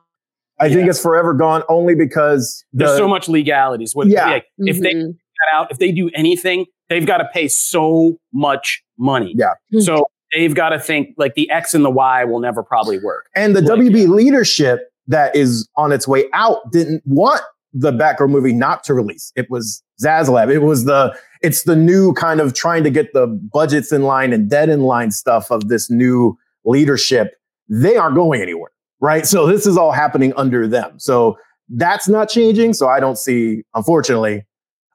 I 0.60 0.66
yeah. 0.66 0.76
think 0.76 0.90
it's 0.90 1.02
forever 1.02 1.34
gone 1.34 1.64
only 1.70 1.96
because 1.96 2.64
the, 2.74 2.86
there's 2.86 2.98
so 2.98 3.08
much 3.08 3.30
legalities. 3.30 3.96
What, 3.96 4.08
yeah, 4.08 4.28
like, 4.28 4.44
mm-hmm. 4.44 4.68
if 4.68 4.80
they 4.80 4.94
mm-hmm. 4.94 5.12
that 5.12 5.56
out, 5.56 5.72
if 5.72 5.78
they 5.78 5.92
do 5.92 6.10
anything, 6.16 6.66
they've 6.90 7.06
got 7.06 7.18
to 7.18 7.30
pay 7.32 7.48
so 7.48 8.18
much 8.34 8.84
money. 8.98 9.34
Yeah, 9.38 9.54
hmm. 9.72 9.80
so 9.82 10.10
they've 10.34 10.56
got 10.56 10.70
to 10.70 10.80
think 10.80 11.10
like 11.18 11.36
the 11.36 11.50
X 11.50 11.74
and 11.74 11.86
the 11.86 11.92
Y 11.92 12.24
will 12.26 12.40
never 12.40 12.64
probably 12.64 13.00
work. 13.00 13.28
And 13.36 13.56
the 13.56 13.62
like, 13.62 13.80
WB 13.80 14.08
leadership 14.08 14.92
that 15.08 15.36
is 15.36 15.70
on 15.76 15.92
its 15.92 16.08
way 16.08 16.26
out 16.34 16.72
didn't 16.72 17.04
want 17.06 17.42
the 17.74 17.92
Batgirl 17.92 18.30
movie 18.30 18.54
not 18.54 18.84
to 18.86 18.94
release. 18.94 19.32
It 19.36 19.50
was 19.50 19.84
Zaslav. 20.02 20.52
It 20.52 20.60
was 20.60 20.86
the 20.86 21.18
it's 21.42 21.64
the 21.64 21.76
new 21.76 22.14
kind 22.14 22.40
of 22.40 22.54
trying 22.54 22.84
to 22.84 22.90
get 22.90 23.14
the 23.14 23.28
budgets 23.28 23.92
in 23.92 24.04
line 24.04 24.34
and 24.34 24.50
dead 24.50 24.70
in 24.70 24.82
line 24.82 25.12
stuff 25.12 25.52
of 25.52 25.68
this 25.68 25.90
new 25.90 26.38
leadership. 26.66 27.34
They 27.70 27.96
aren't 27.98 28.16
going 28.16 28.42
anywhere, 28.42 28.72
right? 29.00 29.26
So 29.26 29.46
this 29.48 29.66
is 29.66 29.78
all 29.78 29.92
happening 29.92 30.34
under 30.38 30.68
them. 30.68 31.00
So 31.00 31.38
that's 31.70 32.08
not 32.08 32.30
changing. 32.30 32.74
So 32.74 32.88
I 32.88 33.00
don't 33.00 33.18
see, 33.18 33.64
unfortunately, 33.76 34.46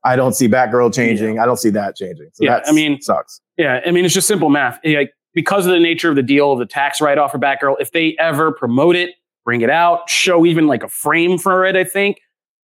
I 0.04 0.16
don't 0.16 0.32
see 0.34 0.48
Batgirl 0.48 0.92
changing. 0.94 1.38
I 1.38 1.44
don't 1.46 1.58
see 1.58 1.70
that 1.70 1.96
changing. 1.96 2.30
So 2.32 2.44
Yeah, 2.44 2.58
that 2.60 2.68
I 2.68 2.72
mean- 2.72 3.00
sucks. 3.00 3.40
Yeah, 3.58 3.80
I 3.86 3.90
mean 3.90 4.04
it's 4.04 4.14
just 4.14 4.26
simple 4.26 4.48
math. 4.48 4.80
Like 4.84 5.12
because 5.34 5.66
of 5.66 5.72
the 5.72 5.78
nature 5.78 6.08
of 6.10 6.16
the 6.16 6.22
deal 6.22 6.52
of 6.52 6.58
the 6.58 6.66
tax 6.66 7.00
write-off 7.00 7.32
for 7.32 7.38
Batgirl, 7.38 7.76
if 7.78 7.92
they 7.92 8.16
ever 8.18 8.52
promote 8.52 8.96
it, 8.96 9.10
bring 9.44 9.60
it 9.60 9.70
out, 9.70 10.08
show 10.08 10.44
even 10.46 10.66
like 10.66 10.82
a 10.82 10.88
frame 10.88 11.36
for 11.38 11.64
it, 11.64 11.76
I 11.76 11.84
think, 11.84 12.18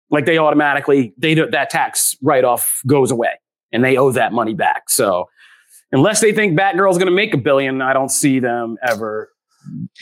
like 0.10 0.26
they 0.26 0.38
automatically 0.38 1.14
they 1.18 1.34
that 1.34 1.70
tax 1.70 2.16
write-off 2.24 2.82
goes 2.88 3.12
away 3.12 3.32
and 3.74 3.84
they 3.84 3.98
owe 3.98 4.12
that 4.12 4.32
money 4.32 4.54
back. 4.54 4.90
So 4.90 5.26
unless 5.92 6.22
they 6.22 6.34
think 6.34 6.58
Batgirl's 6.60 6.98
going 6.98 7.08
to 7.08 7.16
make 7.16 7.34
a 7.34 7.38
billion, 7.38 7.82
I 7.82 7.94
don't 7.94 8.10
see 8.12 8.40
them 8.40 8.78
ever 8.88 9.30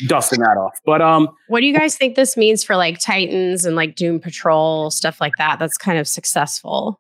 dusting 0.08 0.40
that 0.42 0.58
off. 0.58 0.78
But 0.86 1.02
um, 1.02 1.30
What 1.48 1.62
do 1.62 1.66
you 1.66 1.74
guys 1.78 1.98
think 1.98 2.16
this 2.16 2.38
means 2.38 2.64
for 2.64 2.76
like 2.76 3.00
Titans 3.00 3.66
and 3.66 3.76
like 3.76 3.96
Doom 3.96 4.20
Patrol 4.20 4.92
stuff 4.92 5.20
like 5.22 5.34
that? 5.38 5.58
That's 5.60 5.78
kind 5.78 5.98
of 5.98 6.08
successful. 6.08 7.00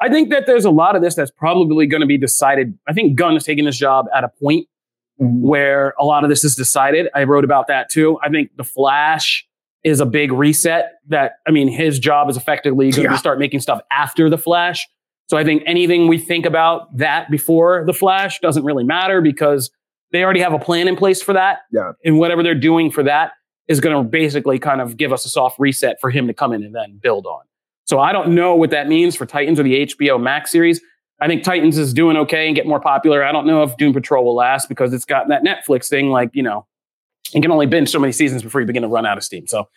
I 0.00 0.08
think 0.08 0.30
that 0.30 0.46
there's 0.46 0.64
a 0.64 0.70
lot 0.70 0.94
of 0.96 1.02
this 1.02 1.14
that's 1.16 1.30
probably 1.32 1.86
going 1.86 2.00
to 2.02 2.06
be 2.06 2.16
decided. 2.18 2.78
I 2.88 2.92
think 2.92 3.16
Gunn 3.16 3.36
is 3.36 3.44
taking 3.44 3.64
this 3.64 3.76
job 3.78 4.06
at 4.14 4.24
a 4.24 4.28
point 4.40 4.66
Mhm. 5.20 5.40
where 5.40 5.94
a 5.98 6.04
lot 6.04 6.22
of 6.22 6.30
this 6.30 6.44
is 6.44 6.54
decided. 6.54 7.08
I 7.12 7.24
wrote 7.24 7.42
about 7.42 7.66
that 7.66 7.90
too. 7.90 8.18
I 8.22 8.28
think 8.28 8.50
the 8.56 8.62
Flash 8.62 9.44
is 9.82 9.98
a 9.98 10.06
big 10.06 10.30
reset. 10.30 10.92
That 11.08 11.32
I 11.46 11.50
mean, 11.50 11.66
his 11.66 11.98
job 11.98 12.30
is 12.30 12.36
effectively 12.36 12.92
going 12.92 13.02
Yeah. 13.02 13.10
to 13.10 13.18
start 13.18 13.40
making 13.40 13.58
stuff 13.60 13.80
after 13.90 14.30
the 14.30 14.38
Flash. 14.38 14.86
So 15.28 15.36
I 15.36 15.44
think 15.44 15.62
anything 15.66 16.08
we 16.08 16.18
think 16.18 16.46
about 16.46 16.96
that 16.96 17.30
before 17.30 17.84
the 17.86 17.92
Flash 17.92 18.40
doesn't 18.40 18.64
really 18.64 18.84
matter 18.84 19.20
because 19.20 19.70
they 20.10 20.24
already 20.24 20.40
have 20.40 20.54
a 20.54 20.58
plan 20.58 20.88
in 20.88 20.96
place 20.96 21.22
for 21.22 21.34
that. 21.34 21.60
Yeah. 21.70 21.92
And 22.04 22.18
whatever 22.18 22.42
they're 22.42 22.54
doing 22.54 22.90
for 22.90 23.02
that 23.02 23.32
is 23.68 23.80
going 23.80 23.96
to 23.96 24.08
basically 24.08 24.58
kind 24.58 24.80
of 24.80 24.96
give 24.96 25.12
us 25.12 25.26
a 25.26 25.28
soft 25.28 25.58
reset 25.58 26.00
for 26.00 26.10
him 26.10 26.26
to 26.26 26.34
come 26.34 26.52
in 26.52 26.64
and 26.64 26.74
then 26.74 26.98
build 27.02 27.26
on. 27.26 27.42
So 27.84 28.00
I 28.00 28.12
don't 28.12 28.34
know 28.34 28.54
what 28.54 28.70
that 28.70 28.88
means 28.88 29.16
for 29.16 29.26
Titans 29.26 29.60
or 29.60 29.62
the 29.62 29.86
HBO 29.86 30.20
Max 30.20 30.50
series. 30.50 30.80
I 31.20 31.26
think 31.26 31.42
Titans 31.42 31.76
is 31.78 31.92
doing 31.92 32.16
okay 32.16 32.46
and 32.46 32.54
get 32.54 32.66
more 32.66 32.80
popular. 32.80 33.24
I 33.24 33.32
don't 33.32 33.46
know 33.46 33.62
if 33.62 33.76
Doom 33.76 33.92
Patrol 33.92 34.24
will 34.24 34.36
last 34.36 34.68
because 34.68 34.92
it's 34.92 35.04
got 35.04 35.28
that 35.28 35.42
Netflix 35.42 35.88
thing. 35.88 36.10
Like 36.10 36.30
you 36.32 36.42
know, 36.42 36.66
you 37.32 37.40
can 37.40 37.50
only 37.50 37.66
binge 37.66 37.90
so 37.90 37.98
many 37.98 38.12
seasons 38.12 38.42
before 38.42 38.60
you 38.60 38.66
begin 38.66 38.82
to 38.82 38.88
run 38.88 39.04
out 39.04 39.18
of 39.18 39.24
steam. 39.24 39.46
So 39.46 39.68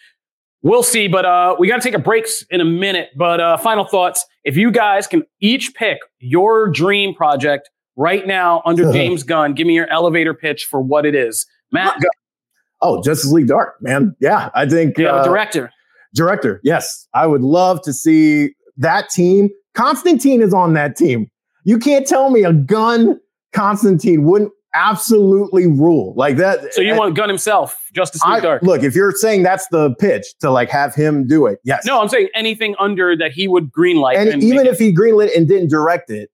we'll 0.61 0.83
see. 0.83 1.07
But 1.07 1.25
uh, 1.25 1.55
we 1.57 1.67
got 1.67 1.77
to 1.77 1.81
take 1.81 1.95
a 1.95 2.03
break 2.03 2.27
in 2.51 2.61
a 2.61 2.65
minute. 2.65 3.09
But 3.15 3.39
uh, 3.39 3.57
final 3.57 3.85
thoughts: 3.85 4.25
if 4.43 4.57
you 4.57 4.71
guys 4.71 5.07
can 5.07 5.23
each 5.39 5.73
pick 5.75 5.99
your 6.19 6.69
dream 6.69 7.13
project 7.13 7.69
right 7.95 8.25
now 8.25 8.61
under 8.65 8.91
James 8.91 9.23
Gunn, 9.23 9.53
give 9.53 9.67
me 9.67 9.73
your 9.75 9.89
elevator 9.89 10.33
pitch 10.33 10.65
for 10.65 10.81
what 10.81 11.05
it 11.05 11.15
is. 11.15 11.45
Matt. 11.71 11.97
Oh, 12.81 13.01
Justice 13.03 13.31
League 13.31 13.47
Dark, 13.47 13.75
man. 13.81 14.15
Yeah, 14.19 14.49
I 14.55 14.67
think 14.67 14.97
Yeah, 14.97 15.09
uh, 15.13 15.23
director. 15.23 15.71
director. 16.15 16.59
Yes, 16.63 17.07
I 17.13 17.27
would 17.27 17.41
love 17.41 17.81
to 17.83 17.93
see 17.93 18.53
that 18.77 19.09
team. 19.09 19.49
Constantine 19.75 20.41
is 20.41 20.53
on 20.53 20.73
that 20.73 20.95
team. 20.95 21.27
You 21.63 21.77
can't 21.77 22.07
tell 22.07 22.31
me 22.31 22.43
a 22.43 22.51
Gunn 22.53 23.19
Constantine 23.53 24.23
wouldn't 24.23 24.51
absolutely 24.73 25.67
rule 25.67 26.13
like 26.15 26.37
that. 26.37 26.73
So 26.73 26.81
you 26.81 26.95
want 26.95 27.15
Gunn 27.15 27.29
himself, 27.29 27.77
Justice 27.93 28.21
I, 28.25 28.39
Dark? 28.39 28.61
look 28.63 28.83
if 28.83 28.95
you're 28.95 29.11
saying 29.11 29.43
that's 29.43 29.67
the 29.67 29.93
pitch 29.95 30.25
to 30.39 30.49
like 30.49 30.69
have 30.69 30.95
him 30.95 31.27
do 31.27 31.45
it. 31.45 31.59
Yes. 31.63 31.85
No, 31.85 32.01
I'm 32.01 32.07
saying 32.09 32.29
anything 32.33 32.75
under 32.79 33.15
that 33.17 33.31
he 33.33 33.47
would 33.47 33.71
greenlight. 33.71 34.15
and, 34.17 34.29
and 34.29 34.43
even 34.43 34.57
make 34.57 34.65
it- 34.67 34.71
if 34.71 34.79
he 34.79 34.93
greenlit 34.95 35.35
and 35.35 35.47
didn't 35.47 35.69
direct 35.69 36.09
it, 36.09 36.29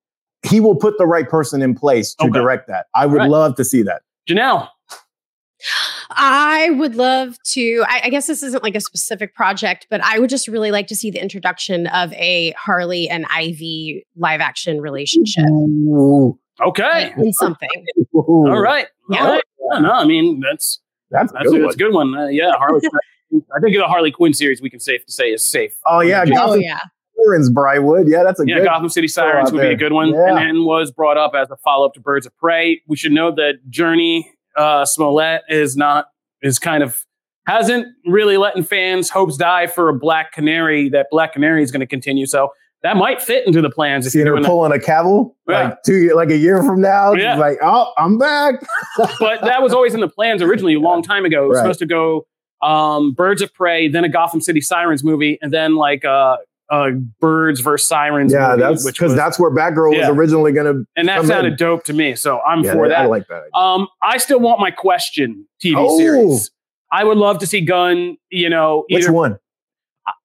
he 0.48 0.60
will 0.60 0.76
put 0.76 0.98
the 0.98 1.08
right 1.08 1.28
person 1.28 1.62
in 1.64 1.74
place 1.74 2.14
to 2.16 2.26
Okay. 2.26 2.34
direct 2.40 2.68
that. 2.68 2.86
I 2.96 3.06
would 3.08 3.18
Right. 3.18 3.30
love 3.30 3.56
to 3.56 3.66
see 3.66 3.82
that. 3.84 4.02
Janelle, 4.30 4.70
I 6.12 6.70
would 6.72 6.96
love 6.96 7.38
to. 7.54 7.84
I, 7.88 8.02
I 8.06 8.10
guess 8.10 8.28
this 8.28 8.44
isn't 8.44 8.64
like 8.64 8.76
a 8.76 8.80
specific 8.82 9.34
project, 9.34 9.88
but 9.90 10.02
I 10.04 10.20
would 10.20 10.30
just 10.30 10.48
really 10.48 10.72
like 10.72 10.88
to 10.88 10.96
see 10.96 11.10
the 11.12 11.22
introduction 11.22 11.88
of 11.88 12.14
a 12.14 12.52
Harley 12.52 13.10
and 13.10 13.26
Ivy 13.32 14.06
live 14.16 14.40
action 14.42 14.80
relationship 14.80 15.46
Ooh. 15.50 16.38
okay, 16.64 17.12
in 17.18 17.34
something. 17.34 17.70
Ooh. 18.16 18.22
all 18.50 18.62
right, 18.62 18.88
Yeah. 19.10 19.26
all 19.26 19.32
right. 19.32 19.44
Yeah, 19.74 19.80
no, 19.80 19.92
I 19.92 20.06
mean 20.06 20.40
that's 20.40 20.80
That's 21.12 21.32
a 21.32 21.34
that's, 21.34 21.44
good 21.46 21.48
a, 21.48 21.52
one. 21.54 21.62
that's 21.64 21.76
a 21.76 21.78
good 21.80 21.94
one. 21.94 22.18
Uh, 22.18 22.28
yeah, 22.28 22.52
Harley. 22.58 22.80
Quinn. 22.82 23.42
I 23.56 23.60
think 23.60 23.76
the 23.76 23.86
Harley 23.88 24.12
Quinn 24.12 24.34
series 24.34 24.62
we 24.62 24.70
can 24.70 24.80
safe 24.80 25.06
to 25.06 25.12
say 25.12 25.32
is 25.32 25.46
safe. 25.46 25.76
Oh 25.86 26.00
yeah, 26.02 26.24
Yeah. 26.26 26.34
Oh 26.36 26.48
Gotham 26.48 26.62
yeah. 26.62 26.80
Sirens, 27.26 27.50
Brywood. 27.50 28.06
Yeah, 28.08 28.24
that's 28.24 28.40
a 28.40 28.44
Yeah, 28.48 28.58
good. 28.60 28.66
Gotham 28.66 28.90
City 28.90 29.08
Sirens 29.08 29.50
out 29.50 29.54
would 29.54 29.62
be 29.62 29.68
a 29.68 29.76
good 29.76 29.92
one, 29.92 30.10
Yeah. 30.10 30.28
and 30.30 30.38
then 30.38 30.66
was 30.66 30.92
brought 30.92 31.18
up 31.18 31.34
as 31.36 31.50
a 31.52 31.58
follow 31.58 31.86
up 31.88 31.94
to 31.96 32.00
Birds 32.00 32.26
of 32.26 32.36
Prey. 32.38 32.82
We 32.88 32.96
should 32.96 33.12
know 33.12 33.32
that 33.32 33.56
Jurnee 33.70 34.24
uh, 34.56 34.86
Smollett 34.86 35.42
is 35.50 35.76
not 35.76 36.06
is 36.42 36.60
kind 36.60 36.84
of 36.84 37.04
hasn't 37.48 37.88
really 38.06 38.38
letting 38.38 38.64
fans' 38.64 39.10
hopes 39.10 39.36
die 39.38 39.68
for 39.68 39.90
a 39.90 39.94
Black 39.94 40.32
Canary. 40.32 40.90
That 40.90 41.08
Black 41.12 41.34
Canary 41.34 41.64
is 41.64 41.72
going 41.72 41.80
to 41.82 41.88
continue, 41.88 42.26
so 42.28 42.50
that 42.88 42.98
might 42.98 43.22
fit 43.22 43.46
into 43.46 43.62
the 43.62 43.70
plans. 43.70 44.08
If 44.08 44.16
you're 44.16 44.26
her 44.26 44.32
doing 44.32 44.44
that. 44.44 44.48
pulling 44.50 44.72
a 44.72 44.76
Cavill 44.78 45.34
Yeah. 45.48 45.64
like 45.64 45.84
two, 45.84 46.14
like 46.16 46.30
a 46.30 46.38
year 46.38 46.64
from 46.64 46.80
now. 46.82 47.14
Yeah. 47.14 47.36
Like, 47.38 47.58
oh, 47.62 47.92
I'm 47.98 48.18
back. 48.18 48.56
but 49.20 49.42
that 49.42 49.62
was 49.62 49.74
always 49.74 49.94
in 49.94 50.00
the 50.00 50.08
plans 50.10 50.42
originally 50.42 50.76
a 50.76 50.80
long 50.80 51.02
time 51.04 51.26
ago. 51.26 51.46
It 51.46 51.48
was 51.50 51.56
Right. 51.58 51.64
supposed 51.64 51.80
to 51.80 51.86
go 51.86 52.26
um, 52.62 53.12
Birds 53.14 53.42
of 53.42 53.54
Prey, 53.54 53.88
then 53.88 54.04
a 54.04 54.10
Gotham 54.10 54.42
City 54.42 54.62
Sirens 54.62 55.04
movie, 55.04 55.38
and 55.42 55.54
then 55.54 55.76
like 55.76 56.04
uh, 56.06 56.38
uh, 56.72 56.90
Birds 57.20 57.60
versus 57.60 57.88
Sirens. 57.88 58.34
yeah, 58.34 58.50
movie, 58.50 58.62
that's 58.62 58.86
because 58.86 59.14
that's 59.16 59.40
where 59.40 59.52
Batgirl 59.52 59.94
Yeah. 59.94 60.10
was 60.10 60.18
originally 60.18 60.52
going 60.54 60.66
to. 60.74 60.84
and 60.96 61.08
that 61.08 61.24
sounded 61.26 61.52
in. 61.54 61.58
dope 61.58 61.84
to 61.86 61.94
me. 61.94 62.16
So 62.16 62.40
I'm 62.42 62.64
Yeah, 62.64 62.74
for 62.74 62.90
that. 62.90 63.00
I 63.00 63.06
like 63.06 63.28
that. 63.28 63.36
idea. 63.36 63.50
Um, 63.54 63.88
I 64.02 64.18
still 64.18 64.40
want 64.40 64.60
my 64.60 64.72
question 64.72 65.46
TV 65.64 65.76
Oh. 65.78 65.98
series. 66.00 66.50
I 66.92 67.04
would 67.04 67.18
love 67.18 67.38
to 67.40 67.46
see 67.48 67.62
Gunn. 67.62 68.18
You 68.32 68.50
know, 68.50 68.86
Which 68.90 69.08
one? 69.10 69.38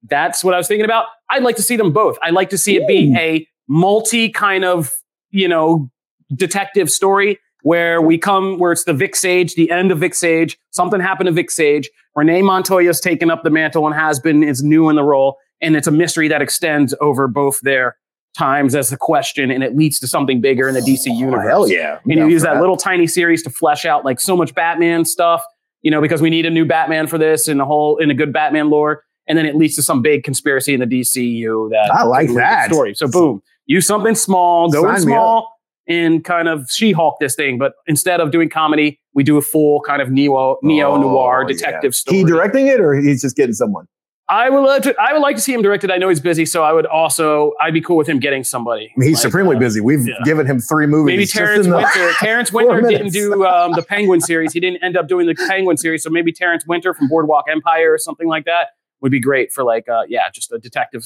That's 0.04 0.42
what 0.44 0.54
I 0.54 0.58
was 0.58 0.68
thinking 0.68 0.84
about. 0.84 1.06
I'd 1.30 1.42
like 1.42 1.56
to 1.56 1.62
see 1.62 1.76
them 1.76 1.92
both. 1.92 2.18
I'd 2.22 2.34
like 2.34 2.50
to 2.50 2.58
see 2.58 2.76
it 2.76 2.86
be 2.86 3.14
a 3.16 3.46
multi 3.68 4.28
kind 4.28 4.64
of, 4.64 4.92
you 5.30 5.48
know, 5.48 5.90
detective 6.34 6.90
story 6.90 7.38
where 7.62 8.02
we 8.02 8.18
come, 8.18 8.58
where 8.58 8.72
it's 8.72 8.84
the 8.84 8.92
Vic 8.92 9.14
Sage, 9.14 9.54
the 9.54 9.70
end 9.70 9.92
of 9.92 9.98
Vic 9.98 10.14
Sage. 10.14 10.58
Something 10.70 11.00
happened 11.00 11.28
to 11.28 11.32
Vic 11.32 11.50
Sage. 11.50 11.88
Renee 12.14 12.42
Montoya's 12.42 13.00
taken 13.00 13.30
up 13.30 13.44
the 13.44 13.50
mantle 13.50 13.86
and 13.86 13.94
has 13.94 14.18
been, 14.18 14.42
is 14.42 14.62
new 14.62 14.88
in 14.88 14.96
the 14.96 15.04
role. 15.04 15.36
And 15.60 15.76
it's 15.76 15.86
a 15.86 15.92
mystery 15.92 16.28
that 16.28 16.42
extends 16.42 16.94
over 17.00 17.28
both 17.28 17.60
their 17.60 17.96
times 18.36 18.74
as 18.74 18.90
the 18.90 18.96
question 18.96 19.50
and 19.50 19.62
it 19.62 19.76
leads 19.76 19.98
to 20.00 20.06
something 20.06 20.40
bigger 20.40 20.68
in 20.68 20.74
the 20.74 20.80
DC 20.80 21.06
Oh, 21.08 21.18
universe 21.18 21.46
hell 21.46 21.68
yeah! 21.68 21.98
And 22.04 22.14
you 22.14 22.28
use 22.28 22.42
for 22.42 22.48
that 22.48 22.60
little 22.60 22.76
tiny 22.76 23.06
series 23.06 23.42
to 23.42 23.50
flesh 23.50 23.84
out 23.84 24.04
like 24.04 24.20
so 24.20 24.36
much 24.36 24.54
Batman 24.54 25.04
stuff, 25.04 25.44
you 25.82 25.90
know, 25.90 26.00
because 26.00 26.22
we 26.22 26.30
need 26.30 26.46
a 26.46 26.50
new 26.50 26.64
Batman 26.64 27.06
for 27.06 27.18
this 27.18 27.48
and 27.48 27.60
a 27.60 27.64
whole 27.64 27.98
in 27.98 28.10
a 28.10 28.14
good 28.14 28.32
Batman 28.32 28.70
lore, 28.70 29.04
and 29.32 29.38
then 29.38 29.46
it 29.46 29.56
leads 29.56 29.76
to 29.76 29.82
some 29.82 30.02
big 30.02 30.24
conspiracy 30.24 30.74
in 30.74 30.80
the 30.80 30.86
DCU 30.86 31.70
that 31.70 31.90
I 31.90 32.02
like 32.02 32.26
can 32.26 32.26
lead 32.26 32.26
to 32.26 32.32
the 32.34 32.40
that. 32.40 32.70
story. 32.70 32.94
So 32.94 33.08
boom, 33.08 33.42
use 33.64 33.86
something 33.86 34.14
small, 34.14 34.70
go 34.70 34.82
Sign 34.82 35.00
small, 35.00 35.48
and 35.88 36.22
kind 36.22 36.48
of 36.48 36.68
She-Hulk 36.70 37.16
this 37.18 37.34
thing. 37.34 37.56
But 37.56 37.72
instead 37.86 38.20
of 38.20 38.30
doing 38.30 38.50
comedy, 38.50 39.00
we 39.14 39.22
do 39.24 39.38
a 39.38 39.42
full 39.42 39.80
kind 39.80 40.02
of 40.02 40.10
neo 40.10 40.58
neo 40.62 40.98
noir 40.98 41.44
Oh, 41.44 41.48
detective 41.48 41.92
yeah. 41.94 42.00
story. 42.02 42.18
He 42.18 42.24
directing 42.24 42.66
it, 42.66 42.78
or 42.78 42.92
he's 42.92 43.22
just 43.22 43.36
getting 43.36 43.54
someone. 43.54 43.86
I 44.28 44.50
would 44.50 44.60
love 44.60 44.82
to. 44.82 44.94
I 45.00 45.12
would 45.14 45.20
like 45.20 45.36
to 45.36 45.42
see 45.42 45.52
him 45.54 45.62
directed. 45.62 45.90
I 45.90 45.96
know 45.96 46.08
he's 46.10 46.20
busy, 46.20 46.44
so 46.46 46.62
I 46.62 46.72
would 46.72 46.86
also. 46.86 47.52
I'd 47.60 47.72
be 47.74 47.80
cool 47.80 47.96
with 47.96 48.06
him 48.08 48.18
getting 48.20 48.44
somebody. 48.44 48.84
I 48.84 49.00
mean, 49.00 49.08
he's 49.08 49.16
Like, 49.18 49.22
supremely 49.22 49.56
uh, 49.56 49.60
busy. 49.60 49.80
We've 49.80 50.06
yeah. 50.06 50.14
given 50.24 50.46
him 50.46 50.60
three 50.60 50.86
movies. 50.86 51.06
Maybe 51.12 51.22
just 51.24 51.34
Terrence 51.34 51.66
Winter. 51.66 52.12
Terrence 52.20 52.52
Winter 52.52 52.80
didn't 52.82 53.12
do 53.12 53.44
um, 53.46 53.72
the 53.72 53.82
Penguin 53.82 54.20
series. 54.20 54.52
He 54.52 54.60
didn't 54.60 54.82
end 54.84 54.96
up 54.96 55.08
doing 55.08 55.26
the 55.26 55.34
Penguin 55.34 55.76
series. 55.76 56.02
So 56.02 56.10
maybe 56.10 56.32
Terrence 56.32 56.64
Winter 56.66 56.94
from 56.94 57.08
Boardwalk 57.08 57.46
Empire 57.50 57.92
or 57.92 57.98
something 57.98 58.28
like 58.28 58.44
that 58.44 58.68
would 59.02 59.12
be 59.12 59.20
great 59.20 59.52
for 59.52 59.64
like, 59.64 59.88
uh, 59.88 60.02
yeah, 60.08 60.30
just 60.32 60.50
a 60.52 60.58
detective, 60.58 61.04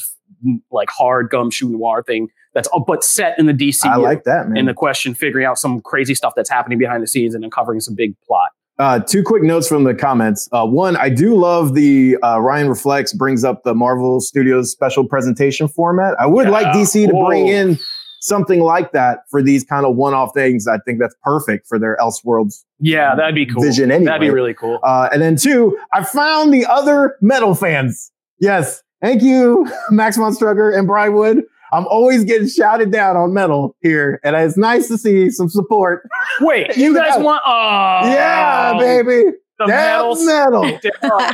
like 0.70 0.90
hard 0.90 1.30
gumshoe 1.30 1.68
noir 1.68 2.02
thing 2.02 2.28
that's 2.54 2.68
all 2.68 2.84
but 2.86 3.02
set 3.02 3.38
in 3.38 3.46
the 3.46 3.52
DC. 3.52 3.84
I 3.84 3.96
like 3.96 4.24
that, 4.24 4.48
man. 4.48 4.56
in 4.56 4.66
the 4.66 4.74
question, 4.74 5.14
figuring 5.14 5.46
out 5.46 5.58
some 5.58 5.80
crazy 5.80 6.14
stuff 6.14 6.34
that's 6.36 6.50
happening 6.50 6.78
behind 6.78 7.02
the 7.02 7.06
scenes 7.06 7.34
and 7.34 7.42
uncovering 7.42 7.80
some 7.80 7.94
big 7.94 8.14
plot. 8.20 8.50
Uh, 8.78 8.98
two 9.00 9.22
quick 9.22 9.42
notes 9.42 9.66
from 9.66 9.84
the 9.84 9.94
comments. 9.94 10.48
Uh, 10.52 10.66
one, 10.66 10.96
I 10.96 11.08
do 11.08 11.34
love 11.34 11.74
the 11.74 12.18
uh, 12.22 12.38
Ryan 12.40 12.68
Reflects 12.68 13.14
brings 13.14 13.42
up 13.42 13.62
the 13.64 13.74
Marvel 13.74 14.20
Studios 14.20 14.70
special 14.70 15.06
presentation 15.06 15.66
format. 15.66 16.14
I 16.20 16.26
would 16.26 16.50
like 16.50 16.66
DC 16.66 17.06
to 17.06 17.26
bring 17.26 17.48
in 17.48 17.78
something 18.26 18.60
like 18.60 18.92
that 18.92 19.20
for 19.30 19.42
these 19.42 19.64
kind 19.64 19.86
of 19.86 19.96
one-off 19.96 20.32
things. 20.34 20.66
I 20.66 20.78
think 20.84 20.98
that's 21.00 21.14
perfect 21.22 21.66
for 21.66 21.78
their 21.78 21.96
Elseworlds 22.00 22.64
Yeah, 22.80 23.14
that'd 23.14 23.34
be 23.34 23.46
cool. 23.46 23.62
vision 23.62 23.90
anyway. 23.90 24.06
That'd 24.06 24.20
be 24.20 24.30
really 24.30 24.54
cool. 24.54 24.78
Uh, 24.82 25.08
and 25.12 25.22
then 25.22 25.36
two, 25.36 25.78
I 25.92 26.04
found 26.04 26.52
the 26.52 26.66
other 26.66 27.16
metal 27.20 27.54
fans. 27.54 28.10
Yes, 28.40 28.82
thank 29.02 29.22
you, 29.22 29.70
Max 29.90 30.16
von 30.16 30.32
Strucker 30.34 30.76
and 30.76 30.88
Brywood. 30.88 31.42
I'm 31.72 31.86
always 31.88 32.22
getting 32.24 32.48
shouted 32.48 32.92
down 32.92 33.16
on 33.16 33.34
metal 33.34 33.74
here, 33.80 34.20
and 34.22 34.36
it's 34.36 34.56
nice 34.56 34.86
to 34.88 34.96
see 34.96 35.30
some 35.30 35.48
support. 35.48 36.08
Wait, 36.40 36.76
you 36.76 36.94
guys 36.94 37.14
Yeah. 37.16 37.22
want? 37.22 37.42
Oh, 37.44 38.00
yeah, 38.04 38.76
baby. 38.78 39.32
The 39.58 39.66
That's 39.66 40.24
medals. 40.24 40.24
metal. 40.24 40.78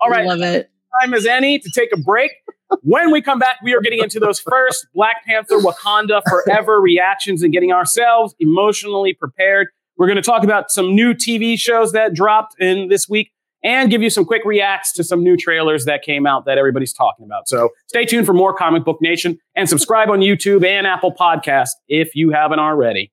All 0.00 0.10
right, 0.10 0.26
Love 0.26 0.40
it. 0.42 0.70
time 1.00 1.14
as 1.14 1.26
any 1.26 1.58
to 1.58 1.70
take 1.74 1.90
a 1.94 1.98
break. 2.00 2.30
When 2.82 3.10
we 3.10 3.20
come 3.22 3.38
back, 3.38 3.56
we 3.62 3.74
are 3.74 3.80
getting 3.80 4.00
into 4.00 4.18
those 4.18 4.40
first 4.40 4.86
Black 4.94 5.24
Panther 5.26 5.58
Wakanda 5.58 6.22
Forever 6.28 6.80
reactions 6.80 7.42
and 7.42 7.52
getting 7.52 7.72
ourselves 7.72 8.34
emotionally 8.40 9.12
prepared. 9.12 9.68
We're 9.96 10.06
going 10.06 10.16
to 10.16 10.22
talk 10.22 10.42
about 10.42 10.70
some 10.70 10.94
new 10.94 11.14
TV 11.14 11.58
shows 11.58 11.92
that 11.92 12.14
dropped 12.14 12.60
in 12.60 12.88
this 12.88 13.08
week 13.08 13.32
and 13.64 13.90
give 13.90 14.02
you 14.02 14.10
some 14.10 14.24
quick 14.24 14.42
reacts 14.44 14.92
to 14.94 15.04
some 15.04 15.22
new 15.22 15.36
trailers 15.36 15.84
that 15.84 16.02
came 16.02 16.26
out 16.26 16.44
that 16.46 16.58
everybody's 16.58 16.92
talking 16.92 17.24
about. 17.24 17.48
So 17.48 17.68
stay 17.86 18.04
tuned 18.04 18.26
for 18.26 18.32
more 18.32 18.54
Comic 18.54 18.84
Book 18.84 18.98
Nation 19.00 19.38
and 19.54 19.68
subscribe 19.68 20.10
on 20.10 20.20
YouTube 20.20 20.64
and 20.66 20.86
Apple 20.86 21.14
Podcast 21.14 21.70
if 21.88 22.14
you 22.14 22.30
haven't 22.30 22.58
already. 22.58 23.12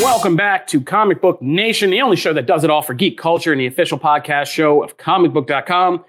Welcome 0.00 0.36
back 0.36 0.66
to 0.68 0.80
Comic 0.80 1.20
Book 1.20 1.40
Nation, 1.42 1.90
the 1.90 2.00
only 2.00 2.16
show 2.16 2.32
that 2.32 2.46
does 2.46 2.64
it 2.64 2.70
all 2.70 2.80
for 2.80 2.94
geek 2.94 3.18
culture 3.18 3.52
and 3.52 3.60
the 3.60 3.66
official 3.66 3.98
podcast 3.98 4.46
show 4.46 4.82
of 4.82 4.96
comicbook.com. 4.96 6.04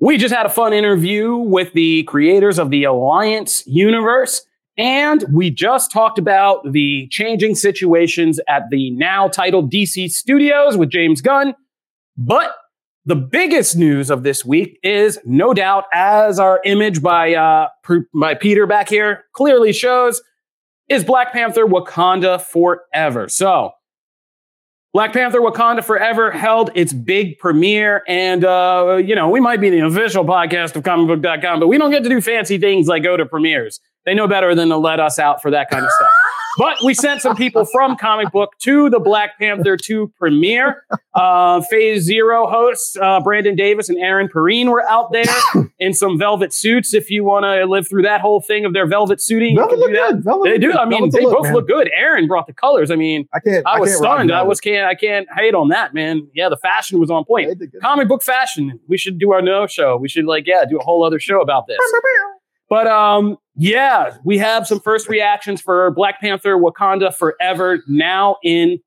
We 0.00 0.16
just 0.16 0.34
had 0.34 0.46
a 0.46 0.48
fun 0.48 0.72
interview 0.72 1.36
with 1.36 1.72
the 1.74 2.04
creators 2.04 2.58
of 2.58 2.70
the 2.70 2.84
Alliance 2.84 3.62
universe, 3.66 4.44
and 4.78 5.24
we 5.30 5.50
just 5.50 5.92
talked 5.92 6.18
about 6.18 6.72
the 6.72 7.08
changing 7.10 7.56
situations 7.56 8.40
at 8.48 8.64
the 8.70 8.90
now 8.92 9.28
titled 9.28 9.70
DC 9.70 10.10
Studios 10.10 10.76
with 10.76 10.90
James 10.90 11.20
Gunn. 11.20 11.54
But 12.16 12.54
the 13.04 13.16
biggest 13.16 13.76
news 13.76 14.10
of 14.10 14.22
this 14.22 14.44
week 14.44 14.78
is 14.82 15.18
no 15.24 15.54
doubt, 15.54 15.84
as 15.92 16.38
our 16.38 16.60
image 16.64 17.02
by 17.02 17.34
uh, 17.34 17.68
by 18.14 18.34
Peter 18.34 18.66
back 18.66 18.88
here 18.88 19.24
clearly 19.34 19.72
shows, 19.72 20.22
is 20.88 21.04
Black 21.04 21.32
Panther 21.32 21.66
Wakanda 21.66 22.40
Forever. 22.40 23.28
So, 23.28 23.72
Black 24.92 25.12
Panther 25.12 25.40
Wakanda 25.40 25.84
Forever 25.84 26.30
held 26.30 26.70
its 26.74 26.92
big 26.92 27.38
premiere. 27.38 28.02
And, 28.08 28.44
uh, 28.44 29.00
you 29.04 29.14
know, 29.14 29.28
we 29.28 29.40
might 29.40 29.60
be 29.60 29.68
the 29.68 29.80
official 29.80 30.24
podcast 30.24 30.74
of 30.74 30.84
comicbook.com, 30.84 31.60
but 31.60 31.68
we 31.68 31.76
don't 31.76 31.90
get 31.90 32.02
to 32.04 32.08
do 32.08 32.20
fancy 32.20 32.56
things 32.56 32.86
like 32.86 33.02
go 33.02 33.16
to 33.16 33.26
premieres. 33.26 33.80
They 34.06 34.14
know 34.14 34.26
better 34.26 34.54
than 34.54 34.68
to 34.70 34.76
let 34.76 35.00
us 35.00 35.18
out 35.18 35.42
for 35.42 35.50
that 35.50 35.68
kind 35.68 35.84
of 35.84 35.90
stuff. 35.90 36.10
But 36.58 36.78
we 36.84 36.94
sent 36.94 37.20
some 37.20 37.36
people 37.36 37.64
from 37.66 37.96
Comic 37.96 38.32
Book 38.32 38.52
to 38.60 38.88
the 38.88 38.98
Black 38.98 39.38
Panther 39.38 39.76
2 39.76 40.12
premiere. 40.18 40.84
Uh, 41.14 41.60
Phase 41.62 42.02
Zero 42.04 42.46
hosts 42.46 42.96
uh, 43.00 43.20
Brandon 43.20 43.54
Davis 43.54 43.88
and 43.88 43.98
Aaron 43.98 44.28
Perine 44.28 44.68
were 44.68 44.82
out 44.88 45.12
there 45.12 45.24
in 45.78 45.92
some 45.92 46.18
velvet 46.18 46.52
suits. 46.52 46.94
If 46.94 47.10
you 47.10 47.24
want 47.24 47.44
to 47.44 47.64
live 47.66 47.88
through 47.88 48.02
that 48.02 48.20
whole 48.20 48.40
thing 48.40 48.64
of 48.64 48.72
their 48.72 48.86
velvet 48.86 49.20
suiting, 49.20 49.56
Velvet 49.56 49.76
do 49.76 49.80
look 49.80 49.92
that. 49.92 50.12
good. 50.12 50.24
Velvet 50.24 50.48
They 50.50 50.58
do. 50.58 50.68
good. 50.68 50.76
I 50.76 50.84
mean, 50.84 50.98
Velvet's 51.10 51.16
they 51.16 51.24
look, 51.24 51.34
both 51.36 51.44
man. 51.44 51.54
look 51.54 51.68
good. 51.68 51.90
Aaron 51.94 52.26
brought 52.26 52.46
the 52.46 52.52
colors. 52.54 52.90
I 52.90 52.96
mean, 52.96 53.28
I 53.34 53.40
can't. 53.40 53.66
I 53.66 53.78
was 53.80 53.90
can't 53.90 53.98
stunned. 53.98 54.32
I 54.32 54.42
was 54.42 54.60
can't. 54.60 54.86
I 54.86 54.94
can't 54.94 55.26
hate 55.36 55.54
on 55.54 55.68
that, 55.68 55.94
man. 55.94 56.26
Yeah, 56.34 56.48
the 56.48 56.56
fashion 56.56 56.98
was 57.00 57.10
on 57.10 57.24
point. 57.24 57.48
They 57.48 57.54
did 57.54 57.72
good. 57.72 57.80
Comic 57.82 58.08
book 58.08 58.22
fashion. 58.22 58.78
We 58.88 58.96
should 58.98 59.18
do 59.18 59.32
our 59.32 59.42
no 59.42 59.66
show. 59.66 59.96
We 59.96 60.08
should 60.08 60.24
like 60.24 60.46
yeah, 60.46 60.64
do 60.68 60.78
a 60.78 60.82
whole 60.84 61.04
other 61.04 61.18
show 61.18 61.40
about 61.40 61.66
this. 61.66 61.78
But 62.68 62.86
um, 62.88 63.36
yeah, 63.56 64.16
we 64.24 64.36
have 64.38 64.66
some 64.66 64.80
first 64.80 65.08
reactions 65.08 65.60
for 65.60 65.90
Black 65.92 66.20
Panther 66.20 66.56
Wakanda 66.56 67.14
Forever 67.14 67.82
now 67.88 68.36
in, 68.44 68.78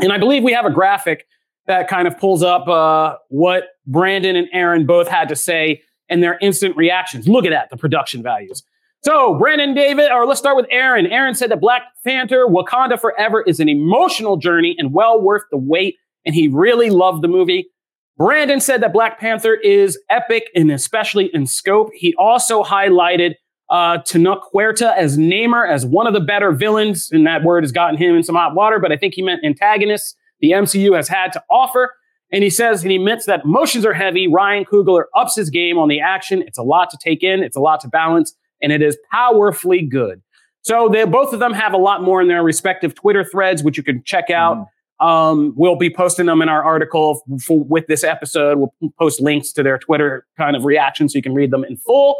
and 0.00 0.12
I 0.12 0.18
believe 0.18 0.44
we 0.44 0.52
have 0.52 0.64
a 0.64 0.70
graphic 0.70 1.26
that 1.66 1.88
kind 1.88 2.06
of 2.06 2.16
pulls 2.18 2.42
up 2.42 2.68
uh, 2.68 3.16
what 3.28 3.64
Brandon 3.86 4.36
and 4.36 4.48
Aaron 4.52 4.86
both 4.86 5.08
had 5.08 5.28
to 5.28 5.36
say 5.36 5.82
and 6.08 6.22
their 6.22 6.38
instant 6.40 6.76
reactions. 6.76 7.28
Look 7.28 7.44
at 7.44 7.50
that, 7.50 7.70
the 7.70 7.76
production 7.76 8.22
values. 8.22 8.62
So, 9.04 9.34
Brandon 9.34 9.74
Davis, 9.74 10.08
or 10.12 10.26
let's 10.26 10.40
start 10.40 10.56
with 10.56 10.66
Aaron. 10.70 11.06
Aaron 11.06 11.34
said 11.34 11.50
that 11.50 11.60
Black 11.60 11.82
Panther 12.04 12.46
Wakanda 12.46 13.00
Forever 13.00 13.42
is 13.42 13.60
an 13.60 13.68
emotional 13.68 14.36
journey 14.36 14.74
and 14.78 14.92
well 14.92 15.20
worth 15.20 15.42
the 15.50 15.58
wait, 15.58 15.96
and 16.24 16.34
he 16.34 16.48
really 16.48 16.90
loved 16.90 17.22
the 17.22 17.28
movie. 17.28 17.68
Brandon 18.16 18.60
said 18.60 18.80
that 18.82 18.92
Black 18.92 19.20
Panther 19.20 19.54
is 19.54 19.98
epic 20.10 20.50
and 20.54 20.70
especially 20.72 21.30
in 21.32 21.46
scope. 21.46 21.90
He 21.94 22.14
also 22.16 22.64
highlighted 22.64 23.34
uh, 23.70 23.98
Tenoch 23.98 24.42
Huerta 24.52 24.96
as 24.96 25.18
Namor 25.18 25.70
as 25.70 25.84
one 25.84 26.06
of 26.06 26.14
the 26.14 26.20
better 26.20 26.52
villains, 26.52 27.10
and 27.12 27.26
that 27.26 27.42
word 27.42 27.64
has 27.64 27.72
gotten 27.72 27.96
him 27.96 28.14
in 28.14 28.22
some 28.22 28.34
hot 28.34 28.54
water, 28.54 28.78
but 28.78 28.92
I 28.92 28.96
think 28.96 29.14
he 29.14 29.22
meant 29.22 29.44
antagonists 29.44 30.14
the 30.40 30.52
MCU 30.52 30.96
has 30.96 31.08
had 31.08 31.32
to 31.32 31.42
offer. 31.50 31.94
And 32.30 32.44
he 32.44 32.50
says, 32.50 32.82
and 32.82 32.90
he 32.90 32.96
admits 32.96 33.26
that 33.26 33.44
emotions 33.44 33.86
are 33.86 33.94
heavy. 33.94 34.28
Ryan 34.28 34.64
Coogler 34.64 35.04
ups 35.16 35.34
his 35.34 35.48
game 35.48 35.78
on 35.78 35.88
the 35.88 36.00
action. 36.00 36.42
It's 36.42 36.58
a 36.58 36.62
lot 36.62 36.90
to 36.90 36.98
take 37.02 37.22
in, 37.22 37.42
it's 37.42 37.56
a 37.56 37.60
lot 37.60 37.80
to 37.80 37.88
balance, 37.88 38.34
and 38.62 38.70
it 38.70 38.82
is 38.82 38.98
powerfully 39.10 39.82
good. 39.82 40.22
So 40.62 40.88
they 40.88 41.04
both 41.04 41.32
of 41.32 41.40
them 41.40 41.52
have 41.52 41.72
a 41.72 41.78
lot 41.78 42.02
more 42.02 42.20
in 42.20 42.28
their 42.28 42.42
respective 42.42 42.94
Twitter 42.94 43.24
threads, 43.24 43.62
which 43.62 43.76
you 43.76 43.82
can 43.82 44.02
check 44.04 44.30
out. 44.30 44.66
Um, 45.00 45.54
we'll 45.56 45.76
be 45.76 45.90
posting 45.90 46.26
them 46.26 46.42
in 46.42 46.48
our 46.48 46.62
article 46.62 47.22
for, 47.42 47.62
with 47.64 47.86
this 47.86 48.02
episode. 48.02 48.58
We'll 48.58 48.92
post 48.98 49.20
links 49.20 49.52
to 49.52 49.62
their 49.62 49.78
Twitter 49.78 50.26
kind 50.36 50.56
of 50.56 50.64
reactions 50.64 51.12
so 51.12 51.18
you 51.18 51.22
can 51.22 51.34
read 51.34 51.52
them 51.52 51.64
in 51.64 51.76
full. 51.76 52.16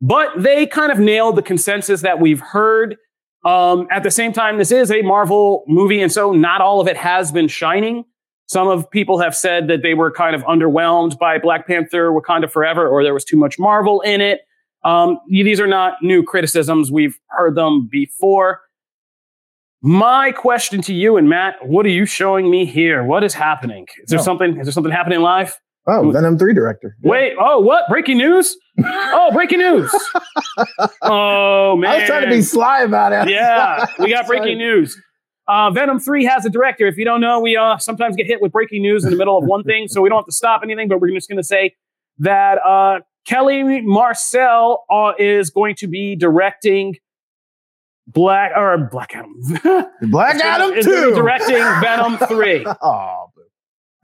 But 0.00 0.30
they 0.36 0.66
kind 0.66 0.92
of 0.92 0.98
nailed 0.98 1.36
the 1.36 1.42
consensus 1.42 2.02
that 2.02 2.20
we've 2.20 2.40
heard. 2.40 2.96
Um, 3.44 3.86
at 3.90 4.02
the 4.02 4.10
same 4.10 4.32
time, 4.32 4.58
this 4.58 4.72
is 4.72 4.90
a 4.90 5.02
Marvel 5.02 5.64
movie, 5.66 6.00
and 6.02 6.10
so 6.10 6.32
not 6.32 6.60
all 6.60 6.80
of 6.80 6.88
it 6.88 6.96
has 6.96 7.30
been 7.30 7.48
shining. 7.48 8.04
Some 8.46 8.68
of 8.68 8.90
people 8.90 9.18
have 9.20 9.34
said 9.34 9.68
that 9.68 9.82
they 9.82 9.94
were 9.94 10.10
kind 10.10 10.34
of 10.36 10.42
underwhelmed 10.44 11.18
by 11.18 11.38
Black 11.38 11.66
Panther 11.66 12.10
Wakanda 12.10 12.50
Forever, 12.50 12.86
or 12.88 13.02
there 13.02 13.14
was 13.14 13.24
too 13.24 13.36
much 13.36 13.58
Marvel 13.58 14.00
in 14.02 14.20
it. 14.20 14.40
Um, 14.82 15.18
these 15.28 15.60
are 15.60 15.66
not 15.66 15.94
new 16.02 16.22
criticisms. 16.22 16.90
We've 16.92 17.18
heard 17.28 17.54
them 17.54 17.88
before. 17.90 18.60
My 19.82 20.32
question 20.32 20.80
to 20.82 20.94
you 20.94 21.16
and 21.16 21.28
Matt, 21.28 21.56
what 21.66 21.84
are 21.86 21.90
you 21.90 22.06
showing 22.06 22.50
me 22.50 22.64
here? 22.64 23.04
What 23.04 23.22
is 23.24 23.34
happening? 23.34 23.86
Is 24.02 24.08
there 24.10 24.18
No. 24.18 24.22
something? 24.24 24.58
Is 24.58 24.66
there 24.66 24.72
something 24.72 24.92
happening 24.92 25.20
live? 25.20 25.58
Oh, 25.86 26.10
Venom 26.10 26.38
3 26.38 26.54
director. 26.54 26.96
Yeah. 27.02 27.10
Wait, 27.10 27.32
oh, 27.38 27.60
what? 27.60 27.84
Breaking 27.88 28.16
news? 28.18 28.56
oh, 28.82 29.30
breaking 29.32 29.58
news. 29.58 29.92
Oh 31.02 31.76
man. 31.76 31.90
I 31.90 31.96
was 31.98 32.06
trying 32.06 32.22
to 32.22 32.30
be 32.30 32.40
sly 32.42 32.82
about 32.82 33.12
it. 33.12 33.28
yeah, 33.32 33.86
we 33.98 34.08
got 34.10 34.26
breaking 34.28 34.58
news. 34.58 34.96
Uh, 35.48 35.70
Venom 35.72 35.98
3 35.98 36.24
has 36.24 36.46
a 36.46 36.50
director. 36.50 36.86
If 36.86 36.96
you 36.96 37.04
don't 37.04 37.20
know, 37.20 37.40
we 37.40 37.56
uh, 37.56 37.76
sometimes 37.78 38.14
get 38.16 38.26
hit 38.26 38.40
with 38.40 38.52
breaking 38.52 38.80
news 38.82 39.04
in 39.04 39.10
the 39.10 39.16
middle 39.16 39.36
of 39.36 39.44
one 39.44 39.62
thing, 39.64 39.88
so 39.88 40.00
we 40.00 40.08
don't 40.08 40.18
have 40.18 40.26
to 40.26 40.32
stop 40.32 40.60
anything, 40.62 40.88
but 40.88 41.00
we're 41.00 41.10
just 41.12 41.28
going 41.28 41.38
to 41.38 41.44
say 41.44 41.74
that 42.18 42.58
uh, 42.64 43.00
Kelly 43.26 43.80
Marcel 43.82 44.84
uh, 44.90 45.12
is 45.18 45.50
going 45.50 45.74
to 45.76 45.88
be 45.88 46.14
directing 46.16 46.96
Black 48.06 48.52
or 48.56 48.78
Black 48.90 49.14
Adam. 49.14 49.34
Black 50.10 50.36
Adam 50.36 50.72
is 50.72 50.84
2. 50.84 51.14
directing 51.14 51.56
Venom 51.80 52.16
3. 52.28 52.66
Oh, 52.80 53.26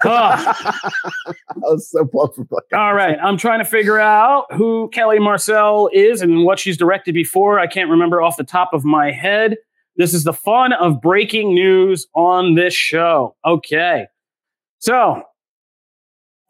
Ugh. 0.04 0.56
I 1.26 1.34
was 1.60 1.90
so 1.90 2.06
pumped 2.06 2.36
for 2.36 2.44
Black 2.44 2.64
All 2.72 2.94
right, 2.94 3.18
I'm 3.22 3.36
trying 3.36 3.58
to 3.58 3.64
figure 3.64 3.98
out 3.98 4.46
who 4.52 4.88
Kelly 4.92 5.18
Marcel 5.18 5.88
is 5.92 6.22
and 6.22 6.44
what 6.44 6.58
she's 6.58 6.76
directed 6.76 7.12
before. 7.14 7.58
I 7.58 7.66
can't 7.66 7.90
remember 7.90 8.22
off 8.22 8.36
the 8.36 8.44
top 8.44 8.70
of 8.72 8.84
my 8.84 9.10
head. 9.10 9.56
This 9.96 10.14
is 10.14 10.24
the 10.24 10.32
fun 10.32 10.72
of 10.72 11.00
breaking 11.00 11.54
news 11.54 12.06
on 12.14 12.54
this 12.54 12.72
show. 12.72 13.36
Okay. 13.44 14.06
So, 14.78 15.22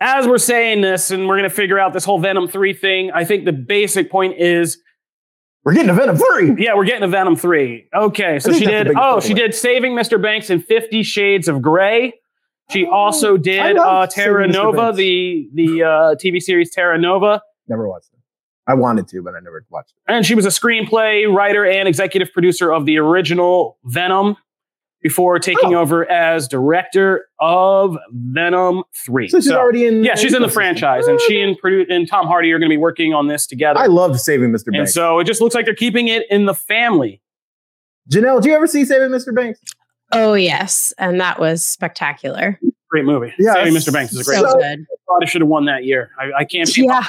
as 0.01 0.27
we're 0.27 0.39
saying 0.39 0.83
this 0.83 1.11
and 1.11 1.27
we're 1.27 1.37
going 1.37 1.49
to 1.49 1.55
figure 1.55 1.79
out 1.79 1.93
this 1.93 2.05
whole 2.05 2.21
Venom 2.21 2.47
3 2.49 2.73
thing, 2.75 3.11
I 3.13 3.25
think 3.25 3.45
the 3.45 3.53
basic 3.53 4.11
point 4.11 4.39
is 4.39 4.79
We're 5.65 5.75
getting 5.75 5.91
a 5.91 5.95
Venom 5.95 6.17
3. 6.17 6.63
yeah, 6.65 6.75
we're 6.75 6.85
getting 6.85 7.03
a 7.03 7.09
Venom 7.09 7.35
3. 7.37 7.89
Okay, 7.95 8.39
so 8.39 8.53
she 8.53 8.65
did 8.65 8.93
Oh, 8.97 9.19
she 9.21 9.35
did 9.35 9.55
Saving 9.55 9.93
Mr. 9.93 10.23
Banks 10.23 10.49
in 10.51 10.61
50 10.61 11.03
Shades 11.03 11.49
of 11.49 11.61
Grey. 11.61 12.15
She 12.71 12.87
also 12.87 13.37
did 13.37 13.77
uh, 13.77 14.07
Terra 14.07 14.47
Nova, 14.47 14.93
the 14.95 15.49
the 15.55 15.83
uh, 15.83 15.89
TV 16.17 16.41
series 16.41 16.71
Terra 16.71 16.99
Nova. 16.99 17.43
Never 17.69 17.89
watched 17.89 18.11
it. 18.13 18.19
I 18.67 18.75
wanted 18.75 19.09
to, 19.09 19.23
but 19.23 19.35
I 19.35 19.41
never 19.41 19.65
watched 19.71 19.93
it. 19.97 20.13
and 20.13 20.25
she 20.25 20.35
was 20.35 20.45
a 20.47 20.51
screenplay 20.51 21.33
writer 21.33 21.65
and 21.65 21.89
executive 21.89 22.33
producer 22.33 22.73
of 22.73 22.87
the 22.87 22.99
original 22.99 23.79
Venom. 23.85 24.37
before 25.03 25.39
taking 25.39 25.75
Oh. 25.75 25.81
over 25.81 26.09
as 26.11 26.47
director 26.47 27.25
of 27.41 27.97
Venom 28.13 28.85
3. 29.07 29.29
So 29.29 29.41
she's 29.41 29.51
already 29.51 29.87
in. 29.87 30.05
yeah, 30.05 30.15
she's 30.15 30.35
in 30.35 30.43
the 30.43 30.49
franchise, 30.51 31.07
and 31.07 31.19
she 31.23 31.41
and, 31.41 31.57
produ- 31.61 31.87
and 31.89 32.07
Tom 32.07 32.27
Hardy 32.27 32.53
are 32.53 32.59
going 32.59 32.69
to 32.69 32.75
be 32.75 32.77
working 32.79 33.15
on 33.15 33.27
this 33.27 33.47
together. 33.47 33.81
I 33.81 33.87
love 33.87 34.21
Saving 34.21 34.51
Mr. 34.53 34.67
and 34.67 34.73
Banks. 34.77 34.93
so 34.95 35.19
it 35.19 35.25
just 35.25 35.41
looks 35.41 35.55
like 35.55 35.65
they're 35.65 35.75
keeping 35.75 36.09
it 36.09 36.27
in 36.31 36.45
the 36.45 36.53
family. 36.55 37.23
Janelle, 38.11 38.43
do 38.43 38.51
you 38.51 38.55
ever 38.55 38.67
see 38.67 38.85
Saving 38.85 39.09
Mr. 39.09 39.35
Banks? 39.35 39.59
Oh 40.13 40.35
yes, 40.35 40.93
and 40.99 41.21
that 41.21 41.39
was 41.39 41.65
spectacular. 41.65 42.59
Great 42.89 43.05
movie. 43.05 43.33
Yeah, 43.39 43.55
Saving 43.55 43.75
Mr. 43.75 43.93
Banks 43.93 44.13
is 44.13 44.21
a 44.21 44.25
great 44.25 44.37
So 44.41 44.43
movie. 44.47 44.59
good. 44.59 44.87
Thought 45.07 45.23
it 45.23 45.29
should 45.29 45.43
have 45.43 45.49
won 45.49 45.65
that 45.67 45.85
year. 45.85 46.11
I, 46.19 46.41
I 46.41 46.45
campaigned, 46.45 46.89
Yeah. 46.89 47.05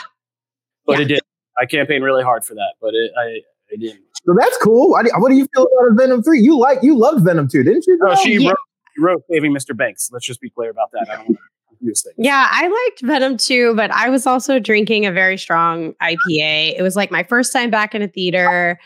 but 0.85 0.97
yeah. 0.97 1.01
it 1.03 1.07
did. 1.07 1.21
I 1.59 1.65
campaigned 1.65 2.03
really 2.03 2.23
hard 2.23 2.45
for 2.45 2.53
that, 2.53 2.73
but 2.81 2.93
it, 2.93 3.11
I, 3.17 3.41
I 3.73 3.77
didn't. 3.77 4.01
So 4.25 4.35
that's 4.37 4.57
cool. 4.57 4.91
What 4.91 5.05
do, 5.05 5.11
what 5.17 5.29
do 5.29 5.35
you 5.35 5.47
feel 5.55 5.63
about 5.63 5.97
Venom 5.97 6.21
Three? 6.23 6.39
You 6.41 6.57
like 6.57 6.79
you 6.83 6.95
loved 6.97 7.25
Venom 7.25 7.47
Two, 7.47 7.63
didn't 7.63 7.85
you? 7.87 7.99
Oh, 8.05 8.15
she 8.23 8.35
yeah. 8.37 8.49
wrote, 8.49 8.57
wrote 8.99 9.23
Saving 9.31 9.53
Mr. 9.53 9.75
Banks. 9.75 10.09
Let's 10.11 10.25
just 10.25 10.39
be 10.41 10.49
clear 10.51 10.69
about 10.69 10.91
that. 10.93 11.07
I 11.09 11.15
don't 11.15 11.25
want 11.29 11.37
to 11.37 11.75
confuse 11.77 12.03
things. 12.03 12.15
Yeah, 12.19 12.47
I 12.51 12.67
liked 12.67 13.01
Venom 13.01 13.37
too, 13.37 13.73
but 13.75 13.89
I 13.91 14.09
was 14.09 14.27
also 14.27 14.59
drinking 14.59 15.07
a 15.07 15.11
very 15.11 15.37
strong 15.37 15.93
IPA. 16.01 16.75
It 16.77 16.81
was 16.83 16.95
like 16.95 17.09
my 17.09 17.23
first 17.23 17.51
time 17.51 17.71
back 17.71 17.95
in 17.95 18.03
a 18.03 18.07
theater. 18.07 18.79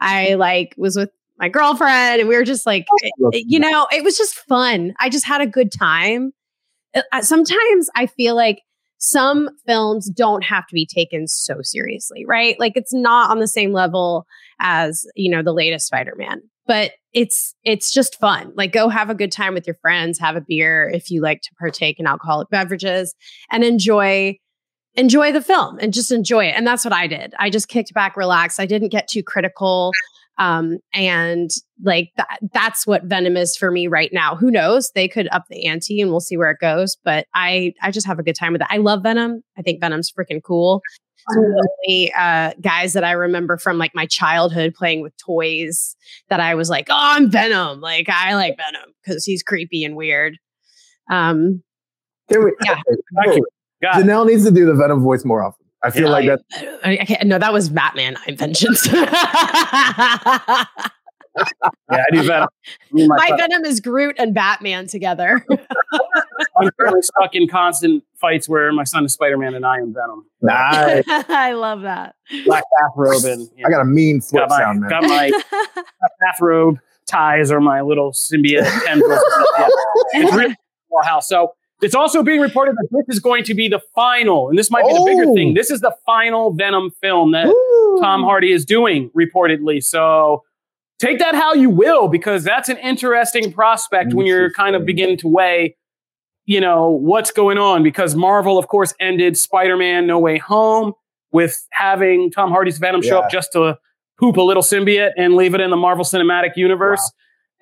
I 0.00 0.34
like 0.34 0.74
was 0.76 0.96
with 0.96 1.10
my 1.40 1.48
girlfriend 1.48 2.20
and 2.20 2.28
we 2.28 2.36
were 2.36 2.44
just 2.44 2.66
like 2.66 2.86
you 3.32 3.58
know, 3.58 3.88
it 3.90 4.04
was 4.04 4.16
just 4.16 4.34
fun. 4.34 4.92
I 5.00 5.08
just 5.08 5.26
had 5.26 5.40
a 5.40 5.46
good 5.46 5.72
time. 5.72 6.32
Uh, 6.94 7.22
Sometimes 7.22 7.88
I 7.96 8.06
feel 8.06 8.36
like 8.36 8.60
some 8.98 9.48
films 9.66 10.10
don't 10.10 10.44
have 10.44 10.66
to 10.66 10.74
be 10.74 10.86
taken 10.86 11.26
so 11.26 11.60
seriously, 11.62 12.24
right? 12.26 12.60
Like 12.60 12.74
it's 12.76 12.92
not 12.92 13.30
on 13.30 13.40
the 13.40 13.48
same 13.48 13.72
level 13.72 14.26
as, 14.60 15.06
you 15.16 15.30
know, 15.30 15.42
the 15.42 15.54
latest 15.54 15.86
Spider-Man. 15.86 16.42
But 16.66 16.92
it's 17.12 17.54
it's 17.64 17.90
just 17.90 18.20
fun. 18.20 18.52
Like 18.54 18.72
go 18.72 18.88
have 18.88 19.10
a 19.10 19.14
good 19.14 19.32
time 19.32 19.54
with 19.54 19.66
your 19.66 19.74
friends, 19.82 20.20
have 20.20 20.36
a 20.36 20.40
beer 20.40 20.88
if 20.94 21.10
you 21.10 21.22
like 21.22 21.40
to 21.42 21.50
partake 21.58 21.98
in 21.98 22.06
alcoholic 22.06 22.48
beverages 22.50 23.14
and 23.50 23.64
enjoy 23.64 24.36
enjoy 24.94 25.32
the 25.32 25.40
film 25.40 25.78
and 25.80 25.92
just 25.92 26.12
enjoy 26.12 26.44
it. 26.44 26.54
And 26.56 26.66
that's 26.66 26.84
what 26.84 26.92
I 26.92 27.06
did. 27.06 27.34
I 27.38 27.48
just 27.50 27.68
kicked 27.68 27.94
back, 27.94 28.16
relaxed. 28.16 28.60
I 28.60 28.66
didn't 28.66 28.90
get 28.90 29.08
too 29.08 29.22
critical. 29.22 29.92
Um, 30.40 30.78
and 30.94 31.50
like 31.82 32.10
that, 32.16 32.38
that's 32.54 32.86
what 32.86 33.04
Venom 33.04 33.36
is 33.36 33.56
for 33.56 33.70
me 33.70 33.86
right 33.86 34.10
now. 34.12 34.34
Who 34.34 34.50
knows? 34.50 34.90
They 34.94 35.06
could 35.06 35.28
up 35.32 35.44
the 35.50 35.66
ante 35.66 36.00
and 36.00 36.10
we'll 36.10 36.20
see 36.20 36.36
where 36.38 36.50
it 36.50 36.58
goes. 36.60 36.96
But 37.04 37.26
I 37.34 37.74
I 37.82 37.90
just 37.90 38.06
have 38.06 38.18
a 38.18 38.22
good 38.22 38.34
time 38.34 38.52
with 38.52 38.62
it. 38.62 38.66
I 38.70 38.78
love 38.78 39.02
Venom. 39.02 39.42
I 39.58 39.62
think 39.62 39.80
Venom's 39.80 40.10
freaking 40.10 40.42
cool. 40.42 40.80
It's 41.28 41.36
one 41.36 41.44
of 41.44 41.52
the 41.52 41.68
only 41.86 42.12
uh, 42.18 42.54
guys 42.62 42.94
that 42.94 43.04
I 43.04 43.12
remember 43.12 43.58
from 43.58 43.76
like 43.76 43.94
my 43.94 44.06
childhood 44.06 44.72
playing 44.74 45.02
with 45.02 45.12
toys 45.18 45.94
that 46.30 46.40
I 46.40 46.54
was 46.54 46.70
like, 46.70 46.86
oh, 46.88 46.96
I'm 46.98 47.30
Venom. 47.30 47.82
Like 47.82 48.08
I 48.08 48.34
like 48.34 48.56
Venom 48.56 48.94
because 49.04 49.26
he's 49.26 49.42
creepy 49.42 49.84
and 49.84 49.94
weird. 49.94 50.38
Um, 51.10 51.62
Can 52.32 52.44
we- 52.46 52.52
Yeah. 52.64 52.80
Thank 53.24 53.36
you. 53.36 53.46
God, 53.82 54.02
Janelle 54.02 54.26
needs 54.26 54.44
to 54.44 54.50
do 54.50 54.64
the 54.64 54.74
Venom 54.74 55.02
voice 55.02 55.24
more 55.24 55.42
often. 55.42 55.59
I 55.82 55.90
feel 55.90 56.04
Yeah, 56.04 56.08
like 56.10 56.26
that. 56.26 56.40
I, 56.84 56.98
I 57.00 57.04
can't, 57.04 57.26
no, 57.26 57.38
that 57.38 57.52
was 57.52 57.68
Batman. 57.70 58.16
I'm 58.26 58.36
vengeance. 58.36 58.86
yeah, 58.92 59.06
I 61.90 62.04
do 62.12 62.22
that. 62.24 62.48
My 62.90 63.06
My 63.06 63.36
Venom 63.36 63.64
is 63.64 63.80
Groot 63.80 64.16
and 64.18 64.34
Batman 64.34 64.86
together. 64.88 65.44
I'm 66.60 66.70
currently 66.78 67.02
stuck 67.02 67.34
in 67.34 67.48
constant 67.48 68.04
fights 68.20 68.48
where 68.48 68.72
my 68.72 68.84
son 68.84 69.04
is 69.04 69.12
Spider 69.14 69.38
Man 69.38 69.54
and 69.54 69.64
I 69.64 69.76
am 69.76 69.94
Venom. 69.94 70.26
Nice. 70.42 71.04
I 71.08 71.52
love 71.52 71.82
that. 71.82 72.14
Black 72.44 72.64
bathrobe 72.80 73.24
and 73.24 73.48
you 73.56 73.64
I 73.66 73.70
got 73.70 73.80
a 73.80 73.84
mean 73.84 74.20
flip 74.20 74.48
got 74.48 74.50
my, 74.50 74.58
sound, 74.58 74.80
man. 74.80 74.90
got 74.90 75.02
my 75.04 75.30
bathrobe 76.20 76.78
ties 77.06 77.50
or 77.50 77.60
my 77.60 77.80
little 77.80 78.12
symbiote 78.12 78.68
tendrils. 78.84 79.22
Yeah. 79.58 79.68
It's 80.12 80.34
really 80.34 80.56
cool 80.90 81.02
house. 81.04 81.28
So 81.28 81.54
it's 81.82 81.94
also 81.94 82.22
being 82.22 82.40
reported 82.40 82.74
that 82.76 82.88
this 82.90 83.16
is 83.16 83.20
going 83.20 83.44
to 83.44 83.54
be 83.54 83.68
the 83.68 83.80
final, 83.94 84.48
and 84.48 84.58
this 84.58 84.70
might 84.70 84.84
be 84.86 84.92
the 84.92 85.04
bigger 85.06 85.24
Oh. 85.30 85.34
thing. 85.34 85.54
This 85.54 85.70
is 85.70 85.80
the 85.80 85.94
final 86.06 86.52
Venom 86.52 86.90
film 87.00 87.32
that 87.32 87.46
Ooh. 87.46 87.98
Tom 88.00 88.22
Hardy 88.22 88.52
is 88.52 88.64
doing, 88.64 89.10
reportedly. 89.16 89.82
So 89.82 90.42
take 90.98 91.18
that 91.18 91.34
how 91.34 91.54
you 91.54 91.70
will, 91.70 92.08
because 92.08 92.44
that's 92.44 92.68
an 92.68 92.76
interesting 92.78 93.52
prospect 93.52 94.12
when 94.14 94.26
you're 94.26 94.52
kind 94.52 94.76
of 94.76 94.84
beginning 94.84 95.16
to 95.18 95.28
weigh, 95.28 95.76
you 96.46 96.60
know, 96.60 96.90
what's 96.90 97.30
going 97.30 97.58
on. 97.58 97.82
Because 97.82 98.14
Marvel, 98.14 98.58
of 98.58 98.68
course, 98.68 98.92
ended 99.00 99.36
Spider-Man 99.38 100.06
No 100.06 100.18
Way 100.18 100.38
Home 100.38 100.92
with 101.32 101.66
having 101.70 102.30
Tom 102.30 102.50
Hardy's 102.50 102.78
Venom 102.78 103.02
show 103.02 103.20
up 103.20 103.30
just 103.30 103.52
to 103.52 103.78
poop 104.18 104.36
a 104.36 104.42
little 104.42 104.62
symbiote 104.62 105.12
and 105.16 105.34
leave 105.34 105.54
it 105.54 105.60
in 105.60 105.70
the 105.70 105.76
Marvel 105.76 106.04
Cinematic 106.04 106.56
Universe. 106.56 107.10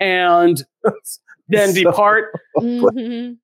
And 0.01 0.65
then 1.49 1.73
So- 1.73 1.83
depart. 1.85 2.33
Mhm. 2.59 3.37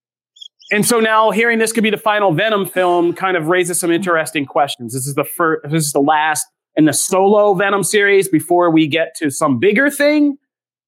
And 0.71 0.87
so 0.87 1.01
now 1.01 1.31
hearing 1.31 1.59
this 1.59 1.73
could 1.73 1.83
be 1.83 1.91
the 1.91 1.97
final 1.97 2.33
Venom 2.33 2.67
film 2.67 3.13
kind 3.13 3.37
of 3.37 3.49
raises 3.49 3.79
some 3.79 3.91
interesting 3.91 4.47
questions. 4.47 4.95
This 4.95 5.07
is 5.07 5.15
the 5.15 5.25
first, 5.25 5.71
this 5.71 5.85
is 5.85 5.93
the 5.93 6.01
last 6.01 6.47
in 6.77 6.87
the 6.87 6.93
solo 6.93 7.55
Venom 7.55 7.83
series 7.85 8.29
before 8.29 8.71
we 8.71 8.87
get 8.87 9.15
to 9.17 9.31
some 9.31 9.59
bigger 9.59 9.91
thing. 9.91 10.37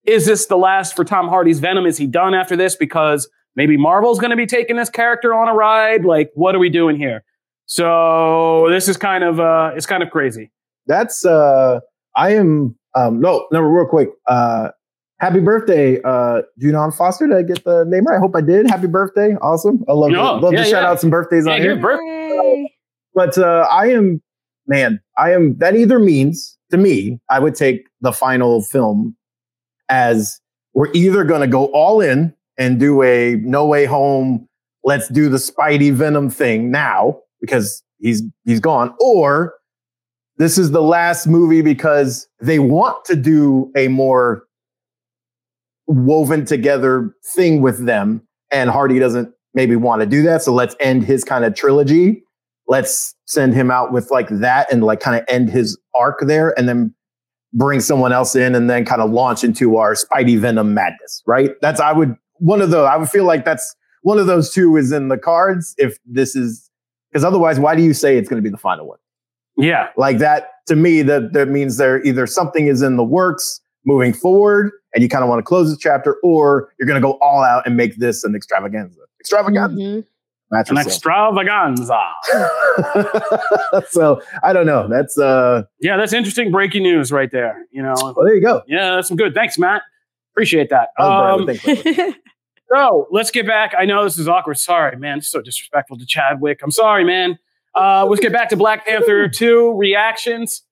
Is 0.04 0.26
this 0.26 0.46
the 0.46 0.56
last 0.56 0.96
for 0.96 1.04
Tom 1.04 1.28
Hardy's 1.28 1.60
Venom? 1.60 1.86
Is 1.86 1.98
he 1.98 2.06
done 2.06 2.34
after 2.34 2.56
this? 2.56 2.76
Because 2.76 3.28
maybe 3.54 3.76
Marvel's 3.76 4.18
going 4.18 4.30
to 4.30 4.36
be 4.36 4.46
taking 4.46 4.76
this 4.76 4.90
character 4.90 5.34
on 5.34 5.48
a 5.48 5.54
ride. 5.54 6.04
Like, 6.04 6.30
what 6.34 6.54
are 6.54 6.58
we 6.58 6.70
doing 6.70 6.96
here? 6.96 7.24
So 7.66 8.66
this 8.70 8.88
is 8.88 8.96
kind 8.96 9.24
of, 9.24 9.40
uh, 9.40 9.72
it's 9.74 9.86
kind 9.86 10.02
of 10.02 10.10
crazy. 10.10 10.50
That's 10.88 11.26
uh 11.26 11.80
I 12.14 12.34
am 12.34 12.76
um 12.94 13.20
no, 13.20 13.48
no, 13.50 13.60
real 13.60 13.86
quick. 13.86 14.10
Uh 14.28 14.68
happy 15.18 15.40
birthday, 15.40 16.00
uh 16.02 16.42
Junon 16.60 16.96
Foster. 16.96 17.26
Did 17.26 17.36
I 17.36 17.42
get 17.42 17.64
the 17.64 17.84
name 17.84 18.04
right? 18.04 18.16
I 18.16 18.18
hope 18.20 18.36
I 18.36 18.40
did. 18.40 18.68
Happy 18.68 18.86
birthday. 18.86 19.34
Awesome. 19.42 19.84
I 19.88 19.92
love, 19.92 20.10
to, 20.10 20.22
love 20.22 20.52
yeah, 20.52 20.64
to 20.64 20.70
shout 20.70 20.82
yeah. 20.82 20.90
out 20.90 21.00
some 21.00 21.10
birthdays 21.10 21.46
Yeah, 21.46 21.54
on 21.54 21.60
here. 21.60 22.68
But 23.14 23.38
uh 23.38 23.66
I 23.70 23.90
am 23.90 24.22
man, 24.66 25.00
I 25.18 25.32
am 25.32 25.56
that 25.58 25.76
either 25.76 25.98
means 25.98 26.58
to 26.70 26.76
me, 26.76 27.20
I 27.30 27.38
would 27.38 27.54
take 27.54 27.86
the 28.00 28.12
final 28.12 28.62
film 28.62 29.16
as 29.88 30.40
we're 30.74 30.92
either 30.92 31.24
gonna 31.24 31.46
go 31.46 31.66
all 31.66 32.00
in 32.00 32.34
and 32.58 32.80
do 32.80 33.02
a 33.02 33.36
no 33.36 33.66
way 33.66 33.84
home, 33.84 34.48
let's 34.84 35.08
do 35.08 35.28
the 35.28 35.38
Spidey 35.38 35.92
Venom 35.92 36.30
thing 36.30 36.70
now 36.70 37.20
because 37.40 37.82
he's 37.98 38.22
he's 38.44 38.60
gone, 38.60 38.94
or 39.00 39.54
this 40.38 40.58
is 40.58 40.70
the 40.70 40.82
last 40.82 41.26
movie 41.26 41.62
because 41.62 42.28
they 42.40 42.58
want 42.58 43.04
to 43.06 43.16
do 43.16 43.70
a 43.76 43.88
more 43.88 44.45
woven 45.87 46.45
together 46.45 47.14
thing 47.34 47.62
with 47.62 47.87
them 47.87 48.26
and 48.51 48.70
Hardy 48.70 48.99
doesn't 48.99 49.32
maybe 49.55 49.76
want 49.76 50.01
to 50.01 50.07
do 50.07 50.22
that 50.22 50.43
so 50.43 50.53
let's 50.53 50.74
end 50.80 51.05
his 51.05 51.24
kind 51.24 51.45
of 51.45 51.55
trilogy. 51.55 52.22
Let's 52.68 53.14
send 53.26 53.55
him 53.55 53.70
out 53.70 53.93
with 53.93 54.11
like 54.11 54.28
that 54.28 54.72
and 54.72 54.82
like 54.82 55.01
kind 55.01 55.18
of 55.20 55.24
end 55.28 55.51
his 55.51 55.78
arc 55.95 56.20
there 56.22 56.59
and 56.59 56.68
then 56.68 56.93
bring 57.53 57.80
someone 57.80 58.12
else 58.12 58.34
in 58.34 58.55
and 58.55 58.68
then 58.68 58.84
kind 58.84 59.01
of 59.01 59.11
launch 59.11 59.45
into 59.45 59.76
our 59.76 59.95
Spidey 59.95 60.39
Venom 60.39 60.74
madness 60.74 61.22
right? 61.26 61.53
That's 61.62 61.80
I 61.80 61.93
would 61.93 62.16
one 62.39 62.61
of 62.61 62.70
the 62.70 62.78
I 62.78 62.97
would 62.97 63.09
feel 63.09 63.24
like 63.24 63.45
that's 63.45 63.74
one 64.03 64.18
of 64.18 64.26
those 64.26 64.53
two 64.53 64.76
is 64.76 64.93
in 64.93 65.09
the 65.09 65.18
cards 65.18 65.74
if 65.78 65.99
this 66.05 66.34
is 66.37 66.68
because 67.11 67.24
otherwise 67.24 67.59
why 67.61 67.76
do 67.76 67.82
you 67.82 67.95
say 67.95 68.18
it's 68.18 68.28
going 68.28 68.43
to 68.43 68.47
be 68.47 68.51
the 68.51 68.59
final 68.59 68.87
one? 68.89 68.99
Yeah. 69.57 69.89
like 69.97 70.18
that 70.18 70.51
to 70.66 70.76
me 70.76 71.03
that 71.03 71.32
that 71.32 71.49
means 71.49 71.76
there 71.76 72.03
either 72.05 72.26
something 72.26 72.66
is 72.66 72.82
in 72.82 72.97
the 72.97 73.05
works 73.05 73.61
moving 73.87 74.12
forward 74.12 74.72
and 74.97 75.03
you 75.05 75.09
kind 75.09 75.22
of 75.22 75.28
want 75.28 75.38
to 75.38 75.44
close 75.44 75.68
this 75.70 75.78
chapter 75.78 76.16
or 76.24 76.72
you're 76.80 76.86
going 76.88 77.01
to 77.01 77.07
go 77.07 77.12
all 77.20 77.44
out 77.44 77.64
and 77.66 77.76
make 77.76 77.94
this 77.97 78.24
an 78.24 78.34
extravaganza 78.34 78.99
extravaganza 79.20 79.76
Mhm. 79.76 80.05
Match 80.51 80.70
An 80.70 80.76
yourself. 80.76 80.92
extravaganza. 80.94 82.01
so 83.88 84.20
i 84.42 84.53
don't 84.53 84.66
know 84.66 84.88
that's 84.88 85.18
uh 85.18 85.62
Yeah, 85.80 85.97
that's 85.97 86.12
interesting 86.12 86.51
breaking 86.51 86.82
news 86.82 87.11
right 87.12 87.30
there. 87.30 87.66
You 87.70 87.82
know, 87.82 87.94
well 88.01 88.14
there 88.24 88.34
you 88.34 88.40
go 88.40 88.62
yeah, 88.66 88.94
that's 88.97 89.09
some 89.09 89.16
good. 89.16 89.34
Thanks, 89.34 89.59
Matt. 89.59 89.82
Appreciate 90.32 90.70
that. 90.70 90.88
That 90.99 91.05
Um, 91.05 91.44
Bradley. 91.47 91.59
Thanks, 91.59 91.82
Bradley. 91.97 92.14
So 92.74 93.07
let's 93.12 93.30
get 93.30 93.47
back. 93.47 93.74
I 93.78 93.84
know 93.84 94.03
this 94.03 94.18
is 94.18 94.26
awkward. 94.26 94.59
Sorry, 94.59 94.97
man. 94.97 95.18
It's 95.18 95.28
so 95.28 95.40
disrespectful 95.40 95.99
to 95.99 96.05
Chadwick. 96.05 96.59
I'm 96.64 96.72
sorry, 96.72 97.05
man. 97.05 97.38
Uh, 97.76 98.05
let's 98.07 98.20
get 98.20 98.32
back 98.32 98.49
to 98.49 98.57
Black 98.57 98.84
Panther 98.84 99.28
2 99.28 99.76
reactions. 99.78 100.62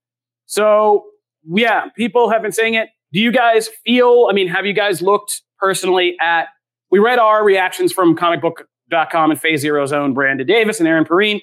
So, 0.46 1.04
yeah, 1.44 1.90
people 1.96 2.30
have 2.30 2.42
been 2.42 2.50
saying 2.50 2.74
it. 2.74 2.88
Do 3.14 3.20
you 3.20 3.32
guys 3.32 3.68
feel, 3.86 4.26
I 4.28 4.34
mean, 4.34 4.48
have 4.48 4.66
you 4.66 4.72
guys 4.74 5.00
looked 5.00 5.42
personally 5.58 6.16
at, 6.20 6.48
we 6.90 6.98
read 6.98 7.18
our 7.18 7.44
reactions 7.44 7.92
from 7.92 8.16
comicbook.com 8.16 9.30
and 9.30 9.40
Phase 9.40 9.60
Zero's 9.60 9.92
own 9.92 10.12
Brandon 10.14 10.46
Davis 10.46 10.80
and 10.80 10.88
Aaron 10.88 11.04
Perine. 11.04 11.40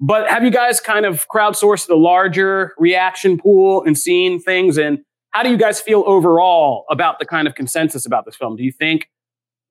But 0.00 0.28
have 0.28 0.44
you 0.44 0.50
guys 0.50 0.80
kind 0.80 1.06
of 1.06 1.26
crowdsourced 1.28 1.86
the 1.88 1.96
larger 1.96 2.72
reaction 2.78 3.36
pool 3.38 3.82
and 3.84 3.98
seen 3.98 4.40
things? 4.40 4.78
And 4.78 5.00
how 5.30 5.42
do 5.42 5.50
you 5.50 5.56
guys 5.56 5.80
feel 5.80 6.04
overall 6.06 6.84
about 6.90 7.18
the 7.18 7.24
kind 7.26 7.46
of 7.48 7.54
consensus 7.54 8.06
about 8.06 8.24
this 8.24 8.36
film? 8.36 8.56
Do 8.56 8.62
you 8.62 8.72
think 8.72 9.08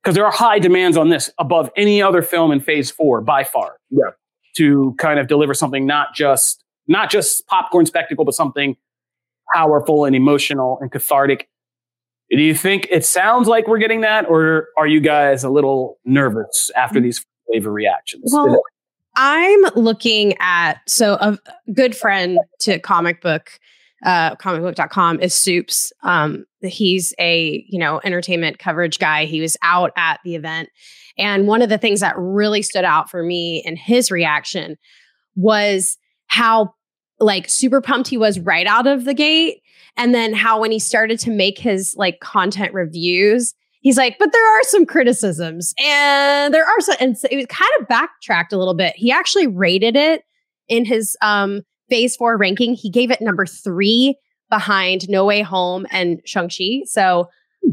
because 0.04 0.16
there 0.16 0.26
are 0.26 0.32
high 0.34 0.60
demands 0.60 0.98
on 0.98 1.08
this 1.08 1.30
above 1.38 1.70
any 1.78 2.02
other 2.02 2.22
film 2.22 2.52
in 2.52 2.60
phase 2.60 2.92
four 2.92 3.22
by 3.22 3.46
far 3.46 3.78
Yeah. 3.90 4.10
to 4.58 4.94
kind 4.98 5.18
of 5.18 5.28
deliver 5.28 5.54
something 5.54 5.86
not 5.86 6.14
just 6.14 6.62
not 6.88 7.10
just 7.10 7.48
popcorn 7.48 7.86
spectacle 7.86 8.26
but 8.26 8.34
something 8.34 8.76
powerful 9.54 10.06
and 10.06 10.16
emotional 10.16 10.78
and 10.82 10.91
cathartic. 10.91 11.47
Do 12.30 12.41
you 12.41 12.56
think 12.56 12.88
it 12.89 13.06
sounds 13.06 13.47
like 13.47 13.68
we're 13.68 13.78
getting 13.78 14.01
that, 14.01 14.28
or 14.28 14.70
are 14.78 14.88
you 14.88 14.99
guys 14.99 15.43
a 15.43 15.49
little 15.49 15.99
nervous 16.06 16.72
after 16.76 16.99
these 16.99 17.24
of 17.56 17.66
reactions? 17.66 18.32
Well, 18.34 18.62
I'm 19.16 19.62
looking 19.76 20.36
at 20.39 20.82
so 20.88 21.14
a 21.16 21.38
good 21.74 21.95
friend 21.95 22.39
to 22.62 22.80
comic 22.80 23.22
book 23.22 23.60
uh 24.04 24.36
comicbook.com 24.36 25.22
is 25.22 25.34
soups. 25.34 25.93
Um 26.04 26.45
he's 26.62 27.14
a 27.20 27.64
you 27.70 27.80
know 27.80 28.01
entertainment 28.04 28.60
coverage 28.60 28.99
guy. 28.99 29.26
He 29.26 29.39
was 29.39 29.56
out 29.62 29.91
at 29.95 30.20
the 30.24 30.36
event. 30.36 30.70
And 31.18 31.47
one 31.47 31.62
of 31.62 31.70
the 31.70 31.78
things 31.78 31.99
that 31.99 32.16
really 32.18 32.64
stood 32.64 32.86
out 32.86 33.10
for 33.10 33.24
me 33.24 33.62
in 33.66 33.76
his 33.76 34.10
reaction 34.10 34.78
was 35.36 35.97
how 36.28 36.74
like 37.20 37.49
super 37.49 37.82
pumped 37.82 38.09
he 38.09 38.18
was 38.18 38.39
right 38.39 38.68
out 38.68 38.88
of 38.88 39.05
the 39.05 39.14
gate. 39.14 39.61
And 39.95 40.14
then 40.14 40.34
how 40.34 40.59
when 40.59 40.72
he 40.72 40.80
started 40.80 41.20
to 41.20 41.32
make 41.32 41.59
his 41.59 41.95
like 41.97 42.20
content 42.20 42.74
reviews 42.74 43.53
he's 43.82 43.97
like 43.97 44.18
but 44.18 44.32
there 44.32 44.57
are 44.57 44.64
some 44.64 44.86
criticisms 44.86 45.76
and 45.78 46.53
there 46.53 46.66
are 46.66 46.80
some 46.80 46.95
and 46.99 47.18
so 47.18 47.28
it 47.30 47.36
was 47.36 47.45
kind 47.45 47.70
of 47.80 47.88
backtracked 47.88 48.51
a 48.51 48.57
little 48.57 48.74
bit. 48.74 48.95
He 48.95 49.11
actually 49.11 49.45
rated 49.45 49.95
it 49.95 50.24
in 50.68 50.86
his 50.86 51.16
um 51.22 51.61
phase 51.89 52.16
four 52.16 52.36
ranking. 52.38 52.74
He 52.74 52.89
gave 52.89 53.11
it 53.11 53.22
number 53.22 53.45
three 53.45 54.18
behind 54.49 55.07
no 55.09 55.26
way 55.26 55.41
home 55.41 55.86
and 55.91 56.22
shang-chi. 56.26 56.82
So 56.86 57.30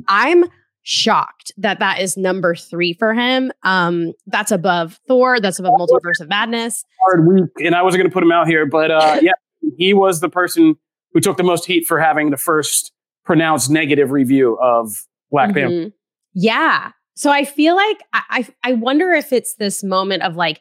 i'm 0.09 0.45
shocked 0.91 1.53
that 1.57 1.79
that 1.79 2.01
is 2.01 2.17
number 2.17 2.55
three 2.57 2.95
for 2.95 3.15
him 3.15 3.53
um 3.63 4.13
that's 4.27 4.51
above 4.51 4.99
thor 5.07 5.39
that's 5.39 5.61
above 5.61 5.73
multiverse 5.79 6.21
of 6.21 6.29
madness 6.29 6.85
hard 7.03 7.27
week, 7.27 7.51
and 7.65 7.75
I 7.75 7.83
wasn't 7.83 8.01
going 8.01 8.11
to 8.11 8.15
put 8.15 8.23
him 8.23 8.33
out 8.33 8.47
here, 8.47 8.67
but 8.67 8.91
uh, 8.91 9.19
yeah, 9.23 9.33
he 9.77 9.95
was 9.95 10.21
the 10.21 10.29
person 10.29 10.77
who 11.13 11.21
took 11.21 11.37
the 11.37 11.43
most 11.43 11.67
heat 11.67 11.87
for 11.87 11.99
having 11.99 12.31
the 12.31 12.37
first 12.37 12.93
pronounced 13.25 13.71
negative 13.71 14.11
review 14.11 14.59
of 14.61 14.89
Black 15.31 15.55
Panther. 15.55 15.75
Mhm. 15.75 15.93
Yeah. 16.35 16.93
So 17.15 17.31
I 17.31 17.45
feel 17.45 17.77
like 17.77 18.01
I, 18.13 18.23
I 18.31 18.49
I 18.71 18.73
wonder 18.75 19.13
if 19.13 19.33
it's 19.33 19.57
this 19.57 19.83
moment 19.83 20.23
of 20.23 20.37
like 20.37 20.61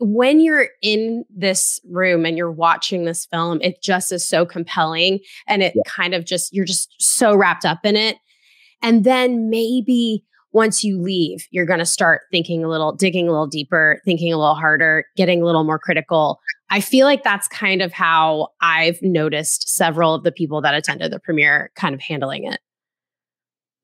when 0.00 0.40
you're 0.40 0.68
in 0.82 1.24
this 1.34 1.80
room 1.90 2.26
and 2.26 2.36
you're 2.36 2.52
watching 2.52 3.04
this 3.04 3.26
film, 3.26 3.58
it 3.62 3.82
just 3.82 4.12
is 4.12 4.24
so 4.24 4.44
compelling 4.44 5.20
and 5.46 5.62
it 5.62 5.74
kind 5.86 6.14
of 6.14 6.24
just 6.24 6.52
you're 6.52 6.64
just 6.64 6.94
so 6.98 7.34
wrapped 7.34 7.64
up 7.64 7.80
in 7.84 7.96
it. 7.96 8.16
And 8.82 9.04
then 9.04 9.50
maybe 9.50 10.24
once 10.52 10.82
you 10.82 11.00
leave, 11.00 11.46
you're 11.50 11.66
going 11.66 11.78
to 11.78 11.86
start 11.86 12.22
thinking 12.30 12.64
a 12.64 12.68
little, 12.68 12.92
digging 12.92 13.28
a 13.28 13.30
little 13.30 13.46
deeper, 13.46 14.00
thinking 14.04 14.32
a 14.32 14.38
little 14.38 14.54
harder, 14.54 15.04
getting 15.16 15.42
a 15.42 15.44
little 15.44 15.64
more 15.64 15.78
critical. 15.78 16.40
I 16.70 16.80
feel 16.80 17.06
like 17.06 17.22
that's 17.22 17.48
kind 17.48 17.82
of 17.82 17.92
how 17.92 18.48
I've 18.60 19.00
noticed 19.02 19.68
several 19.68 20.14
of 20.14 20.22
the 20.24 20.32
people 20.32 20.60
that 20.62 20.74
attended 20.74 21.12
the 21.12 21.20
premiere 21.20 21.70
kind 21.76 21.94
of 21.94 22.00
handling 22.00 22.44
it. 22.44 22.60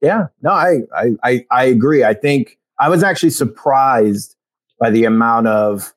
Yeah, 0.01 0.27
no, 0.43 0.51
I, 0.51 0.81
I, 0.95 1.11
I, 1.23 1.47
I 1.51 1.65
agree. 1.65 2.05
I 2.05 2.15
think 2.15 2.59
I 2.79 2.89
was 2.89 3.03
actually 3.03 3.31
surprised 3.31 4.37
by 4.81 4.91
the 4.91 5.05
amount 5.05 5.47
of 5.47 5.95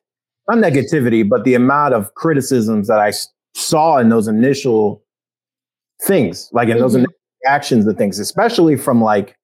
not 0.48 0.58
negativity, 0.58 1.28
but 1.28 1.44
the 1.44 1.54
amount 1.54 1.92
of 1.94 2.14
criticisms 2.14 2.88
that 2.88 3.00
I 3.00 3.12
saw 3.54 3.98
in 3.98 4.08
those 4.08 4.28
initial 4.28 5.02
things, 6.02 6.48
like 6.52 6.68
in 6.68 6.78
those 6.78 6.92
Mhm. 6.94 6.98
initial 7.00 7.17
reactions 7.48 7.84
to 7.86 7.92
things, 7.94 8.18
especially 8.18 8.76
from 8.76 9.02
like 9.02 9.36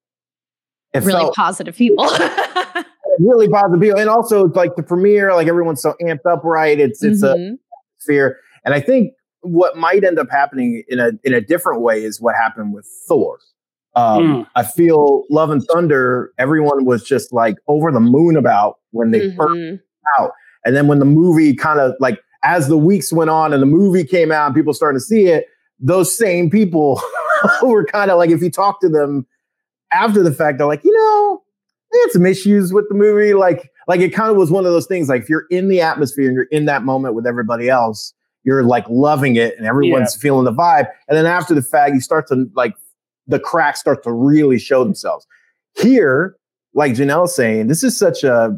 it 0.92 1.02
really 1.02 1.20
felt 1.20 1.34
positive 1.34 1.74
people. 1.74 2.04
really 3.18 3.48
positive 3.48 3.80
people, 3.80 3.98
and 3.98 4.08
also 4.10 4.46
like 4.48 4.76
the 4.76 4.82
premiere, 4.82 5.34
like 5.34 5.48
everyone's 5.48 5.82
so 5.82 5.94
amped 6.02 6.26
up, 6.30 6.44
right? 6.44 6.78
It's 6.78 7.02
it's 7.02 7.22
a 7.22 7.34
Mhm. 7.34 7.58
fear. 8.06 8.38
And 8.64 8.74
I 8.74 8.80
think 8.80 9.12
what 9.42 9.76
might 9.76 10.04
end 10.04 10.18
up 10.18 10.28
happening 10.30 10.82
in 10.88 11.00
a 11.00 11.12
in 11.24 11.34
a 11.34 11.40
different 11.40 11.82
way 11.82 12.02
is 12.04 12.20
what 12.20 12.34
happened 12.34 12.72
with 12.74 12.86
Thor. 13.08 13.38
Um, 13.96 14.22
Mm. 14.22 14.46
I 14.56 14.64
feel 14.64 15.24
Love 15.30 15.50
and 15.50 15.62
Thunder, 15.72 16.32
everyone 16.38 16.84
was 16.84 17.04
just 17.04 17.32
like 17.32 17.56
over 17.68 17.92
the 17.92 18.00
moon 18.00 18.36
about 18.36 18.78
when 18.90 19.10
they 19.12 19.30
first 19.36 19.54
Mhm. 19.54 19.80
out. 20.18 20.32
And 20.64 20.74
then 20.74 20.88
when 20.88 20.98
the 20.98 21.04
movie 21.04 21.54
kind 21.54 21.78
of 21.78 21.94
like 22.00 22.18
as 22.42 22.68
the 22.68 22.76
weeks 22.78 23.12
went 23.12 23.30
on 23.30 23.52
and 23.52 23.62
the 23.62 23.66
movie 23.66 24.04
came 24.04 24.30
out 24.32 24.46
and 24.46 24.54
people 24.54 24.74
started 24.74 24.98
to 24.98 25.04
see 25.04 25.26
it, 25.28 25.46
those 25.78 26.16
same 26.16 26.50
people 26.50 27.00
were 27.62 27.84
kind 27.84 28.10
of 28.10 28.18
like 28.18 28.30
if 28.30 28.42
you 28.42 28.50
talk 28.50 28.80
to 28.80 28.88
them 28.88 29.26
after 29.92 30.22
the 30.22 30.32
fact, 30.32 30.58
they're 30.58 30.66
like, 30.66 30.84
you 30.84 30.92
know, 30.96 31.42
they 31.92 31.98
had 32.00 32.10
some 32.10 32.26
issues 32.26 32.72
with 32.72 32.88
the 32.88 32.94
movie. 32.94 33.34
Like, 33.34 33.70
like 33.86 34.00
it 34.00 34.10
kind 34.10 34.30
of 34.30 34.36
was 34.36 34.50
one 34.50 34.66
of 34.66 34.72
those 34.72 34.86
things. 34.86 35.08
Like 35.08 35.22
if 35.22 35.28
you're 35.28 35.46
in 35.50 35.68
the 35.68 35.80
atmosphere 35.80 36.26
and 36.26 36.34
you're 36.34 36.44
in 36.44 36.64
that 36.64 36.82
moment 36.82 37.14
with 37.14 37.26
everybody 37.26 37.68
else, 37.68 38.12
you're 38.42 38.62
like 38.62 38.84
loving 38.90 39.36
it 39.36 39.56
and 39.56 39.66
everyone's 39.66 40.14
feeling 40.16 40.44
the 40.44 40.52
vibe. 40.52 40.86
And 41.08 41.16
then 41.16 41.26
after 41.26 41.54
the 41.54 41.62
fact, 41.62 41.94
you 41.94 42.00
start 42.00 42.26
to 42.28 42.46
like 42.54 42.74
the 43.26 43.38
cracks 43.38 43.80
start 43.80 44.02
to 44.04 44.12
really 44.12 44.58
show 44.58 44.84
themselves. 44.84 45.26
Here, 45.76 46.36
like 46.74 46.92
Janelle's 46.92 47.34
saying, 47.34 47.68
this 47.68 47.82
is 47.82 47.96
such 47.96 48.22
a 48.24 48.56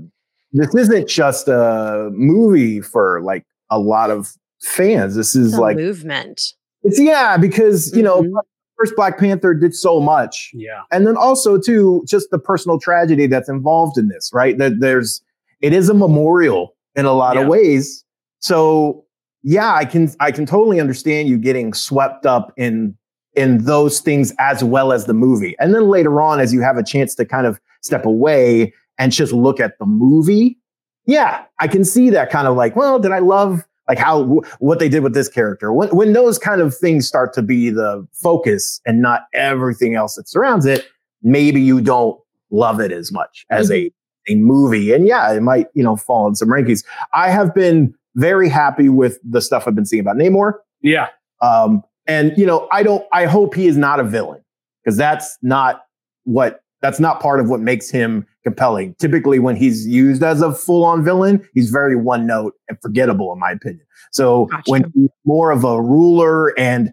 this 0.53 0.74
isn't 0.74 1.09
just 1.09 1.49
a 1.49 2.09
movie 2.12 2.80
for 2.80 3.20
like 3.22 3.45
a 3.70 3.78
lot 3.78 4.11
of 4.11 4.32
fans. 4.62 5.14
This 5.14 5.37
is 5.37 5.55
a 5.55 5.61
like 5.61 5.76
movement. 5.76 6.41
it's 6.82 6.99
yeah, 6.99 7.37
because 7.37 7.95
you 7.95 8.03
know, 8.03 8.22
Mhm. 8.22 8.32
First 8.79 8.95
Black 8.97 9.18
Panther 9.18 9.55
did 9.55 9.74
so 9.74 10.01
much. 10.01 10.51
Yeah. 10.55 10.83
And 10.93 11.07
then 11.07 11.16
also 11.16 11.59
too, 11.59 12.05
just 12.07 12.31
the 12.31 12.39
personal 12.39 12.79
tragedy 12.79 13.27
that's 13.27 13.49
involved 13.49 13.99
in 13.99 14.09
this, 14.09 14.31
right? 14.33 14.57
That 14.59 14.81
there's 14.81 15.22
it 15.61 15.72
is 15.72 15.89
a 15.89 15.95
memorial 15.95 16.74
in 16.95 17.05
a 17.07 17.12
lot 17.12 17.37
Yeah. 17.37 17.43
of 17.43 17.49
ways. 17.49 18.05
So 18.41 19.05
yeah, 19.43 19.74
I 19.74 19.85
can 19.85 20.11
I 20.20 20.31
can 20.33 20.47
totally 20.47 20.81
understand 20.81 21.29
you 21.29 21.39
getting 21.39 21.72
swept 21.74 22.27
up 22.27 22.53
in 22.57 22.97
in 23.35 23.59
those 23.64 24.01
things 24.01 24.33
as 24.39 24.64
well 24.64 24.93
as 24.93 25.05
the 25.05 25.12
movie. 25.14 25.55
And 25.61 25.74
then 25.74 25.89
later 25.89 26.20
on, 26.22 26.41
as 26.41 26.55
you 26.55 26.62
have 26.62 26.79
a 26.79 26.83
chance 26.83 27.14
to 27.16 27.24
kind 27.27 27.47
of 27.47 27.61
step 27.83 28.07
away 28.07 28.72
and 28.99 29.12
just 29.12 29.33
look 29.33 29.61
at 29.61 29.79
the 29.79 29.85
movie, 29.85 30.59
yeah, 31.07 31.45
I 31.61 31.68
can 31.68 31.85
see 31.85 32.09
that 32.11 32.31
kind 32.31 32.49
of 32.49 32.57
like, 32.57 32.77
well, 32.77 32.99
did 32.99 33.12
I 33.12 33.18
love 33.18 33.66
like 33.89 33.99
how 33.99 34.43
what 34.59 34.78
they 34.78 34.89
did 34.89 35.03
with 35.03 35.14
this 35.14 35.28
character? 35.28 35.72
When 35.72 35.89
when 35.91 36.12
those 36.12 36.39
kind 36.39 36.61
of 36.61 36.76
things 36.76 37.07
start 37.07 37.32
to 37.34 37.43
be 37.43 37.70
the 37.70 38.07
focus 38.12 38.80
and 38.87 39.01
not 39.01 39.22
everything 39.32 39.95
else 39.95 40.14
that 40.14 40.28
surrounds 40.28 40.66
it, 40.66 40.87
maybe 41.22 41.61
you 41.61 41.80
don't 41.80 42.18
love 42.51 42.80
it 42.80 42.93
as 42.93 43.12
much 43.12 43.45
as 43.51 43.70
a 43.70 43.91
a 44.28 44.34
movie. 44.34 44.93
And 44.93 45.07
yeah, 45.07 45.32
it 45.32 45.43
might 45.43 45.68
you 45.74 45.82
know 45.82 45.97
fall 45.97 46.26
in 46.28 46.34
some 46.34 46.49
rankings. 46.49 46.84
I 47.14 47.30
have 47.30 47.55
been 47.55 47.95
very 48.16 48.49
happy 48.49 48.89
with 48.89 49.18
the 49.22 49.41
stuff 49.41 49.64
I've 49.66 49.74
been 49.74 49.87
seeing 49.87 50.01
about 50.01 50.16
Namor. 50.16 50.55
Yeah. 50.80 51.09
Um, 51.43 51.82
and 52.07 52.37
you 52.37 52.47
know, 52.47 52.68
I 52.72 52.82
don't. 52.82 53.05
I 53.12 53.26
hope 53.26 53.55
he 53.55 53.66
is 53.66 53.76
not 53.76 54.01
a 54.01 54.05
villain 54.05 54.43
because 54.84 54.97
that's 54.97 55.39
not 55.43 55.84
what. 56.24 56.61
That's 56.82 57.01
not 57.01 57.20
part 57.20 57.41
of 57.41 57.49
what 57.49 57.61
makes 57.61 57.91
him 57.91 58.26
compelling. 58.47 58.94
Typically, 59.01 59.40
when 59.40 59.57
he's 59.57 59.88
used 59.88 60.22
as 60.22 60.40
a 60.40 60.55
full-on 60.55 61.03
villain, 61.03 61.44
he's 61.53 61.70
very 61.70 61.97
one-note 61.97 62.55
and 62.68 62.78
forgettable, 62.80 63.32
in 63.32 63.40
my 63.40 63.51
opinion. 63.51 63.84
So 64.12 64.47
Gotcha. 64.47 64.70
when 64.70 64.92
he's 64.94 65.11
more 65.24 65.51
of 65.51 65.64
a 65.64 65.82
ruler 65.82 66.57
and 66.57 66.92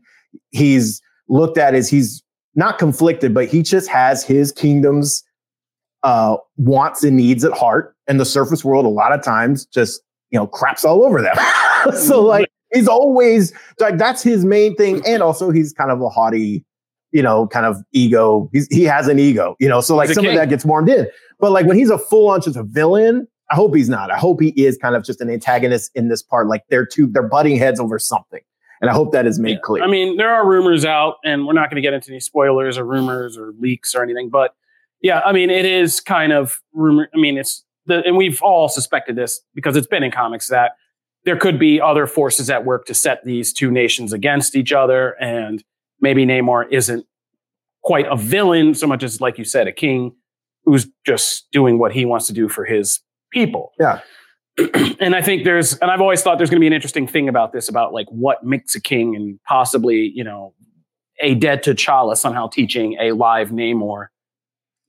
he's 0.49 0.99
looked 1.29 1.59
at 1.59 1.75
as 1.75 1.87
he's 1.87 2.23
not 2.55 2.79
conflicted, 2.79 3.35
but 3.35 3.47
he 3.47 3.61
just 3.61 3.87
has 3.87 4.23
his 4.23 4.51
kingdom's 4.51 5.23
uh, 6.01 6.37
wants 6.57 7.03
and 7.03 7.17
needs 7.17 7.45
at 7.45 7.53
heart, 7.53 7.95
and 8.07 8.19
the 8.19 8.25
surface 8.25 8.65
world 8.65 8.85
a 8.85 8.89
lot 8.89 9.13
of 9.13 9.21
times 9.21 9.67
just 9.67 10.01
you 10.31 10.39
know 10.39 10.47
craps 10.47 10.83
all 10.83 11.05
over 11.05 11.21
them. 11.21 11.35
so 11.95 12.19
like 12.19 12.49
he's 12.73 12.87
always 12.87 13.53
like 13.79 13.99
that's 13.99 14.23
his 14.23 14.43
main 14.43 14.75
thing 14.75 15.01
and 15.05 15.21
also 15.21 15.51
he's 15.51 15.71
kind 15.71 15.91
of 15.91 16.01
a 16.01 16.09
haughty 16.09 16.65
you 17.13 17.21
know 17.21 17.47
kind 17.47 17.65
of 17.65 17.77
ego 17.93 18.49
he's, 18.51 18.67
he 18.67 18.83
has 18.83 19.07
an 19.07 19.19
ego 19.19 19.55
you 19.59 19.69
know 19.69 19.79
so 19.79 19.95
like 19.95 20.09
some 20.09 20.25
of 20.25 20.35
that 20.35 20.49
gets 20.49 20.65
warmed 20.65 20.89
in 20.89 21.07
but 21.39 21.51
like 21.51 21.65
when 21.65 21.77
he's 21.77 21.89
a 21.89 21.97
full-on 21.97 22.41
just 22.41 22.57
a 22.57 22.63
villain 22.63 23.25
i 23.51 23.55
hope 23.55 23.73
he's 23.75 23.87
not 23.87 24.11
i 24.11 24.17
hope 24.17 24.41
he 24.41 24.49
is 24.49 24.77
kind 24.77 24.95
of 24.95 25.03
just 25.05 25.21
an 25.21 25.29
antagonist 25.29 25.91
in 25.95 26.09
this 26.09 26.21
part 26.21 26.47
like 26.47 26.63
they're 26.69 26.85
two 26.85 27.07
they're 27.07 27.27
butting 27.27 27.55
heads 27.57 27.79
over 27.79 27.97
something 27.99 28.41
and 28.81 28.89
i 28.89 28.93
hope 28.93 29.11
that 29.13 29.25
is 29.25 29.39
made 29.39 29.53
Yeah. 29.53 29.59
clear 29.63 29.83
I 29.83 29.87
mean, 29.87 30.17
there 30.17 30.33
are 30.33 30.45
rumors 30.45 30.83
out, 30.83 31.15
and 31.23 31.45
we're 31.47 31.53
not 31.53 31.69
going 31.69 31.75
to 31.77 31.81
get 31.81 31.93
into 31.93 32.09
any 32.11 32.19
spoilers 32.19 32.77
or 32.77 32.83
rumors 32.85 33.37
or 33.37 33.53
leaks 33.59 33.95
or 33.95 34.03
anything. 34.03 34.29
But 34.29 34.55
yeah, 35.01 35.21
I 35.25 35.31
mean, 35.31 35.49
it 35.49 35.65
is 35.65 35.99
kind 36.01 36.33
of 36.33 36.59
rumor. 36.73 37.07
I 37.13 37.17
mean, 37.17 37.37
it's 37.37 37.63
the, 37.85 38.01
and 38.05 38.17
we've 38.17 38.41
all 38.41 38.67
suspected 38.69 39.15
this 39.15 39.39
because 39.53 39.75
it's 39.77 39.87
been 39.87 40.03
in 40.03 40.11
comics 40.11 40.47
that 40.47 40.71
there 41.25 41.37
could 41.37 41.59
be 41.59 41.79
other 41.79 42.07
forces 42.07 42.49
at 42.49 42.65
work 42.65 42.85
to 42.87 42.93
set 42.93 43.23
these 43.25 43.53
two 43.53 43.69
nations 43.71 44.11
against 44.13 44.55
each 44.55 44.71
other, 44.73 45.15
and 45.21 45.63
maybe 46.03 46.25
Namor 46.25 46.65
isn't 46.69 47.05
quite 47.81 48.05
a 48.07 48.15
villain 48.15 48.75
so 48.75 48.85
much 48.85 49.01
as, 49.01 49.19
like 49.19 49.37
you 49.39 49.45
said, 49.45 49.67
a 49.67 49.71
king 49.71 50.13
who's 50.65 50.87
just 51.05 51.47
doing 51.51 51.79
what 51.79 51.93
he 51.93 52.05
wants 52.05 52.27
to 52.27 52.33
do 52.33 52.47
for 52.47 52.65
his 52.65 52.99
people. 53.31 53.71
Yeah. 53.79 54.01
and 54.99 55.15
I 55.15 55.21
think 55.21 55.45
there's, 55.45 55.77
and 55.79 55.89
I've 55.89 56.01
always 56.01 56.21
thought 56.21 56.37
there's 56.37 56.49
going 56.49 56.59
to 56.59 56.63
be 56.63 56.67
an 56.67 56.73
interesting 56.73 57.07
thing 57.07 57.27
about 57.27 57.53
this, 57.53 57.67
about 57.67 57.93
like 57.93 58.07
what 58.09 58.43
makes 58.43 58.75
a 58.75 58.81
king 58.81 59.15
and 59.15 59.39
possibly, 59.47 60.11
you 60.13 60.23
know, 60.23 60.53
a 61.21 61.33
dead 61.35 61.63
T'Challa 61.63 62.15
somehow 62.15 62.47
teaching 62.47 62.97
a 63.01 63.13
live 63.13 63.49
Namor, 63.49 64.07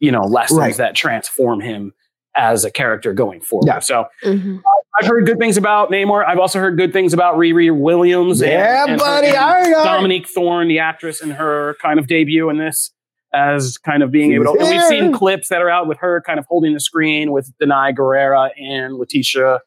you 0.01 0.13
know, 0.13 0.23
lessons 0.23 0.59
Right. 0.59 0.77
that 0.77 0.95
transform 0.95 1.61
him 1.61 1.93
as 2.37 2.65
a 2.65 2.71
character 2.71 3.13
going 3.13 3.41
forward. 3.41 3.67
Yeah. 3.67 3.79
So 3.81 4.07
Mhm. 4.25 4.61
I've 5.01 5.07
heard 5.07 5.27
good 5.27 5.39
things 5.39 5.57
about 5.57 5.91
Namor. 5.91 6.25
I've 6.27 6.39
also 6.39 6.59
heard 6.61 6.77
good 6.77 6.93
things 6.93 7.13
about 7.13 7.37
Riri 7.37 7.77
Williams. 7.77 8.41
Yeah, 8.41 8.83
and 8.83 8.91
her- 8.93 8.97
buddy, 8.99 9.29
and 9.29 9.37
I 9.37 9.71
got. 9.71 9.85
Dominique 9.85 10.29
Thorne, 10.29 10.69
the 10.69 10.79
actress, 10.81 11.21
and 11.21 11.33
her 11.33 11.77
kind 11.83 11.99
of 11.99 12.07
debut 12.07 12.49
in 12.51 12.59
this. 12.59 12.91
as 13.37 13.79
kind 13.79 14.05
of 14.05 14.13
being 14.13 14.31
She 14.31 14.35
able 14.37 14.45
to. 14.55 14.61
And 14.61 14.69
we've 14.69 14.83
seen 14.85 15.13
clips 15.13 15.49
that 15.49 15.61
are 15.61 15.69
out 15.69 15.89
with 15.89 15.99
her 15.99 16.23
kind 16.25 16.39
of 16.39 16.47
holding 16.49 16.73
the 16.73 16.79
screen 16.79 17.33
with 17.33 17.53
Danai 17.61 17.93
Gurira 17.93 18.51
and 18.57 18.95
Letitia 18.95 19.59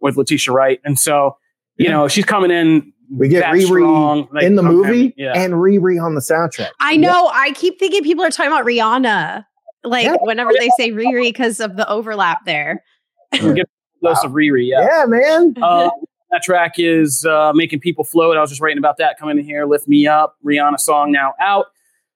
with 0.00 0.16
Letitia 0.16 0.52
Wright, 0.54 0.78
and 0.84 0.96
so 0.96 1.36
you 1.76 1.86
Yeah. 1.86 1.90
know 1.90 2.06
she's 2.06 2.24
coming 2.24 2.52
in. 2.52 2.92
We 3.12 3.26
get 3.28 3.40
that 3.40 3.54
Riri 3.54 3.64
strong, 3.66 4.28
like, 4.32 4.44
in 4.44 4.54
the 4.54 4.62
okay, 4.62 4.70
movie 4.72 5.14
yeah. 5.16 5.32
and 5.34 5.54
Riri 5.54 6.00
on 6.00 6.14
the 6.14 6.20
soundtrack. 6.20 6.68
I 6.78 6.96
know. 6.96 7.28
I 7.34 7.50
keep 7.50 7.80
thinking 7.80 8.04
people 8.04 8.24
are 8.24 8.30
talking 8.30 8.52
about 8.52 8.64
Rihanna, 8.64 9.44
like 9.86 10.04
Yeah. 10.04 10.16
whenever 10.20 10.50
they 10.58 10.68
say 10.76 10.90
Riri 10.90 11.22
because 11.28 11.60
of 11.60 11.76
the 11.76 11.88
overlap 11.88 12.44
there. 12.44 12.82
We 13.32 13.54
get 13.54 13.66
a 14.02 14.06
dose 14.06 14.24
of 14.24 14.32
Riri, 14.32 14.68
yeah. 14.68 14.86
Yeah, 14.86 15.04
man. 15.06 15.54
Uh, 15.62 15.90
that 16.30 16.42
track 16.42 16.72
is 16.76 17.24
uh, 17.24 17.52
making 17.54 17.78
people 17.80 18.02
float. 18.02 18.36
I 18.36 18.40
was 18.40 18.50
just 18.50 18.60
writing 18.60 18.78
about 18.78 18.96
that 18.98 19.16
coming 19.18 19.38
in 19.38 19.44
here. 19.44 19.64
Lift 19.64 19.86
me 19.86 20.06
up, 20.08 20.36
Rihanna 20.44 20.80
song 20.80 21.12
now 21.12 21.34
out. 21.40 21.66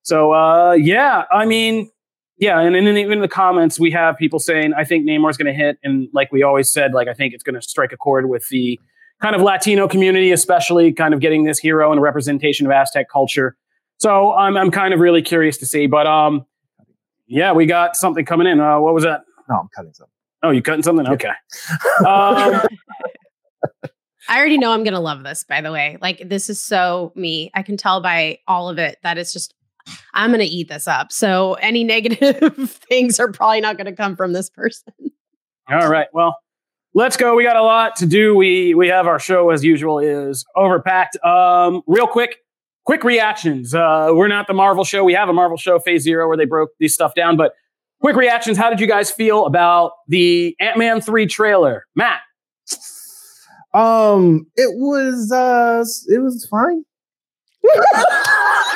So 0.02 0.32
uh, 0.34 0.72
yeah, 0.72 1.24
I 1.30 1.46
mean, 1.46 1.90
yeah, 2.38 2.58
and 2.60 2.74
then 2.74 2.86
even 2.96 3.12
in 3.12 3.20
the 3.20 3.28
comments 3.28 3.78
we 3.78 3.90
have 3.92 4.16
people 4.16 4.38
saying 4.40 4.72
I 4.74 4.82
think 4.84 5.06
Namor's 5.06 5.36
going 5.36 5.46
to 5.46 5.52
hit, 5.52 5.78
and 5.84 6.08
like 6.12 6.32
we 6.32 6.42
always 6.42 6.70
said, 6.72 6.92
like 6.92 7.06
I 7.06 7.14
think 7.14 7.34
it's 7.34 7.44
going 7.44 7.54
to 7.54 7.62
strike 7.62 7.92
a 7.92 7.96
chord 7.96 8.28
with 8.28 8.48
the 8.48 8.80
kind 9.22 9.36
of 9.36 9.42
Latino 9.42 9.86
community, 9.86 10.32
especially 10.32 10.92
kind 10.92 11.14
of 11.14 11.20
getting 11.20 11.44
this 11.44 11.58
hero 11.58 11.90
and 11.92 11.98
a 11.98 12.02
representation 12.02 12.66
of 12.66 12.72
Aztec 12.72 13.08
culture. 13.10 13.56
So 13.98 14.32
I'm 14.32 14.56
I'm 14.56 14.70
kind 14.72 14.92
of 14.92 14.98
really 15.00 15.22
curious 15.22 15.56
to 15.58 15.66
see, 15.66 15.86
but 15.86 16.06
um, 16.08 16.44
yeah, 17.30 17.52
we 17.52 17.64
got 17.64 17.96
something 17.96 18.24
coming 18.24 18.48
in. 18.48 18.60
Uh, 18.60 18.80
what 18.80 18.92
was 18.92 19.04
that? 19.04 19.22
No, 19.48 19.56
I'm 19.56 19.68
cutting 19.74 19.94
something. 19.94 20.12
Oh, 20.42 20.50
you 20.50 20.62
cutting 20.62 20.82
something? 20.82 21.06
Okay. 21.06 21.30
Um, 22.00 22.62
I 24.28 24.38
already 24.38 24.58
know 24.58 24.72
I'm 24.72 24.84
gonna 24.84 25.00
love 25.00 25.22
this. 25.22 25.44
By 25.44 25.60
the 25.60 25.72
way, 25.72 25.98
like 26.00 26.28
this 26.28 26.48
is 26.48 26.60
so 26.60 27.12
me. 27.14 27.50
I 27.54 27.62
can 27.62 27.76
tell 27.76 28.00
by 28.00 28.38
all 28.46 28.68
of 28.68 28.78
it 28.78 28.98
that 29.02 29.18
it's 29.18 29.32
just 29.32 29.54
I'm 30.14 30.30
gonna 30.30 30.44
eat 30.44 30.68
this 30.68 30.88
up. 30.88 31.12
So 31.12 31.54
any 31.54 31.84
negative 31.94 32.70
things 32.70 33.20
are 33.20 33.30
probably 33.30 33.60
not 33.60 33.76
gonna 33.76 33.94
come 33.94 34.16
from 34.16 34.32
this 34.32 34.48
person. 34.48 34.92
All 35.68 35.88
right. 35.88 36.08
Well, 36.12 36.36
let's 36.94 37.16
go. 37.16 37.34
We 37.34 37.44
got 37.44 37.56
a 37.56 37.62
lot 37.62 37.96
to 37.96 38.06
do. 38.06 38.34
We 38.34 38.74
we 38.74 38.88
have 38.88 39.06
our 39.06 39.18
show 39.18 39.50
as 39.50 39.64
usual 39.64 39.98
is 39.98 40.44
overpacked. 40.56 41.22
Um, 41.24 41.82
real 41.86 42.06
quick, 42.06 42.36
quick 42.84 43.04
reactions. 43.04 43.74
Uh, 43.74 44.10
we're 44.12 44.28
not 44.28 44.46
the 44.46 44.54
Marvel 44.54 44.84
show. 44.84 45.04
We 45.04 45.14
have 45.14 45.28
a 45.28 45.32
Marvel 45.32 45.56
show, 45.56 45.78
Phase 45.78 46.02
Zero, 46.02 46.28
where 46.28 46.36
they 46.36 46.44
broke 46.46 46.70
these 46.78 46.94
stuff 46.94 47.14
down. 47.14 47.36
But 47.36 47.52
quick 48.00 48.16
reactions. 48.16 48.56
How 48.58 48.70
did 48.70 48.80
you 48.80 48.86
guys 48.86 49.10
feel 49.10 49.46
about 49.46 49.92
the 50.08 50.56
Ant 50.60 50.78
Man 50.78 51.00
three 51.00 51.26
trailer, 51.26 51.86
Matt? 51.94 52.20
Um, 53.72 54.46
it 54.56 54.70
was 54.76 55.30
uh, 55.32 55.84
it 56.12 56.18
was 56.18 56.46
fine. 56.50 56.84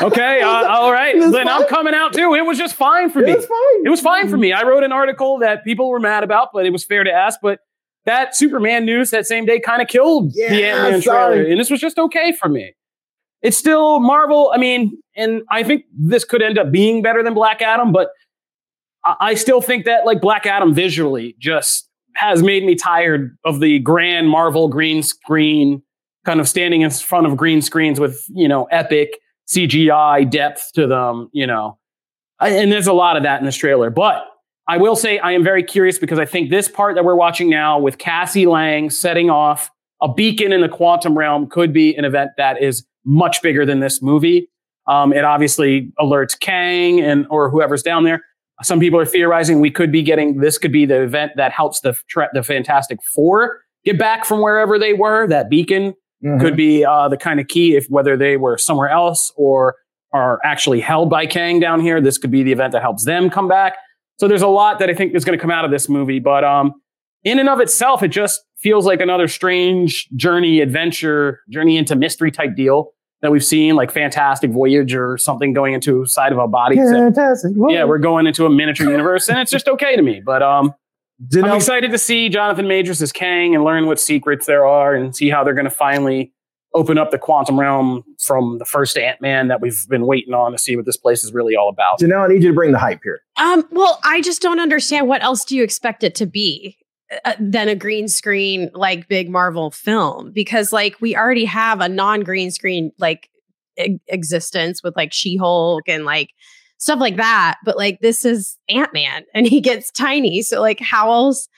Okay. 0.02 0.40
Uh, 0.42 0.48
all 0.68 0.92
right. 0.92 1.16
It 1.16 1.32
Then 1.32 1.48
I'm 1.48 1.66
coming 1.66 1.94
out 1.94 2.12
too. 2.12 2.34
It 2.34 2.44
was 2.46 2.59
just 2.59 2.74
fine 2.74 3.11
for 3.11 3.20
It 3.20 3.26
me. 3.26 3.34
was 3.34 3.46
fine. 3.46 3.86
It 3.86 3.90
was 3.90 4.00
fine 4.00 4.28
for 4.28 4.36
me. 4.36 4.52
I 4.52 4.62
wrote 4.62 4.84
an 4.84 4.92
article 4.92 5.38
that 5.40 5.64
people 5.64 5.88
were 5.90 6.00
mad 6.00 6.22
about, 6.22 6.48
but 6.52 6.66
it 6.66 6.70
was 6.70 6.84
fair 6.84 7.02
to 7.05 7.11
ask. 7.12 7.40
But 7.42 7.61
that 8.05 8.36
Superman 8.36 8.84
news 8.84 9.11
that 9.11 9.26
same 9.26 9.46
day 9.46 9.59
kind 9.59 9.80
of 9.82 9.88
killed 9.88 10.32
the 10.34 10.64
Ant 10.64 10.82
Man 10.92 11.00
trailer, 11.00 11.42
and 11.42 11.59
this 11.59 11.70
was 11.70 11.80
just 11.80 11.98
okay 11.98 12.32
for 12.32 12.48
me. 12.48 12.74
It's 13.45 13.59
still 13.59 14.01
Marvel. 14.01 14.51
I 14.55 14.59
mean, 14.59 14.99
and 15.14 15.42
I 15.51 15.62
think 15.62 15.84
this 15.97 16.24
could 16.24 16.42
end 16.42 16.59
up 16.59 16.72
being 16.72 17.03
better 17.03 17.22
than 17.22 17.34
Black 17.34 17.61
Adam, 17.61 17.92
but 17.92 18.09
I, 19.05 19.16
I 19.20 19.34
still 19.34 19.61
think 19.61 19.84
that 19.84 20.07
like 20.07 20.22
Black 20.22 20.47
Adam 20.47 20.74
visually 20.74 21.36
just 21.38 21.88
has 22.16 22.42
made 22.42 22.64
me 22.64 22.74
tired 22.74 23.36
of 23.45 23.61
the 23.61 23.80
grand 23.80 24.30
Marvel 24.30 24.68
green 24.68 25.03
screen 25.03 25.82
kind 26.24 26.40
of 26.40 26.49
standing 26.49 26.80
in 26.80 26.90
front 26.90 27.26
of 27.26 27.36
green 27.36 27.61
screens 27.61 28.01
with 28.01 28.24
you 28.30 28.49
know 28.49 28.64
epic 28.64 29.20
CGI 29.47 30.28
depth 30.28 30.72
to 30.74 30.86
them. 30.86 31.28
You 31.34 31.47
know, 31.47 31.78
I, 32.40 32.49
and 32.49 32.72
there's 32.72 32.86
a 32.86 32.95
lot 32.95 33.18
of 33.18 33.24
that 33.24 33.40
in 33.40 33.47
this 33.47 33.57
trailer. 33.57 33.90
But 33.90 34.24
I 34.68 34.78
will 34.78 34.97
say 34.97 35.18
I 35.18 35.32
am 35.32 35.45
very 35.45 35.62
curious 35.62 35.99
because 35.99 36.18
I 36.18 36.24
think 36.24 36.49
this 36.49 36.66
part 36.66 36.95
that 36.95 37.05
we're 37.05 37.14
watching 37.14 37.51
now 37.51 37.78
with 37.78 37.99
Cassie 37.99 38.47
Lang 38.47 38.88
setting 38.88 39.28
off 39.28 39.70
a 40.01 40.11
beacon 40.11 40.51
in 40.51 40.62
the 40.62 40.68
quantum 40.68 41.16
realm 41.16 41.47
could 41.47 41.74
be 41.74 41.95
an 41.95 42.07
event 42.07 42.30
that 42.38 42.62
is 42.62 42.86
much 43.05 43.42
bigger 43.42 43.64
than 43.66 43.80
this 43.80 44.00
movie. 44.02 44.48
Um, 44.86 45.12
it 45.12 45.24
obviously 45.24 45.92
alerts 46.00 46.38
Kang 46.38 47.00
and 47.00 47.26
or 47.30 47.50
whoever's 47.50 47.82
down 47.82 48.05
there. 48.05 48.20
Some 48.62 48.78
people 48.80 49.00
are 49.00 49.07
theorizing 49.07 49.61
we 49.61 49.70
could 49.70 49.90
be 49.90 50.02
getting 50.02 50.38
this 50.38 50.59
could 50.59 50.72
be 50.72 50.86
the 50.86 51.02
event 51.02 51.32
that 51.36 51.52
helps 51.52 51.80
the 51.80 51.96
tra- 52.09 52.30
the 52.34 52.42
Fantastic 52.42 52.98
Four 53.14 53.61
get 53.84 53.98
back 53.98 54.24
from 54.24 54.40
wherever 54.40 54.78
they 54.78 54.92
were. 54.92 55.26
That 55.26 55.48
beacon 55.50 55.94
Mhm. 56.24 56.40
could 56.40 56.57
be 56.57 56.84
uh, 56.84 57.09
the 57.09 57.16
kind 57.16 57.40
of 57.40 57.48
key 57.48 57.76
if 57.76 57.86
whether 57.88 58.16
they 58.16 58.36
were 58.36 58.57
somewhere 58.57 58.88
else 58.88 59.32
or 59.36 59.74
are 60.12 60.38
actually 60.44 60.80
held 60.80 61.11
by 61.11 61.26
Kang 61.26 61.59
down 61.61 61.80
here. 61.80 62.00
This 62.00 62.16
could 62.18 62.30
be 62.30 62.42
the 62.42 62.52
event 62.52 62.72
that 62.72 62.80
helps 62.82 63.05
them 63.05 63.28
come 63.28 63.48
back. 63.48 63.74
So 64.18 64.28
there's 64.28 64.42
a 64.42 64.48
lot 64.48 64.78
that 64.78 64.88
I 64.88 64.94
think 64.94 65.14
is 65.14 65.24
going 65.24 65.36
to 65.36 65.42
come 65.42 65.50
out 65.50 65.64
of 65.64 65.70
this 65.72 65.88
movie, 65.88 66.20
but 66.20 66.44
um, 66.44 66.72
in 67.24 67.38
and 67.40 67.48
of 67.48 67.59
itself, 67.61 68.02
it 68.02 68.09
just 68.09 68.40
feels 68.59 68.86
like 68.86 69.00
another 69.00 69.26
strange 69.28 70.09
journey, 70.14 70.61
adventure, 70.61 71.40
journey 71.50 71.76
into 71.76 71.96
mystery 71.96 72.30
type 72.30 72.55
deal 72.55 72.92
that 73.24 73.30
we've 73.32 73.44
seen, 73.44 73.74
like 73.74 73.90
Fantastic 73.90 74.50
Voyage 74.50 74.94
or 74.94 75.16
something 75.16 75.52
going 75.54 75.72
into 75.72 76.04
side 76.06 76.30
of 76.30 76.38
a 76.38 76.46
body. 76.46 76.76
Except- 76.76 76.92
Fantastic. 77.16 77.52
yeah, 77.70 77.84
we're 77.84 77.98
going 77.98 78.26
into 78.26 78.44
a 78.46 78.50
miniature 78.50 78.90
universe, 78.90 79.28
and 79.28 79.38
it's 79.38 79.50
just 79.50 79.66
okay 79.66 79.96
to 79.96 80.02
me. 80.02 80.20
But 80.24 80.42
um, 80.42 80.74
Did 81.28 81.44
I'm 81.44 81.52
I- 81.52 81.56
excited 81.56 81.90
to 81.90 81.98
see 81.98 82.28
Jonathan 82.28 82.68
Majors 82.68 83.00
as 83.02 83.12
Kang 83.12 83.54
and 83.54 83.64
learn 83.64 83.86
what 83.86 83.98
secrets 83.98 84.44
there 84.46 84.66
are 84.66 84.94
and 84.94 85.16
see 85.16 85.30
how 85.30 85.42
they're 85.42 85.54
going 85.54 85.64
to 85.64 85.70
finally 85.70 86.32
open 86.74 86.98
up 86.98 87.10
the 87.12 87.18
quantum 87.18 87.58
realm 87.58 88.02
from 88.20 88.58
the 88.58 88.64
first 88.64 88.98
Ant 88.98 89.20
Man 89.20 89.48
that 89.48 89.60
we've 89.60 89.86
been 89.88 90.06
waiting 90.06 90.34
on 90.34 90.52
to 90.52 90.58
see 90.58 90.76
what 90.76 90.84
this 90.84 90.96
place 90.96 91.24
is 91.24 91.32
really 91.32 91.54
all 91.56 91.68
about. 91.70 92.00
Janelle, 92.00 92.24
I 92.24 92.28
need 92.28 92.42
you 92.42 92.48
to 92.48 92.54
bring 92.54 92.72
the 92.72 92.78
hype 92.78 93.00
here. 93.02 93.20
Um, 93.40 93.64
well, 93.70 94.00
I 94.04 94.20
just 94.20 94.42
don't 94.42 94.60
understand 94.60 95.08
what 95.08 95.22
else 95.22 95.44
do 95.44 95.56
you 95.56 95.62
expect 95.62 96.02
it 96.04 96.14
to 96.16 96.26
be 96.26 96.76
uh, 97.24 97.34
than 97.38 97.68
a 97.68 97.74
green 97.74 98.09
screen 98.09 98.70
like 98.74 99.09
big 99.09 99.28
Marvel 99.30 99.70
film 99.70 100.32
because 100.32 100.72
like 100.72 101.00
we 101.00 101.14
already 101.16 101.44
have 101.44 101.80
a 101.80 101.88
non-green 101.88 102.50
screen 102.50 102.90
like 102.98 103.28
e- 103.78 103.98
existence 104.09 104.82
with 104.82 104.96
like 104.96 105.12
She-Hulk 105.12 105.88
and 105.88 106.05
like 106.05 106.30
stuff 106.78 107.00
like 107.00 107.16
that, 107.16 107.57
but 107.64 107.76
like 107.76 108.00
this 108.00 108.24
is 108.24 108.57
Ant-Man 108.68 109.24
and 109.34 109.46
he 109.46 109.61
gets 109.61 109.90
tiny, 109.90 110.42
so 110.42 110.61
like 110.61 110.80
how 110.80 111.11
else 111.11 111.48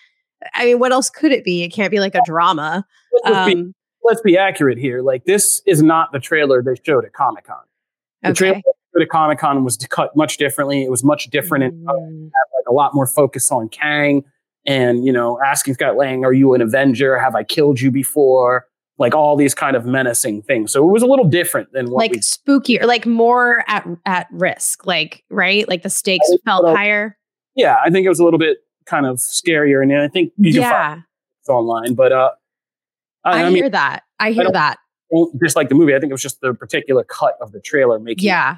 I 0.55 0.67
mean, 0.67 0.79
what 0.79 0.93
else 0.93 1.09
could 1.09 1.33
it 1.33 1.45
be? 1.45 1.63
It 1.63 1.71
can't 1.71 1.91
be 1.91 1.99
like 1.99 2.15
a 2.15 2.21
drama. 2.27 2.85
Let's, 3.25 3.47
be, 3.47 3.55
Um, 3.55 3.75
let's 4.05 4.21
be 4.21 4.37
accurate 4.37 4.79
here. 4.79 5.01
Like 5.01 5.25
this 5.25 5.63
is 5.67 5.83
not 5.83 6.13
the 6.13 6.19
trailer 6.21 6.63
they 6.63 6.75
showed 6.85 7.05
at 7.05 7.13
Comic 7.13 7.47
Con. 7.47 7.57
The 8.23 8.35
trailer 8.35 8.57
okay. 8.57 8.63
they 8.65 9.01
showed 9.01 9.03
at 9.05 9.09
Comic 9.09 9.39
Con 9.39 9.65
was 9.65 9.77
cut 9.77 10.15
much 10.17 10.37
differently. 10.37 10.83
It 10.85 10.91
was 10.91 11.05
much 11.05 11.31
different 11.31 11.65
and 11.65 11.87
Mm. 11.87 12.25
like 12.25 12.69
a 12.69 12.73
lot 12.73 12.95
more 12.95 13.07
focus 13.07 13.51
on 13.53 13.69
Kang 13.69 14.25
and 14.67 15.05
you 15.05 15.13
know 15.13 15.39
asking 15.45 15.75
Scott 15.75 15.97
Lang, 15.97 16.25
"Are 16.25 16.33
you 16.33 16.55
an 16.55 16.61
Avenger? 16.61 17.19
Have 17.19 17.35
I 17.35 17.43
killed 17.45 17.81
you 17.81 17.91
before?" 17.91 18.67
Like 18.99 19.15
all 19.15 19.37
these 19.37 19.55
kind 19.55 19.77
of 19.77 19.85
menacing 19.85 20.41
things. 20.43 20.73
So 20.73 20.89
it 20.89 20.91
was 20.91 21.03
a 21.03 21.07
little 21.07 21.27
different 21.27 21.71
than 21.73 21.91
what 21.91 21.99
like 21.99 22.13
we 22.13 22.21
spooky 22.23 22.81
or 22.81 22.87
like 22.87 23.05
more 23.05 23.63
at 23.69 23.87
at 24.07 24.27
risk, 24.33 24.87
like 24.87 25.23
right, 25.29 25.69
like 25.69 25.83
the 25.83 25.91
stakes 25.91 26.27
felt 26.47 26.65
so. 26.65 26.75
higher. 26.75 27.17
yeah, 27.55 27.77
I 27.85 27.91
think 27.91 28.07
it 28.07 28.09
was 28.09 28.21
a 28.21 28.25
little 28.25 28.39
bit 28.39 28.59
kind 28.87 29.05
of 29.05 29.17
scarier, 29.19 29.83
and 29.83 29.93
I 29.95 30.09
think 30.09 30.33
you 30.39 30.53
can 30.55 30.63
find 30.63 30.73
Yeah, 30.73 31.03
it 31.47 31.53
online. 31.53 31.95
But 31.95 32.13
uh, 32.13 32.31
I, 33.25 33.31
I, 33.31 33.41
I 33.43 33.45
mean, 33.49 33.57
hear 33.57 33.69
that. 33.69 34.03
I 34.19 34.33
hear 34.33 34.45
don't- 34.45 34.55
that. 34.55 34.79
don't 35.13 35.39
dislike 35.39 35.69
the 35.69 35.75
movie. 35.75 35.95
I 35.95 35.99
think 36.01 36.11
it 36.11 36.15
was 36.15 36.23
just 36.23 36.41
the 36.41 36.55
particular 36.55 37.05
cut 37.05 37.37
of 37.43 37.53
the 37.53 37.61
trailer 37.61 37.99
making 37.99 38.25
Yeah, 38.25 38.57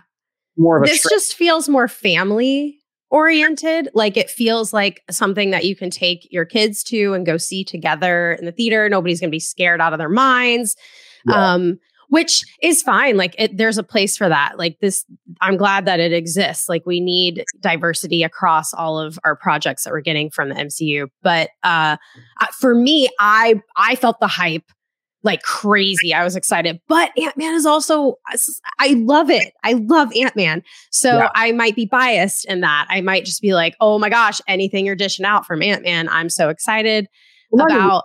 more 0.57 0.77
of 0.77 0.85
a. 0.85 0.87
this 0.87 1.03
tra- 1.03 1.11
just 1.11 1.35
feels 1.35 1.69
more 1.69 1.89
family 1.89 2.78
oriented. 3.11 3.89
Like 3.95 4.17
it 4.17 4.31
feels 4.31 4.73
like 4.73 5.03
something 5.11 5.51
that 5.51 5.65
you 5.65 5.75
can 5.75 5.91
take 5.91 6.29
your 6.31 6.45
kids 6.45 6.83
to 6.85 7.15
and 7.15 7.25
go 7.25 7.37
see 7.37 7.65
together 7.65 8.33
in 8.33 8.45
the 8.45 8.53
theater. 8.53 8.89
Nobody's 8.89 9.21
going 9.21 9.31
to 9.31 9.35
be 9.35 9.41
scared 9.41 9.81
out 9.81 9.93
of 9.93 9.99
their 9.99 10.09
minds. 10.09 10.77
Yeah. 11.27 11.55
Um, 11.55 11.79
which 12.11 12.43
is 12.63 12.83
fine. 12.83 13.17
Like 13.17 13.35
it, 13.39 13.57
there's 13.57 13.79
a 13.79 13.83
place 13.83 14.17
for 14.17 14.29
that. 14.29 14.59
Like 14.59 14.79
this, 14.81 15.05
I'm 15.41 15.57
glad 15.57 15.85
that 15.85 16.01
it 16.01 16.13
exists. 16.13 16.69
Like 16.69 16.87
we 16.87 17.01
need 17.01 17.45
diversity 17.61 18.23
across 18.23 18.73
all 18.73 18.99
of 18.99 19.19
our 19.25 19.37
projects 19.37 19.85
that 19.85 19.93
we're 19.93 20.01
getting 20.01 20.31
from 20.31 20.49
the 20.49 20.55
MCU. 20.55 21.09
But 21.23 21.51
uh, 21.63 21.97
uh, 22.41 22.47
for 22.59 22.75
me, 22.75 23.09
I 23.19 23.61
I 23.77 23.95
felt 23.95 24.21
the 24.21 24.27
hype 24.27 24.65
like 25.25 25.43
crazy. 25.43 26.15
I 26.15 26.23
was 26.25 26.37
excited, 26.37 26.81
but 26.89 27.11
Ant 27.19 27.37
Man 27.37 27.55
is 27.55 27.67
also 27.67 28.15
I 28.79 28.91
love 28.95 29.31
it. 29.31 29.53
I 29.65 29.73
love 29.73 30.13
Ant 30.17 30.37
Man. 30.37 30.63
So 30.91 31.19
Yeah. 31.19 31.29
I 31.35 31.53
might 31.53 31.75
be 31.75 31.87
biased 31.87 32.45
in 32.45 32.61
that. 32.61 32.87
I 32.89 33.01
might 33.01 33.25
just 33.25 33.43
be 33.43 33.53
like, 33.55 33.75
oh 33.81 33.99
my 33.99 34.09
gosh, 34.11 34.41
anything 34.47 34.87
you're 34.87 34.95
dishing 34.97 35.25
out 35.27 35.45
from 35.47 35.63
Ant 35.63 35.83
Man, 35.83 36.09
I'm 36.09 36.29
so 36.29 36.49
excited 36.51 37.09
Well, 37.51 37.67
about. 37.67 38.05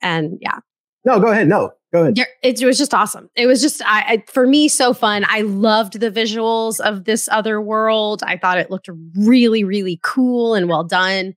And 0.00 0.38
yeah, 0.40 0.58
No, 1.04 1.18
go 1.20 1.28
ahead. 1.28 1.48
No, 1.48 1.72
go 1.92 2.02
ahead. 2.02 2.16
yeah, 2.18 2.24
it, 2.42 2.60
it 2.60 2.66
was 2.66 2.78
just 2.78 2.94
awesome. 2.94 3.28
It 3.36 3.46
was 3.46 3.60
just 3.60 3.82
I, 3.84 4.00
I 4.06 4.24
for 4.28 4.46
me 4.46 4.68
so 4.68 4.94
fun. 4.94 5.24
I 5.28 5.40
loved 5.42 5.98
the 6.00 6.10
visuals 6.10 6.80
of 6.80 7.04
this 7.04 7.28
other 7.32 7.60
world. 7.60 8.22
I 8.24 8.36
thought 8.36 8.58
it 8.58 8.70
looked 8.70 8.88
really 9.16 9.64
really 9.64 9.98
cool 10.02 10.54
and 10.54 10.68
well 10.68 10.84
done. 10.84 11.34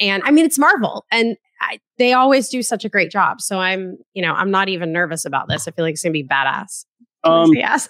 And 0.00 0.22
I 0.24 0.30
mean, 0.30 0.44
it's 0.44 0.58
Marvel, 0.58 1.06
and 1.12 1.36
I, 1.60 1.80
they 1.98 2.12
always 2.12 2.48
do 2.48 2.62
such 2.62 2.84
a 2.84 2.88
great 2.88 3.10
job. 3.10 3.40
So 3.40 3.58
I'm, 3.58 3.98
you 4.14 4.22
know, 4.22 4.32
I'm 4.32 4.50
not 4.50 4.68
even 4.68 4.92
nervous 4.92 5.24
about 5.24 5.48
this. 5.48 5.66
I 5.66 5.70
feel 5.70 5.84
like 5.84 5.94
it's 5.94 6.02
gonna 6.02 6.12
be 6.12 6.24
badass. 6.24 6.84
um, 7.24 7.50
yes. 7.54 7.88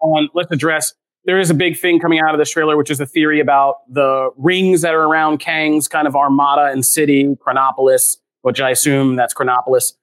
on 0.00 0.28
let's 0.34 0.50
address 0.50 0.92
there 1.24 1.38
is 1.38 1.50
a 1.50 1.54
big 1.54 1.78
thing 1.78 2.00
coming 2.00 2.20
out 2.20 2.34
of 2.34 2.38
this 2.38 2.50
trailer, 2.50 2.76
which 2.76 2.90
is 2.90 3.00
a 3.00 3.06
theory 3.06 3.40
about 3.40 3.76
the 3.88 4.30
rings 4.36 4.80
that 4.80 4.94
are 4.94 5.02
around 5.02 5.38
Kang's 5.38 5.86
kind 5.86 6.06
of 6.06 6.16
armada 6.16 6.72
and 6.72 6.84
city, 6.84 7.36
Chronopolis, 7.40 8.18
which 8.42 8.60
I 8.60 8.70
assume 8.70 9.16
that's 9.16 9.32
Chronopolis, 9.32 9.94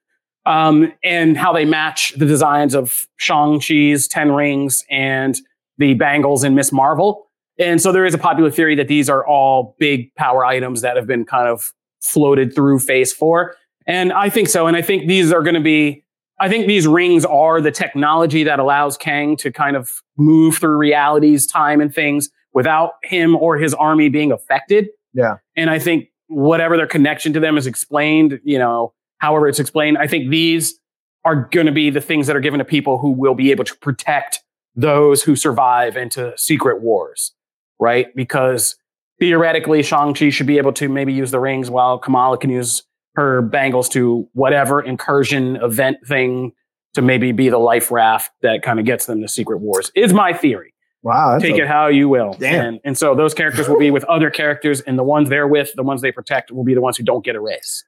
um, 0.46 0.92
and 1.04 1.36
how 1.36 1.52
they 1.52 1.64
match 1.66 2.14
the 2.16 2.24
designs 2.24 2.74
of 2.74 3.06
Shang-Chi's 3.16 4.08
10 4.08 4.32
rings 4.32 4.84
and 4.90 5.38
the 5.76 5.94
bangles 5.94 6.42
in 6.42 6.54
Miss 6.54 6.72
Marvel. 6.72 7.26
And 7.58 7.82
so 7.82 7.92
there 7.92 8.06
is 8.06 8.14
a 8.14 8.18
popular 8.18 8.50
theory 8.50 8.74
that 8.76 8.88
these 8.88 9.10
are 9.10 9.26
all 9.26 9.76
big 9.78 10.14
power 10.14 10.46
items 10.46 10.80
that 10.80 10.96
have 10.96 11.06
been 11.06 11.26
kind 11.26 11.48
of 11.48 11.72
floated 12.00 12.54
through 12.54 12.78
phase 12.78 13.12
four. 13.12 13.56
And 13.86 14.12
I 14.12 14.28
think 14.30 14.48
so. 14.48 14.66
And 14.66 14.76
I 14.76 14.82
think 14.82 15.08
these 15.08 15.32
are 15.32 15.42
going 15.42 15.54
to 15.54 15.60
be, 15.60 16.04
I 16.38 16.48
think 16.48 16.66
these 16.66 16.86
rings 16.86 17.24
are 17.24 17.60
the 17.60 17.70
technology 17.70 18.44
that 18.44 18.58
allows 18.58 18.96
Kang 18.96 19.36
to 19.38 19.50
kind 19.52 19.76
of 19.76 20.02
move 20.16 20.56
through 20.56 20.76
realities, 20.76 21.46
time, 21.46 21.80
and 21.80 21.94
things 21.94 22.30
without 22.52 22.92
him 23.02 23.36
or 23.36 23.58
his 23.58 23.74
army 23.74 24.08
being 24.08 24.32
affected. 24.32 24.88
Yeah. 25.12 25.36
And 25.56 25.70
I 25.70 25.78
think 25.78 26.08
whatever 26.28 26.76
their 26.76 26.86
connection 26.86 27.32
to 27.32 27.40
them 27.40 27.58
is 27.58 27.66
explained, 27.66 28.40
you 28.44 28.58
know, 28.58 28.94
however 29.18 29.48
it's 29.48 29.58
explained, 29.58 29.98
I 29.98 30.06
think 30.06 30.30
these 30.30 30.78
are 31.24 31.48
going 31.50 31.66
to 31.66 31.72
be 31.72 31.90
the 31.90 32.00
things 32.00 32.26
that 32.26 32.36
are 32.36 32.40
given 32.40 32.58
to 32.58 32.64
people 32.64 32.98
who 32.98 33.10
will 33.10 33.34
be 33.34 33.50
able 33.50 33.64
to 33.64 33.76
protect 33.76 34.40
those 34.74 35.22
who 35.22 35.36
survive 35.36 35.96
into 35.96 36.32
secret 36.38 36.80
wars, 36.80 37.34
right? 37.78 38.06
Because 38.14 38.76
theoretically, 39.20 39.82
Shang-Chi 39.82 40.30
should 40.30 40.46
be 40.46 40.58
able 40.58 40.72
to 40.72 40.88
maybe 40.88 41.12
use 41.12 41.30
the 41.30 41.38
rings 41.38 41.70
while 41.70 41.98
Kamala 41.98 42.38
can 42.38 42.50
use 42.50 42.82
her 43.14 43.42
bangles 43.42 43.88
to 43.90 44.28
whatever 44.32 44.80
incursion 44.80 45.56
event 45.56 45.98
thing 46.06 46.52
to 46.94 47.02
maybe 47.02 47.30
be 47.30 47.48
the 47.48 47.58
life 47.58 47.90
raft 47.90 48.32
that 48.42 48.62
kind 48.62 48.80
of 48.80 48.86
gets 48.86 49.06
them 49.06 49.20
to 49.20 49.28
secret 49.28 49.58
wars, 49.58 49.92
is 49.94 50.12
my 50.12 50.32
theory. 50.32 50.74
Wow. 51.02 51.38
Take 51.38 51.56
a, 51.56 51.62
it 51.62 51.68
how 51.68 51.86
you 51.86 52.08
will. 52.08 52.34
Damn. 52.34 52.66
And, 52.66 52.80
and 52.84 52.98
so 52.98 53.14
those 53.14 53.32
characters 53.32 53.68
will 53.68 53.78
be 53.78 53.90
with 53.90 54.04
other 54.04 54.30
characters, 54.30 54.80
and 54.80 54.98
the 54.98 55.04
ones 55.04 55.28
they're 55.28 55.48
with, 55.48 55.72
the 55.74 55.82
ones 55.82 56.02
they 56.02 56.12
protect, 56.12 56.50
will 56.50 56.64
be 56.64 56.74
the 56.74 56.80
ones 56.80 56.96
who 56.96 57.04
don't 57.04 57.24
get 57.24 57.36
a 57.36 57.40
race. 57.40 57.84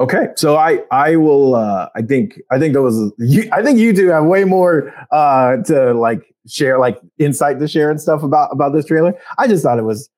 Okay, 0.00 0.28
so 0.36 0.56
I 0.56 0.84
I 0.92 1.16
will 1.16 1.56
uh, 1.56 1.88
I 1.96 2.02
think 2.02 2.40
I 2.52 2.58
think 2.60 2.74
that 2.74 2.82
was 2.82 3.12
you, 3.18 3.48
I 3.52 3.64
think 3.64 3.80
you 3.80 3.92
two 3.92 4.08
have 4.10 4.26
way 4.26 4.44
more 4.44 4.94
uh, 5.10 5.56
to 5.64 5.92
like 5.94 6.22
share 6.46 6.78
like 6.78 7.00
insight 7.18 7.58
to 7.58 7.66
share 7.66 7.90
and 7.90 8.00
stuff 8.00 8.22
about 8.22 8.50
about 8.52 8.72
this 8.72 8.84
trailer. 8.84 9.14
I 9.38 9.48
just 9.48 9.64
thought 9.64 9.76
it 9.76 9.84
was 9.84 10.08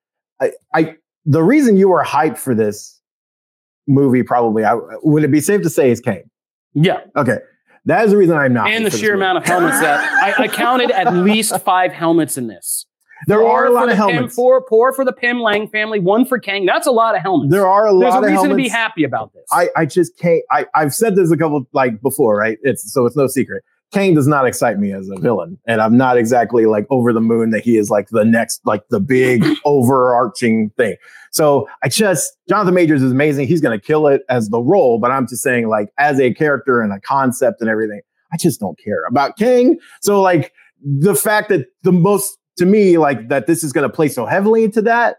I 0.40 0.52
I 0.74 0.94
the 1.24 1.42
reason 1.42 1.76
you 1.76 1.88
were 1.88 2.04
hyped 2.04 2.38
for 2.38 2.54
this 2.54 3.00
movie 3.86 4.22
probably 4.22 4.64
I, 4.64 4.74
would 5.02 5.24
it 5.24 5.30
be 5.30 5.40
safe 5.40 5.62
to 5.62 5.70
say 5.70 5.90
is 5.90 6.00
Kang? 6.00 6.22
Yeah. 6.74 7.00
Okay. 7.16 7.38
That 7.86 8.04
is 8.04 8.10
the 8.10 8.18
reason 8.18 8.36
I'm 8.36 8.52
not. 8.52 8.68
And 8.68 8.84
the 8.84 8.90
sheer 8.90 9.14
amount 9.14 9.38
of 9.38 9.46
helmets 9.46 9.80
that 9.80 10.00
I, 10.22 10.44
I 10.44 10.48
counted 10.48 10.90
at 10.90 11.14
least 11.14 11.58
five 11.60 11.92
helmets 11.92 12.36
in 12.36 12.46
this. 12.46 12.86
There 13.26 13.38
Four 13.38 13.50
are 13.50 13.66
a 13.66 13.70
lot 13.70 13.90
of 13.90 13.96
helmets. 13.96 14.34
four, 14.34 14.64
four 14.68 14.94
for 14.94 15.04
the 15.04 15.12
Pym 15.12 15.40
Lang 15.40 15.68
family, 15.68 16.00
one 16.00 16.24
for 16.24 16.38
Kang. 16.38 16.64
That's 16.64 16.86
a 16.86 16.90
lot 16.90 17.14
of 17.14 17.20
helmets. 17.20 17.52
There 17.52 17.66
are 17.66 17.86
a 17.86 17.92
lot 17.92 18.00
There's 18.00 18.14
a 18.14 18.18
of 18.18 18.24
reason 18.24 18.50
to 18.50 18.56
be 18.56 18.68
happy 18.68 19.04
about 19.04 19.34
this. 19.34 19.44
I, 19.52 19.68
I 19.76 19.84
just 19.84 20.16
can't. 20.18 20.42
I, 20.50 20.66
I've 20.74 20.94
said 20.94 21.16
this 21.16 21.30
a 21.30 21.36
couple 21.36 21.62
like 21.72 22.00
before, 22.00 22.36
right? 22.36 22.58
It's 22.62 22.92
so 22.92 23.04
it's 23.04 23.16
no 23.16 23.26
secret. 23.26 23.62
Kang 23.92 24.14
does 24.14 24.28
not 24.28 24.46
excite 24.46 24.78
me 24.78 24.92
as 24.92 25.08
a 25.08 25.18
villain, 25.18 25.58
and 25.66 25.80
I'm 25.80 25.96
not 25.96 26.16
exactly 26.16 26.66
like 26.66 26.86
over 26.90 27.12
the 27.12 27.20
moon 27.20 27.50
that 27.50 27.64
he 27.64 27.76
is 27.76 27.90
like 27.90 28.08
the 28.10 28.24
next, 28.24 28.60
like 28.64 28.86
the 28.88 29.00
big 29.00 29.44
overarching 29.64 30.70
thing. 30.76 30.96
So 31.32 31.68
I 31.82 31.88
just 31.88 32.36
Jonathan 32.48 32.74
Majors 32.74 33.02
is 33.02 33.12
amazing. 33.12 33.48
He's 33.48 33.60
going 33.60 33.78
to 33.78 33.84
kill 33.84 34.06
it 34.06 34.22
as 34.28 34.48
the 34.48 34.60
role, 34.60 34.98
but 34.98 35.10
I'm 35.10 35.26
just 35.26 35.42
saying 35.42 35.68
like 35.68 35.88
as 35.98 36.20
a 36.20 36.32
character 36.34 36.80
and 36.80 36.92
a 36.92 37.00
concept 37.00 37.60
and 37.60 37.68
everything, 37.68 38.00
I 38.32 38.36
just 38.36 38.60
don't 38.60 38.78
care 38.78 39.04
about 39.08 39.36
Kang. 39.36 39.78
So 40.02 40.20
like 40.20 40.52
the 40.82 41.14
fact 41.14 41.48
that 41.48 41.66
the 41.82 41.92
most 41.92 42.38
to 42.58 42.66
me 42.66 42.98
like 42.98 43.28
that 43.28 43.46
this 43.46 43.64
is 43.64 43.72
going 43.72 43.88
to 43.88 43.94
play 43.94 44.08
so 44.08 44.26
heavily 44.26 44.64
into 44.64 44.82
that 44.82 45.16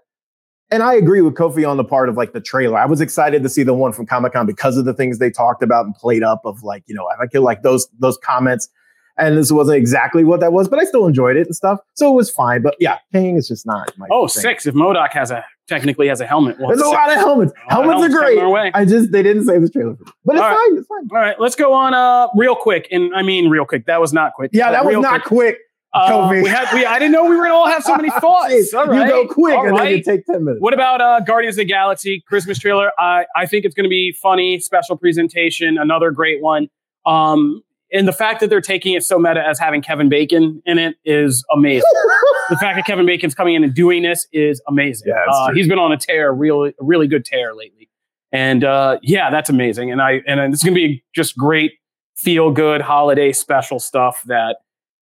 and 0.71 0.81
I 0.81 0.93
agree 0.93 1.21
with 1.21 1.33
Kofi 1.33 1.69
on 1.69 1.77
the 1.77 1.83
part 1.83 2.09
of 2.09 2.15
like 2.15 2.31
the 2.33 2.41
trailer. 2.41 2.77
I 2.77 2.85
was 2.85 3.01
excited 3.01 3.43
to 3.43 3.49
see 3.49 3.63
the 3.63 3.73
one 3.73 3.91
from 3.91 4.05
Comic 4.05 4.33
Con 4.33 4.45
because 4.45 4.77
of 4.77 4.85
the 4.85 4.93
things 4.93 5.19
they 5.19 5.29
talked 5.29 5.61
about 5.61 5.85
and 5.85 5.93
played 5.93 6.23
up 6.23 6.41
of 6.45 6.63
like, 6.63 6.83
you 6.87 6.95
know, 6.95 7.07
I 7.19 7.27
feel 7.27 7.43
like 7.43 7.61
those 7.61 7.87
those 7.99 8.17
comments. 8.17 8.69
And 9.17 9.37
this 9.37 9.51
wasn't 9.51 9.77
exactly 9.77 10.23
what 10.23 10.39
that 10.39 10.53
was, 10.53 10.69
but 10.69 10.79
I 10.79 10.85
still 10.85 11.05
enjoyed 11.05 11.35
it 11.35 11.45
and 11.45 11.55
stuff. 11.55 11.79
So 11.95 12.09
it 12.11 12.15
was 12.15 12.31
fine. 12.31 12.61
But 12.61 12.75
yeah, 12.79 12.97
Kang 13.11 13.35
is 13.35 13.47
just 13.47 13.65
not 13.65 13.95
my 13.97 14.07
oh, 14.09 14.27
thing. 14.27 14.41
six. 14.41 14.65
If 14.65 14.73
MODOK 14.73 15.11
has 15.11 15.29
a 15.29 15.45
technically 15.67 16.07
has 16.07 16.21
a 16.21 16.25
helmet. 16.25 16.57
Well, 16.59 16.69
There's 16.69 16.81
a 16.81 16.87
lot 16.87 17.09
of 17.09 17.15
helmets. 17.15 17.51
Of 17.51 17.71
Helmets 17.71 18.03
are 18.03 18.17
great. 18.17 18.71
I 18.73 18.85
just 18.85 19.11
they 19.11 19.21
didn't 19.21 19.45
say 19.45 19.59
this 19.59 19.69
trailer. 19.69 19.95
for 19.95 20.03
me. 20.05 20.11
But 20.25 20.35
it's 20.37 20.43
All 20.43 20.49
right. 20.49 20.57
fine. 20.69 20.77
It's 20.77 20.87
fine. 20.87 21.09
All 21.11 21.17
right, 21.17 21.39
let's 21.39 21.55
go 21.55 21.73
on 21.73 21.93
uh 21.93 22.29
real 22.35 22.55
quick. 22.55 22.87
And 22.89 23.13
I 23.13 23.21
mean 23.21 23.49
real 23.49 23.65
quick. 23.65 23.85
That 23.85 23.99
was 23.99 24.13
not 24.13 24.33
quick. 24.33 24.51
Yeah, 24.53 24.71
that 24.71 24.85
was 24.85 24.95
not 24.95 25.23
quick. 25.23 25.57
quick. 25.57 25.57
Uh, 25.93 26.29
we 26.31 26.47
had 26.47 26.73
we 26.73 26.85
I 26.85 26.99
didn't 26.99 27.11
know 27.11 27.25
we 27.25 27.35
were 27.35 27.43
gonna 27.43 27.53
all 27.53 27.67
have 27.67 27.83
so 27.83 27.95
many 27.95 28.09
thoughts. 28.21 28.53
Jeez, 28.53 28.73
right. 28.73 29.05
You 29.05 29.07
go 29.07 29.27
quick 29.27 29.57
All 29.57 29.67
and 29.67 29.77
then 29.77 29.87
you 29.87 29.95
right. 29.95 30.03
take 30.03 30.25
10 30.25 30.45
minutes. 30.45 30.61
What 30.61 30.73
about 30.73 31.01
uh, 31.01 31.19
Guardians 31.19 31.55
of 31.55 31.57
the 31.57 31.65
Galaxy 31.65 32.23
Christmas 32.25 32.59
trailer? 32.59 32.91
I 32.97 33.25
I 33.35 33.45
think 33.45 33.65
it's 33.65 33.75
going 33.75 33.83
to 33.83 33.89
be 33.89 34.13
funny, 34.13 34.59
special 34.59 34.97
presentation, 34.97 35.77
another 35.77 36.11
great 36.11 36.41
one. 36.41 36.69
Um, 37.05 37.61
and 37.93 38.07
the 38.07 38.13
fact 38.13 38.39
that 38.39 38.49
they're 38.49 38.61
taking 38.61 38.93
it 38.93 39.03
so 39.03 39.19
meta 39.19 39.45
as 39.45 39.59
having 39.59 39.81
Kevin 39.81 40.07
Bacon 40.07 40.61
in 40.65 40.77
it 40.77 40.95
is 41.03 41.43
amazing. 41.53 41.83
the 42.49 42.55
fact 42.55 42.77
that 42.77 42.85
Kevin 42.85 43.05
Bacon's 43.05 43.35
coming 43.35 43.55
in 43.55 43.63
and 43.63 43.73
doing 43.73 44.03
this 44.03 44.27
is 44.31 44.61
amazing. 44.67 45.09
Yeah, 45.09 45.25
uh, 45.29 45.51
he's 45.53 45.67
been 45.67 45.79
on 45.79 45.91
a 45.91 45.97
tear, 45.97 46.31
really, 46.31 46.73
really 46.79 47.07
good 47.07 47.25
tear 47.25 47.53
lately. 47.53 47.89
And 48.31 48.63
uh, 48.63 48.99
yeah, 49.01 49.29
that's 49.29 49.49
amazing. 49.49 49.91
And 49.91 50.01
I 50.01 50.21
and 50.25 50.53
it's 50.53 50.63
going 50.63 50.73
to 50.73 50.79
be 50.79 51.03
just 51.13 51.35
great, 51.35 51.73
feel 52.15 52.51
good 52.51 52.79
holiday 52.79 53.33
special 53.33 53.77
stuff 53.77 54.21
that 54.27 54.57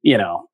you 0.04 0.18
know 0.18 0.48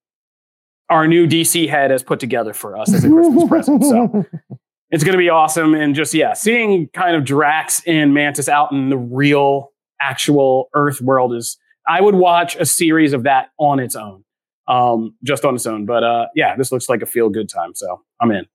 our 0.91 1.07
new 1.07 1.25
DC 1.25 1.69
head 1.69 1.89
has 1.89 2.03
put 2.03 2.19
together 2.19 2.53
for 2.53 2.77
us 2.77 2.93
as 2.93 3.05
a 3.05 3.09
Christmas 3.09 3.47
present. 3.47 3.83
So 3.83 4.25
it's 4.91 5.03
going 5.03 5.13
to 5.13 5.17
be 5.17 5.29
awesome. 5.29 5.73
And 5.73 5.95
just, 5.95 6.13
yeah, 6.13 6.33
seeing 6.33 6.89
kind 6.89 7.15
of 7.15 7.23
Drax 7.23 7.81
and 7.87 8.13
Mantis 8.13 8.49
out 8.49 8.73
in 8.73 8.89
the 8.89 8.97
real, 8.97 9.71
actual 10.01 10.69
Earth 10.73 10.99
world 11.01 11.33
is, 11.33 11.57
I 11.87 12.01
would 12.01 12.15
watch 12.15 12.55
a 12.57 12.65
series 12.65 13.13
of 13.13 13.23
that 13.23 13.49
on 13.57 13.79
its 13.79 13.95
own, 13.95 14.23
um, 14.67 15.15
just 15.23 15.45
on 15.45 15.55
its 15.55 15.65
own. 15.65 15.85
But 15.85 16.03
uh, 16.03 16.25
yeah, 16.35 16.55
this 16.57 16.71
looks 16.71 16.89
like 16.89 17.01
a 17.01 17.05
feel 17.05 17.29
good 17.29 17.47
time. 17.47 17.73
So 17.73 18.01
I'm 18.19 18.31
in. 18.31 18.45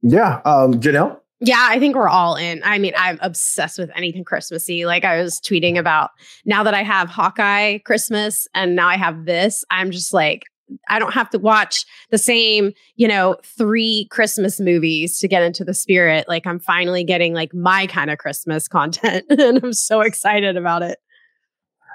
yeah. 0.00 0.40
Um, 0.44 0.74
Janelle? 0.74 1.20
Yeah, 1.40 1.66
I 1.68 1.78
think 1.78 1.94
we're 1.94 2.08
all 2.08 2.36
in. 2.36 2.62
I 2.64 2.78
mean, 2.78 2.94
I'm 2.96 3.18
obsessed 3.20 3.78
with 3.78 3.90
anything 3.94 4.24
Christmassy. 4.24 4.86
Like 4.86 5.04
I 5.04 5.20
was 5.20 5.38
tweeting 5.40 5.76
about 5.76 6.10
now 6.46 6.62
that 6.62 6.72
I 6.72 6.82
have 6.82 7.10
Hawkeye 7.10 7.78
Christmas 7.78 8.48
and 8.54 8.74
now 8.74 8.88
I 8.88 8.96
have 8.96 9.26
this, 9.26 9.62
I'm 9.70 9.90
just 9.90 10.14
like, 10.14 10.44
I 10.88 10.98
don't 10.98 11.12
have 11.12 11.30
to 11.30 11.38
watch 11.38 11.84
the 12.10 12.18
same, 12.18 12.72
you 12.96 13.06
know, 13.08 13.36
three 13.44 14.08
Christmas 14.10 14.58
movies 14.60 15.18
to 15.20 15.28
get 15.28 15.42
into 15.42 15.64
the 15.64 15.74
spirit. 15.74 16.26
Like 16.28 16.46
I'm 16.46 16.58
finally 16.58 17.04
getting 17.04 17.34
like 17.34 17.54
my 17.54 17.86
kind 17.86 18.10
of 18.10 18.18
Christmas 18.18 18.66
content 18.76 19.24
and 19.30 19.58
I'm 19.62 19.72
so 19.72 20.00
excited 20.00 20.56
about 20.56 20.82
it. 20.82 20.98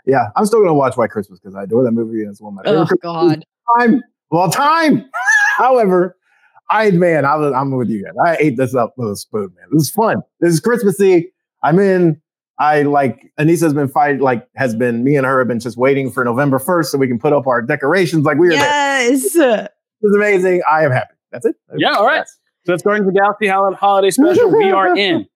Yeah. 0.06 0.30
I'm 0.36 0.46
still 0.46 0.60
going 0.60 0.70
to 0.70 0.74
watch 0.74 0.98
White 0.98 1.12
Christmas 1.12 1.40
because 1.40 1.56
I 1.56 1.64
adore 1.64 1.84
that 1.84 1.92
movie 1.92 2.22
and 2.22 2.32
it's 2.32 2.42
one 2.42 2.54
of 2.54 2.56
my 2.58 2.64
favorite 2.64 2.82
Oh 2.82 2.86
Christmas 2.86 3.02
God. 3.02 3.46
time 3.80 3.96
of 4.32 4.38
all 4.38 4.50
time. 4.50 5.10
However, 5.58 6.18
I 6.70 6.92
man, 6.92 7.26
I 7.26 7.36
was 7.36 7.54
I'm 7.54 7.76
with 7.76 7.90
you 7.90 8.04
guys. 8.04 8.14
I 8.26 8.38
ate 8.40 8.58
this 8.58 8.74
up 8.74 8.94
with 8.98 9.12
a 9.12 9.16
spoon, 9.16 9.54
man. 9.58 9.66
This 9.72 9.84
is 9.84 9.90
fun. 9.90 10.22
This 10.40 10.54
is 10.54 10.60
Christmassy. 10.62 11.32
I'm 11.64 11.78
in. 11.80 12.22
I 12.62 12.84
like 12.84 13.34
Anissa's 13.39 13.74
been 13.74 13.88
fighting, 13.88 14.22
like 14.22 14.47
has 14.55 14.76
been 14.76 15.03
me 15.03 15.16
and 15.16 15.26
her 15.26 15.39
have 15.39 15.47
been 15.47 15.59
just 15.59 15.78
waiting 15.78 16.12
for 16.12 16.24
November 16.24 16.59
1st 16.59 16.86
so 16.86 16.97
we 16.99 17.07
can 17.07 17.18
put 17.18 17.34
up 17.34 17.47
our 17.47 17.59
decorations. 17.59 18.24
Like 18.24 18.38
we 18.38 18.49
are 18.49 18.51
there. 18.51 18.59
Yes. 18.59 19.34
This 19.34 19.34
is 19.34 20.16
amazing. 20.16 20.62
I 20.72 20.86
am 20.86 20.91
happy. 20.91 21.16
That's 21.32 21.45
it. 21.47 21.55
Yeah, 21.76 21.95
all 21.95 22.05
right. 22.05 22.28
So 22.28 22.74
that's 22.74 22.84
Guardians 22.84 23.07
of 23.07 23.16
the 23.16 23.20
Galaxy 23.20 23.47
Holiday 23.47 24.12
Special. 24.12 24.55
we 24.55 24.70
are 24.70 24.95
in. 24.97 25.28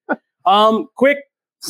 Um, 0.45 0.87
quick, 0.95 1.17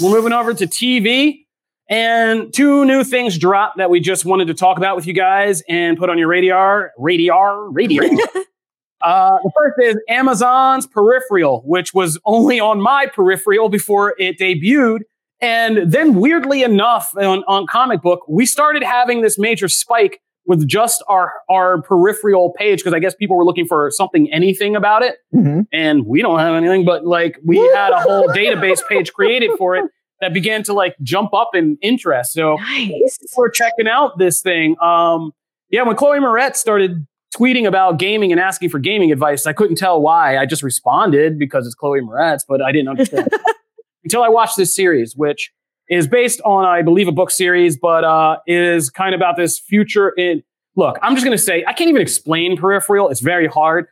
we're 0.01 0.09
moving 0.09 0.33
over 0.33 0.53
to 0.53 0.67
TV. 0.67 1.45
And 1.89 2.51
two 2.53 2.83
new 2.83 3.03
things 3.03 3.37
dropped 3.37 3.77
that 3.77 3.89
we 3.89 4.01
just 4.01 4.25
wanted 4.25 4.47
to 4.47 4.53
talk 4.55 4.77
about 4.77 4.95
with 4.97 5.05
you 5.07 5.13
guys 5.13 5.63
and 5.69 5.97
put 5.97 6.09
on 6.09 6.17
your 6.17 6.27
radar. 6.27 6.91
Radar, 6.97 7.69
radio. 7.69 8.03
uh, 9.01 9.37
the 9.43 9.51
first 9.55 9.75
is 9.81 9.95
Amazon's 10.09 10.87
Peripheral, 10.87 11.61
which 11.65 11.93
was 11.93 12.19
only 12.25 12.59
on 12.59 12.81
my 12.81 13.05
peripheral 13.05 13.69
before 13.69 14.15
it 14.17 14.37
debuted. 14.39 15.01
And 15.45 15.91
then, 15.91 16.15
weirdly 16.15 16.63
enough, 16.63 17.13
on, 17.15 17.43
on 17.47 17.67
comic 17.67 18.01
book, 18.01 18.21
we 18.27 18.45
started 18.47 18.81
having 18.83 19.21
this 19.21 19.37
major 19.37 19.67
spike 19.67 20.19
with 20.47 20.67
just 20.67 21.03
our 21.07 21.31
our 21.49 21.81
peripheral 21.81 22.53
page 22.57 22.79
because 22.79 22.93
I 22.93 22.99
guess 22.99 23.13
people 23.15 23.35
were 23.37 23.45
looking 23.45 23.65
for 23.65 23.89
something, 23.91 24.31
anything 24.31 24.75
about 24.75 25.01
it. 25.03 25.15
Mhm. 25.33 25.65
and 25.73 26.05
we 26.05 26.21
don't 26.21 26.39
have 26.39 26.53
anything 26.55 26.85
but 26.85 27.05
like 27.05 27.37
we 27.43 27.57
had 27.75 27.91
a 27.93 27.99
whole 27.99 28.27
database 28.29 28.79
page 28.87 29.11
created 29.13 29.51
for 29.57 29.75
it 29.75 29.85
that 30.21 30.33
began 30.33 30.63
to 30.63 30.73
like 30.73 30.95
jump 31.03 31.33
up 31.33 31.51
in 31.53 31.77
interest. 31.81 32.33
So 32.33 32.55
Nice. 32.55 33.17
we're 33.37 33.49
checking 33.49 33.87
out 33.87 34.17
this 34.17 34.41
thing. 34.41 34.75
Um 34.81 35.31
yeah 35.69 35.81
when 35.83 35.95
chloe 35.95 36.19
moretz 36.19 36.55
started 36.57 37.05
tweeting 37.35 37.65
about 37.67 37.97
gaming 37.99 38.31
and 38.31 38.39
asking 38.39 38.69
for 38.69 38.79
gaming 38.79 39.11
advice 39.11 39.45
i 39.47 39.51
couldn't 39.53 39.75
tell 39.77 39.99
why. 40.01 40.37
I 40.37 40.45
just 40.45 40.63
responded 40.63 41.37
because 41.39 41.65
it's 41.65 41.75
chloe 41.75 42.01
moretz 42.01 42.41
but 42.47 42.61
i 42.61 42.71
didn't 42.71 42.87
understand 42.89 43.27
until 44.05 44.23
i 44.23 44.29
watched 44.29 44.55
this 44.55 44.73
series 44.73 45.13
which 45.17 45.51
is 45.89 46.07
based 46.07 46.39
on 46.45 46.63
i 46.65 46.81
believe 46.81 47.07
a 47.09 47.11
book 47.11 47.29
series 47.31 47.75
but 47.77 48.03
uh 48.05 48.37
is 48.47 48.89
kind 48.89 49.13
of 49.13 49.19
about 49.19 49.35
this 49.35 49.59
future 49.59 50.09
in 50.17 50.41
look, 50.77 50.97
I'm 51.01 51.13
just 51.15 51.25
going 51.25 51.37
to 51.37 51.41
say, 51.41 51.63
I 51.65 51.71
can't 51.71 51.89
even 51.89 52.01
explain 52.01 52.57
peripheral. 52.57 53.07
It's 53.09 53.21
very 53.21 53.47
hard. 53.47 53.85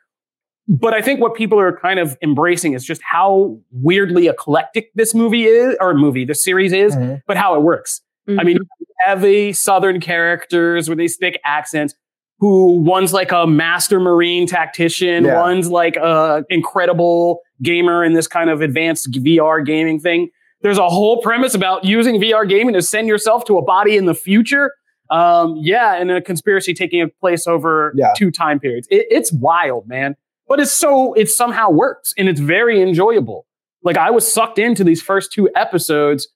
But 0.67 0.93
I 0.93 1.01
think 1.01 1.21
what 1.21 1.33
people 1.33 1.57
are 1.57 1.71
kind 1.79 1.97
of 1.97 2.17
embracing 2.21 2.73
is 2.73 2.83
just 2.83 3.01
how 3.01 3.57
weirdly 3.71 4.27
eclectic 4.27 4.91
this 4.93 5.15
movie 5.15 5.45
is, 5.45 5.77
or 5.79 5.93
movie, 5.93 6.25
the 6.25 6.35
series 6.35 6.73
is, 6.73 6.93
Mhm. 6.93 7.21
but 7.25 7.37
how 7.37 7.55
it 7.55 7.61
works. 7.61 8.01
I 8.27 8.43
mean, 8.43 8.57
heavy 8.99 9.53
Southern 9.53 10.01
characters 10.01 10.89
with 10.89 10.97
these 10.97 11.15
thick 11.15 11.39
accents. 11.45 11.95
Who 12.43 12.81
one's 12.81 13.13
like 13.13 13.31
a 13.31 13.47
master 13.47 14.01
marine 14.01 14.47
tactician, 14.47 15.23
Yeah. 15.23 15.39
one's 15.39 15.69
like 15.69 15.95
a 15.95 16.43
incredible 16.49 17.39
gamer 17.61 18.03
in 18.03 18.11
this 18.11 18.27
kind 18.27 18.49
of 18.49 18.59
advanced 18.59 19.09
VR 19.13 19.65
gaming 19.65 19.97
thing. 19.97 20.27
There's 20.61 20.77
a 20.77 20.89
whole 20.89 21.21
premise 21.21 21.55
about 21.55 21.85
using 21.85 22.19
VR 22.19 22.45
gaming 22.45 22.73
to 22.73 22.81
send 22.81 23.07
yourself 23.07 23.45
to 23.45 23.57
a 23.57 23.61
body 23.61 23.95
in 23.95 24.07
the 24.07 24.13
future. 24.13 24.73
Um, 25.09 25.55
yeah, 25.61 25.95
and 25.95 26.11
a 26.11 26.21
conspiracy 26.21 26.73
taking 26.73 27.09
place 27.21 27.47
over 27.47 27.93
Yeah. 27.95 28.11
two 28.17 28.29
time 28.29 28.59
periods. 28.59 28.89
It, 28.91 29.07
it's 29.09 29.31
wild, 29.31 29.87
man. 29.87 30.17
But 30.45 30.59
it's 30.59 30.71
so 30.73 31.13
it 31.13 31.29
somehow 31.29 31.69
works 31.69 32.13
and 32.17 32.27
it's 32.27 32.41
very 32.41 32.81
enjoyable. 32.81 33.45
Like 33.83 33.95
I 33.95 34.11
was 34.11 34.29
sucked 34.29 34.59
into 34.59 34.83
these 34.83 35.01
first 35.01 35.31
two 35.31 35.49
episodes 35.55 36.27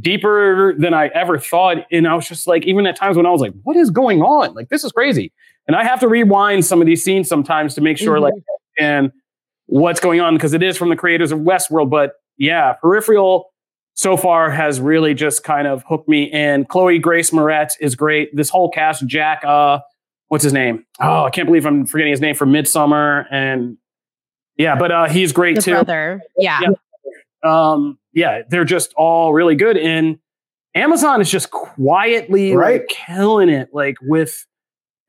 deeper 0.00 0.74
than 0.78 0.94
I 0.94 1.08
ever 1.08 1.38
thought. 1.38 1.78
And 1.90 2.06
I 2.06 2.14
was 2.14 2.28
just 2.28 2.46
like, 2.46 2.64
even 2.64 2.86
at 2.86 2.96
times 2.96 3.16
when 3.16 3.26
I 3.26 3.30
was 3.30 3.40
like, 3.40 3.52
what 3.62 3.76
is 3.76 3.90
going 3.90 4.22
on? 4.22 4.54
Like, 4.54 4.68
this 4.68 4.84
is 4.84 4.92
crazy. 4.92 5.32
And 5.66 5.76
I 5.76 5.84
have 5.84 6.00
to 6.00 6.08
rewind 6.08 6.64
some 6.64 6.80
of 6.80 6.86
these 6.86 7.02
scenes 7.02 7.28
sometimes 7.28 7.74
to 7.74 7.80
make 7.80 7.98
sure, 7.98 8.20
like, 8.20 8.34
and 8.78 9.10
what's 9.66 10.00
going 10.00 10.20
on 10.20 10.34
because 10.34 10.52
it 10.52 10.62
is 10.62 10.76
from 10.76 10.90
the 10.90 10.96
creators 10.96 11.32
of 11.32 11.40
Westworld. 11.40 11.90
But 11.90 12.12
yeah, 12.36 12.74
Peripheral 12.74 13.50
so 13.94 14.16
far 14.16 14.50
has 14.50 14.80
really 14.80 15.14
just 15.14 15.44
kind 15.44 15.66
of 15.66 15.84
hooked 15.88 16.08
me 16.08 16.24
in. 16.24 16.66
Chloe 16.66 16.98
Grace 16.98 17.30
Moretz 17.30 17.74
is 17.80 17.94
great. 17.94 18.34
This 18.34 18.50
whole 18.50 18.70
cast, 18.70 19.06
Jack, 19.06 19.44
uh, 19.44 19.78
what's 20.28 20.44
his 20.44 20.52
name? 20.52 20.84
Oh, 21.00 21.24
I 21.24 21.30
can't 21.30 21.46
believe 21.46 21.64
I'm 21.64 21.86
forgetting 21.86 22.10
his 22.10 22.20
name 22.20 22.34
from 22.34 22.52
Midsummer. 22.52 23.26
And 23.30 23.78
yeah, 24.56 24.76
but 24.76 24.92
uh, 24.92 25.08
he's 25.08 25.32
great 25.32 25.56
the 25.56 25.62
too 25.62 25.70
brother. 25.72 26.20
Yeah. 26.36 26.60
Yeah. 26.60 26.72
um, 27.72 27.98
yeah, 28.14 28.42
they're 28.48 28.64
just 28.64 28.92
all 28.96 29.32
really 29.32 29.54
good. 29.56 29.76
And 29.76 30.18
Amazon 30.74 31.20
is 31.20 31.30
just 31.30 31.50
quietly 31.50 32.54
Right. 32.54 32.80
like 32.80 32.88
killing 32.88 33.48
it, 33.48 33.68
like 33.72 33.96
with 34.02 34.46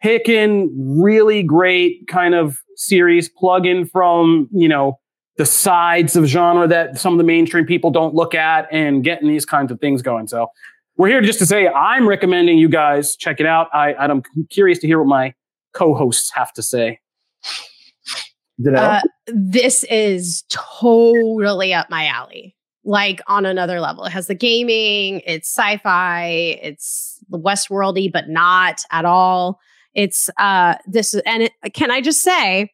picking 0.01 0.71
really 1.01 1.41
great 1.41 2.07
kind 2.07 2.35
of 2.35 2.57
series, 2.75 3.29
plug-in 3.29 3.85
from, 3.85 4.47
you 4.51 4.67
know, 4.67 4.99
the 5.37 5.45
sides 5.45 6.15
of 6.15 6.25
genre 6.25 6.67
that 6.67 6.97
some 6.97 7.13
of 7.13 7.17
the 7.17 7.23
mainstream 7.23 7.65
people 7.65 7.91
don't 7.91 8.13
look 8.13 8.33
at 8.35 8.67
and 8.71 9.03
getting 9.03 9.27
these 9.27 9.45
kinds 9.45 9.71
of 9.71 9.79
things 9.79 10.01
going. 10.01 10.27
So 10.27 10.47
we're 10.97 11.09
here 11.09 11.21
just 11.21 11.39
to 11.39 11.45
say 11.45 11.67
I'm 11.67 12.07
recommending 12.07 12.57
you 12.57 12.69
guys 12.69 13.15
check 13.15 13.39
it 13.39 13.45
out. 13.45 13.67
I, 13.73 13.93
I'm 13.95 14.23
curious 14.49 14.79
to 14.79 14.87
hear 14.87 14.99
what 14.99 15.07
my 15.07 15.33
co-hosts 15.73 16.31
have 16.35 16.53
to 16.53 16.61
say. 16.63 16.99
Janelle? 18.61 18.99
Uh, 18.99 19.01
this 19.27 19.83
is 19.85 20.43
totally 20.49 21.73
up 21.73 21.89
my 21.89 22.07
alley. 22.07 22.54
Like 22.87 23.19
on 23.27 23.45
another 23.45 23.81
level. 23.81 24.05
It 24.05 24.11
has 24.11 24.27
the 24.27 24.35
gaming, 24.35 25.21
it's 25.25 25.49
sci-fi, 25.49 26.27
it's 26.61 27.19
the 27.29 27.39
Westworldy, 27.39 28.11
but 28.11 28.29
not 28.29 28.81
at 28.91 29.05
all. 29.05 29.59
It's 29.93 30.29
uh 30.37 30.75
this 30.85 31.15
and 31.25 31.43
it, 31.43 31.51
can 31.73 31.89
I 31.89 32.01
just 32.01 32.21
say 32.21 32.71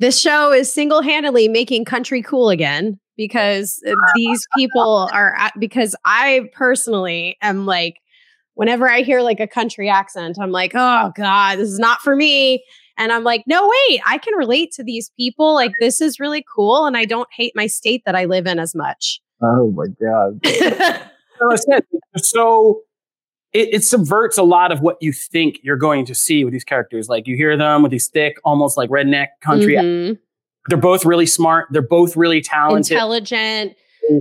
this 0.00 0.20
show 0.20 0.52
is 0.52 0.72
single-handedly 0.72 1.48
making 1.48 1.84
country 1.84 2.20
cool 2.20 2.50
again 2.50 2.98
because 3.16 3.80
these 4.14 4.46
people 4.56 5.08
are 5.12 5.34
at, 5.36 5.58
because 5.58 5.96
I 6.04 6.48
personally 6.52 7.38
am 7.40 7.64
like 7.64 8.00
whenever 8.54 8.88
I 8.88 9.02
hear 9.02 9.20
like 9.20 9.40
a 9.40 9.46
country 9.46 9.88
accent, 9.88 10.38
I'm 10.40 10.50
like, 10.50 10.72
oh 10.74 11.12
God, 11.16 11.58
this 11.58 11.68
is 11.68 11.78
not 11.78 12.00
for 12.00 12.16
me. 12.16 12.64
And 12.96 13.12
I'm 13.12 13.24
like, 13.24 13.42
no, 13.46 13.68
wait, 13.88 14.00
I 14.06 14.18
can 14.18 14.34
relate 14.34 14.70
to 14.72 14.84
these 14.84 15.10
people. 15.16 15.54
Like, 15.54 15.72
this 15.80 16.00
is 16.00 16.20
really 16.20 16.44
cool. 16.54 16.86
And 16.86 16.96
I 16.96 17.04
don't 17.04 17.28
hate 17.36 17.52
my 17.56 17.66
state 17.66 18.02
that 18.06 18.14
I 18.14 18.24
live 18.24 18.46
in 18.46 18.58
as 18.58 18.74
much. 18.74 19.20
oh 19.42 19.70
my 19.72 19.86
god. 20.00 21.10
So 21.40 21.50
I 21.50 21.56
said, 21.56 21.84
so 22.18 22.82
it, 23.52 23.74
it 23.74 23.84
subverts 23.84 24.38
a 24.38 24.44
lot 24.44 24.70
of 24.70 24.82
what 24.82 24.96
you 25.00 25.12
think 25.12 25.58
you're 25.64 25.76
going 25.76 26.04
to 26.06 26.14
see 26.14 26.44
with 26.44 26.52
these 26.52 26.62
characters. 26.62 27.08
Like 27.08 27.26
you 27.26 27.34
hear 27.36 27.56
them 27.56 27.82
with 27.82 27.90
these 27.90 28.06
thick, 28.06 28.36
almost 28.44 28.76
like 28.76 28.88
redneck 28.88 29.28
country. 29.40 29.74
Mhm. 29.74 30.16
They're 30.68 30.78
both 30.78 31.04
really 31.04 31.26
smart. 31.26 31.66
They're 31.72 31.82
both 31.82 32.16
really 32.16 32.40
talented. 32.40 32.92
Intelligent, 32.92 33.74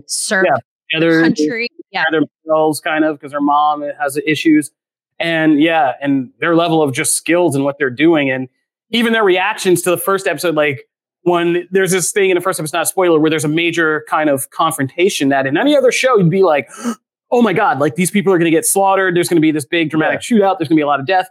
surf 0.08 0.48
Yeah, 0.92 1.00
they're 1.00 1.22
country. 1.22 1.70
Yeah. 1.92 2.04
themselves 2.12 2.80
kind 2.80 3.06
of 3.06 3.18
because 3.20 3.32
their 3.32 3.42
mom 3.42 3.84
has 4.02 4.18
issues. 4.26 4.72
And 5.20 5.62
yeah, 5.62 5.94
and 6.02 6.32
their 6.40 6.56
level 6.56 6.82
of 6.82 6.94
just 6.94 7.14
skills 7.14 7.56
and 7.56 7.64
what 7.64 7.78
they're 7.78 7.92
doing. 7.92 8.32
And 8.32 8.50
even 8.92 9.14
their 9.14 9.24
reactions 9.24 9.82
to 9.84 9.90
the 9.90 9.98
first 9.98 10.28
episode, 10.28 10.56
like 10.56 10.88
when 11.24 11.68
there's 11.72 11.92
this 11.92 12.12
thing 12.12 12.30
in 12.30 12.36
the 12.36 12.42
first 12.42 12.60
episode, 12.60 12.78
not 12.78 12.84
a 12.84 12.86
spoiler, 12.88 13.20
where 13.20 13.30
there's 13.30 13.46
a 13.46 13.50
major 13.50 14.04
kind 14.10 14.30
of 14.30 14.50
confrontation 14.50 15.30
that 15.30 15.48
in 15.48 15.58
any 15.58 15.76
other 15.76 15.92
show, 15.92 16.18
you'd 16.18 16.30
be 16.30 16.44
like, 16.44 16.70
oh 17.32 17.42
my 17.42 17.54
God, 17.54 17.80
like 17.80 17.96
these 17.96 18.12
people 18.12 18.32
are 18.34 18.38
going 18.38 18.52
to 18.52 18.56
get 18.56 18.66
slaughtered. 18.66 19.16
There's 19.16 19.28
going 19.30 19.38
to 19.38 19.42
be 19.42 19.52
this 19.52 19.66
big 19.66 19.90
dramatic 19.90 20.20
shootout. 20.20 20.60
There's 20.60 20.68
going 20.70 20.76
to 20.76 20.82
be 20.82 20.82
a 20.82 20.88
lot 20.88 21.00
of 21.00 21.06
death. 21.08 21.28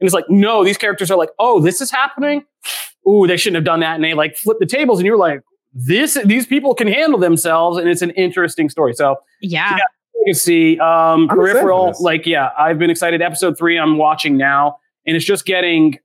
And 0.00 0.06
it's 0.06 0.14
like, 0.14 0.24
no, 0.28 0.64
these 0.64 0.76
characters 0.76 1.10
are 1.10 1.16
like, 1.16 1.30
oh, 1.38 1.60
this 1.60 1.80
is 1.80 1.90
happening. 1.90 2.44
Ooh, 3.08 3.26
they 3.26 3.36
shouldn't 3.36 3.56
have 3.56 3.64
done 3.64 3.80
that. 3.80 3.94
And 3.94 4.02
they 4.02 4.14
like 4.14 4.36
flip 4.36 4.56
the 4.58 4.66
tables. 4.66 4.98
And 4.98 5.06
you're 5.06 5.18
like, 5.18 5.42
this, 5.72 6.14
these 6.24 6.46
people 6.46 6.74
can 6.74 6.88
handle 6.88 7.18
themselves. 7.20 7.78
And 7.78 7.88
it's 7.88 8.02
an 8.02 8.10
interesting 8.10 8.68
story. 8.70 8.94
So 8.94 9.16
Yeah. 9.40 9.76
you 9.76 10.24
can 10.26 10.34
see 10.34 10.78
um, 10.78 10.88
I'm 10.88 11.22
excited 11.24 11.36
for 11.36 11.36
peripheral 11.52 11.94
like 12.00 12.24
yeah 12.24 12.48
i've 12.58 12.78
been 12.78 12.88
excited 12.88 13.20
episode 13.20 13.58
three 13.58 13.76
i'm 13.78 13.98
watching 13.98 14.38
now 14.38 14.78
and 15.06 15.14
it's 15.16 15.24
just 15.26 15.44
getting 15.44 15.98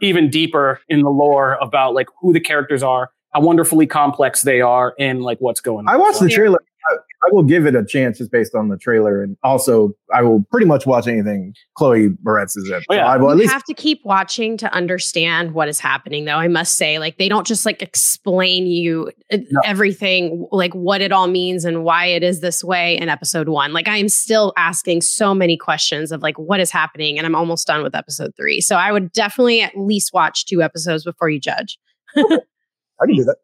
even 0.00 0.30
deeper 0.30 0.80
in 0.88 1.02
the 1.02 1.10
lore 1.10 1.54
about 1.60 1.94
like 1.94 2.08
who 2.20 2.32
the 2.32 2.40
characters 2.40 2.82
are 2.82 3.10
how 3.32 3.40
wonderfully 3.40 3.86
complex 3.86 4.42
they 4.42 4.60
are 4.60 4.94
and 4.98 5.22
like 5.22 5.38
what's 5.38 5.60
going 5.60 5.88
on 5.88 5.94
I 5.94 5.96
watched 5.96 6.20
the 6.20 6.28
trailer. 6.28 6.60
I, 6.88 6.94
I 6.94 7.28
will 7.32 7.42
give 7.42 7.66
it 7.66 7.74
a 7.74 7.84
chance 7.84 8.18
just 8.18 8.30
based 8.30 8.54
on 8.54 8.68
the 8.68 8.76
trailer, 8.76 9.22
and 9.22 9.36
also 9.42 9.92
I 10.12 10.22
will 10.22 10.44
pretty 10.50 10.66
much 10.66 10.86
watch 10.86 11.06
anything 11.06 11.54
Chloe 11.76 12.10
Moretz 12.26 12.56
is 12.56 12.68
in. 12.68 12.82
Oh, 12.90 12.94
yeah. 12.94 13.04
So 13.04 13.08
I 13.08 13.16
will 13.16 13.30
at 13.30 13.34
you 13.36 13.40
least 13.42 13.52
have 13.52 13.64
to 13.64 13.74
keep 13.74 14.00
watching 14.04 14.56
to 14.58 14.72
understand 14.74 15.52
what 15.52 15.68
is 15.68 15.78
happening 15.80 16.24
though 16.24 16.36
i 16.36 16.48
must 16.48 16.76
say 16.76 16.98
like 16.98 17.18
they 17.18 17.28
don't 17.28 17.46
just 17.46 17.64
like 17.66 17.80
explain 17.82 18.66
you 18.66 19.10
uh, 19.32 19.38
No. 19.50 19.60
everything 19.64 20.46
like 20.50 20.74
what 20.74 21.00
it 21.00 21.12
all 21.12 21.26
means 21.26 21.64
and 21.64 21.84
why 21.84 22.06
it 22.06 22.22
is 22.22 22.40
this 22.40 22.62
way 22.62 22.96
in 22.96 23.08
episode 23.08 23.48
one 23.48 23.72
like 23.72 23.88
i 23.88 23.96
am 23.96 24.08
still 24.08 24.52
asking 24.56 25.00
so 25.00 25.34
many 25.34 25.56
questions 25.56 26.12
of 26.12 26.22
like 26.22 26.38
what 26.38 26.60
is 26.60 26.70
happening 26.70 27.16
and 27.18 27.26
i'm 27.26 27.34
almost 27.34 27.66
done 27.66 27.82
with 27.82 27.94
episode 27.94 28.32
three 28.36 28.60
so 28.60 28.76
i 28.76 28.90
would 28.92 29.12
definitely 29.12 29.60
at 29.60 29.76
least 29.76 30.12
watch 30.12 30.46
two 30.46 30.62
episodes 30.62 31.04
before 31.04 31.28
you 31.28 31.40
judge 31.40 31.78
I 32.16 33.06
can 33.06 33.16
do 33.16 33.24
that. 33.24 33.36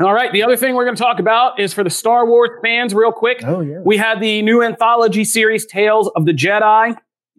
All 0.00 0.12
right 0.12 0.32
the 0.32 0.42
other 0.42 0.56
thing 0.56 0.74
we're 0.74 0.84
going 0.84 0.96
to 0.96 1.02
talk 1.02 1.18
about 1.18 1.58
is 1.58 1.72
for 1.72 1.82
the 1.82 1.90
star 1.90 2.26
wars 2.26 2.50
fans 2.62 2.94
real 2.94 3.12
quick. 3.12 3.42
Oh 3.44 3.60
yeah. 3.60 3.78
we 3.84 3.96
had 3.96 4.20
the 4.20 4.42
new 4.42 4.62
anthology 4.62 5.24
series 5.24 5.66
tales 5.66 6.10
of 6.16 6.24
the 6.26 6.32
jedi 6.32 6.96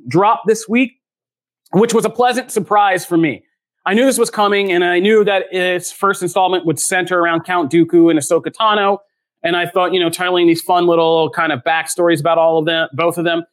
drop 0.07 0.43
this 0.47 0.67
week 0.67 0.93
which 1.73 1.93
was 1.93 2.05
a 2.05 2.09
pleasant 2.09 2.49
surprise 2.51 3.05
for 3.05 3.17
me. 3.17 3.43
I 3.85 3.93
knew 3.93 4.05
this 4.05 4.17
was 4.17 4.29
coming 4.29 4.71
and 4.71 4.83
i 4.83 4.99
knew 4.99 5.23
that 5.23 5.45
its 5.51 5.91
first 5.91 6.21
installment 6.21 6.65
would 6.65 6.79
center 6.79 7.19
around 7.19 7.45
count 7.45 7.71
dooku 7.71 8.09
and 8.09 8.19
ahsoka 8.19 8.51
tano 8.53 8.97
and 9.43 9.55
i 9.55 9.65
thought 9.65 9.93
you 9.93 9.99
know 9.99 10.09
telling 10.09 10.47
these 10.47 10.61
fun 10.61 10.87
little 10.87 11.29
kind 11.29 11.51
of 11.51 11.61
backstories 11.63 12.19
about 12.19 12.37
all 12.37 12.57
of 12.59 12.65
them 12.65 12.89
both 12.93 13.17
of 13.17 13.23
them. 13.23 13.43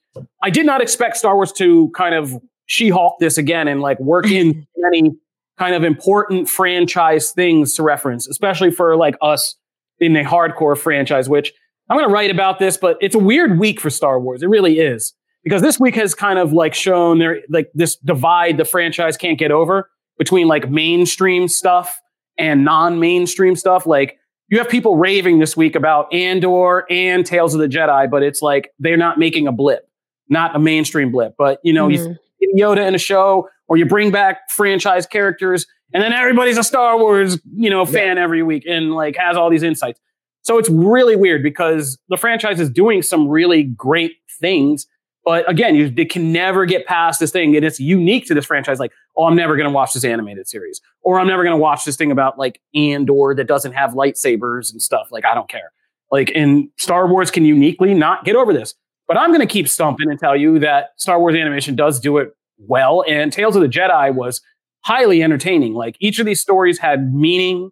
I 0.43 0.51
did 0.51 0.65
not 0.67 0.81
expect 0.81 1.17
star 1.17 1.35
wars 1.35 1.53
to 1.53 1.91
kind 1.97 2.15
of 2.15 2.41
she-hulk 2.67 3.17
this 3.21 3.37
again 3.37 3.69
and 3.69 3.81
like 3.81 3.99
work 4.01 4.31
in 4.31 4.67
many 4.77 5.15
kind 5.59 5.75
of 5.75 5.85
important 5.85 6.49
franchise 6.49 7.31
things 7.33 7.75
to 7.75 7.83
reference 7.83 8.27
especially 8.29 8.71
for 8.71 8.97
like 8.97 9.15
us 9.23 9.57
in 10.01 10.17
a 10.17 10.25
hardcore 10.25 10.77
franchise 10.77 11.29
which 11.29 11.53
i'm 11.89 11.97
going 11.97 12.09
to 12.09 12.13
write 12.13 12.31
about 12.31 12.59
this 12.59 12.77
but 12.77 12.97
it's 13.01 13.15
a 13.15 13.19
weird 13.19 13.59
week 13.59 13.81
for 13.81 13.91
star 13.91 14.19
wars. 14.21 14.43
It 14.43 14.49
really 14.49 14.79
is. 14.79 15.15
Because 15.45 15.61
this 15.61 15.79
week 15.79 15.95
has 15.97 16.15
kind 16.15 16.39
of 16.39 16.55
like 16.55 16.73
shown 16.73 17.19
there 17.19 17.41
like 17.51 17.69
this 17.75 17.97
divide 17.97 18.57
the 18.57 18.65
franchise 18.65 19.17
can't 19.19 19.39
get 19.39 19.51
over 19.53 19.91
between 20.19 20.49
like 20.49 20.71
mainstream 20.71 21.49
stuff 21.49 22.01
and 22.39 22.65
non-mainstream 22.65 23.55
stuff. 23.55 23.87
Like 23.87 24.17
you 24.49 24.57
have 24.59 24.71
people 24.71 24.97
raving 24.97 25.41
this 25.41 25.55
week 25.57 25.75
about 25.77 26.13
andor 26.15 26.91
and 26.91 27.27
tales 27.27 27.55
of 27.55 27.61
the 27.61 27.69
jedi 27.69 28.11
but 28.11 28.23
it's 28.23 28.41
like 28.41 28.71
they're 28.79 28.97
not 28.97 29.19
making 29.19 29.47
a 29.47 29.53
blip 29.53 29.87
not 30.31 30.57
a 30.57 30.59
mainstream 30.59 31.13
blip. 31.13 31.35
But 31.37 31.61
you 31.63 31.75
know 31.75 31.89
you 31.89 31.99
Mhm. 31.99 32.19
get 32.41 32.51
yoda 32.59 32.89
in 32.89 32.95
a 32.95 32.99
show 32.99 33.47
or 33.69 33.77
you 33.77 33.87
bring 33.87 34.11
back 34.11 34.51
franchise 34.51 35.07
characters 35.07 35.67
and 35.93 36.03
then 36.03 36.13
everybody's 36.13 36.59
a 36.59 36.65
star 36.65 36.99
wars 36.99 37.39
you 37.57 37.71
know 37.71 37.85
fan 37.85 38.19
every 38.19 38.43
week 38.43 38.65
and 38.67 38.93
like 38.93 39.17
has 39.17 39.37
all 39.37 39.51
these 39.51 39.63
insights 39.63 40.01
so 40.43 40.59
it's 40.59 40.69
really 40.69 41.17
weird 41.17 41.43
because 41.43 41.99
the 42.09 42.17
franchise 42.17 42.61
is 42.61 42.71
doing 42.71 43.03
some 43.03 43.29
really 43.29 43.63
great 43.63 44.13
things 44.41 44.87
but 45.25 45.49
again, 45.51 45.75
you 45.75 45.91
they 45.91 46.05
can 46.05 46.33
never 46.33 46.67
get 46.67 46.87
past 46.87 47.19
this 47.19 47.31
thing, 47.31 47.57
and 47.57 47.65
it's 47.65 47.81
unique 47.81 48.27
to 48.27 48.35
this 48.35 48.45
franchise. 48.45 48.79
Like, 48.79 48.93
oh, 49.17 49.25
I'm 49.25 49.35
never 49.35 49.57
going 49.57 49.69
to 49.69 49.73
watch 49.73 49.95
this 49.95 50.05
animated 50.05 50.47
series, 50.47 50.81
or 51.01 51.19
I'm 51.19 51.27
never 51.27 51.43
going 51.43 51.57
to 51.57 51.61
watch 51.61 51.85
this 51.85 51.97
thing 51.97 52.11
about 52.11 52.39
like 52.39 52.61
Andor 52.75 53.35
that 53.35 53.47
doesn't 53.47 53.73
have 53.73 53.93
lightsabers 53.93 54.71
and 54.71 54.83
stuff. 54.83 55.09
Like, 55.11 55.25
I 55.25 55.35
don't 55.35 55.49
care. 55.49 55.73
Like, 56.13 56.31
and 56.35 56.69
Star 56.77 57.09
Wars 57.09 57.31
can 57.31 57.45
uniquely 57.45 57.95
not 57.95 58.25
get 58.25 58.37
over 58.37 58.53
this. 58.53 58.75
But 59.07 59.19
I'm 59.19 59.31
going 59.31 59.41
to 59.41 59.47
keep 59.47 59.69
stumping 59.69 60.11
and 60.11 60.19
tell 60.19 60.37
you 60.37 60.59
that 60.61 60.91
Star 60.97 61.19
Wars 61.19 61.35
animation 61.35 61.75
does 61.75 62.01
do 62.01 62.19
it 62.19 62.35
well. 62.59 63.05
And 63.09 63.33
Tales 63.33 63.57
of 63.57 63.63
the 63.63 63.69
Jedi 63.69 64.15
was 64.15 64.41
highly 64.85 65.23
entertaining. 65.23 65.75
Like 65.75 65.97
each 66.01 66.19
of 66.19 66.27
these 66.27 66.41
stories 66.41 66.79
had 66.79 67.13
meaning 67.15 67.71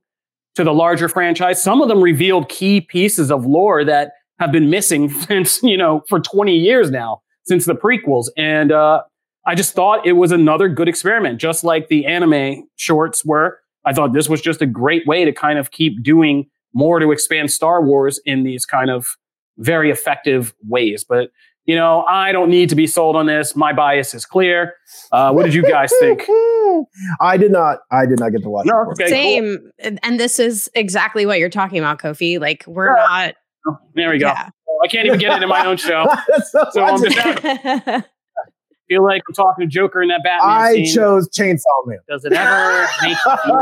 to 0.55 0.64
the 0.64 0.72
larger 0.72 1.09
franchise. 1.09 1.62
Some 1.62 1.80
of 1.80 1.89
them 1.89 2.03
revealed 2.03 2.49
key 2.49 2.80
pieces 2.80 3.30
of 3.30 3.47
lore 3.47 3.85
that 3.85 4.12
have 4.39 4.53
been 4.53 4.70
missing 4.70 5.09
since, 5.26 5.62
you 5.62 5.76
know, 5.76 6.03
for 6.09 6.20
20 6.20 6.57
years 6.57 6.91
now, 6.91 7.22
since 7.45 7.64
the 7.64 7.74
prequels. 7.74 8.26
And 8.37 8.72
uh, 8.72 9.03
I 9.47 9.55
just 9.55 9.74
thought 9.74 10.07
it 10.07 10.12
was 10.12 10.33
another 10.33 10.68
good 10.68 10.89
experiment, 10.89 11.41
just 11.41 11.64
like 11.64 11.89
the 11.89 12.07
anime 12.07 12.68
shorts 12.76 13.24
were. 13.24 13.59
I 13.85 13.93
thought 13.93 14.12
this 14.12 14.28
was 14.28 14.41
just 14.41 14.62
a 14.62 14.66
great 14.66 15.07
way 15.07 15.24
to 15.24 15.33
kind 15.33 15.59
of 15.59 15.70
keep 15.70 16.03
doing 16.03 16.47
more 16.74 17.01
to 17.01 17.11
expand 17.11 17.51
Star 17.51 17.83
Wars 17.83 18.20
in 18.24 18.45
these 18.45 18.64
kind 18.64 18.91
of 18.91 19.16
very 19.59 19.91
effective 19.91 20.55
ways. 20.66 21.05
But 21.05 21.30
you 21.64 21.76
know, 21.76 22.02
I 22.08 22.32
don't 22.32 22.50
need 22.50 22.68
to 22.70 22.74
be 22.74 22.86
sold 22.86 23.14
on 23.16 23.26
this. 23.26 23.54
My 23.54 23.72
bias 23.72 24.14
is 24.14 24.24
clear. 24.26 24.74
Uh, 25.12 25.32
what 25.32 25.44
did 25.44 25.54
you 25.54 25.62
guys 25.62 25.92
think? 26.00 26.22
I 27.20 27.36
did 27.36 27.52
not. 27.52 27.78
I 27.90 28.06
did 28.06 28.18
not 28.18 28.30
get 28.32 28.42
to 28.42 28.48
watch. 28.50 28.66
No, 28.66 28.90
okay. 28.92 29.08
Same. 29.08 29.70
And- 29.78 30.00
And 30.02 30.18
this 30.18 30.38
is 30.38 30.68
exactly 30.74 31.24
what 31.26 31.38
you're 31.38 31.48
talking 31.50 31.78
about, 31.78 31.98
Kofi. 32.00 32.40
Like 32.40 32.64
we're 32.66 32.88
Yeah. 32.96 33.04
not. 33.64 33.78
There 33.94 34.10
we 34.10 34.18
go. 34.18 34.26
Yeah. 34.28 34.48
I 34.84 34.88
can't 34.88 35.06
even 35.06 35.20
get 35.20 35.36
it 35.36 35.42
in 35.42 35.48
my 35.48 35.64
own 35.66 35.76
show. 35.88 36.06
so 36.50 36.64
So 36.72 36.82
I, 36.82 36.90
I'm 36.90 37.02
just- 37.02 37.16
just 37.42 37.42
feel 38.88 39.04
like 39.04 39.22
I'm 39.28 39.34
talking 39.34 39.64
to 39.64 39.72
Joker 39.72 40.02
in 40.02 40.08
that 40.08 40.22
Batman 40.24 40.50
I 40.50 40.72
scene. 40.74 40.94
chose 40.94 41.28
Chainsaw 41.30 41.86
Man. 41.86 41.98
Does 42.08 42.24
it 42.24 42.32
ever 42.32 42.88
make 43.02 43.16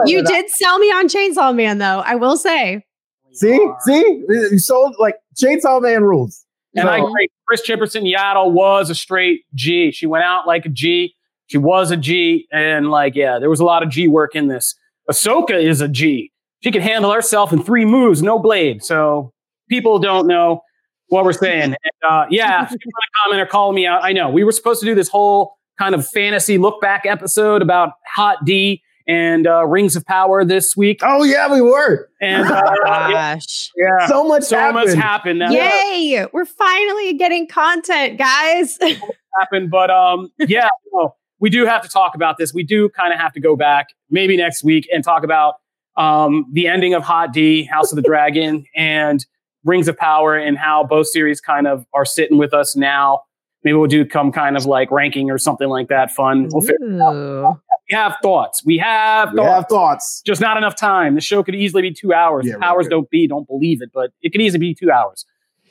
you 0.07 0.19
you 0.19 0.25
did 0.25 0.49
sell 0.51 0.79
me 0.79 0.87
on 0.87 1.09
Chainsaw 1.09 1.55
Man, 1.55 1.79
though. 1.79 2.03
I 2.05 2.15
will 2.15 2.37
say. 2.37 2.85
See, 3.33 3.65
see, 3.81 4.25
you 4.29 4.59
sold 4.59 4.97
like 4.99 5.17
Chainsaw 5.41 5.81
Man 5.83 6.03
rules. 6.03 6.45
And 6.75 6.89
I 6.89 6.99
So- 7.01 7.09
agree. 7.09 7.29
Chris 7.47 7.63
Chipperson 7.67 8.11
Yaddle 8.13 8.53
was 8.53 8.91
a 8.91 8.95
straight 8.95 9.43
G. 9.55 9.91
She 9.91 10.07
went 10.07 10.25
out 10.25 10.47
like 10.47 10.67
a 10.67 10.69
G. 10.69 11.15
She 11.49 11.59
was 11.59 11.91
a 11.91 11.97
G. 11.97 12.47
And 12.53 12.91
like, 12.91 13.17
yeah, 13.17 13.39
there 13.41 13.51
was 13.51 13.61
a 13.61 13.65
lot 13.65 13.83
of 13.83 13.89
G 13.89 14.07
work 14.09 14.37
in 14.37 14.47
this. 14.47 14.77
Ahsoka 15.11 15.61
is 15.61 15.81
a 15.81 15.89
G. 15.89 16.31
She 16.63 16.71
can 16.71 16.83
handle 16.83 17.11
herself 17.13 17.53
in 17.53 17.63
three 17.63 17.85
moves, 17.85 18.23
no 18.23 18.39
blade. 18.39 18.85
So 18.85 19.33
people 19.69 19.99
don't 19.99 20.27
know 20.29 20.63
what 21.09 21.25
we're 21.25 21.33
saying. 21.33 21.75
And, 21.75 21.77
uh, 22.09 22.27
yeah, 22.31 22.65
if 22.65 22.71
you 22.71 22.77
want 22.85 23.05
to 23.05 23.11
comment 23.25 23.41
or 23.43 23.47
call 23.47 23.73
me 23.73 23.87
out, 23.87 24.05
I 24.05 24.13
know 24.13 24.31
we 24.31 24.45
were 24.45 24.53
supposed 24.53 24.79
to 24.81 24.87
do 24.87 24.95
this 24.95 25.09
whole 25.09 25.57
kind 25.79 25.95
of 25.95 26.07
fantasy 26.07 26.57
look 26.59 26.81
back 26.81 27.05
episode 27.07 27.63
about 27.63 27.95
Hot 28.15 28.45
D 28.45 28.83
and 29.11 29.47
uh, 29.47 29.67
Rings 29.67 29.97
of 29.97 30.05
Power 30.07 30.45
this 30.45 30.77
week. 30.77 31.01
Oh 31.03 31.25
yeah, 31.25 31.53
we 31.53 31.61
were. 31.61 32.09
And 32.21 32.47
uh, 32.51 32.61
Gosh. 32.85 33.71
yeah, 33.77 34.07
So 34.07 34.25
much 34.25 34.45
so 34.45 34.57
happened. 34.57 34.87
much 34.91 34.95
happened. 34.97 35.39
Now, 35.41 35.51
Yay! 35.51 36.27
We're 36.33 36.45
finally 36.45 37.15
getting 37.15 37.49
content, 37.49 38.19
guys. 38.19 38.79
happen. 39.41 39.69
But 39.69 39.91
um, 39.91 40.31
yeah, 40.39 40.69
no, 40.93 41.15
we 41.41 41.51
do 41.51 41.67
have 41.67 41.83
to 41.83 41.89
talk 41.89 42.15
about 42.15 42.39
this. 42.39 42.55
We 42.55 42.63
do 42.63 42.89
kind 42.91 43.13
of 43.13 43.19
have 43.19 43.33
to 43.33 43.41
go 43.41 43.57
back 43.57 43.89
maybe 44.11 44.37
next 44.37 44.63
week 44.63 44.89
and 44.93 45.03
talk 45.03 45.25
about 45.25 45.55
um, 45.97 46.47
the 46.53 46.69
ending 46.69 46.95
of 46.95 47.03
Hot 47.03 47.33
D, 47.33 47.65
House 47.65 47.91
of 47.93 47.97
the 47.97 48.03
Dragon, 48.03 48.65
and 48.77 49.25
Rings 49.65 49.89
of 49.89 49.97
Power, 49.97 50.37
and 50.37 50.57
how 50.57 50.85
both 50.85 51.09
series 51.09 51.41
kind 51.41 51.67
of 51.67 51.85
are 51.93 52.05
sitting 52.05 52.39
with 52.39 52.55
us 52.55 52.77
now. 52.77 53.23
Maybe 53.63 53.75
we'll 53.77 53.89
do 53.89 54.07
come 54.07 54.33
kind 54.33 54.57
of 54.57 54.65
like 54.67 54.91
ranking 54.91 55.31
or 55.31 55.37
something 55.37 55.69
like 55.69 55.89
that. 55.89 56.11
Fun. 56.13 56.49
We'll 56.51 56.63
fi- 56.63 56.73
Ooh. 56.83 57.61
We 57.91 57.97
have 57.97 58.17
thoughts. 58.23 58.63
We 58.65 58.79
have 58.79 59.33
We 59.33 59.39
thoughts. 59.39 59.49
have 59.55 59.67
thoughts. 59.69 60.23
Just 60.25 60.41
not 60.41 60.57
enough 60.57 60.77
time. 60.77 61.15
The 61.15 61.21
show 61.21 61.43
could 61.43 61.55
easily 61.55 61.83
be 61.83 61.93
two 61.93 62.13
hours. 62.13 62.47
Yeah, 62.47 62.55
The 62.55 62.59
right, 62.61 62.87
don't 62.89 63.11
be, 63.11 63.27
don't 63.27 63.47
believe 63.47 63.83
it, 63.83 63.91
but 63.93 64.11
it 64.23 64.31
could 64.33 64.41
easily 64.41 64.61
be 64.61 64.75
two 64.75 64.91
hours. 64.91 65.25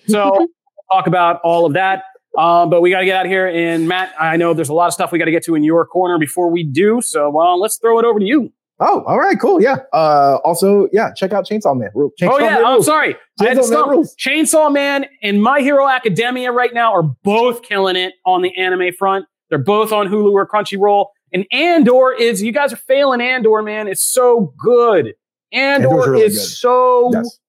So 0.07 0.47
talk 0.91 1.07
about 1.07 1.39
all 1.43 1.65
of 1.65 1.73
that. 1.73 2.03
Um, 2.37 2.69
but 2.69 2.81
we 2.81 2.89
got 2.91 2.99
to 2.99 3.05
get 3.05 3.15
out 3.15 3.25
of 3.25 3.31
here. 3.31 3.47
And 3.47 3.87
Matt, 3.87 4.13
I 4.19 4.37
know 4.37 4.53
there's 4.53 4.69
a 4.69 4.73
lot 4.73 4.87
of 4.87 4.93
stuff 4.93 5.11
we 5.11 5.17
got 5.19 5.25
to 5.25 5.31
get 5.31 5.43
to 5.45 5.55
in 5.55 5.63
your 5.63 5.85
corner 5.85 6.19
before 6.19 6.49
we 6.51 6.63
do. 6.63 7.01
So 7.01 7.29
well, 7.29 7.59
let's 7.59 7.77
throw 7.77 7.97
it 7.99 8.05
over 8.05 8.19
to 8.19 8.25
you. 8.25 8.51
Oh, 8.81 9.03
all 9.07 9.19
right, 9.19 9.37
cool. 9.37 9.61
Yeah. 9.61 9.77
Uh, 9.91 10.37
also, 10.45 10.87
yeah, 10.93 11.11
check 11.13 11.33
out 11.33 11.45
Chainsaw 11.45 11.77
Man. 11.77 11.89
Chainsaw 11.95 12.29
oh 12.31 12.39
yeah, 12.39 12.49
Man 12.55 12.65
I'm 12.65 12.73
rules. 12.75 12.85
sorry. 12.85 13.15
I 13.41 13.43
had 13.45 13.57
Chainsaw 13.57 13.61
to 13.61 13.63
stop. 13.67 13.89
rules. 13.89 14.15
Chainsaw 14.15 14.71
Man 14.71 15.05
and 15.21 15.41
My 15.43 15.59
Hero 15.59 15.85
Academia 15.87 16.51
right 16.53 16.73
now 16.73 16.93
are 16.93 17.03
both 17.03 17.61
killing 17.63 17.97
it 17.97 18.13
on 18.25 18.41
the 18.41 18.55
anime 18.55 18.93
front. 18.97 19.25
They're 19.49 19.57
both 19.57 19.91
on 19.91 20.07
Hulu 20.07 20.31
or 20.31 20.47
Crunchyroll. 20.47 21.07
And 21.33 21.45
Andor 21.51 22.11
is 22.13 22.41
you 22.41 22.51
guys 22.51 22.73
are 22.73 22.77
failing 22.77 23.21
Andor, 23.21 23.61
man. 23.61 23.87
It's 23.87 24.03
so 24.03 24.53
good. 24.57 25.13
Andor 25.51 25.89
really 26.11 26.21
is 26.23 26.35
good. 26.37 26.43
so 26.43 27.11
Yes. 27.13 27.39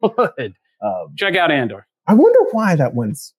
good. 0.00 0.54
Um, 0.82 1.08
Check 1.16 1.36
out 1.36 1.50
Andor. 1.50 1.86
I 2.06 2.14
wonder 2.14 2.38
why 2.52 2.76
that 2.76 2.94
one's. 2.94 3.34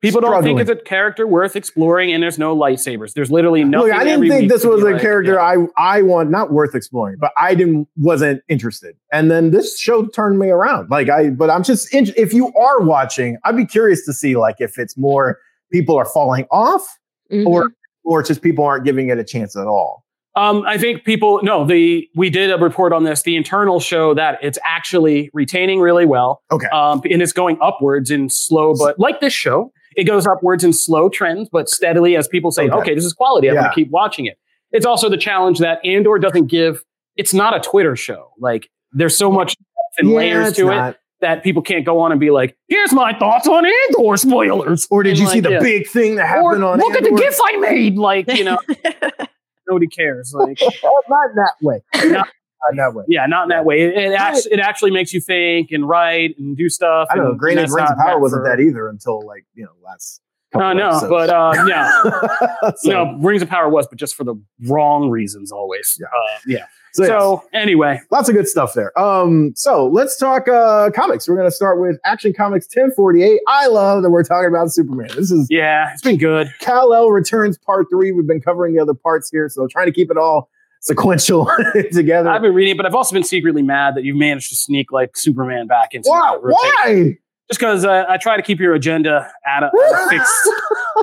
People 0.00 0.20
don't 0.20 0.44
think 0.44 0.60
it's 0.60 0.70
a 0.70 0.76
character 0.76 1.26
worth 1.26 1.56
exploring, 1.56 2.12
and 2.12 2.22
there's 2.22 2.38
no 2.38 2.56
lightsabers. 2.56 3.14
There's 3.14 3.32
literally 3.32 3.64
nothing. 3.64 3.88
Look, 3.88 3.96
I 3.98 4.04
didn't 4.04 4.28
think 4.28 4.48
this 4.48 4.64
was 4.64 4.80
a 4.84 4.90
like, 4.92 5.00
character 5.02 5.34
yeah. 5.34 5.40
I 5.76 5.96
I 5.98 6.02
want 6.02 6.30
not 6.30 6.52
worth 6.52 6.76
exploring, 6.76 7.16
but 7.18 7.32
I 7.36 7.56
didn't 7.56 7.88
wasn't 7.96 8.40
interested. 8.48 8.94
And 9.12 9.28
then 9.28 9.50
this 9.50 9.76
show 9.76 10.06
turned 10.06 10.38
me 10.38 10.50
around. 10.50 10.88
Like 10.88 11.08
I, 11.10 11.30
but 11.30 11.50
I'm 11.50 11.64
just 11.64 11.92
in, 11.92 12.12
if 12.16 12.32
you 12.32 12.52
are 12.54 12.80
watching, 12.82 13.38
I'd 13.44 13.56
be 13.56 13.66
curious 13.66 14.04
to 14.06 14.12
see 14.12 14.36
like 14.36 14.56
if 14.60 14.78
it's 14.78 14.96
more 14.96 15.40
people 15.72 15.96
are 15.96 16.04
falling 16.04 16.46
off 16.52 16.86
Mhm. 17.32 17.46
or 17.46 17.70
or 18.08 18.20
it's 18.20 18.28
just 18.28 18.42
people 18.42 18.64
aren't 18.64 18.84
giving 18.84 19.08
it 19.10 19.18
a 19.18 19.24
chance 19.24 19.54
at 19.56 19.66
all. 19.66 20.04
Um, 20.34 20.62
I 20.66 20.78
think 20.78 21.04
people 21.04 21.40
no, 21.42 21.64
the 21.64 22.08
we 22.14 22.30
did 22.30 22.50
a 22.50 22.56
report 22.58 22.92
on 22.92 23.04
this. 23.04 23.22
The 23.22 23.36
internal 23.36 23.80
show 23.80 24.14
that 24.14 24.38
it's 24.42 24.58
actually 24.64 25.30
retaining 25.34 25.80
really 25.80 26.06
well. 26.06 26.42
Okay. 26.50 26.68
Um, 26.68 27.02
and 27.10 27.20
it's 27.20 27.32
going 27.32 27.58
upwards 27.60 28.10
in 28.10 28.30
slow, 28.30 28.74
but 28.74 28.98
like 28.98 29.20
this 29.20 29.32
show, 29.32 29.72
it 29.96 30.04
goes 30.04 30.26
upwards 30.26 30.62
in 30.64 30.72
slow 30.72 31.08
trends, 31.08 31.48
but 31.50 31.68
steadily 31.68 32.16
as 32.16 32.28
people 32.28 32.50
say, 32.52 32.64
Okay. 32.68 32.74
okay, 32.78 32.94
this 32.94 33.04
is 33.04 33.12
quality. 33.12 33.48
I'm 33.48 33.54
Yeah. 33.56 33.62
gonna 33.62 33.74
keep 33.74 33.90
watching 33.90 34.26
it. 34.26 34.38
It's 34.70 34.86
also 34.86 35.08
the 35.08 35.16
challenge 35.16 35.58
that 35.58 35.84
Andor 35.84 36.18
doesn't 36.18 36.46
give. 36.46 36.84
It's 37.16 37.34
not 37.34 37.56
a 37.56 37.60
Twitter 37.60 37.96
show. 37.96 38.30
Like 38.38 38.68
there's 38.92 39.16
so 39.16 39.30
much 39.32 39.56
and 39.98 40.10
Yeah, 40.10 40.16
layers 40.16 40.52
to 40.56 40.70
it 40.70 40.74
not. 40.76 40.96
That 41.20 41.42
people 41.42 41.62
can't 41.62 41.84
go 41.84 42.00
on 42.00 42.12
and 42.12 42.20
be 42.20 42.30
like, 42.30 42.56
"Here's 42.68 42.92
my 42.92 43.12
thoughts 43.18 43.46
on 43.48 43.64
Andor 43.66 44.16
spoilers." 44.16 44.86
Or 44.90 45.02
did 45.02 45.10
And 45.10 45.18
you 45.18 45.24
like, 45.26 45.34
see 45.34 45.40
the 45.40 45.50
yeah. 45.50 45.60
big 45.60 45.88
thing 45.88 46.16
that 46.16 46.24
Or 46.36 46.50
happened 46.52 46.64
on 46.64 46.78
look 46.78 46.94
at 46.94 47.02
the 47.02 47.10
gif 47.10 47.38
I 47.44 47.56
made. 47.56 47.96
Like 47.96 48.32
you 48.32 48.44
know, 48.44 48.58
nobody 49.68 49.86
cares. 49.86 50.32
Like 50.34 50.60
not 51.08 51.30
in 51.30 51.36
that 51.36 51.54
way. 51.62 51.80
No. 51.96 52.02
not 52.10 52.28
in 52.70 52.76
that 52.76 52.94
way. 52.94 53.04
yeah, 53.08 53.26
not 53.26 53.44
in 53.44 53.48
that 53.50 53.64
way. 53.64 53.80
It, 53.82 53.96
it, 53.96 54.12
actually, 54.14 54.52
it 54.52 54.60
actually 54.60 54.90
makes 54.90 55.12
you 55.12 55.20
think 55.20 55.70
and 55.70 55.88
write 55.88 56.36
and 56.38 56.56
do 56.56 56.68
stuff. 56.68 57.08
I 57.10 57.16
don't 57.16 57.24
know. 57.24 57.34
Granted, 57.34 57.70
Rings 57.70 57.90
of 57.90 57.96
Power 57.96 58.08
meant 58.10 58.20
wasn't 58.20 58.44
for- 58.44 58.56
that 58.56 58.60
either 58.62 58.88
until 58.88 59.24
like 59.26 59.44
you 59.54 59.64
know 59.64 59.72
last. 59.84 60.20
No, 60.54 60.60
couple 60.60 60.74
no, 60.78 60.88
episodes. 60.88 61.10
but 61.10 61.28
uh, 61.28 61.64
yeah, 61.68 62.70
so, 62.76 62.90
no, 62.90 63.18
Rings 63.18 63.42
of 63.42 63.50
Power 63.50 63.68
was, 63.68 63.86
but 63.86 63.98
just 63.98 64.14
for 64.14 64.24
the 64.24 64.34
wrong 64.66 65.10
reasons 65.10 65.52
always. 65.52 65.98
Yeah. 66.00 66.06
Uh, 66.06 66.38
yeah. 66.46 66.66
So, 66.92 67.02
yes. 67.02 67.10
So 67.10 67.44
anyway, 67.52 68.00
lots 68.10 68.28
of 68.28 68.34
good 68.34 68.48
stuff 68.48 68.74
there. 68.74 68.96
Um, 68.98 69.52
so 69.54 69.86
let's 69.86 70.16
talk 70.16 70.48
uh 70.48 70.90
comics. 70.94 71.28
We're 71.28 71.36
gonna 71.36 71.50
start 71.50 71.80
with 71.80 71.98
Action 72.04 72.32
Comics 72.32 72.66
1048. 72.66 73.40
I 73.48 73.66
love 73.66 74.02
that 74.02 74.10
we're 74.10 74.24
talking 74.24 74.48
about 74.48 74.72
Superman. 74.72 75.08
This 75.16 75.30
is 75.30 75.46
yeah, 75.50 75.92
it's 75.92 76.02
been 76.02 76.18
good. 76.18 76.52
Kal 76.60 76.94
El 76.94 77.10
Returns 77.10 77.58
Part 77.58 77.86
Three. 77.90 78.12
We've 78.12 78.26
been 78.26 78.40
covering 78.40 78.74
the 78.74 78.80
other 78.80 78.94
parts 78.94 79.30
here, 79.30 79.48
so 79.48 79.66
trying 79.66 79.86
to 79.86 79.92
keep 79.92 80.10
it 80.10 80.16
all 80.16 80.50
sequential 80.80 81.50
together. 81.92 82.30
I've 82.30 82.42
been 82.42 82.54
reading 82.54 82.74
it, 82.74 82.76
but 82.76 82.86
I've 82.86 82.94
also 82.94 83.12
been 83.14 83.24
secretly 83.24 83.62
mad 83.62 83.94
that 83.96 84.04
you've 84.04 84.16
managed 84.16 84.48
to 84.50 84.56
sneak 84.56 84.92
like 84.92 85.16
Superman 85.16 85.66
back 85.66 85.94
into 85.94 86.08
my. 86.10 86.38
Why? 86.40 87.18
Just 87.48 87.60
because 87.60 87.84
uh, 87.84 88.04
I 88.08 88.18
try 88.18 88.36
to 88.36 88.42
keep 88.42 88.60
your 88.60 88.74
agenda 88.74 89.30
at 89.46 89.62
a, 89.62 89.66
at 89.66 89.72
a 89.72 90.08
fixed 90.10 90.50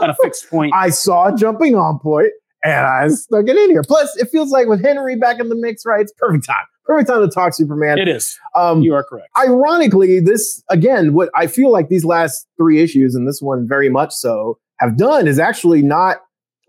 at 0.04 0.10
a 0.10 0.16
fixed 0.22 0.50
point. 0.50 0.74
I 0.76 0.90
saw 0.90 1.34
a 1.34 1.36
jumping 1.36 1.76
on 1.76 2.00
point 2.00 2.32
and 2.66 2.86
I 2.86 3.08
stuck 3.10 3.48
it 3.48 3.56
in 3.56 3.70
here. 3.70 3.84
Plus, 3.84 4.16
it 4.18 4.30
feels 4.30 4.50
like 4.52 4.68
with 4.68 4.84
Henry 4.84 5.16
back 5.16 5.40
in 5.40 5.50
the 5.50 5.56
mix, 5.56 5.86
right? 5.86 6.02
It's 6.02 6.14
perfect 6.18 6.46
time. 6.46 6.66
Perfect 6.86 7.10
time 7.10 7.22
to 7.22 7.28
talk 7.34 7.54
Superman. 7.54 7.98
It 7.98 8.08
is. 8.08 8.38
Um, 8.56 8.82
You 8.82 8.94
are 8.94 9.04
correct. 9.04 9.30
ironically, 9.38 10.20
this 10.20 10.62
again, 10.70 11.14
what 11.14 11.30
I 11.36 11.48
feel 11.48 11.72
like 11.72 11.90
these 11.90 12.06
last 12.06 12.48
three 12.58 12.82
issues, 12.82 13.16
and 13.16 13.28
this 13.28 13.42
one 13.42 13.68
very 13.68 13.90
much 13.90 14.14
so, 14.14 14.60
have 14.80 14.98
done 14.98 15.28
is 15.28 15.40
actually 15.40 15.82
not 15.82 16.18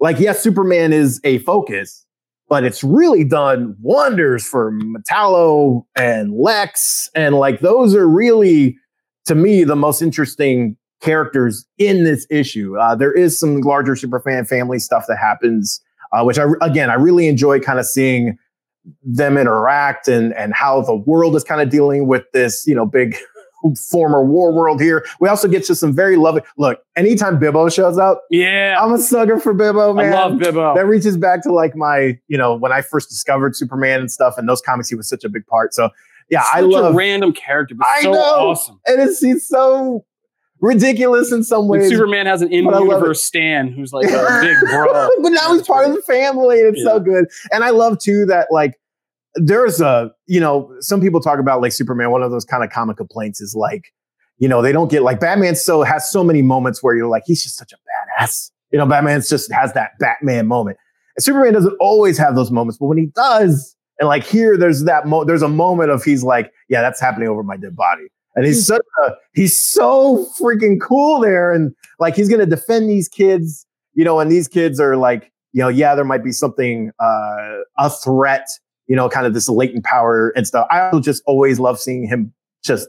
like, 0.01 0.19
yes, 0.19 0.41
Superman 0.41 0.93
is 0.93 1.21
a 1.25 1.39
focus, 1.39 2.05
but 2.49 2.65
it's 2.65 2.83
really 2.85 3.25
done 3.25 3.77
wonders 3.81 4.47
for 4.47 4.73
Metallo 4.73 5.85
and 5.97 6.33
Lex. 6.35 7.11
And 7.15 7.35
like, 7.35 7.61
those 7.61 7.95
are 7.95 8.09
really, 8.09 8.77
to 9.27 9.35
me, 9.35 9.65
the 9.65 9.77
most 9.77 10.01
interesting 10.03 10.77
characters 11.03 11.67
in 11.79 12.05
this 12.05 12.27
issue. 12.31 12.79
Uh, 12.79 12.95
there 12.95 13.13
is 13.13 13.39
some 13.39 13.61
larger 13.61 13.93
Superfan 13.95 14.49
family 14.49 14.79
stuff 14.79 15.05
that 15.09 15.19
happens, 15.19 15.81
uh, 16.13 16.23
which 16.25 16.39
I, 16.39 16.47
again, 16.61 16.91
I 16.91 16.95
really 16.95 17.29
enjoy 17.29 17.61
kind 17.61 17.79
of 17.79 17.87
seeing 17.87 18.39
them 19.03 19.37
interact 19.37 20.07
and 20.07 20.33
and 20.35 20.55
how 20.55 20.81
the 20.81 20.95
world 20.95 21.35
is 21.35 21.43
kind 21.43 21.61
of 21.61 21.71
dealing 21.71 22.07
with 22.07 22.25
this, 22.33 22.67
you 22.67 22.75
know, 22.75 22.87
big 22.87 23.17
former 23.91 24.25
war 24.25 24.53
world 24.53 24.81
here. 24.81 25.05
We 25.21 25.29
also 25.29 25.49
get 25.49 25.65
to 25.65 25.75
some 25.75 25.95
very 25.95 26.17
lovely 26.17 26.43
look. 26.57 26.81
Anytime 26.95 27.39
Bibbo 27.39 27.73
shows 27.73 27.99
up, 27.99 28.23
yeah, 28.31 28.77
I'm 28.81 28.93
a 28.93 28.99
sucker 28.99 29.39
for 29.39 29.55
Bibbo, 29.55 29.97
man. 29.97 30.13
I 30.13 30.17
love 30.17 30.33
Bibbo. 30.35 30.75
That 30.75 30.87
reaches 30.87 31.17
back 31.17 31.43
to 31.43 31.53
like 31.53 31.75
my, 31.75 32.19
you 32.29 32.39
know, 32.39 32.55
when 32.55 32.73
I 32.73 32.83
first 32.83 33.09
discovered 33.09 33.57
Superman 33.57 34.01
and 34.01 34.11
stuff, 34.11 34.39
and 34.39 34.49
those 34.49 34.61
comics, 34.61 34.89
he 34.89 34.95
was 34.95 35.09
such 35.09 35.25
a 35.25 35.29
big 35.29 35.47
part. 35.47 35.75
So 35.75 35.91
yeah, 36.29 36.45
I 36.53 36.61
love 36.61 36.93
a 36.93 36.97
random 36.97 37.33
character, 37.33 37.75
but 37.75 37.87
I 37.87 38.03
so 38.03 38.13
know. 38.13 38.21
awesome. 38.51 38.81
and 38.87 39.01
it's 39.01 39.21
he's 39.21 39.47
so 39.47 40.05
ridiculous 40.61 41.33
in 41.33 41.45
some 41.45 41.69
ways. 41.69 41.91
Superman 41.91 42.27
has 42.27 42.43
an 42.43 42.49
but 42.49 42.75
I 42.75 42.79
love 42.79 42.83
in-universe 42.83 43.23
Stan 43.23 43.73
who's 43.73 43.93
like 43.93 44.07
a 44.07 44.41
big 44.43 44.57
bro. 44.71 45.09
but 45.23 45.31
now 45.31 45.53
he's 45.55 45.67
part 45.67 45.89
of 45.89 45.95
the 45.95 46.03
family, 46.03 46.61
and 46.61 46.75
it's 46.75 46.85
so 46.85 47.01
good. 47.01 47.27
And 47.53 47.65
I 47.65 47.71
love 47.71 47.99
too 47.99 48.27
that 48.27 48.49
like 48.51 48.75
there's 49.35 49.81
a 49.81 50.11
you 50.27 50.41
know 50.41 50.75
some 50.81 51.01
people 51.01 51.21
talk 51.21 51.39
about 51.39 51.61
like 51.61 51.73
Superman. 51.73 52.11
One 52.11 52.23
of 52.23 52.31
those 52.31 52.45
kind 52.45 52.65
of 52.65 52.71
comic 52.71 52.97
complaints 52.97 53.41
is 53.41 53.55
like 53.55 53.93
you 54.39 54.49
know 54.49 54.63
they 54.63 54.73
don't 54.73 54.91
get 54.91 55.03
like 55.03 55.21
Batman. 55.21 55.57
So 55.57 55.83
has 55.83 56.11
so 56.11 56.25
many 56.25 56.43
moments 56.43 56.83
where 56.83 56.95
you're 56.95 57.09
like 57.09 57.25
he's 57.27 57.43
just 57.43 57.57
such 57.57 57.73
a 57.73 57.77
badass. 57.77 58.51
You 58.73 58.79
know, 58.79 58.87
Batman's 58.87 59.29
just 59.29 59.53
has 59.53 59.73
that 59.75 59.93
Batman 59.99 60.47
moment. 60.47 60.79
And 61.17 61.23
Superman 61.23 61.53
doesn't 61.53 61.77
always 61.81 62.19
have 62.19 62.35
those 62.35 62.51
moments, 62.51 62.79
but 62.79 62.87
when 62.87 62.99
he 62.99 63.07
does, 63.07 63.77
and 63.99 64.09
like 64.09 64.25
here, 64.25 64.57
there's 64.57 64.85
that 64.85 65.07
mo- 65.07 65.25
there's 65.25 65.43
a 65.43 65.49
moment 65.49 65.91
of 65.91 66.03
he's 66.05 66.23
like, 66.23 66.53
yeah, 66.69 66.83
that's 66.83 67.01
happening 67.01 67.29
over 67.29 67.43
my 67.43 67.57
dead 67.57 67.77
body. 67.77 68.09
And 68.37 68.45
he's 68.45 68.67
such 68.67 68.83
a 69.05 69.13
he's 69.35 69.61
so 69.61 70.27
freaking 70.41 70.81
cool 70.81 71.21
there. 71.21 71.53
And 71.53 71.75
like 71.99 72.15
he's 72.15 72.29
gonna 72.29 72.47
defend 72.47 72.89
these 72.89 73.09
kids, 73.09 73.67
you 73.95 74.05
know, 74.05 74.21
and 74.21 74.31
these 74.31 74.47
kids 74.47 74.79
are 74.79 74.97
like, 74.97 75.33
you 75.53 75.63
know, 75.63 75.69
yeah, 75.69 75.95
there 75.95 76.05
might 76.05 76.23
be 76.23 76.33
something 76.33 76.93
uh 77.01 77.59
a 77.79 77.91
threat, 77.91 78.47
you 78.87 78.95
know, 78.95 79.09
kind 79.09 79.27
of 79.27 79.35
this 79.35 79.49
latent 79.49 79.85
power 79.85 80.31
and 80.37 80.47
stuff. 80.47 80.67
I 80.71 80.99
just 81.01 81.23
always 81.27 81.59
love 81.59 81.81
seeing 81.81 82.07
him 82.07 82.33
just 82.63 82.89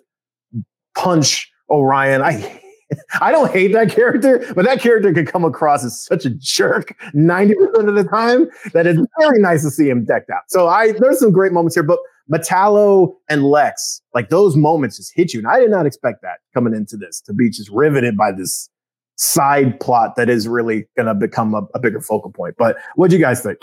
punch 0.95 1.49
Orion. 1.69 2.21
I 2.21 2.61
I 3.21 3.31
don't 3.31 3.51
hate 3.51 3.73
that 3.73 3.89
character, 3.89 4.45
but 4.55 4.65
that 4.65 4.79
character 4.79 5.13
could 5.13 5.27
come 5.27 5.43
across 5.43 5.83
as 5.83 6.01
such 6.01 6.25
a 6.25 6.29
jerk 6.29 6.95
90% 7.13 7.87
of 7.87 7.95
the 7.95 8.05
time 8.05 8.47
that 8.73 8.87
it's 8.87 9.01
very 9.19 9.39
nice 9.39 9.63
to 9.63 9.69
see 9.69 9.89
him 9.89 10.05
decked 10.05 10.29
out. 10.29 10.43
So 10.47 10.67
I 10.67 10.93
there's 10.93 11.19
some 11.19 11.31
great 11.31 11.51
moments 11.51 11.75
here, 11.75 11.83
but 11.83 11.99
Metallo 12.31 13.15
and 13.29 13.43
Lex, 13.43 14.01
like 14.13 14.29
those 14.29 14.55
moments 14.55 14.97
just 14.97 15.13
hit 15.15 15.33
you. 15.33 15.39
And 15.39 15.47
I 15.47 15.59
did 15.59 15.71
not 15.71 15.85
expect 15.85 16.21
that 16.21 16.39
coming 16.53 16.73
into 16.73 16.97
this 16.97 17.21
to 17.21 17.33
be 17.33 17.49
just 17.49 17.69
riveted 17.69 18.17
by 18.17 18.31
this 18.31 18.69
side 19.15 19.79
plot 19.79 20.15
that 20.15 20.29
is 20.29 20.47
really 20.47 20.85
going 20.95 21.07
to 21.07 21.15
become 21.15 21.55
a, 21.55 21.61
a 21.73 21.79
bigger 21.79 22.01
focal 22.01 22.31
point. 22.31 22.55
But 22.57 22.77
what 22.95 23.09
do 23.09 23.15
you 23.15 23.21
guys 23.21 23.41
think? 23.41 23.59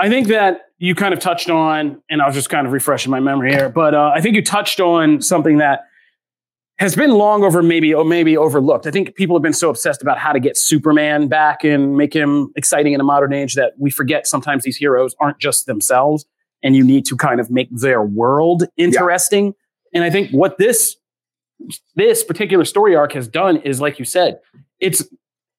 I 0.00 0.08
think 0.08 0.28
that 0.28 0.66
you 0.78 0.94
kind 0.94 1.12
of 1.12 1.18
touched 1.18 1.50
on, 1.50 2.00
and 2.08 2.22
I 2.22 2.26
was 2.26 2.34
just 2.34 2.50
kind 2.50 2.66
of 2.66 2.72
refreshing 2.72 3.10
my 3.10 3.20
memory 3.20 3.52
here, 3.52 3.68
but 3.68 3.94
uh, 3.94 4.12
I 4.14 4.20
think 4.20 4.36
you 4.36 4.44
touched 4.44 4.78
on 4.78 5.20
something 5.20 5.58
that 5.58 5.80
has 6.78 6.94
been 6.94 7.10
long 7.10 7.42
over 7.42 7.60
maybe 7.62 7.92
or 7.92 8.04
maybe 8.04 8.36
overlooked. 8.36 8.86
I 8.86 8.92
think 8.92 9.16
people 9.16 9.34
have 9.34 9.42
been 9.42 9.52
so 9.52 9.68
obsessed 9.68 10.00
about 10.00 10.18
how 10.18 10.32
to 10.32 10.38
get 10.38 10.56
Superman 10.56 11.26
back 11.26 11.64
and 11.64 11.96
make 11.96 12.14
him 12.14 12.52
exciting 12.54 12.92
in 12.92 13.00
a 13.00 13.04
modern 13.04 13.32
age 13.32 13.54
that 13.54 13.72
we 13.78 13.90
forget 13.90 14.28
sometimes 14.28 14.62
these 14.62 14.76
heroes 14.76 15.16
aren't 15.18 15.40
just 15.40 15.66
themselves, 15.66 16.24
and 16.62 16.74
you 16.76 16.84
need 16.84 17.04
to 17.06 17.16
kind 17.16 17.40
of 17.40 17.50
make 17.50 17.68
their 17.70 18.02
world 18.02 18.64
interesting. 18.76 19.54
And 19.94 20.04
I 20.04 20.10
think 20.10 20.30
what 20.30 20.58
this 20.58 20.96
this 21.96 22.22
particular 22.22 22.64
story 22.64 22.94
arc 22.94 23.12
has 23.12 23.26
done 23.28 23.56
is, 23.58 23.80
like 23.80 23.98
you 23.98 24.04
said, 24.04 24.38
it's 24.80 25.02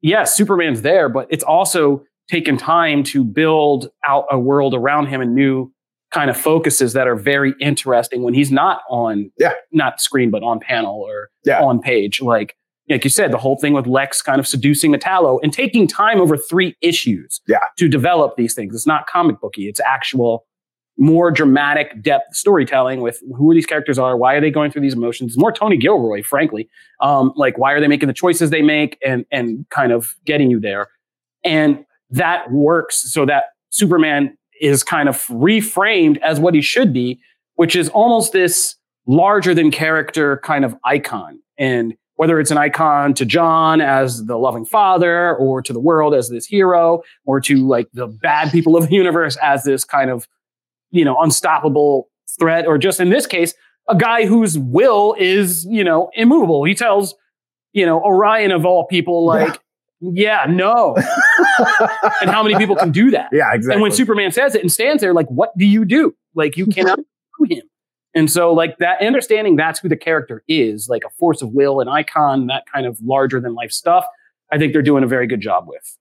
yes, 0.02 0.36
Superman's 0.36 0.82
there, 0.82 1.10
but 1.10 1.28
it's 1.30 1.44
also 1.44 2.04
taken 2.30 2.58
time 2.58 3.04
to 3.04 3.24
build 3.24 3.90
out 4.08 4.26
a 4.32 4.40
world 4.40 4.74
around 4.74 5.08
him 5.08 5.20
and 5.20 5.34
new 5.36 5.72
kind 6.12 6.30
of 6.30 6.38
focuses 6.38 6.94
that 6.94 7.08
are 7.08 7.16
very 7.16 7.54
interesting 7.60 8.24
when 8.24 8.34
he's 8.34 8.52
not 8.52 8.82
on 8.90 9.32
Yeah. 9.38 9.54
not 9.72 10.00
screen 10.02 10.32
but 10.32 10.42
on 10.44 10.60
panel 10.60 11.02
or 11.02 11.30
Yeah. 11.46 11.62
on 11.62 11.80
page 11.80 12.22
like 12.22 12.56
like 12.90 13.04
you 13.04 13.10
said 13.12 13.32
the 13.32 13.38
whole 13.38 13.58
thing 13.58 13.74
with 13.74 13.86
Lex 13.86 14.22
kind 14.24 14.40
of 14.40 14.48
seducing 14.48 14.92
Metallo 14.92 15.40
and 15.44 15.54
taking 15.54 15.86
time 15.86 16.20
over 16.20 16.36
3 16.36 16.76
issues 16.82 17.42
Yeah. 17.48 17.60
to 17.78 17.88
develop 17.88 18.38
these 18.38 18.56
things 18.56 18.74
it's 18.74 18.88
not 18.88 19.06
comic 19.08 19.40
booky 19.40 19.68
it's 19.68 19.80
actual 19.82 20.46
more 21.00 21.32
dramatic 21.32 22.02
depth 22.02 22.36
storytelling 22.36 23.02
with 23.02 23.20
who 23.36 23.54
these 23.54 23.66
characters 23.66 23.98
are 23.98 24.18
why 24.18 24.34
are 24.36 24.42
they 24.42 24.52
going 24.52 24.70
through 24.70 24.82
these 24.82 24.94
emotions 24.94 25.38
more 25.38 25.52
Tony 25.52 25.78
Gilroy 25.78 26.22
frankly 26.22 26.70
um 27.02 27.32
like 27.36 27.58
why 27.58 27.72
are 27.72 27.80
they 27.80 27.88
making 27.88 28.08
the 28.08 28.14
choices 28.14 28.50
they 28.50 28.62
make 28.62 28.98
and 29.06 29.26
and 29.32 29.66
kind 29.70 29.92
of 29.92 30.14
getting 30.26 30.52
you 30.52 30.60
there 30.60 30.88
and 31.44 31.86
that 32.10 32.52
works 32.52 33.12
so 33.12 33.26
that 33.26 33.46
Superman 33.70 34.38
is 34.60 34.84
kind 34.84 35.08
of 35.08 35.26
reframed 35.28 36.20
as 36.22 36.40
what 36.40 36.54
he 36.54 36.62
should 36.62 36.94
be, 36.94 37.20
which 37.56 37.76
is 37.76 37.90
almost 37.90 38.34
this 38.34 38.76
larger 39.08 39.54
than 39.54 39.72
character 39.72 40.38
kind 40.44 40.66
of 40.66 40.76
icon. 40.84 41.40
And 41.58 41.96
whether 42.16 42.40
it's 42.40 42.52
an 42.52 42.58
icon 42.58 43.14
to 43.14 43.26
John 43.26 43.80
as 43.80 44.26
the 44.26 44.38
loving 44.38 44.66
father, 44.66 45.36
or 45.38 45.62
to 45.62 45.72
the 45.72 45.80
world 45.80 46.14
as 46.14 46.30
this 46.30 46.46
hero, 46.46 47.02
or 47.26 47.40
to 47.42 47.66
like 47.66 47.88
the 47.94 48.08
bad 48.08 48.52
people 48.52 48.76
of 48.76 48.90
the 48.90 48.96
universe 48.96 49.38
as 49.38 49.64
this 49.64 49.86
kind 49.86 50.10
of, 50.10 50.28
you 50.92 51.06
know, 51.06 51.18
unstoppable 51.20 52.10
threat, 52.40 52.66
or 52.68 52.78
just 52.78 53.00
in 53.00 53.10
this 53.10 53.26
case, 53.26 53.54
a 53.88 53.96
guy 53.96 54.26
whose 54.26 54.58
will 54.58 55.16
is, 55.18 55.66
you 55.66 55.84
know, 55.84 56.10
immovable. 56.14 56.64
He 56.64 56.76
tells, 56.76 57.16
you 57.74 57.86
know, 57.86 58.02
Orion 58.02 58.52
of 58.52 58.66
all 58.66 58.86
people, 58.86 59.26
like, 59.26 59.60
yeah, 60.00 60.46
no. 60.48 60.96
and 62.22 62.30
how 62.30 62.44
many 62.44 62.56
people 62.56 62.76
can 62.76 62.92
do 62.92 63.12
that? 63.12 63.30
Yeah, 63.32 63.54
exactly. 63.54 63.74
And 63.74 63.82
when 63.82 63.92
Superman 63.92 64.32
says 64.32 64.56
it 64.56 64.62
and 64.62 64.72
stands 64.72 65.02
there, 65.02 65.14
like, 65.14 65.28
what 65.28 65.58
do 65.58 65.66
you 65.66 65.86
do? 65.86 66.16
Like, 66.36 66.56
you 66.56 66.68
cannot 66.68 67.00
do 67.40 67.56
him. 67.56 67.64
And 68.16 68.30
so, 68.32 68.54
like 68.54 68.78
that, 68.80 69.02
understanding 69.02 69.56
that's 69.56 69.80
who 69.80 69.90
the 69.90 69.98
character 69.98 70.44
is, 70.48 70.90
like 70.90 71.04
a 71.04 71.10
force 71.12 71.42
of 71.42 71.52
will, 71.52 71.80
an 71.80 71.88
icon, 71.88 72.48
that 72.48 72.64
kind 72.72 72.86
of 72.86 73.00
larger 73.02 73.40
than 73.40 73.54
life 73.54 73.72
stuff. 73.72 74.06
I 74.52 74.58
think 74.58 74.74
they're 74.74 74.82
doing 74.82 75.04
a 75.04 75.08
very 75.08 75.28
good 75.28 75.42
job 75.42 75.66
with. 75.68 75.98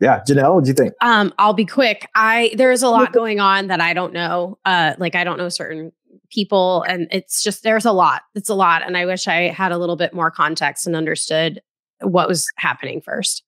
Yeah, 0.00 0.20
Janelle, 0.20 0.54
what 0.54 0.64
do 0.64 0.68
you 0.68 0.74
think? 0.74 0.94
Um, 1.00 1.32
I'll 1.38 1.54
be 1.54 1.64
quick. 1.64 2.08
I 2.14 2.52
there 2.56 2.70
is 2.70 2.82
a 2.82 2.88
lot 2.88 3.12
going 3.14 3.40
on 3.40 3.66
that 3.68 3.80
I 3.80 3.94
don't 3.94 4.12
know. 4.12 4.58
Uh, 4.64 4.94
like 4.98 5.14
I 5.14 5.24
don't 5.24 5.38
know 5.38 5.48
certain 5.48 5.92
people, 6.30 6.82
and 6.82 7.08
it's 7.10 7.42
just 7.42 7.62
there's 7.62 7.84
a 7.84 7.92
lot. 7.92 8.22
It's 8.34 8.48
a 8.48 8.54
lot, 8.54 8.82
and 8.86 8.96
I 8.96 9.06
wish 9.06 9.26
I 9.26 9.48
had 9.48 9.72
a 9.72 9.78
little 9.78 9.96
bit 9.96 10.14
more 10.14 10.30
context 10.30 10.86
and 10.86 10.94
understood 10.94 11.60
what 12.00 12.28
was 12.28 12.46
happening 12.56 13.00
first. 13.00 13.42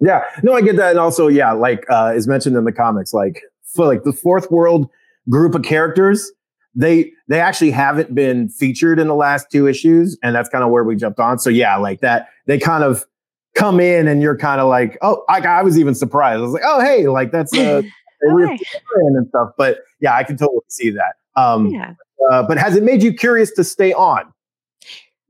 Yeah, 0.00 0.22
no, 0.42 0.52
I 0.52 0.60
get 0.60 0.76
that, 0.76 0.90
and 0.90 0.98
also, 0.98 1.28
yeah, 1.28 1.52
like 1.52 1.84
uh, 1.88 2.12
is 2.14 2.28
mentioned 2.28 2.56
in 2.56 2.64
the 2.64 2.72
comics, 2.72 3.14
like 3.14 3.42
for 3.74 3.86
like 3.86 4.04
the 4.04 4.12
fourth 4.12 4.50
world 4.50 4.88
group 5.30 5.54
of 5.54 5.62
characters, 5.62 6.30
they 6.74 7.10
they 7.28 7.40
actually 7.40 7.70
haven't 7.70 8.14
been 8.14 8.50
featured 8.50 8.98
in 8.98 9.08
the 9.08 9.14
last 9.14 9.46
two 9.50 9.66
issues, 9.66 10.18
and 10.22 10.34
that's 10.34 10.50
kind 10.50 10.62
of 10.62 10.70
where 10.70 10.84
we 10.84 10.96
jumped 10.96 11.20
on. 11.20 11.38
So 11.38 11.48
yeah, 11.48 11.76
like 11.76 12.00
that, 12.00 12.28
they 12.46 12.58
kind 12.58 12.84
of 12.84 13.06
come 13.54 13.80
in, 13.80 14.08
and 14.08 14.20
you're 14.22 14.36
kind 14.36 14.60
of 14.60 14.68
like, 14.68 14.98
oh, 15.02 15.24
I, 15.28 15.40
I 15.40 15.62
was 15.62 15.78
even 15.78 15.94
surprised. 15.94 16.38
I 16.38 16.42
was 16.42 16.52
like, 16.52 16.62
oh, 16.64 16.80
hey, 16.80 17.06
like 17.08 17.30
that's 17.32 17.52
uh, 17.56 17.82
a 18.28 18.34
real 18.34 18.50
Okay. 18.50 18.64
and 18.96 19.26
stuff. 19.28 19.50
But 19.56 19.78
yeah, 20.00 20.14
I 20.14 20.24
can 20.24 20.36
totally 20.36 20.60
see 20.68 20.90
that. 20.90 21.14
Um, 21.36 21.66
Yeah, 21.68 21.94
uh, 22.30 22.42
but 22.44 22.58
has 22.58 22.76
it 22.76 22.82
made 22.82 23.02
you 23.02 23.12
curious 23.12 23.50
to 23.52 23.64
stay 23.64 23.92
on? 23.92 24.32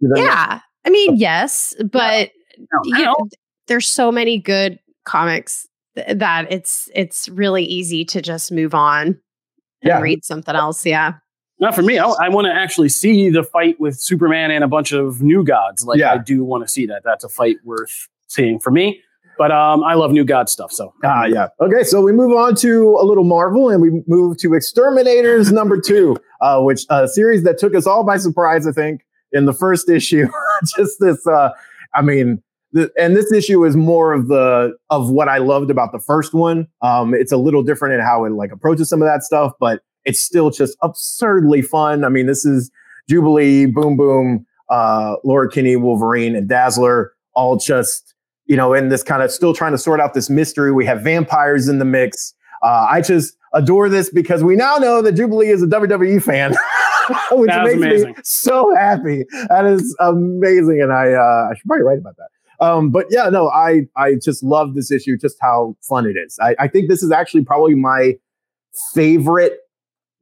Did 0.00 0.10
that- 0.10 0.18
yeah. 0.18 0.60
I 0.86 0.90
mean, 0.90 1.16
yes, 1.16 1.74
but 1.90 2.30
No, 2.58 2.94
I 2.94 2.98
you- 2.98 3.04
know. 3.04 3.16
there's 3.68 3.86
so 3.88 4.12
many 4.12 4.38
good 4.38 4.78
comics 5.04 5.66
th- 5.96 6.18
that 6.18 6.50
it's 6.52 6.88
it's 6.94 7.28
really 7.30 7.64
easy 7.64 8.04
to 8.06 8.20
just 8.20 8.52
move 8.52 8.74
on 8.74 9.06
and 9.06 9.16
Yeah. 9.82 10.00
read 10.00 10.24
something 10.24 10.54
else. 10.54 10.84
Yeah. 10.84 11.14
Not 11.60 11.74
for 11.74 11.82
me. 11.82 11.98
I, 11.98 12.06
I 12.08 12.28
want 12.28 12.46
to 12.46 12.52
actually 12.52 12.88
see 12.90 13.30
the 13.30 13.42
fight 13.44 13.78
with 13.80 13.98
Superman 13.98 14.50
and 14.50 14.62
a 14.64 14.68
bunch 14.68 14.92
of 14.92 15.22
new 15.22 15.42
gods. 15.44 15.84
Like, 15.86 16.00
Yeah. 16.00 16.12
I 16.12 16.18
do 16.18 16.44
want 16.44 16.64
to 16.64 16.68
see 16.68 16.84
that. 16.86 17.02
That's 17.04 17.24
a 17.24 17.28
fight 17.28 17.56
worth 17.64 18.08
seeing 18.34 18.58
for 18.58 18.70
me. 18.70 19.00
But 19.36 19.50
um, 19.50 19.82
I 19.82 19.94
love 19.94 20.12
new 20.12 20.24
god 20.24 20.48
stuff. 20.48 20.70
So 20.70 20.94
Ah, 21.02 21.24
yeah. 21.24 21.48
Okay, 21.60 21.82
so 21.82 22.00
we 22.00 22.12
move 22.12 22.36
on 22.36 22.54
to 22.56 22.96
a 23.00 23.04
little 23.04 23.24
Marvel, 23.24 23.68
and 23.68 23.82
we 23.82 24.02
move 24.06 24.36
to 24.38 24.54
X-Terminators 24.54 25.50
number 25.50 25.80
two, 25.80 26.16
uh, 26.40 26.60
which 26.60 26.82
a 26.88 27.08
series 27.08 27.42
that 27.42 27.58
took 27.58 27.74
us 27.74 27.86
all 27.86 28.04
by 28.04 28.16
surprise. 28.16 28.66
I 28.66 28.72
think 28.72 29.04
in 29.32 29.46
the 29.46 29.52
first 29.52 29.88
issue, 29.88 30.28
just 30.76 31.00
this. 31.00 31.26
Uh, 31.26 31.50
I 31.94 32.02
mean, 32.02 32.42
the, 32.72 32.92
and 32.98 33.16
this 33.16 33.32
issue 33.32 33.64
is 33.64 33.76
more 33.76 34.12
of 34.12 34.28
the 34.28 34.76
of 34.90 35.10
what 35.10 35.28
I 35.28 35.38
loved 35.38 35.70
about 35.70 35.90
the 35.90 35.98
first 35.98 36.32
one. 36.32 36.68
Um, 36.80 37.12
it's 37.12 37.32
a 37.32 37.36
little 37.36 37.64
different 37.64 37.94
in 37.94 38.00
how 38.00 38.24
it 38.24 38.30
like 38.30 38.52
approaches 38.52 38.88
some 38.88 39.02
of 39.02 39.06
that 39.06 39.24
stuff, 39.24 39.52
but 39.58 39.82
it's 40.04 40.20
still 40.20 40.50
just 40.50 40.76
absurdly 40.82 41.62
fun. 41.62 42.04
I 42.04 42.08
mean, 42.08 42.26
this 42.26 42.44
is 42.44 42.70
Jubilee, 43.08 43.66
Boom 43.66 43.96
Boom, 43.96 44.46
uh, 44.70 45.16
Laura 45.24 45.50
Kinney, 45.50 45.76
Wolverine, 45.76 46.36
and 46.36 46.48
Dazzler, 46.48 47.12
all 47.34 47.56
just 47.56 48.13
you 48.46 48.56
know, 48.56 48.74
in 48.74 48.88
this 48.88 49.02
kind 49.02 49.22
of 49.22 49.30
still 49.30 49.54
trying 49.54 49.72
to 49.72 49.78
sort 49.78 50.00
out 50.00 50.14
this 50.14 50.28
mystery. 50.28 50.72
We 50.72 50.84
have 50.86 51.02
vampires 51.02 51.68
in 51.68 51.78
the 51.78 51.84
mix. 51.84 52.34
Uh, 52.62 52.86
I 52.90 53.00
just 53.00 53.36
adore 53.52 53.88
this 53.88 54.10
because 54.10 54.42
we 54.42 54.56
now 54.56 54.76
know 54.76 55.02
that 55.02 55.12
Jubilee 55.12 55.48
is 55.48 55.62
a 55.62 55.66
WWE 55.66 56.22
fan, 56.22 56.52
which 57.32 57.50
makes 57.50 57.74
amazing. 57.74 58.10
me 58.10 58.14
so 58.22 58.74
happy. 58.74 59.24
That 59.48 59.66
is 59.66 59.96
amazing, 60.00 60.80
and 60.82 60.92
I 60.92 61.12
uh, 61.12 61.48
I 61.50 61.54
should 61.54 61.66
probably 61.66 61.84
write 61.84 61.98
about 61.98 62.16
that. 62.16 62.28
Um, 62.64 62.90
but 62.90 63.06
yeah, 63.10 63.28
no, 63.28 63.48
I 63.50 63.82
I 63.96 64.14
just 64.22 64.42
love 64.42 64.74
this 64.74 64.90
issue, 64.90 65.16
just 65.16 65.36
how 65.40 65.76
fun 65.82 66.06
it 66.06 66.16
is. 66.16 66.38
I, 66.40 66.54
I 66.58 66.68
think 66.68 66.88
this 66.88 67.02
is 67.02 67.10
actually 67.10 67.44
probably 67.44 67.74
my 67.74 68.14
favorite 68.94 69.58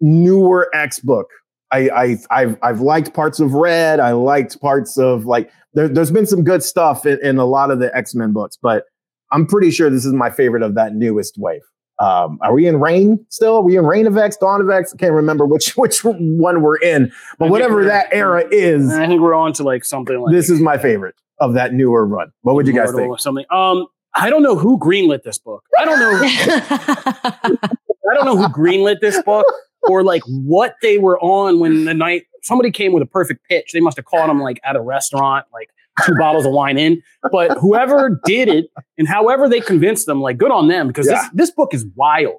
newer 0.00 0.68
X 0.74 0.98
book. 0.98 1.28
I, 1.72 1.88
I 1.88 2.16
I've 2.30 2.58
I've 2.62 2.80
liked 2.80 3.14
parts 3.14 3.40
of 3.40 3.54
Red. 3.54 3.98
I 3.98 4.12
liked 4.12 4.60
parts 4.60 4.98
of 4.98 5.24
like 5.24 5.50
there, 5.74 5.88
there's 5.88 6.10
been 6.10 6.26
some 6.26 6.44
good 6.44 6.62
stuff 6.62 7.06
in, 7.06 7.18
in 7.22 7.38
a 7.38 7.46
lot 7.46 7.70
of 7.70 7.78
the 7.80 7.94
X 7.96 8.14
Men 8.14 8.32
books, 8.32 8.58
but 8.60 8.84
I'm 9.32 9.46
pretty 9.46 9.70
sure 9.70 9.88
this 9.88 10.04
is 10.04 10.12
my 10.12 10.30
favorite 10.30 10.62
of 10.62 10.74
that 10.74 10.94
newest 10.94 11.38
wave. 11.38 11.62
um, 11.98 12.38
are 12.42 12.52
we 12.52 12.66
in 12.66 12.78
Reign 12.78 13.24
still? 13.30 13.56
Are 13.56 13.62
we 13.62 13.76
in 13.78 13.86
Reign 13.86 14.06
of 14.06 14.16
X, 14.18 14.36
Dawn 14.36 14.60
of 14.60 14.68
X? 14.68 14.92
I 14.92 14.98
can't 14.98 15.14
remember 15.14 15.46
which 15.46 15.72
which 15.76 16.04
one 16.04 16.62
we're 16.62 16.76
in, 16.76 17.10
but 17.38 17.46
I 17.46 17.50
whatever 17.50 17.84
that 17.84 18.08
era 18.12 18.44
is, 18.50 18.92
I 18.92 19.06
think 19.06 19.22
we're 19.22 19.34
on 19.34 19.54
to 19.54 19.62
like 19.62 19.84
something 19.84 20.20
like 20.20 20.32
this 20.32 20.50
is 20.50 20.60
my 20.60 20.76
favorite 20.76 21.14
of 21.38 21.54
that 21.54 21.72
newer 21.72 22.06
run. 22.06 22.30
What 22.42 22.54
would 22.54 22.66
you 22.66 22.74
guys 22.74 22.92
think? 22.92 23.08
or 23.08 23.18
something. 23.18 23.46
Um, 23.50 23.86
I 24.14 24.28
don't 24.28 24.42
know 24.42 24.56
who 24.56 24.78
greenlit 24.78 25.22
this 25.22 25.38
book. 25.38 25.64
I 25.78 25.84
don't 25.86 25.98
know. 25.98 26.20
I 28.10 28.14
don't 28.14 28.26
know 28.26 28.36
who 28.36 28.48
greenlit 28.48 29.00
this 29.00 29.22
book 29.22 29.46
or 29.88 30.02
like 30.02 30.22
what 30.26 30.74
they 30.82 30.98
were 30.98 31.18
on 31.20 31.58
when 31.60 31.84
the 31.84 31.94
night 31.94 32.24
somebody 32.42 32.70
came 32.70 32.92
with 32.92 33.02
a 33.02 33.06
perfect 33.06 33.44
pitch. 33.48 33.70
They 33.72 33.80
must 33.80 33.96
have 33.96 34.06
caught 34.06 34.26
them 34.26 34.40
like 34.40 34.60
at 34.64 34.76
a 34.76 34.80
restaurant, 34.80 35.46
like 35.52 35.68
two 36.04 36.14
bottles 36.16 36.44
of 36.46 36.52
wine 36.52 36.78
in. 36.78 37.02
But 37.30 37.58
whoever 37.58 38.20
did 38.24 38.48
it 38.48 38.66
and 38.98 39.06
however 39.08 39.48
they 39.48 39.60
convinced 39.60 40.06
them, 40.06 40.20
like 40.20 40.38
good 40.38 40.50
on 40.50 40.68
them 40.68 40.88
because 40.88 41.06
Yeah. 41.06 41.22
this 41.22 41.30
this 41.34 41.50
book 41.50 41.72
is 41.74 41.86
wild. 41.96 42.36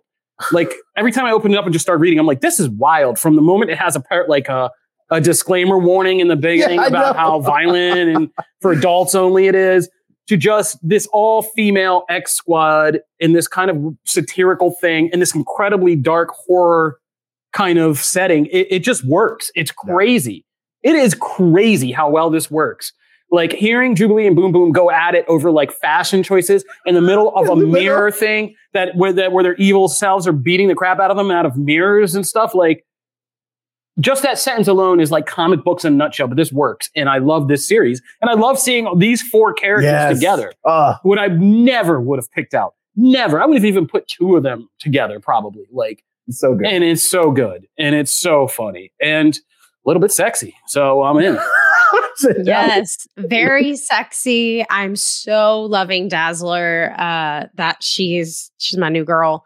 Like 0.52 0.74
every 0.98 1.12
time 1.12 1.26
I 1.26 1.32
open 1.32 1.54
it 1.54 1.58
up 1.58 1.66
and 1.66 1.72
just 1.74 1.84
start 1.84 2.00
reading, 2.00 2.20
I'm 2.20 2.26
like, 2.26 2.42
this 2.42 2.60
is 2.60 2.70
wild. 2.70 3.20
From 3.20 3.36
the 3.36 3.42
moment 3.42 3.72
it 3.72 3.78
has 3.78 3.96
a 3.96 4.00
part 4.02 4.30
like 4.30 4.50
a 4.50 4.72
a 5.12 5.22
disclaimer 5.22 5.78
warning 5.78 6.20
in 6.22 6.28
the 6.28 6.36
beginning 6.36 6.80
I 6.80 6.88
about 6.88 7.16
know. 7.16 7.20
how 7.22 7.40
violent 7.42 8.10
and 8.16 8.30
for 8.62 8.72
adults 8.72 9.14
only 9.14 9.48
it 9.48 9.54
is 9.54 9.90
to 10.28 10.38
just 10.38 10.78
this 10.82 11.08
all 11.14 11.44
female 11.44 12.04
X 12.10 12.34
squad 12.34 13.00
in 13.20 13.34
this 13.34 13.48
kind 13.48 13.70
of 13.70 13.96
satirical 14.06 14.72
thing 14.82 15.10
and 15.12 15.22
this 15.22 15.36
incredibly 15.36 15.96
dark 15.96 16.30
horror 16.48 16.98
kind 17.54 17.80
of 17.80 17.98
setting. 18.00 18.48
It, 18.48 18.68
it 18.70 18.80
just 18.80 19.06
works. 19.06 19.52
It's 19.56 19.72
crazy. 19.72 20.46
It 20.84 20.96
is 20.96 21.16
crazy 21.16 21.92
how 21.92 22.10
well 22.10 22.30
this 22.30 22.52
works. 22.52 22.92
Like 23.32 23.54
hearing 23.54 23.96
Jubilee 23.96 24.28
and 24.28 24.36
Boom 24.36 24.52
Boom 24.52 24.72
go 24.72 24.92
at 24.92 25.16
it 25.16 25.26
over 25.28 25.50
like 25.50 25.72
fashion 25.72 26.22
choices 26.24 26.64
in 26.86 26.94
the 26.94 27.02
middle 27.02 27.34
of 27.36 27.48
a 27.50 27.54
In 27.54 27.60
the 27.60 27.66
middle. 27.66 27.82
mirror 27.82 28.12
thing 28.12 28.56
that 28.74 28.96
where 28.96 29.14
that 29.14 29.32
where 29.32 29.44
their 29.44 29.56
evil 29.56 29.88
selves 29.88 30.28
are 30.28 30.34
beating 30.34 30.68
the 30.68 30.76
crap 30.76 31.00
out 31.00 31.10
of 31.10 31.18
them 31.18 31.32
out 31.32 31.46
of 31.46 31.58
mirrors 31.58 32.14
and 32.16 32.28
stuff. 32.28 32.54
Like 32.54 32.86
just 34.00 34.24
that 34.24 34.40
sentence 34.40 34.68
alone 34.68 35.00
is 35.00 35.12
like 35.12 35.26
comic 35.28 35.64
books 35.64 35.86
in 35.86 35.94
a 35.94 35.96
nutshell, 35.96 36.28
but 36.28 36.36
this 36.38 36.52
works. 36.52 36.90
And 36.96 37.10
I 37.10 37.20
love 37.20 37.48
this 37.48 37.68
series. 37.68 38.02
And 38.22 38.30
I 38.30 38.34
love 38.34 38.58
seeing 38.60 38.88
these 38.98 39.22
four 39.22 39.54
characters 39.54 39.86
Yes. 39.92 40.16
together. 40.18 40.52
Uh, 40.66 40.96
What 41.04 41.20
I 41.20 41.28
never 41.28 42.02
would 42.02 42.18
have 42.18 42.32
picked 42.32 42.54
out. 42.56 42.74
Never. 42.96 43.40
I 43.42 43.46
would 43.46 43.56
have 43.56 43.66
even 43.66 43.88
put 43.88 44.08
two 44.08 44.36
of 44.36 44.44
them 44.44 44.68
together, 44.80 45.20
probably. 45.20 45.66
Like, 45.72 46.04
it's 46.28 46.40
so 46.40 46.56
good. 46.56 46.68
and 46.68 46.84
it's 46.84 47.04
so 47.04 47.32
good. 47.32 47.68
And 47.78 47.96
it's 47.96 48.12
so 48.12 48.48
funny. 48.48 48.92
And 49.02 49.36
a 49.36 49.90
little 49.90 50.02
bit 50.02 50.12
sexy. 50.12 50.56
So 50.68 51.04
I'm 51.04 51.18
in. 51.18 51.38
yes, 52.44 53.08
very 53.18 53.76
sexy. 53.76 54.66
I'm 54.70 54.96
so 54.96 55.64
loving 55.64 56.08
Dazzler. 56.08 56.94
Uh, 56.98 57.48
that 57.56 57.84
she's 57.84 58.52
she's 58.58 58.78
my 58.78 58.90
new 58.90 59.04
girl, 59.04 59.46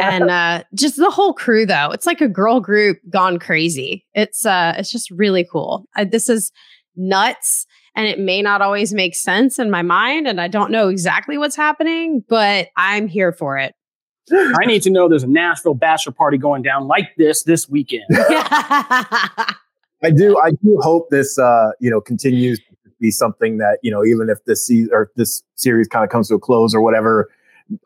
and 0.00 0.30
uh, 0.30 0.64
just 0.74 0.96
the 0.96 1.10
whole 1.10 1.32
crew 1.32 1.66
though. 1.66 1.90
It's 1.90 2.06
like 2.06 2.20
a 2.20 2.28
girl 2.28 2.60
group 2.60 2.98
gone 3.10 3.38
crazy. 3.38 4.06
It's 4.14 4.46
uh, 4.46 4.74
it's 4.78 4.90
just 4.90 5.10
really 5.10 5.46
cool. 5.50 5.86
Uh, 5.96 6.06
this 6.10 6.28
is 6.28 6.52
nuts, 6.96 7.66
and 7.94 8.06
it 8.06 8.18
may 8.18 8.42
not 8.42 8.62
always 8.62 8.94
make 8.94 9.14
sense 9.14 9.58
in 9.58 9.70
my 9.70 9.82
mind, 9.82 10.26
and 10.26 10.40
I 10.40 10.48
don't 10.48 10.70
know 10.70 10.88
exactly 10.88 11.38
what's 11.38 11.56
happening, 11.56 12.24
but 12.28 12.68
I'm 12.76 13.08
here 13.08 13.32
for 13.32 13.58
it. 13.58 13.74
I 14.32 14.66
need 14.66 14.82
to 14.82 14.90
know 14.90 15.08
there's 15.08 15.22
a 15.22 15.28
Nashville 15.28 15.74
bachelor 15.74 16.12
party 16.12 16.38
going 16.38 16.62
down 16.62 16.86
like 16.86 17.14
this 17.16 17.44
this 17.44 17.68
weekend. 17.68 18.04
I 18.10 20.10
do. 20.14 20.38
I 20.38 20.50
do 20.50 20.78
hope 20.82 21.10
this, 21.10 21.38
uh, 21.38 21.70
you 21.80 21.90
know, 21.90 22.00
continues 22.00 22.58
to 22.58 22.90
be 23.00 23.10
something 23.10 23.58
that 23.58 23.78
you 23.82 23.90
know, 23.90 24.04
even 24.04 24.28
if 24.28 24.44
this 24.44 24.66
season 24.66 24.90
or 24.92 25.10
this 25.16 25.42
series 25.54 25.88
kind 25.88 26.04
of 26.04 26.10
comes 26.10 26.28
to 26.28 26.34
a 26.34 26.38
close 26.38 26.74
or 26.74 26.80
whatever, 26.80 27.30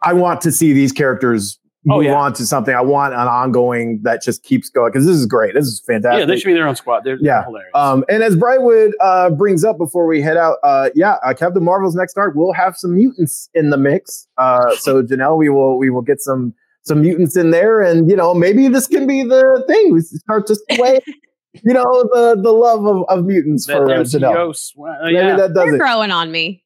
I 0.03 0.12
want 0.12 0.41
to 0.43 0.53
see 0.53 0.73
these 0.73 0.93
characters 0.93 1.59
Oh, 1.89 1.97
move 1.97 2.05
yeah. 2.05 2.15
on 2.15 2.35
to 2.35 2.44
something. 2.44 2.74
I 2.74 2.82
want 2.82 3.15
an 3.15 3.20
ongoing 3.20 4.01
that 4.02 4.20
just 4.23 4.43
keeps 4.43 4.69
going 4.69 4.93
because 4.93 5.07
this 5.07 5.16
is 5.16 5.24
great. 5.24 5.55
This 5.55 5.65
is 5.66 5.81
fantastic. 5.86 6.19
yeah, 6.20 6.24
they 6.27 6.39
should 6.39 6.48
be 6.48 6.52
their 6.52 6.69
own 6.69 6.77
squad. 6.77 7.05
They're, 7.05 7.16
they're 7.16 7.24
Yeah. 7.24 7.44
hilarious. 7.44 7.70
Um, 7.74 8.05
and 8.11 8.23
as 8.23 8.36
Brightwood 8.36 8.90
uh, 9.01 9.31
brings 9.31 9.65
up 9.65 9.78
before 9.78 10.07
we 10.07 10.20
head 10.20 10.36
out, 10.36 10.59
uh, 10.62 10.90
yeah, 10.94 11.15
uh, 11.24 11.32
Captain 11.32 11.65
Marvel's 11.65 11.94
next 11.94 12.19
arc 12.19 12.35
will 12.35 12.52
have 12.52 12.77
some 12.77 12.94
mutants 12.97 13.48
in 13.55 13.70
the 13.70 13.78
mix. 13.78 14.28
Uh, 14.36 14.77
so 14.77 15.02
Janelle, 15.07 15.39
we 15.39 15.48
will 15.48 15.78
we 15.78 15.89
will 15.89 16.02
get 16.02 16.20
some 16.20 16.52
some 16.82 17.01
mutants 17.01 17.35
in 17.36 17.51
there, 17.51 17.81
and 17.81 18.11
you 18.11 18.16
know 18.16 18.35
maybe 18.35 18.69
this 18.69 18.86
can 18.86 19.07
be 19.07 19.23
the 19.23 19.65
thing. 19.66 19.94
We 19.94 20.01
start 20.02 20.47
to 20.48 20.57
sway, 20.73 21.01
you 21.65 21.73
know, 21.73 21.85
the 22.12 22.39
the 22.43 22.52
love 22.52 22.85
of, 22.85 23.05
of 23.09 23.24
mutants 23.24 23.66
that 23.69 23.78
for 23.78 23.90
uh, 23.90 24.01
MCO 24.01 24.20
Janelle. 24.20 24.55
sw- 24.55 24.77
uh, 24.81 25.05
Maybe 25.05 25.16
that 25.36 25.55
does 25.55 25.65
You're 25.65 25.77
it. 25.77 25.78
growing 25.78 26.11
on 26.11 26.31
me. 26.31 26.62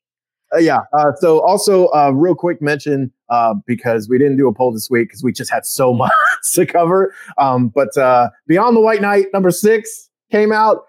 Uh, 0.54 0.58
yeah. 0.58 0.80
Uh, 0.96 1.12
so 1.16 1.40
also, 1.40 1.86
uh, 1.88 2.10
real 2.10 2.34
quick 2.34 2.60
mention 2.62 3.10
uh, 3.28 3.54
because 3.66 4.08
we 4.08 4.18
didn't 4.18 4.36
do 4.36 4.48
a 4.48 4.54
poll 4.54 4.72
this 4.72 4.88
week 4.90 5.08
because 5.08 5.22
we 5.22 5.32
just 5.32 5.50
had 5.50 5.66
so 5.66 5.92
much 5.94 6.12
to 6.54 6.66
cover. 6.66 7.14
Um, 7.38 7.68
but 7.68 7.96
uh, 7.96 8.30
Beyond 8.46 8.76
the 8.76 8.80
White 8.80 9.00
Knight 9.00 9.26
number 9.32 9.50
six 9.50 10.08
came 10.30 10.52
out, 10.52 10.84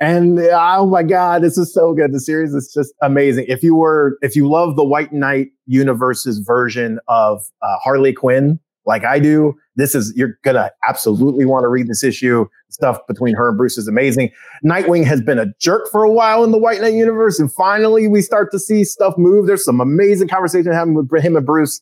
and 0.00 0.40
uh, 0.40 0.76
oh 0.78 0.86
my 0.86 1.02
god, 1.02 1.42
this 1.42 1.56
is 1.56 1.72
so 1.72 1.94
good. 1.94 2.12
The 2.12 2.20
series 2.20 2.54
is 2.54 2.72
just 2.72 2.92
amazing. 3.02 3.46
If 3.48 3.62
you 3.62 3.74
were, 3.74 4.18
if 4.22 4.34
you 4.34 4.48
love 4.48 4.76
the 4.76 4.84
White 4.84 5.12
Knight 5.12 5.48
universe's 5.66 6.38
version 6.38 6.98
of 7.08 7.44
uh, 7.62 7.76
Harley 7.78 8.12
Quinn, 8.12 8.58
like 8.84 9.04
I 9.04 9.18
do, 9.18 9.54
this 9.76 9.94
is 9.94 10.12
you're 10.16 10.38
gonna 10.42 10.70
absolutely 10.88 11.44
want 11.44 11.64
to 11.64 11.68
read 11.68 11.88
this 11.88 12.02
issue. 12.02 12.46
Stuff 12.68 12.98
between 13.06 13.34
her 13.34 13.48
and 13.50 13.56
Bruce 13.58 13.78
is 13.78 13.88
amazing. 13.88 14.30
Nightwing 14.64 15.04
has 15.04 15.20
been 15.20 15.38
a 15.38 15.46
jerk 15.60 15.88
for 15.90 16.02
a 16.02 16.10
while 16.10 16.44
in 16.44 16.50
the 16.50 16.58
White 16.58 16.80
Knight 16.80 16.94
universe, 16.94 17.38
and 17.38 17.52
finally 17.52 18.08
we 18.08 18.22
start 18.22 18.50
to 18.52 18.58
see 18.58 18.84
stuff 18.84 19.14
move. 19.16 19.46
There's 19.46 19.64
some 19.64 19.80
amazing 19.80 20.28
conversation 20.28 20.72
happening 20.72 20.94
with 20.94 21.22
him 21.22 21.36
and 21.36 21.46
Bruce. 21.46 21.80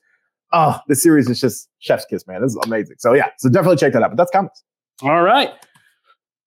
Oh, 0.52 0.78
the 0.88 0.96
series 0.96 1.28
is 1.28 1.40
just 1.40 1.68
chef's 1.78 2.04
kiss, 2.06 2.26
man. 2.26 2.42
This 2.42 2.50
is 2.52 2.58
amazing. 2.64 2.96
So 2.98 3.14
yeah, 3.14 3.28
so 3.38 3.48
definitely 3.48 3.76
check 3.76 3.92
that 3.92 4.02
out. 4.02 4.10
But 4.10 4.16
that's 4.16 4.30
comics. 4.30 4.62
All 5.02 5.22
right. 5.22 5.50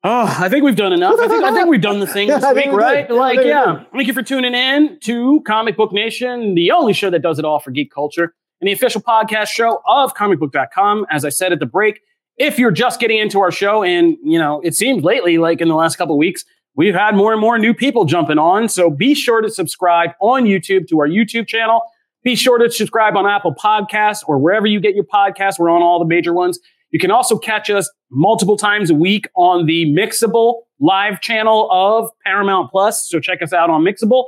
Oh, 0.05 0.35
I 0.37 0.49
think 0.49 0.65
we've 0.65 0.75
done 0.75 0.91
enough. 0.91 1.17
I 1.17 1.29
think 1.29 1.43
I 1.45 1.53
think 1.53 1.69
we've 1.69 1.81
done 1.81 2.01
the 2.01 2.07
thing 2.07 2.27
this 2.27 2.43
I 2.43 2.51
week, 2.51 2.67
right? 2.67 3.07
did. 3.07 3.15
Like, 3.15 3.39
yeah. 3.41 3.85
Thank 3.93 4.07
you 4.07 4.13
for 4.13 4.21
tuning 4.21 4.53
in 4.53 4.99
to 5.03 5.41
Comic 5.47 5.77
Book 5.77 5.93
Nation, 5.93 6.55
the 6.55 6.71
only 6.71 6.91
show 6.91 7.09
that 7.09 7.21
does 7.21 7.39
it 7.39 7.45
all 7.45 7.59
for 7.59 7.71
geek 7.71 7.89
culture, 7.91 8.35
and 8.63 8.69
the 8.69 8.71
official 8.71 9.01
podcast 9.01 9.47
show 9.47 9.81
of 9.85 10.13
comicbook.com. 10.13 11.05
As 11.09 11.25
I 11.25 11.29
said 11.29 11.51
at 11.51 11.59
the 11.59 11.65
break, 11.65 11.99
if 12.37 12.57
you're 12.57 12.71
just 12.71 12.97
getting 13.01 13.17
into 13.17 13.41
our 13.41 13.51
show, 13.51 13.83
and 13.83 14.15
you 14.23 14.39
know, 14.39 14.61
it 14.61 14.73
seems 14.73 15.03
lately, 15.03 15.37
like 15.37 15.59
in 15.59 15.67
the 15.67 15.75
last 15.75 15.97
couple 15.97 16.17
weeks, 16.17 16.45
we've 16.73 16.95
had 16.95 17.13
more 17.13 17.33
and 17.33 17.41
more 17.41 17.59
new 17.59 17.73
people 17.73 18.05
jumping 18.05 18.37
on. 18.37 18.69
So 18.69 18.89
be 18.89 19.15
sure 19.15 19.41
to 19.41 19.49
subscribe 19.49 20.11
on 20.21 20.45
YouTube 20.45 20.87
to 20.87 21.01
our 21.01 21.09
YouTube 21.09 21.45
channel. 21.45 21.81
Be 22.23 22.37
sure 22.37 22.57
to 22.57 22.71
subscribe 22.71 23.17
on 23.17 23.27
Apple 23.27 23.53
Podcasts 23.53 24.23
or 24.25 24.37
wherever 24.37 24.65
you 24.65 24.79
get 24.79 24.95
your 24.95 25.03
podcasts. 25.03 25.59
We're 25.59 25.69
on 25.69 25.81
all 25.81 25.99
the 25.99 26.05
major 26.05 26.31
ones. 26.33 26.57
You 26.91 26.99
can 26.99 27.11
also 27.11 27.37
catch 27.37 27.69
us 27.69 27.91
multiple 28.11 28.55
times 28.55 28.89
a 28.91 28.95
week 28.95 29.27
on 29.35 29.65
the 29.65 29.93
Mixible 29.93 30.61
live 30.79 31.19
channel 31.19 31.67
of 31.69 32.09
Paramount 32.25 32.71
Plus. 32.71 33.09
So 33.09 33.19
check 33.19 33.41
us 33.41 33.51
out 33.51 33.69
on 33.69 33.83
Mixible. 33.83 34.27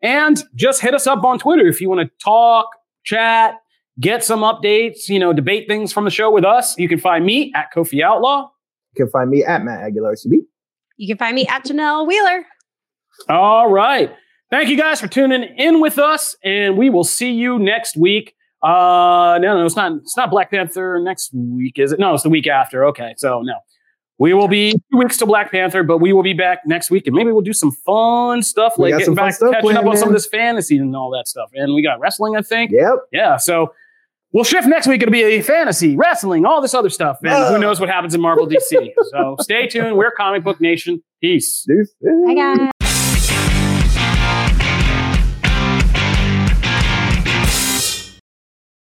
And 0.00 0.42
just 0.54 0.80
hit 0.80 0.94
us 0.94 1.06
up 1.06 1.22
on 1.22 1.38
Twitter 1.38 1.66
if 1.66 1.82
you 1.82 1.90
want 1.90 2.00
to 2.00 2.24
talk, 2.24 2.68
chat, 3.04 3.56
get 4.00 4.24
some 4.24 4.40
updates, 4.40 5.08
you 5.08 5.18
know, 5.18 5.32
debate 5.32 5.68
things 5.68 5.92
from 5.92 6.04
the 6.04 6.10
show 6.10 6.30
with 6.30 6.44
us. 6.44 6.76
You 6.78 6.88
can 6.88 6.98
find 6.98 7.24
me 7.24 7.52
at 7.54 7.72
Kofi 7.74 8.02
Outlaw. 8.02 8.50
You 8.94 9.04
can 9.04 9.10
find 9.10 9.30
me 9.30 9.44
at 9.44 9.64
Matt 9.64 9.82
Aguilar 9.82 10.14
CB. 10.14 10.38
You 10.96 11.08
can 11.08 11.18
find 11.18 11.34
me 11.34 11.46
at 11.46 11.64
Janelle 11.64 12.06
Wheeler. 12.06 12.46
All 13.28 13.70
right. 13.70 14.12
Thank 14.50 14.68
you 14.68 14.76
guys 14.76 15.00
for 15.00 15.08
tuning 15.08 15.42
in 15.56 15.80
with 15.80 15.98
us, 15.98 16.36
and 16.44 16.76
we 16.76 16.90
will 16.90 17.04
see 17.04 17.32
you 17.32 17.58
next 17.58 17.96
week. 17.96 18.34
Uh, 18.62 19.38
no, 19.40 19.58
no, 19.58 19.66
it's 19.66 19.76
not. 19.76 19.92
It's 19.92 20.16
not 20.16 20.30
Black 20.30 20.50
Panther 20.50 21.00
next 21.00 21.30
week, 21.34 21.78
is 21.78 21.92
it? 21.92 21.98
No, 21.98 22.14
it's 22.14 22.22
the 22.22 22.28
week 22.28 22.46
after. 22.46 22.84
Okay, 22.86 23.14
so 23.16 23.42
no, 23.42 23.54
we 24.18 24.32
will 24.32 24.48
be 24.48 24.72
two 24.72 24.98
weeks 24.98 25.16
to 25.18 25.26
Black 25.26 25.50
Panther, 25.50 25.82
but 25.82 25.98
we 25.98 26.12
will 26.12 26.22
be 26.22 26.34
back 26.34 26.60
next 26.66 26.90
week, 26.90 27.06
and 27.06 27.16
maybe 27.16 27.32
we'll 27.32 27.42
do 27.42 27.52
some 27.52 27.72
fun 27.72 28.42
stuff, 28.42 28.78
like 28.78 28.96
getting 28.96 29.14
back, 29.14 29.34
stuff 29.34 29.52
catching 29.54 29.76
up 29.76 29.82
planned, 29.82 29.88
on 29.88 29.96
some 29.96 30.08
of 30.08 30.14
this 30.14 30.26
fantasy 30.26 30.78
and 30.78 30.94
all 30.94 31.10
that 31.10 31.26
stuff. 31.26 31.50
And 31.54 31.74
we 31.74 31.82
got 31.82 31.98
wrestling, 31.98 32.36
I 32.36 32.42
think. 32.42 32.70
Yep. 32.70 32.94
Yeah, 33.12 33.36
so 33.36 33.72
we'll 34.34 34.44
shift 34.44 34.66
next 34.68 34.86
week. 34.86 35.00
It'll 35.00 35.12
be 35.12 35.22
a 35.22 35.40
fantasy, 35.40 35.96
wrestling, 35.96 36.44
all 36.44 36.60
this 36.60 36.74
other 36.74 36.90
stuff, 36.90 37.18
and 37.22 37.54
who 37.54 37.58
knows 37.58 37.80
what 37.80 37.88
happens 37.88 38.14
in 38.14 38.20
Marvel 38.20 38.46
DC. 38.46 38.90
so 39.10 39.36
stay 39.40 39.66
tuned. 39.66 39.96
We're 39.96 40.10
Comic 40.10 40.44
Book 40.44 40.60
Nation. 40.60 41.02
Peace. 41.22 41.66
Bye, 42.26 42.34
guys. 42.34 42.70